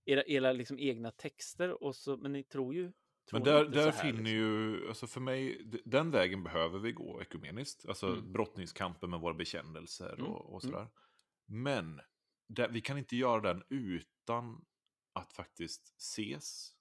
era, 0.05 0.23
era 0.23 0.51
liksom 0.51 0.79
egna 0.79 1.11
texter, 1.11 1.83
och 1.83 1.95
så, 1.95 2.17
men 2.17 2.31
ni 2.31 2.43
tror 2.43 2.73
ju 2.75 2.93
Men 3.31 3.43
där, 3.43 3.65
där 3.65 3.91
finner 3.91 4.11
liksom. 4.13 4.25
ju, 4.37 4.87
alltså 4.87 5.07
för 5.07 5.21
mig, 5.21 5.61
den 5.85 6.11
vägen 6.11 6.43
behöver 6.43 6.79
vi 6.79 6.91
gå 6.91 7.21
ekumeniskt. 7.21 7.85
Alltså 7.85 8.07
Mm. 8.07 8.31
brottningskampen 8.31 9.09
med 9.09 9.19
våra 9.19 9.33
bekännelser 9.33 10.13
Mm. 10.13 10.25
och, 10.25 10.53
och 10.53 10.63
Mm. 10.63 10.73
sådär. 10.73 10.87
Men 11.47 12.01
där, 12.47 12.69
vi 12.69 12.81
kan 12.81 12.97
inte 12.97 13.15
göra 13.15 13.41
den 13.53 13.63
utan 13.69 14.65
att 15.13 15.33
faktiskt 15.33 15.95
ses, 15.97 16.74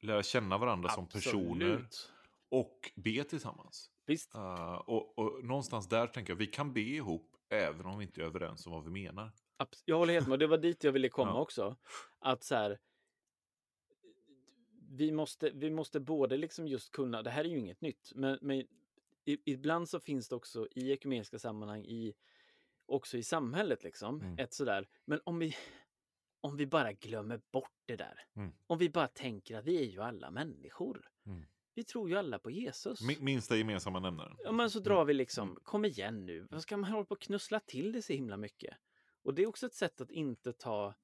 lära 0.00 0.22
känna 0.22 0.58
varandra 0.58 0.88
som 0.88 1.06
personer 1.08 1.66
Absolut. 1.72 2.12
och 2.48 2.92
be 2.94 3.24
tillsammans. 3.24 3.90
Visst, 4.06 4.34
Eh, 4.34 4.74
och, 4.74 5.18
och 5.18 5.44
någonstans 5.44 5.88
där 5.88 6.06
tänker 6.06 6.32
jag, 6.32 6.38
vi 6.38 6.46
kan 6.46 6.72
be 6.72 6.80
ihop 6.80 7.36
även 7.48 7.86
om 7.86 7.98
vi 7.98 8.04
inte 8.04 8.20
är 8.20 8.24
överens 8.24 8.66
om 8.66 8.72
vad 8.72 8.84
vi 8.84 8.90
menar. 8.90 9.32
jag 9.84 9.96
håller 9.98 10.14
helt 10.14 10.28
med. 10.28 10.38
Det 10.38 10.46
var 10.46 10.58
dit 10.58 10.84
jag 10.84 10.92
ville 10.92 11.08
komma 11.18 11.30
Ja. 11.30 11.40
också. 11.40 11.76
Att 12.18 12.44
så 12.44 12.54
här, 12.54 12.78
vi 14.92 15.12
måste, 15.12 15.50
vi 15.50 15.70
måste 15.70 16.00
både 16.00 16.36
liksom 16.36 16.68
just 16.68 16.92
kunna, 16.92 17.22
det 17.22 17.30
här 17.30 17.44
är 17.44 17.48
ju 17.48 17.58
inget 17.58 17.80
nytt, 17.80 18.12
men, 18.14 18.38
men 18.42 18.64
ibland 19.24 19.88
så 19.88 20.00
finns 20.00 20.28
det 20.28 20.34
också 20.36 20.68
i 20.70 20.92
ekumeniska 20.92 21.38
sammanhang, 21.38 21.84
i, 21.84 22.14
också 22.86 23.16
i 23.18 23.22
samhället 23.22 23.82
liksom, 23.84 24.20
Mm. 24.20 24.38
ett 24.38 24.54
sådär, 24.54 24.88
men 25.04 25.20
om 25.24 25.38
vi, 25.38 25.56
om 26.40 26.56
vi 26.56 26.66
bara 26.66 26.92
glömmer 26.92 27.40
bort 27.52 27.72
det 27.86 27.96
där, 27.96 28.24
Mm. 28.36 28.52
om 28.66 28.78
vi 28.78 28.90
bara 28.90 29.08
tänker 29.08 29.56
att 29.58 29.64
vi 29.64 29.76
är 29.80 29.84
ju 29.84 30.00
alla 30.02 30.30
människor. 30.30 31.08
Mm. 31.26 31.42
Vi 31.74 31.84
tror 31.84 32.08
ju 32.10 32.16
alla 32.16 32.38
på 32.38 32.50
Jesus. 32.50 33.00
Mi- 33.02 33.20
Minsta 33.22 33.56
gemensamma 33.56 34.00
nämnaren. 34.00 34.36
Ja, 34.44 34.52
men 34.52 34.70
så 34.70 34.78
drar 34.80 35.04
vi 35.04 35.14
liksom, 35.14 35.58
kom 35.62 35.84
igen 35.84 36.26
nu, 36.26 36.46
vad 36.50 36.62
ska 36.62 36.76
man 36.76 36.90
hålla 36.90 37.04
på 37.04 37.12
och 37.12 37.20
knussla 37.20 37.60
till 37.60 37.92
det 37.92 38.02
så 38.02 38.12
himla 38.12 38.36
mycket? 38.36 38.76
Och 39.22 39.34
det 39.34 39.42
är 39.42 39.46
också 39.46 39.66
ett 39.66 39.74
sätt 39.74 40.00
att 40.00 40.10
inte 40.10 40.52
ta 40.52 40.94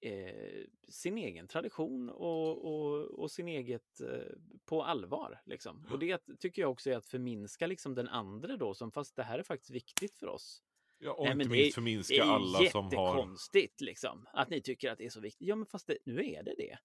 eh, 0.00 0.64
sin 0.88 1.18
egen 1.18 1.48
tradition 1.48 2.10
och, 2.10 2.64
och, 2.64 3.10
och 3.10 3.30
sin 3.30 3.48
eget 3.48 4.00
eh, 4.00 4.32
på 4.64 4.82
allvar. 4.84 5.40
Liksom. 5.44 5.86
Och 5.90 5.98
det 5.98 6.22
tycker 6.38 6.62
jag 6.62 6.70
också 6.70 6.90
är 6.90 6.96
att 6.96 7.06
förminska 7.06 7.66
liksom 7.66 7.94
den 7.94 8.08
andra 8.08 8.56
då, 8.56 8.74
som 8.74 8.90
fast 8.92 9.16
det 9.16 9.22
här 9.22 9.38
är 9.38 9.42
faktiskt 9.42 9.70
viktigt 9.70 10.16
för 10.16 10.26
oss. 10.26 10.62
Ja, 11.04 11.12
och 11.12 11.24
Nej, 11.24 11.32
inte 11.32 11.36
men 11.36 11.48
det 11.48 11.52
minst 11.52 11.70
är- 11.70 11.74
förminska 11.80 12.14
Det 12.14 12.20
är 12.20 12.24
alla 12.34 12.58
som 12.70 12.84
har... 12.84 12.92
jättekonstigt 12.92 13.80
liksom, 13.80 14.26
att 14.32 14.50
ni 14.50 14.60
tycker 14.60 14.90
att 14.92 14.98
det 14.98 15.04
är 15.04 15.10
så 15.10 15.20
viktigt. 15.20 15.48
Ja, 15.48 15.56
men 15.56 15.66
fast 15.66 15.86
det, 15.86 15.98
nu 16.06 16.24
är 16.24 16.42
det 16.42 16.54
det. 16.58 16.78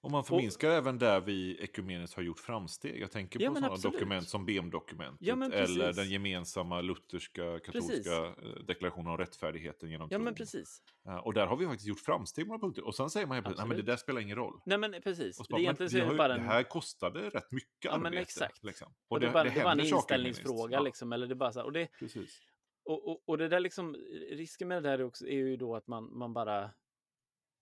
Och 0.00 0.10
man 0.10 0.24
förminskar 0.24 0.70
även 0.70 0.98
där 0.98 1.20
vi 1.20 1.58
ekumeniskt 1.64 2.16
har 2.16 2.22
gjort 2.22 2.38
framsteg. 2.40 3.00
Jag 3.00 3.10
tänker 3.10 3.40
Ja, 3.40 3.48
på 3.48 3.52
men 3.52 3.62
sådana 3.62 3.74
absolut. 3.74 3.92
dokument 3.94 4.28
som 4.28 4.46
BM-dokumentet. 4.46 5.26
Ja, 5.26 5.36
men 5.36 5.52
eller 5.52 5.84
precis. 5.86 5.96
den 5.96 6.10
gemensamma 6.10 6.80
lutherska 6.80 7.58
katolska 7.58 8.24
eh, 8.26 8.34
deklarationen 8.66 9.06
om 9.06 9.16
rättfärdigheten 9.18 9.90
genom 9.90 10.08
Ja, 10.10 10.16
tron. 10.16 10.24
men 10.24 10.34
precis. 10.34 10.82
Eh, 11.08 11.16
Och 11.16 11.34
där 11.34 11.46
har 11.46 11.56
vi 11.56 11.66
faktiskt 11.66 11.88
gjort 11.88 12.00
framsteg 12.00 12.44
på 12.44 12.48
några 12.48 12.60
punkter. 12.60 12.86
Och 12.86 12.94
sen 12.94 13.10
säger 13.10 13.26
man 13.26 13.44
helt 13.44 13.58
nej 13.58 13.66
men 13.66 13.76
det 13.76 13.82
där 13.82 13.96
spelar 13.96 14.20
ingen 14.20 14.36
roll. 14.36 14.60
Nej, 14.66 14.78
men 14.78 14.94
precis. 15.02 15.40
Och 15.40 15.46
så 15.46 15.56
Det 15.56 15.62
bara, 15.62 15.70
är 15.70 15.76
men 15.78 15.86
är 15.86 16.06
det 16.06 16.12
ju- 16.12 16.16
bara 16.16 16.28
Det 16.28 16.34
en... 16.34 16.46
här 16.46 16.62
kostade 16.62 17.30
rätt 17.30 17.52
mycket 17.52 17.68
Ja, 17.84 17.96
men 17.96 18.06
arbete. 18.06 18.22
exakt. 18.22 18.64
Liksom. 18.64 18.94
Och 19.08 19.20
det, 19.20 19.30
bara, 19.30 19.44
det 19.44 19.64
var 19.64 19.72
en 19.72 19.80
inställningsfråga. 19.80 20.76
Ja, 20.76 20.80
liksom, 20.80 21.12
eller 21.12 21.26
det 21.26 21.34
bara 21.34 21.52
så 21.52 21.58
här, 21.58 21.66
och 21.66 21.72
det, 21.72 21.88
Precis. 21.98 22.40
Och, 22.86 23.08
och, 23.08 23.22
och 23.24 23.38
det 23.38 23.48
där 23.48 23.60
liksom, 23.60 23.94
risken 24.30 24.68
med 24.68 24.82
det 24.82 24.88
där 24.88 25.02
också 25.02 25.26
är 25.26 25.36
ju 25.36 25.56
då 25.56 25.76
att 25.76 25.86
man, 25.86 26.18
man 26.18 26.32
bara, 26.32 26.70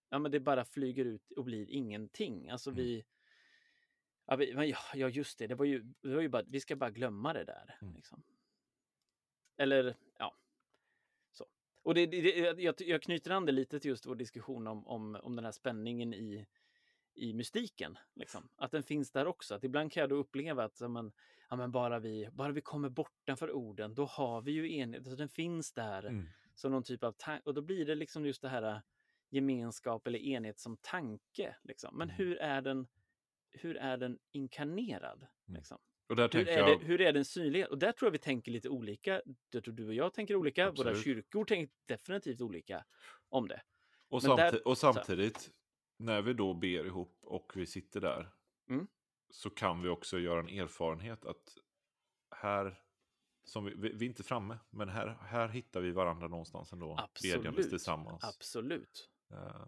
ja 0.08 0.18
men 0.18 0.30
det 0.30 0.40
bara 0.40 0.64
flyger 0.64 1.04
ut 1.04 1.32
och 1.32 1.44
blir 1.44 1.70
ingenting. 1.70 2.50
Alltså 2.50 2.70
Mm. 2.70 2.84
vi, 2.84 3.04
ja, 4.26 4.36
vi 4.36 4.74
ja, 4.94 5.08
just 5.08 5.38
det, 5.38 5.46
det 5.46 5.54
var 5.54 5.64
ju, 5.64 5.82
det 6.00 6.14
var 6.14 6.22
ju 6.22 6.28
bara, 6.28 6.42
vi 6.46 6.60
ska 6.60 6.76
bara 6.76 6.90
glömma 6.90 7.32
det 7.32 7.44
där. 7.44 7.78
Mm. 7.82 7.94
Liksom. 7.94 8.22
Eller, 9.56 9.96
ja. 10.18 10.34
Så. 11.32 11.46
Och 11.82 11.94
det, 11.94 12.06
det, 12.06 12.38
jag, 12.60 12.74
jag 12.78 13.02
knyter 13.02 13.30
an 13.30 13.46
det 13.46 13.52
lite 13.52 13.80
till 13.80 13.88
just 13.88 14.06
vår 14.06 14.14
diskussion 14.14 14.66
om, 14.66 14.86
om, 14.86 15.14
om 15.22 15.36
den 15.36 15.44
här 15.44 15.52
spänningen 15.52 16.14
i, 16.14 16.46
i 17.14 17.34
mystiken. 17.34 17.98
Liksom. 18.14 18.48
Att 18.56 18.70
den 18.70 18.82
finns 18.82 19.10
där 19.10 19.26
också. 19.26 19.54
Att 19.54 19.64
ibland 19.64 19.92
kan 19.92 20.00
jag 20.00 20.10
då 20.10 20.16
uppleva 20.16 20.64
att 20.64 20.80
men, 20.80 21.12
ja, 21.50 21.56
men 21.56 21.70
bara, 21.72 21.98
vi, 21.98 22.28
bara 22.32 22.52
vi 22.52 22.60
kommer 22.60 22.88
bortanför 22.88 23.50
orden, 23.52 23.94
då 23.94 24.04
har 24.04 24.42
vi 24.42 24.52
ju 24.52 24.76
enhet. 24.76 25.04
Så 25.06 25.14
den 25.16 25.28
finns 25.28 25.72
där 25.72 26.02
Mm. 26.06 26.26
som 26.54 26.72
någon 26.72 26.82
typ 26.82 27.04
av 27.04 27.12
tanke. 27.12 27.42
Och 27.44 27.54
då 27.54 27.62
blir 27.62 27.86
det 27.86 27.94
liksom 27.94 28.26
just 28.26 28.42
det 28.42 28.48
här 28.48 28.82
gemenskap 29.30 30.06
eller 30.06 30.18
enhet 30.18 30.58
som 30.58 30.76
tanke. 30.76 31.56
Liksom. 31.62 31.98
Men 31.98 32.10
Mm. 32.10 32.16
hur 32.16 32.36
är 32.36 32.62
den 32.62 32.86
hur 33.56 33.76
är 33.76 33.96
den 33.96 34.18
inkarnerad? 34.32 35.18
Mm. 35.48 35.56
Liksom? 35.58 35.78
Och 36.08 36.16
där 36.16 36.28
Hur, 36.32 36.48
är 36.48 36.58
jag... 36.58 36.80
det, 36.80 36.86
hur 36.86 37.00
är 37.00 37.12
den 37.12 37.24
synlig? 37.24 37.66
Och 37.70 37.78
där 37.78 37.92
tror 37.92 38.06
jag 38.06 38.12
vi 38.12 38.18
tänker 38.18 38.52
lite 38.52 38.68
olika. 38.68 39.22
Jag 39.50 39.64
tror 39.64 39.74
du 39.74 39.86
och 39.86 39.94
jag 39.94 40.14
tänker 40.14 40.34
olika. 40.36 40.64
Våra 40.64 40.70
Absolut. 40.70 41.04
kyrkor 41.04 41.44
tänker 41.44 41.74
definitivt 41.86 42.40
olika 42.40 42.84
om 43.28 43.48
det. 43.48 43.62
Och, 44.08 44.22
Men 44.26 44.36
där- 44.36 44.50
samti- 44.52 44.62
och 44.62 44.78
samtidigt, 44.78 45.50
när 45.98 46.22
vi 46.22 46.32
då 46.32 46.54
ber 46.54 46.86
ihop 46.86 47.18
och 47.22 47.52
vi 47.54 47.66
sitter 47.66 48.00
där, 48.00 48.28
Mm. 48.68 48.86
Så 49.34 49.50
kan 49.50 49.82
vi 49.82 49.88
också 49.88 50.18
göra 50.18 50.40
en 50.40 50.48
erfarenhet 50.48 51.24
att 51.24 51.58
här, 52.30 52.80
som 53.44 53.64
vi, 53.64 53.74
vi, 53.76 53.92
vi 53.92 54.04
är 54.04 54.08
inte 54.08 54.22
framme, 54.22 54.58
men 54.70 54.88
här, 54.88 55.18
här 55.20 55.48
hittar 55.48 55.80
vi 55.80 55.90
varandra 55.90 56.28
någonstans 56.28 56.72
ändå, 56.72 56.86
bedjandes 57.22 57.48
Absolut. 57.48 57.70
tillsammans. 57.70 58.24
Absolut. 58.24 59.10
eh, 59.30 59.66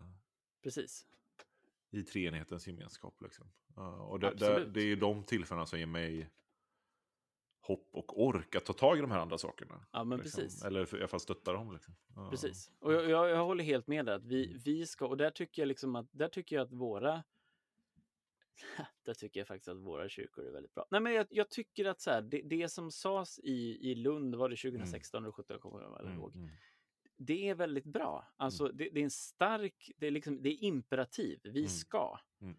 Precis. 0.63 1.07
I 1.91 2.03
treenighetens 2.03 2.67
gemenskap. 2.67 3.23
Liksom. 3.23 3.47
Eh, 3.77 4.01
och 4.01 4.21
det, 4.21 4.35
det, 4.35 4.65
det 4.65 4.81
är 4.81 4.85
ju 4.87 4.97
de 4.97 5.25
tillfällena 5.25 5.67
som 5.67 5.79
ger 5.79 5.87
mig 5.87 6.31
hopp 7.61 7.89
och 7.93 8.23
ork 8.27 8.55
att 8.55 8.65
ta 8.65 8.73
tag 8.73 8.99
i 8.99 9.01
de 9.01 9.11
här 9.11 9.19
andra 9.19 9.39
sakerna. 9.39 9.87
Ja, 9.93 10.05
men 10.05 10.19
liksom. 10.19 10.43
precis. 10.43 10.65
Eller 10.65 10.95
i 10.95 10.99
alla 10.99 11.09
fall 11.09 11.21
stötta 11.21 11.53
dem. 11.53 11.73
Liksom. 11.73 11.95
Precis. 12.31 12.71
Och 12.79 12.93
jag, 12.93 13.11
jag, 13.11 13.29
jag 13.29 13.45
håller 13.45 13.65
helt 13.65 13.87
med 13.87 14.07
där. 14.07 14.13
Att 14.17 14.25
vi, 14.25 14.47
Mm. 14.47 14.59
vi 14.65 14.87
ska, 14.87 15.07
och 15.07 15.17
där 15.17 15.31
tycker 15.31 15.63
jag 15.63 15.67
liksom 15.67 15.97
att, 15.97 16.07
där 16.13 16.29
tycker 16.29 16.57
jag 16.57 16.63
att 16.67 16.73
våra 16.73 17.23
där 19.05 19.15
tycker 19.15 19.41
jag 19.41 19.47
faktiskt 19.47 19.69
att 19.69 19.77
våra 19.77 20.09
kyrkor 20.09 20.47
är 20.47 20.51
väldigt 20.51 20.75
bra. 20.75 20.87
Nej, 20.91 21.01
men 21.01 21.13
jag, 21.13 21.27
jag 21.31 21.51
tycker 21.51 21.85
att 21.85 22.01
så 22.01 22.11
här, 22.11 22.23
det, 22.23 22.43
det 22.43 22.69
som 22.69 22.91
sades 22.91 23.39
i, 23.39 23.91
i 23.91 23.95
Lund, 23.95 24.35
var 24.35 24.49
det 24.49 24.57
2016 24.57 25.23
eller 25.25 25.33
2017? 25.33 25.55
Jag 25.55 25.61
kommer 25.63 25.87
inte 25.87 26.03
Mm, 26.03 26.19
ihåg. 26.19 26.35
mm. 26.35 26.49
Det 27.19 27.49
är 27.49 27.55
väldigt 27.55 27.85
bra. 27.85 28.35
Alltså, 28.37 28.69
det, 28.69 28.89
det 28.93 29.01
är 29.01 29.05
en 29.05 29.11
stark, 29.11 29.91
det 29.97 30.07
är, 30.07 30.11
liksom, 30.11 30.43
det 30.43 30.49
är 30.49 30.65
imperativ. 30.65 31.41
Vi 31.45 31.51
Mm. 31.61 31.69
ska. 31.69 32.19
Mm. 32.41 32.57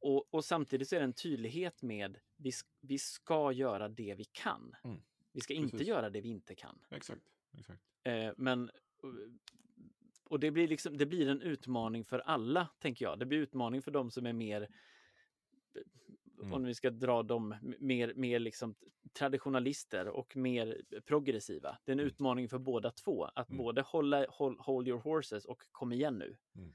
Och, 0.00 0.34
och 0.34 0.44
samtidigt 0.44 0.88
så 0.88 0.96
är 0.96 1.00
det 1.00 1.04
en 1.04 1.12
tydlighet 1.12 1.82
med 1.82 2.18
vi, 2.36 2.50
vi 2.80 2.98
ska 2.98 3.52
göra 3.52 3.88
det 3.88 4.14
vi 4.14 4.24
kan. 4.24 4.76
Mm. 4.84 5.00
Vi 5.32 5.40
ska 5.40 5.54
inte 5.54 5.70
Precis. 5.70 5.88
göra 5.88 6.10
det 6.10 6.20
vi 6.20 6.28
inte 6.28 6.54
kan. 6.54 6.78
Exakt. 6.90 7.22
exakt. 7.58 7.82
Eh, 8.04 8.32
men 8.36 8.70
och 10.24 10.40
det 10.40 10.50
blir 10.50 10.68
liksom, 10.68 10.96
det 10.96 11.06
blir 11.06 11.28
en 11.28 11.42
utmaning 11.42 12.04
för 12.04 12.18
alla, 12.18 12.68
tänker 12.78 13.04
jag. 13.04 13.18
Det 13.18 13.26
blir 13.26 13.38
utmaning 13.38 13.82
för 13.82 13.90
de 13.90 14.10
som 14.10 14.26
är 14.26 14.32
mer, 14.32 14.68
Mm. 16.40 16.52
om 16.52 16.64
vi 16.64 16.74
ska 16.74 16.90
dra 16.90 17.22
dem, 17.22 17.54
mer, 17.78 18.14
mer 18.14 18.38
liksom 18.38 18.74
traditionalister 19.12 20.08
och 20.08 20.36
mer 20.36 20.82
progressiva. 21.06 21.78
Det 21.84 21.90
är 21.90 21.92
en 21.92 21.98
Mm. 22.00 22.06
utmaning 22.06 22.48
för 22.48 22.58
båda 22.58 22.90
två, 22.90 23.24
att 23.24 23.48
Mm. 23.50 23.58
både 23.58 23.82
hålla 23.82 24.26
hold, 24.28 24.58
hold 24.60 24.88
your 24.88 25.00
horses 25.00 25.44
och 25.44 25.62
kom 25.72 25.92
igen 25.92 26.14
nu. 26.18 26.36
Mm. 26.54 26.74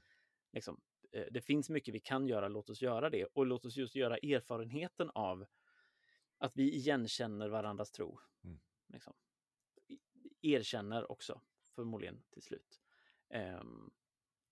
Liksom, 0.52 0.80
eh, 1.12 1.26
det 1.30 1.40
finns 1.40 1.70
mycket 1.70 1.94
vi 1.94 2.00
kan 2.00 2.28
göra, 2.28 2.48
låt 2.48 2.70
oss 2.70 2.82
göra 2.82 3.10
det. 3.10 3.24
Och 3.24 3.46
låt 3.46 3.64
oss 3.64 3.76
just 3.76 3.94
göra 3.94 4.16
erfarenheten 4.16 5.10
av 5.14 5.46
att 6.38 6.56
vi 6.56 6.74
igenkänner 6.74 7.48
varandras 7.48 7.90
tro. 7.92 8.18
Mm. 8.44 8.60
Liksom. 8.88 9.14
Erkänner 10.42 11.10
också, 11.12 11.40
förmodligen 11.74 12.22
till 12.30 12.42
slut. 12.42 12.80
Ehm, 13.30 13.90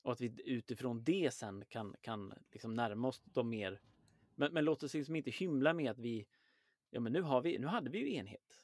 och 0.03 0.13
att 0.13 0.21
vi 0.21 0.35
utifrån 0.45 1.05
det 1.05 1.35
sen 1.35 1.65
kan, 1.69 1.95
kan 2.01 2.35
liksom 2.53 2.75
närma 2.75 3.09
oss 3.09 3.23
de 3.25 3.49
mer... 3.51 3.81
Men, 4.35 4.53
men 4.53 4.65
låt 4.65 4.83
oss 4.83 4.95
liksom 4.95 5.17
inte 5.17 5.31
hymla 5.31 5.73
med 5.73 5.91
att 5.91 5.99
vi... 5.99 6.27
Ja, 6.91 7.01
men 7.01 7.13
nu, 7.13 7.23
har 7.23 7.41
vi, 7.43 7.59
nu 7.59 7.67
hade 7.67 7.91
vi 7.91 7.99
ju 7.99 8.15
enhet. 8.15 8.61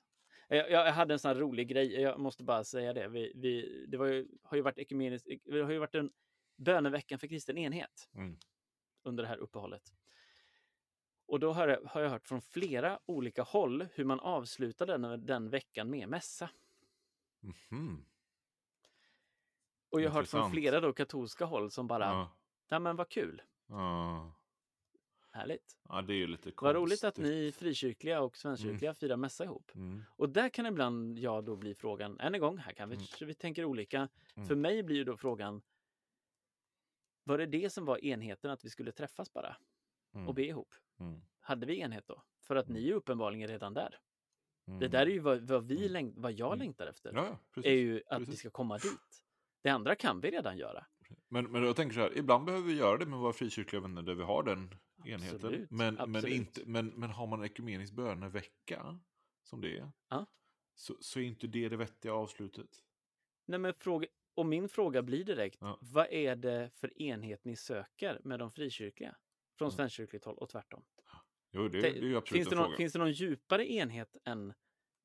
Jag, 0.48 0.70
jag 0.70 0.92
hade 0.92 1.14
en 1.14 1.18
sån 1.18 1.28
här 1.28 1.34
rolig 1.36 1.68
grej, 1.68 2.00
jag 2.00 2.20
måste 2.20 2.44
bara 2.44 2.64
säga 2.64 2.92
det. 2.92 3.08
Vi, 3.08 3.32
vi, 3.34 3.86
det 3.88 3.96
var 3.96 4.06
ju, 4.06 4.28
har 4.42 4.56
ju 4.56 4.62
varit 4.62 4.76
det 5.44 5.60
har 5.62 5.70
ju 5.70 5.78
varit 5.78 5.94
en 5.94 6.12
böneveckan 6.56 7.18
för 7.18 7.26
kristen 7.26 7.58
enhet 7.58 8.08
Mm. 8.14 8.38
under 9.02 9.22
det 9.22 9.28
här 9.28 9.36
uppehållet. 9.36 9.92
Och 11.26 11.40
då 11.40 11.52
har 11.52 11.68
jag, 11.68 11.80
har 11.84 12.00
jag 12.00 12.10
hört 12.10 12.26
från 12.28 12.40
flera 12.40 12.98
olika 13.06 13.42
håll 13.42 13.86
hur 13.94 14.04
man 14.04 14.20
avslutar 14.20 14.86
den, 14.86 15.26
den 15.26 15.50
veckan 15.50 15.90
med 15.90 16.08
mässa. 16.08 16.50
Mhm. 17.40 18.04
Och 19.90 20.00
jag 20.00 20.10
har 20.10 20.20
hört 20.20 20.28
från 20.28 20.50
flera 20.50 20.80
då 20.80 20.92
katolska 20.92 21.44
håll 21.44 21.70
som 21.70 21.86
bara, 21.86 22.04
Ja. 22.04 22.30
ja 22.68 22.78
men 22.78 22.96
vad 22.96 23.08
kul, 23.08 23.42
Ja. 23.66 24.34
Härligt. 25.38 25.78
ja, 25.88 26.02
det 26.02 26.12
är 26.12 26.16
ju 26.16 26.26
lite 26.26 26.42
konstigt. 26.42 26.62
Vad 26.62 26.74
roligt 26.76 27.04
att 27.04 27.16
ni 27.18 27.52
frikyrkliga 27.52 28.20
och 28.20 28.36
svenskkyrkliga 28.36 28.94
firar 28.94 29.16
mässa 29.16 29.44
ihop. 29.44 29.70
Mm. 29.74 30.04
Och 30.16 30.28
där 30.28 30.48
kan 30.48 30.66
ibland 30.66 31.18
jag 31.18 31.44
då 31.44 31.56
bli 31.56 31.74
frågan, 31.74 32.20
än 32.20 32.34
en 32.34 32.40
gång, 32.40 32.58
här 32.58 32.72
kan 32.72 32.88
vi, 32.88 32.94
Mm. 32.96 33.06
vi 33.20 33.34
tänker 33.34 33.64
olika. 33.64 34.08
Mm. 34.34 34.48
För 34.48 34.54
mig 34.54 34.82
blir 34.82 34.96
ju 34.96 35.04
då 35.04 35.16
frågan, 35.16 35.62
var 37.24 37.38
det 37.38 37.46
det 37.46 37.70
som 37.70 37.84
var 37.84 38.04
enheten, 38.04 38.50
att 38.50 38.64
vi 38.64 38.70
skulle 38.70 38.92
träffas 38.92 39.32
bara 39.32 39.56
Mm. 40.14 40.28
och 40.28 40.34
be 40.34 40.46
ihop? 40.46 40.74
Mm. 41.00 41.20
Hade 41.40 41.66
vi 41.66 41.80
enhet 41.80 42.06
då? 42.06 42.22
För 42.42 42.56
att 42.56 42.68
ni 42.68 42.88
är 42.88 42.94
uppenbarligen 42.94 43.48
redan 43.48 43.74
där. 43.74 43.98
Mm. 44.66 44.80
Det 44.80 44.88
där 44.88 45.06
är 45.06 45.10
ju 45.10 45.18
vad, 45.18 45.40
vad, 45.40 45.66
vi 45.66 45.76
Mm. 45.78 45.92
längt, 45.92 46.14
vad 46.18 46.32
jag 46.32 46.46
Mm. 46.48 46.58
längtar 46.58 46.86
efter. 46.86 47.12
Ja, 47.14 47.38
är 47.64 47.72
ju 47.74 48.02
att 48.06 48.20
vi 48.20 48.24
precis. 48.24 48.40
ska 48.40 48.50
komma 48.50 48.78
dit. 48.78 49.24
Det 49.62 49.68
andra 49.68 49.94
kan 49.94 50.20
vi 50.20 50.30
redan 50.30 50.58
göra. 50.58 50.86
Men, 51.28 51.44
men 51.52 51.64
jag 51.64 51.76
tänker 51.76 51.94
så 51.94 52.00
här, 52.00 52.18
ibland 52.18 52.44
behöver 52.44 52.66
vi 52.66 52.74
göra 52.76 52.96
det 52.98 53.06
med 53.06 53.18
våra 53.18 53.32
frikyrkliga 53.32 53.82
vänner 53.82 54.02
där 54.02 54.14
vi 54.14 54.22
har 54.22 54.42
den 54.42 54.74
Absolut, 55.14 55.70
Men, 55.70 55.94
men, 55.94 56.16
absolut. 56.16 56.36
inte, 56.36 56.62
men, 56.66 56.86
men 56.88 57.10
har 57.10 57.26
man 57.26 57.38
en 57.38 57.44
ekumenisk 57.46 57.92
bönevecka, 57.92 59.00
som 59.42 59.60
det 59.60 59.78
är, 59.78 59.90
Ja. 60.08 60.26
så, 60.74 60.96
så 61.00 61.20
är 61.20 61.24
inte 61.24 61.46
det 61.46 61.68
det 61.68 61.76
vettiga 61.76 62.12
avslutet. 62.12 62.84
Nej, 63.46 63.58
men 63.58 63.74
fråga, 63.74 64.08
och 64.34 64.46
min 64.46 64.68
fråga 64.68 65.02
blir 65.02 65.24
direkt, 65.24 65.58
Ja. 65.60 65.78
vad 65.80 66.06
är 66.10 66.36
det 66.36 66.70
för 66.74 67.02
enhet 67.02 67.44
ni 67.44 67.56
söker 67.56 68.20
med 68.24 68.38
de 68.38 68.50
frikyrkliga? 68.52 69.16
Från 69.58 69.72
svenskkyrkligt 69.72 70.24
håll 70.24 70.38
och 70.38 70.48
tvärtom. 70.48 70.84
Jo, 71.50 71.68
det, 71.68 71.80
Det- 71.80 72.00
det 72.00 72.12
är 72.12 72.16
absolut 72.16 72.28
finns, 72.28 72.48
det 72.48 72.56
någon, 72.56 72.64
fråga. 72.64 72.76
finns 72.76 72.92
det 72.92 72.98
någon 72.98 73.12
djupare 73.12 73.72
enhet 73.72 74.16
än, 74.24 74.54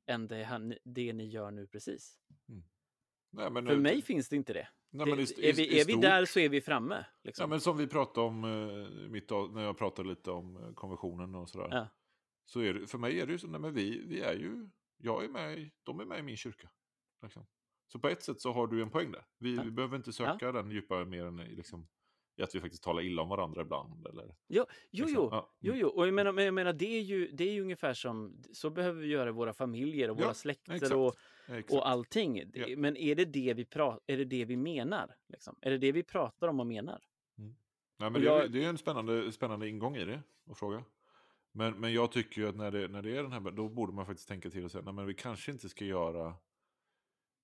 än 0.06 0.28
det, 0.28 0.44
han, 0.44 0.74
det 0.84 1.14
ni 1.14 1.26
gör 1.26 1.52
nu 1.52 1.68
precis? 1.68 2.20
Nej, 3.30 3.52
men, 3.52 3.66
För 3.66 3.74
eh, 3.74 3.80
mig 3.80 4.02
finns 4.02 4.30
det 4.30 4.36
inte 4.36 4.54
det. 4.54 4.68
Nej, 4.94 5.16
det 5.16 5.40
i, 5.40 5.50
är 5.50 5.54
vi, 5.54 5.80
är 5.82 5.86
vi 5.86 5.94
där 5.96 6.26
så 6.26 6.40
är 6.40 6.50
vi 6.50 6.62
framme. 6.62 7.06
Liksom. 7.24 7.44
Ja, 7.44 7.48
men 7.48 7.60
som 7.62 7.78
vi 7.78 7.88
pratade 7.88 8.28
om 8.28 8.44
eh, 8.44 9.10
mitt, 9.10 9.32
av- 9.32 9.54
när 9.54 9.64
jag 9.64 9.78
pratade 9.78 10.10
lite 10.10 10.32
om 10.32 10.58
eh, 10.58 10.74
konventionen 10.74 11.36
och 11.36 11.50
sådär. 11.50 11.68
Ja. 11.72 11.88
Så 12.46 12.60
är 12.60 12.74
det, 12.74 12.88
för 12.88 12.98
mig 12.98 13.20
är 13.20 13.26
det 13.26 13.32
ju 13.32 13.38
så, 13.40 13.48
nej, 13.48 13.60
men 13.62 13.74
vi, 13.74 14.04
vi 14.08 14.22
är 14.22 14.34
ju, 14.34 14.70
jag 14.98 15.24
är 15.24 15.30
med, 15.30 15.70
de 15.84 16.00
är 16.00 16.06
med 16.06 16.20
i 16.20 16.22
min 16.22 16.38
kyrka. 16.38 16.70
Liksom. 17.24 17.46
Så 17.88 18.00
på 18.00 18.08
ett 18.08 18.24
sätt 18.24 18.42
så 18.42 18.52
har 18.52 18.68
du 18.68 18.82
en 18.82 18.90
poäng 18.90 19.12
där. 19.12 19.26
Vi, 19.40 19.56
Ja. 19.56 19.64
vi 19.64 19.72
behöver 19.72 19.96
inte 19.98 20.14
söka 20.14 20.52
den 20.52 20.72
djupare 20.72 21.06
mer 21.06 21.26
än 21.26 21.36
liksom, 21.38 21.88
i 22.38 22.44
att 22.44 22.56
vi 22.56 22.60
faktiskt 22.60 22.84
talar 22.84 23.02
illa 23.02 23.22
om 23.22 23.30
varandra 23.30 23.62
ibland. 23.62 24.08
Eller, 24.08 24.26
Jo, 24.26 24.66
jo, 24.92 25.06
liksom. 25.06 25.24
jo. 25.24 25.30
Ja, 25.32 25.54
Jo, 25.60 25.72
mm. 25.72 25.82
jo, 25.82 25.88
och 25.88 26.08
jag 26.08 26.14
menar, 26.14 26.32
men 26.32 26.46
jag 26.46 26.54
menar 26.54 26.74
det, 26.74 26.98
är 26.98 27.02
ju, 27.02 27.28
det 27.32 27.44
är 27.44 27.52
ju 27.54 27.62
ungefär 27.62 27.94
som, 27.94 28.42
så 28.54 28.70
behöver 28.70 29.02
vi 29.02 29.08
göra 29.08 29.30
i 29.30 29.32
våra 29.32 29.54
familjer 29.54 30.10
och 30.10 30.18
Ja, 30.20 30.24
våra 30.24 30.34
släkter 30.34 30.74
exakt. 30.74 30.94
och, 30.94 31.16
Exakt. 31.48 31.72
och 31.74 31.88
allting. 31.90 32.52
Ja. 32.54 32.68
Men 32.78 32.98
är 32.98 33.16
det 33.16 33.26
det 33.26 33.54
vi, 33.54 33.66
pra, 33.66 34.00
är 34.08 34.18
det 34.18 34.26
det 34.26 34.46
vi 34.46 34.58
menar? 34.58 35.16
Liksom? 35.28 35.56
Är 35.62 35.72
det 35.72 35.78
det 35.78 35.92
vi 35.92 36.04
pratar 36.04 36.48
om 36.48 36.60
och 36.60 36.68
menar? 36.68 37.02
Nej, 37.36 38.10
men 38.12 38.16
Och 38.16 38.22
det, 38.22 38.28
är- 38.30 38.40
jag- 38.42 38.52
det 38.52 38.64
är 38.64 38.70
en 38.70 38.78
spännande, 38.78 39.32
spännande 39.32 39.70
ingång 39.70 39.96
i 39.96 40.06
det, 40.06 40.22
att 40.50 40.58
fråga. 40.58 40.84
Men, 41.52 41.80
men 41.80 41.94
jag 41.94 42.12
tycker 42.12 42.42
ju 42.42 42.48
att 42.48 42.56
när 42.56 42.72
det, 42.72 42.88
när 42.88 43.02
det 43.02 43.18
är 43.18 43.24
den 43.24 43.32
här, 43.32 43.40
då 43.52 43.70
borde 43.70 43.94
man 43.94 44.06
faktiskt 44.06 44.28
tänka 44.28 44.50
till 44.50 44.66
och 44.66 44.72
säga, 44.72 44.82
nej 44.84 44.94
men 44.94 45.06
vi 45.06 45.14
kanske 45.14 45.52
inte 45.52 45.70
ska 45.70 45.86
göra 45.86 46.36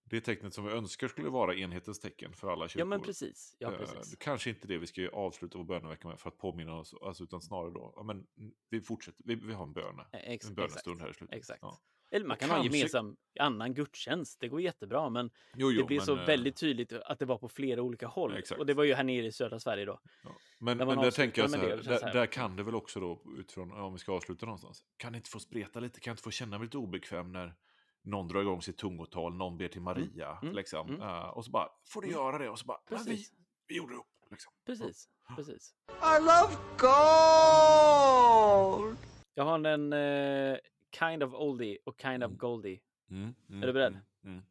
det 0.04 0.22
tecknet 0.22 0.54
som 0.54 0.66
vi 0.66 0.72
önskar 0.72 1.08
skulle 1.08 1.30
vara 1.30 1.56
enhetens 1.56 2.00
tecken 2.00 2.34
för 2.34 2.52
alla 2.52 2.68
kyrkor. 2.68 2.82
Ja, 2.82 2.86
men 2.86 3.02
precis. 3.02 3.56
Ja, 3.60 3.72
Eh, 3.72 3.78
precis. 3.78 4.16
Kanske 4.20 4.50
inte 4.50 4.68
det 4.68 4.78
vi 4.78 4.88
ska 4.88 5.10
avsluta 5.10 5.58
vår 5.58 5.66
bönevecka 5.66 6.08
med 6.08 6.20
för 6.20 6.30
att 6.30 6.38
påminna 6.38 6.76
oss, 6.76 6.94
alltså, 7.02 7.24
utan 7.24 7.42
snarare 7.42 7.72
då, 7.72 7.94
ja, 7.96 8.04
men 8.04 8.28
vi 8.70 8.82
fortsätter, 8.82 9.24
vi, 9.26 9.36
vi 9.36 9.54
har 9.54 9.64
en 9.64 9.74
böne, 9.74 10.02
Eh, 10.02 10.20
Ex, 10.20 10.26
en 10.26 10.34
exakt. 10.34 10.56
bönestund 10.56 11.02
här 11.02 11.10
i 11.10 11.14
slutet. 11.14 11.36
Exakt. 11.38 11.60
Ja. 11.62 11.80
Eller 12.12 12.26
man 12.26 12.38
kan 12.38 12.50
ha 12.50 12.58
en 12.58 12.64
kanske- 12.64 12.78
gemensam 12.78 13.16
annan 13.40 13.74
gudstjänst. 13.74 14.40
Det 14.40 14.48
går 14.48 14.62
jättebra, 14.62 15.10
men 15.10 15.30
Jo, 15.56 15.72
jo, 15.72 15.82
det 15.82 15.88
blir 15.88 15.98
men, 15.98 16.06
så 16.06 16.18
eh, 16.18 16.26
väldigt 16.26 16.56
tydligt 16.58 16.94
att 16.94 17.20
det 17.20 17.26
var 17.26 17.38
på 17.38 17.50
flera 17.50 17.82
olika 17.82 18.08
håll. 18.08 18.38
Exakt. 18.38 18.60
Och 18.60 18.66
det 18.66 18.74
var 18.74 18.84
ju 18.84 18.94
här 18.94 19.04
nere 19.04 19.26
i 19.26 19.32
södra 19.32 19.60
Sverige 19.60 19.86
då. 19.86 20.00
Ja. 20.24 20.30
Men, 20.60 20.78
När 20.78 20.86
men 20.86 20.98
där 20.98 21.12
tänker 21.12 21.42
jag 21.42 21.52
så 21.52 21.58
här, 21.58 21.68
det, 21.78 21.84
så 21.84 21.90
där, 21.90 22.02
här- 22.02 22.14
där 22.14 22.26
kan 22.26 22.56
det 22.56 22.64
väl 22.64 22.76
också 22.76 23.00
då, 23.00 23.22
utifrån, 23.38 23.72
om 23.72 23.94
vi 23.94 24.00
ska 24.00 24.12
avsluta 24.14 24.46
någonstans, 24.46 24.84
kan 24.98 25.12
det 25.14 25.18
inte 25.18 25.30
få 25.30 25.40
spreta 25.40 25.80
lite, 25.80 26.00
kan 26.00 26.12
inte 26.12 26.24
få 26.24 26.32
känna 26.32 26.58
mig 26.58 26.66
lite 26.66 26.78
obekväm 26.78 27.32
när 27.32 27.56
någon 28.04 28.28
drar 28.28 28.42
igång 28.42 28.62
sitt 28.62 28.78
tungotal, 28.78 29.34
någon 29.36 29.58
ber 29.58 29.68
till 29.68 29.82
Maria, 29.82 30.40
mm, 30.42 30.56
liksom. 30.56 30.90
mm. 30.90 31.02
Eh, 31.02 31.20
och 31.30 31.46
så 31.46 31.52
bara, 31.52 31.68
får 31.88 32.02
du 32.02 32.08
Mm. 32.08 32.20
göra 32.20 32.38
det? 32.38 32.50
Och 32.50 32.60
så 32.60 32.66
bara, 32.66 32.80
vi, 32.90 32.96
Precis. 32.96 33.32
vi 33.68 33.78
gjorde 33.78 33.96
upp. 33.96 34.06
Liksom. 34.32 34.54
Precis. 34.66 35.10
Precis. 35.36 35.74
I 35.90 36.20
love 36.22 36.56
gold! 37.60 38.98
Jag 39.34 39.44
har 39.46 39.66
en 39.66 39.94
eh, 39.94 40.58
kind 40.92 41.24
of 41.24 41.34
oldie 41.34 41.78
och 41.86 42.02
kind 42.02 42.24
of 42.24 42.28
Mm. 42.28 42.38
goldie. 42.38 42.80
Mm, 43.10 43.36
mm, 43.50 43.64
Är 43.64 43.68
du 43.68 43.74
beredd? 43.74 43.92
Mm, 43.94 44.04
mm. 44.24 44.44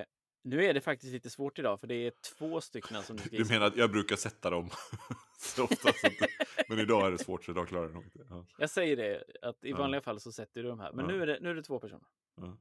Eh, 0.00 0.04
nu 0.42 0.64
är 0.64 0.74
det 0.74 0.80
faktiskt 0.80 1.12
lite 1.12 1.30
svårt 1.30 1.58
idag, 1.58 1.80
för 1.80 1.86
det 1.86 1.94
är 1.94 2.12
två 2.36 2.60
stycken 2.60 3.02
som 3.02 3.16
du 3.16 3.22
ska 3.26 3.36
Du 3.36 3.44
menar 3.44 3.66
att 3.66 3.76
jag 3.76 3.90
brukar 3.90 4.16
sätta 4.16 4.50
dem 4.50 4.70
så 5.38 5.64
ofta, 5.64 5.92
så 5.92 6.06
inte, 6.06 6.26
men 6.68 6.78
idag 6.78 7.06
är 7.06 7.10
det 7.10 7.18
svårt, 7.18 7.44
så 7.44 7.50
idag 7.52 7.68
klarar 7.68 7.84
jag 7.84 7.94
nog 7.94 8.04
inte. 8.04 8.26
Ja. 8.30 8.46
Jag 8.58 8.70
säger 8.70 8.96
det, 8.96 9.24
att 9.42 9.64
i 9.64 9.70
Ja. 9.70 9.76
vanliga 9.76 10.00
fall 10.00 10.20
så 10.20 10.32
sätter 10.32 10.62
du 10.62 10.68
de 10.68 10.80
här. 10.80 10.92
Men 10.92 11.04
Ja. 11.08 11.12
nu, 11.12 11.22
är 11.22 11.26
det, 11.26 11.38
nu 11.40 11.50
är 11.50 11.54
det 11.54 11.62
två 11.62 11.78
personer. 11.78 12.06
Ja. 12.36 12.56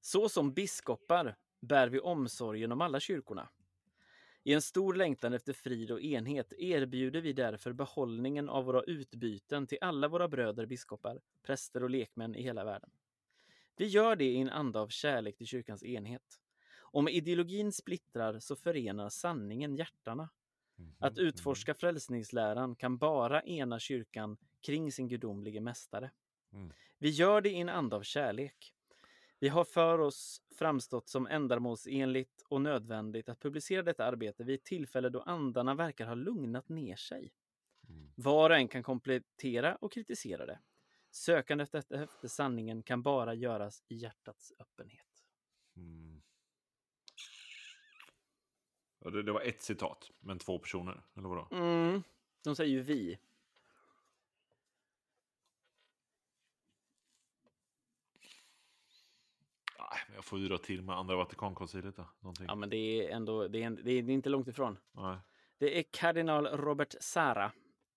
Så 0.00 0.28
som 0.28 0.52
biskopar 0.54 1.36
bär 1.60 1.88
vi 1.88 2.00
omsorgen 2.00 2.72
om 2.72 2.80
alla 2.80 3.00
kyrkorna. 3.00 3.48
I 4.44 4.52
en 4.52 4.62
stor 4.62 4.94
längtan 4.94 5.32
efter 5.32 5.52
frid 5.52 5.90
och 5.90 6.00
enhet 6.02 6.52
erbjuder 6.58 7.20
vi 7.20 7.32
därför 7.32 7.72
behållningen 7.72 8.48
av 8.48 8.64
våra 8.64 8.82
utbyten 8.82 9.66
till 9.66 9.78
alla 9.80 10.08
våra 10.08 10.28
bröder 10.28 10.66
biskopar, 10.66 11.20
präster 11.42 11.82
och 11.82 11.90
lekmän 11.90 12.34
i 12.34 12.42
hela 12.42 12.64
världen. 12.64 12.90
Vi 13.76 13.86
gör 13.86 14.16
det 14.16 14.24
i 14.24 14.36
en 14.36 14.50
anda 14.50 14.80
av 14.80 14.88
kärlek 14.88 15.36
till 15.36 15.46
kyrkans 15.46 15.82
enhet. 15.84 16.40
Om 16.76 17.08
ideologin 17.08 17.72
splittrar 17.72 18.38
så 18.38 18.56
förenar 18.56 19.08
sanningen 19.08 19.76
hjärtana. 19.76 20.28
Mhm, 20.76 20.94
Att 20.98 21.18
utforska 21.18 21.74
frälsningsläran 21.74 22.76
kan 22.76 22.98
bara 22.98 23.42
ena 23.42 23.78
kyrkan 23.78 24.36
kring 24.60 24.92
sin 24.92 25.08
gudomlige 25.08 25.60
mästare. 25.60 26.10
Mm. 26.52 26.74
Vi 26.98 27.10
gör 27.10 27.40
det 27.40 27.50
i 27.50 27.56
en 27.60 27.68
anda 27.68 27.96
av 27.96 28.02
kärlek. 28.02 28.73
Vi 29.44 29.48
har 29.48 29.64
för 29.64 29.98
oss 29.98 30.42
framstått 30.58 31.08
som 31.08 31.26
ändamålsenligt 31.26 32.42
och 32.48 32.60
nödvändigt 32.60 33.28
att 33.28 33.40
publicera 33.40 33.82
detta 33.82 34.04
arbete 34.04 34.44
vid 34.44 34.54
ett 34.54 34.64
tillfälle 34.64 35.08
då 35.08 35.20
andarna 35.20 35.74
verkar 35.74 36.06
ha 36.06 36.14
lugnat 36.14 36.68
ner 36.68 36.96
sig. 36.96 37.32
Mm. 37.88 38.12
Var 38.16 38.50
och 38.50 38.56
en 38.56 38.68
kan 38.68 38.82
komplettera 38.82 39.76
och 39.76 39.92
kritisera 39.92 40.46
det. 40.46 40.60
Sökandet 41.10 41.74
efter, 41.74 42.02
efter 42.02 42.28
sanningen 42.28 42.82
kan 42.82 43.02
bara 43.02 43.34
göras 43.34 43.84
i 43.88 43.94
hjärtats 43.94 44.52
öppenhet. 44.58 45.24
Mm. 45.76 46.22
Ja, 48.98 49.10
det, 49.10 49.22
det 49.22 49.32
var 49.32 49.40
ett 49.40 49.62
citat, 49.62 50.10
men 50.20 50.38
två 50.38 50.58
personer, 50.58 51.02
eller 51.14 51.28
vadå? 51.28 51.48
Mm. 51.50 52.02
De 52.44 52.56
säger 52.56 52.70
ju 52.70 52.82
vi. 52.82 53.18
Nej, 59.94 60.02
men 60.03 60.03
jag 60.14 60.24
får 60.24 60.38
ju 60.38 60.48
dra 60.48 60.58
till 60.58 60.82
med 60.82 60.96
andra 60.96 61.16
Vatikankonciliet 61.16 61.96
då. 61.96 62.08
Någonting. 62.20 62.46
Ja, 62.48 62.54
men 62.54 62.70
det 62.70 62.76
är 62.76 63.16
ändå, 63.16 63.48
det 63.48 63.62
är, 63.62 63.66
en- 63.66 63.80
det 63.84 63.90
är 63.92 64.10
inte 64.10 64.28
långt 64.28 64.48
ifrån. 64.48 64.78
Nej. 64.92 65.18
Det 65.58 65.78
är 65.78 65.84
kardinal 65.90 66.46
Robert 66.46 66.94
Sara 67.00 67.52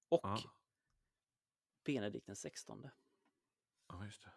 och 0.10 0.20
Ja. 0.24 0.38
Benedikt 1.86 2.26
den 2.26 2.36
16. 2.36 2.90
ja, 3.88 4.06
just 4.06 4.24
det. 4.24 4.30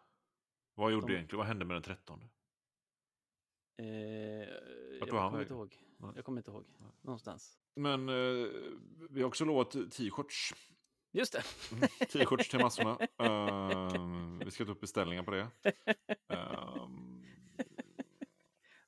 Vad 0.75 0.93
gjorde 0.93 1.07
De- 1.07 1.13
egentligen? 1.13 1.39
Vad 1.39 1.47
hände 1.47 1.65
med 1.65 1.75
den 1.77 1.83
trettonde? 1.83 2.29
Eh, 3.79 3.87
jag 4.99 5.09
kommer 5.09 5.41
inte 5.41 5.55
ihåg. 5.55 5.77
Nej. 5.97 6.11
Jag 6.17 6.25
kommer 6.25 6.39
inte 6.41 6.51
ihåg. 6.51 6.65
Nej. 6.79 6.91
Någonstans. 7.01 7.59
Men 7.75 8.09
eh, 8.09 8.49
vi 9.11 9.21
har 9.21 9.25
också 9.29 9.45
lovat 9.45 9.71
t-shirts. 9.71 10.55
Just 11.13 11.33
det. 11.33 11.43
Mm, 11.73 11.89
T-shirts 12.13 12.49
till 12.49 12.59
massorna. 12.61 12.99
Ehm, 13.19 14.39
vi 14.39 14.51
ska 14.51 14.65
ta 14.65 14.73
upp 14.73 14.81
beställningar 14.81 15.23
på 15.23 15.31
det. 15.31 15.49
Ehm, 16.29 17.00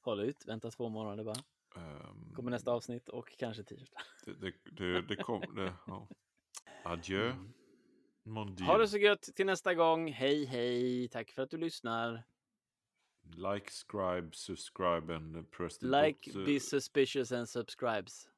Håll 0.03 0.21
ut. 0.21 0.47
Vänta 0.47 0.71
två 0.71 0.89
månader 0.89 1.25
bara. 1.25 1.37
ehm, 1.77 2.35
Kommer 2.35 2.51
nästa 2.51 2.73
avsnitt 2.73 3.09
och 3.09 3.37
kanske 3.39 3.63
t-shirt. 3.65 3.91
Det, 4.25 4.33
det, 4.33 4.55
det, 4.73 5.03
det 5.03 5.17
kom... 5.17 5.41
Det, 5.57 5.75
ja. 5.87 6.09
Adjö. 6.85 7.35
Mon 8.25 8.55
Dieu. 8.55 8.67
Ha 8.67 8.79
det 8.79 8.89
så 8.89 8.99
gött 8.99 9.23
till 9.23 9.47
nästa 9.47 9.75
gång. 9.75 10.13
Hej, 10.13 10.45
hej. 10.45 11.09
Tack 11.09 11.31
för 11.31 11.43
att 11.43 11.51
du 11.51 11.57
lyssnar. 11.57 12.23
Like, 13.37 13.71
scribe, 13.71 14.29
subscribe 14.33 15.15
and 15.17 15.51
press 15.51 15.79
the 15.79 15.87
Like, 15.87 16.33
be 16.47 16.61
suspicious 16.61 17.33
and 17.33 17.49
subscribes. 17.49 18.29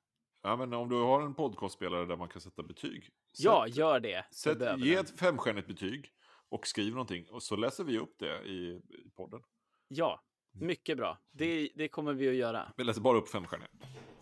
Ja, 0.43 0.57
men 0.57 0.73
om 0.73 0.89
du 0.89 0.97
har 0.97 1.23
en 1.23 1.35
podcastspelare 1.35 2.05
där 2.07 2.17
man 2.17 2.29
kan 2.29 2.41
sätta 2.41 2.63
betyg. 2.63 3.05
Sätt, 3.05 3.13
Ja, 3.45 3.67
gör 3.69 4.01
det. 4.01 4.25
sätt, 4.31 4.59
ge 4.79 4.95
ett 4.95 5.19
femstjärnigt 5.19 5.69
betyg 5.69 6.13
och 6.49 6.67
skriv 6.67 6.93
någonting. 6.93 7.31
Och 7.31 7.43
så 7.43 7.57
läser 7.57 7.85
vi 7.85 7.99
upp 7.99 8.15
det 8.19 8.43
i, 8.45 8.83
i 8.89 9.11
podden. 9.17 9.43
Ja, 9.89 10.23
mycket 10.55 10.97
bra. 10.97 11.19
Det, 11.33 11.69
det 11.75 11.89
kommer 11.89 12.13
vi 12.13 12.29
att 12.29 12.35
göra. 12.35 12.73
Vi 12.77 12.85
läser 12.85 13.01
bara 13.01 13.19
upp 13.19 13.29
femstjärniga. 13.29 13.69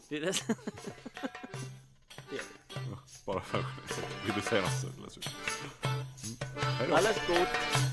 Det 0.09 0.16
är 0.16 0.20
det. 0.20 0.33
Bara 3.26 3.41
femstjärniga. 3.41 4.09
Vill 4.24 4.35
du 4.35 4.41
säga 4.41 4.62
något 4.62 4.70
så 4.70 4.87
läser 5.03 5.20
vi 5.20 5.26
upp. 5.26 5.85
Mm. 5.85 6.07
Hej 6.78 6.89
då. 6.89 6.95
Alles 6.97 7.26
gut. 7.26 7.91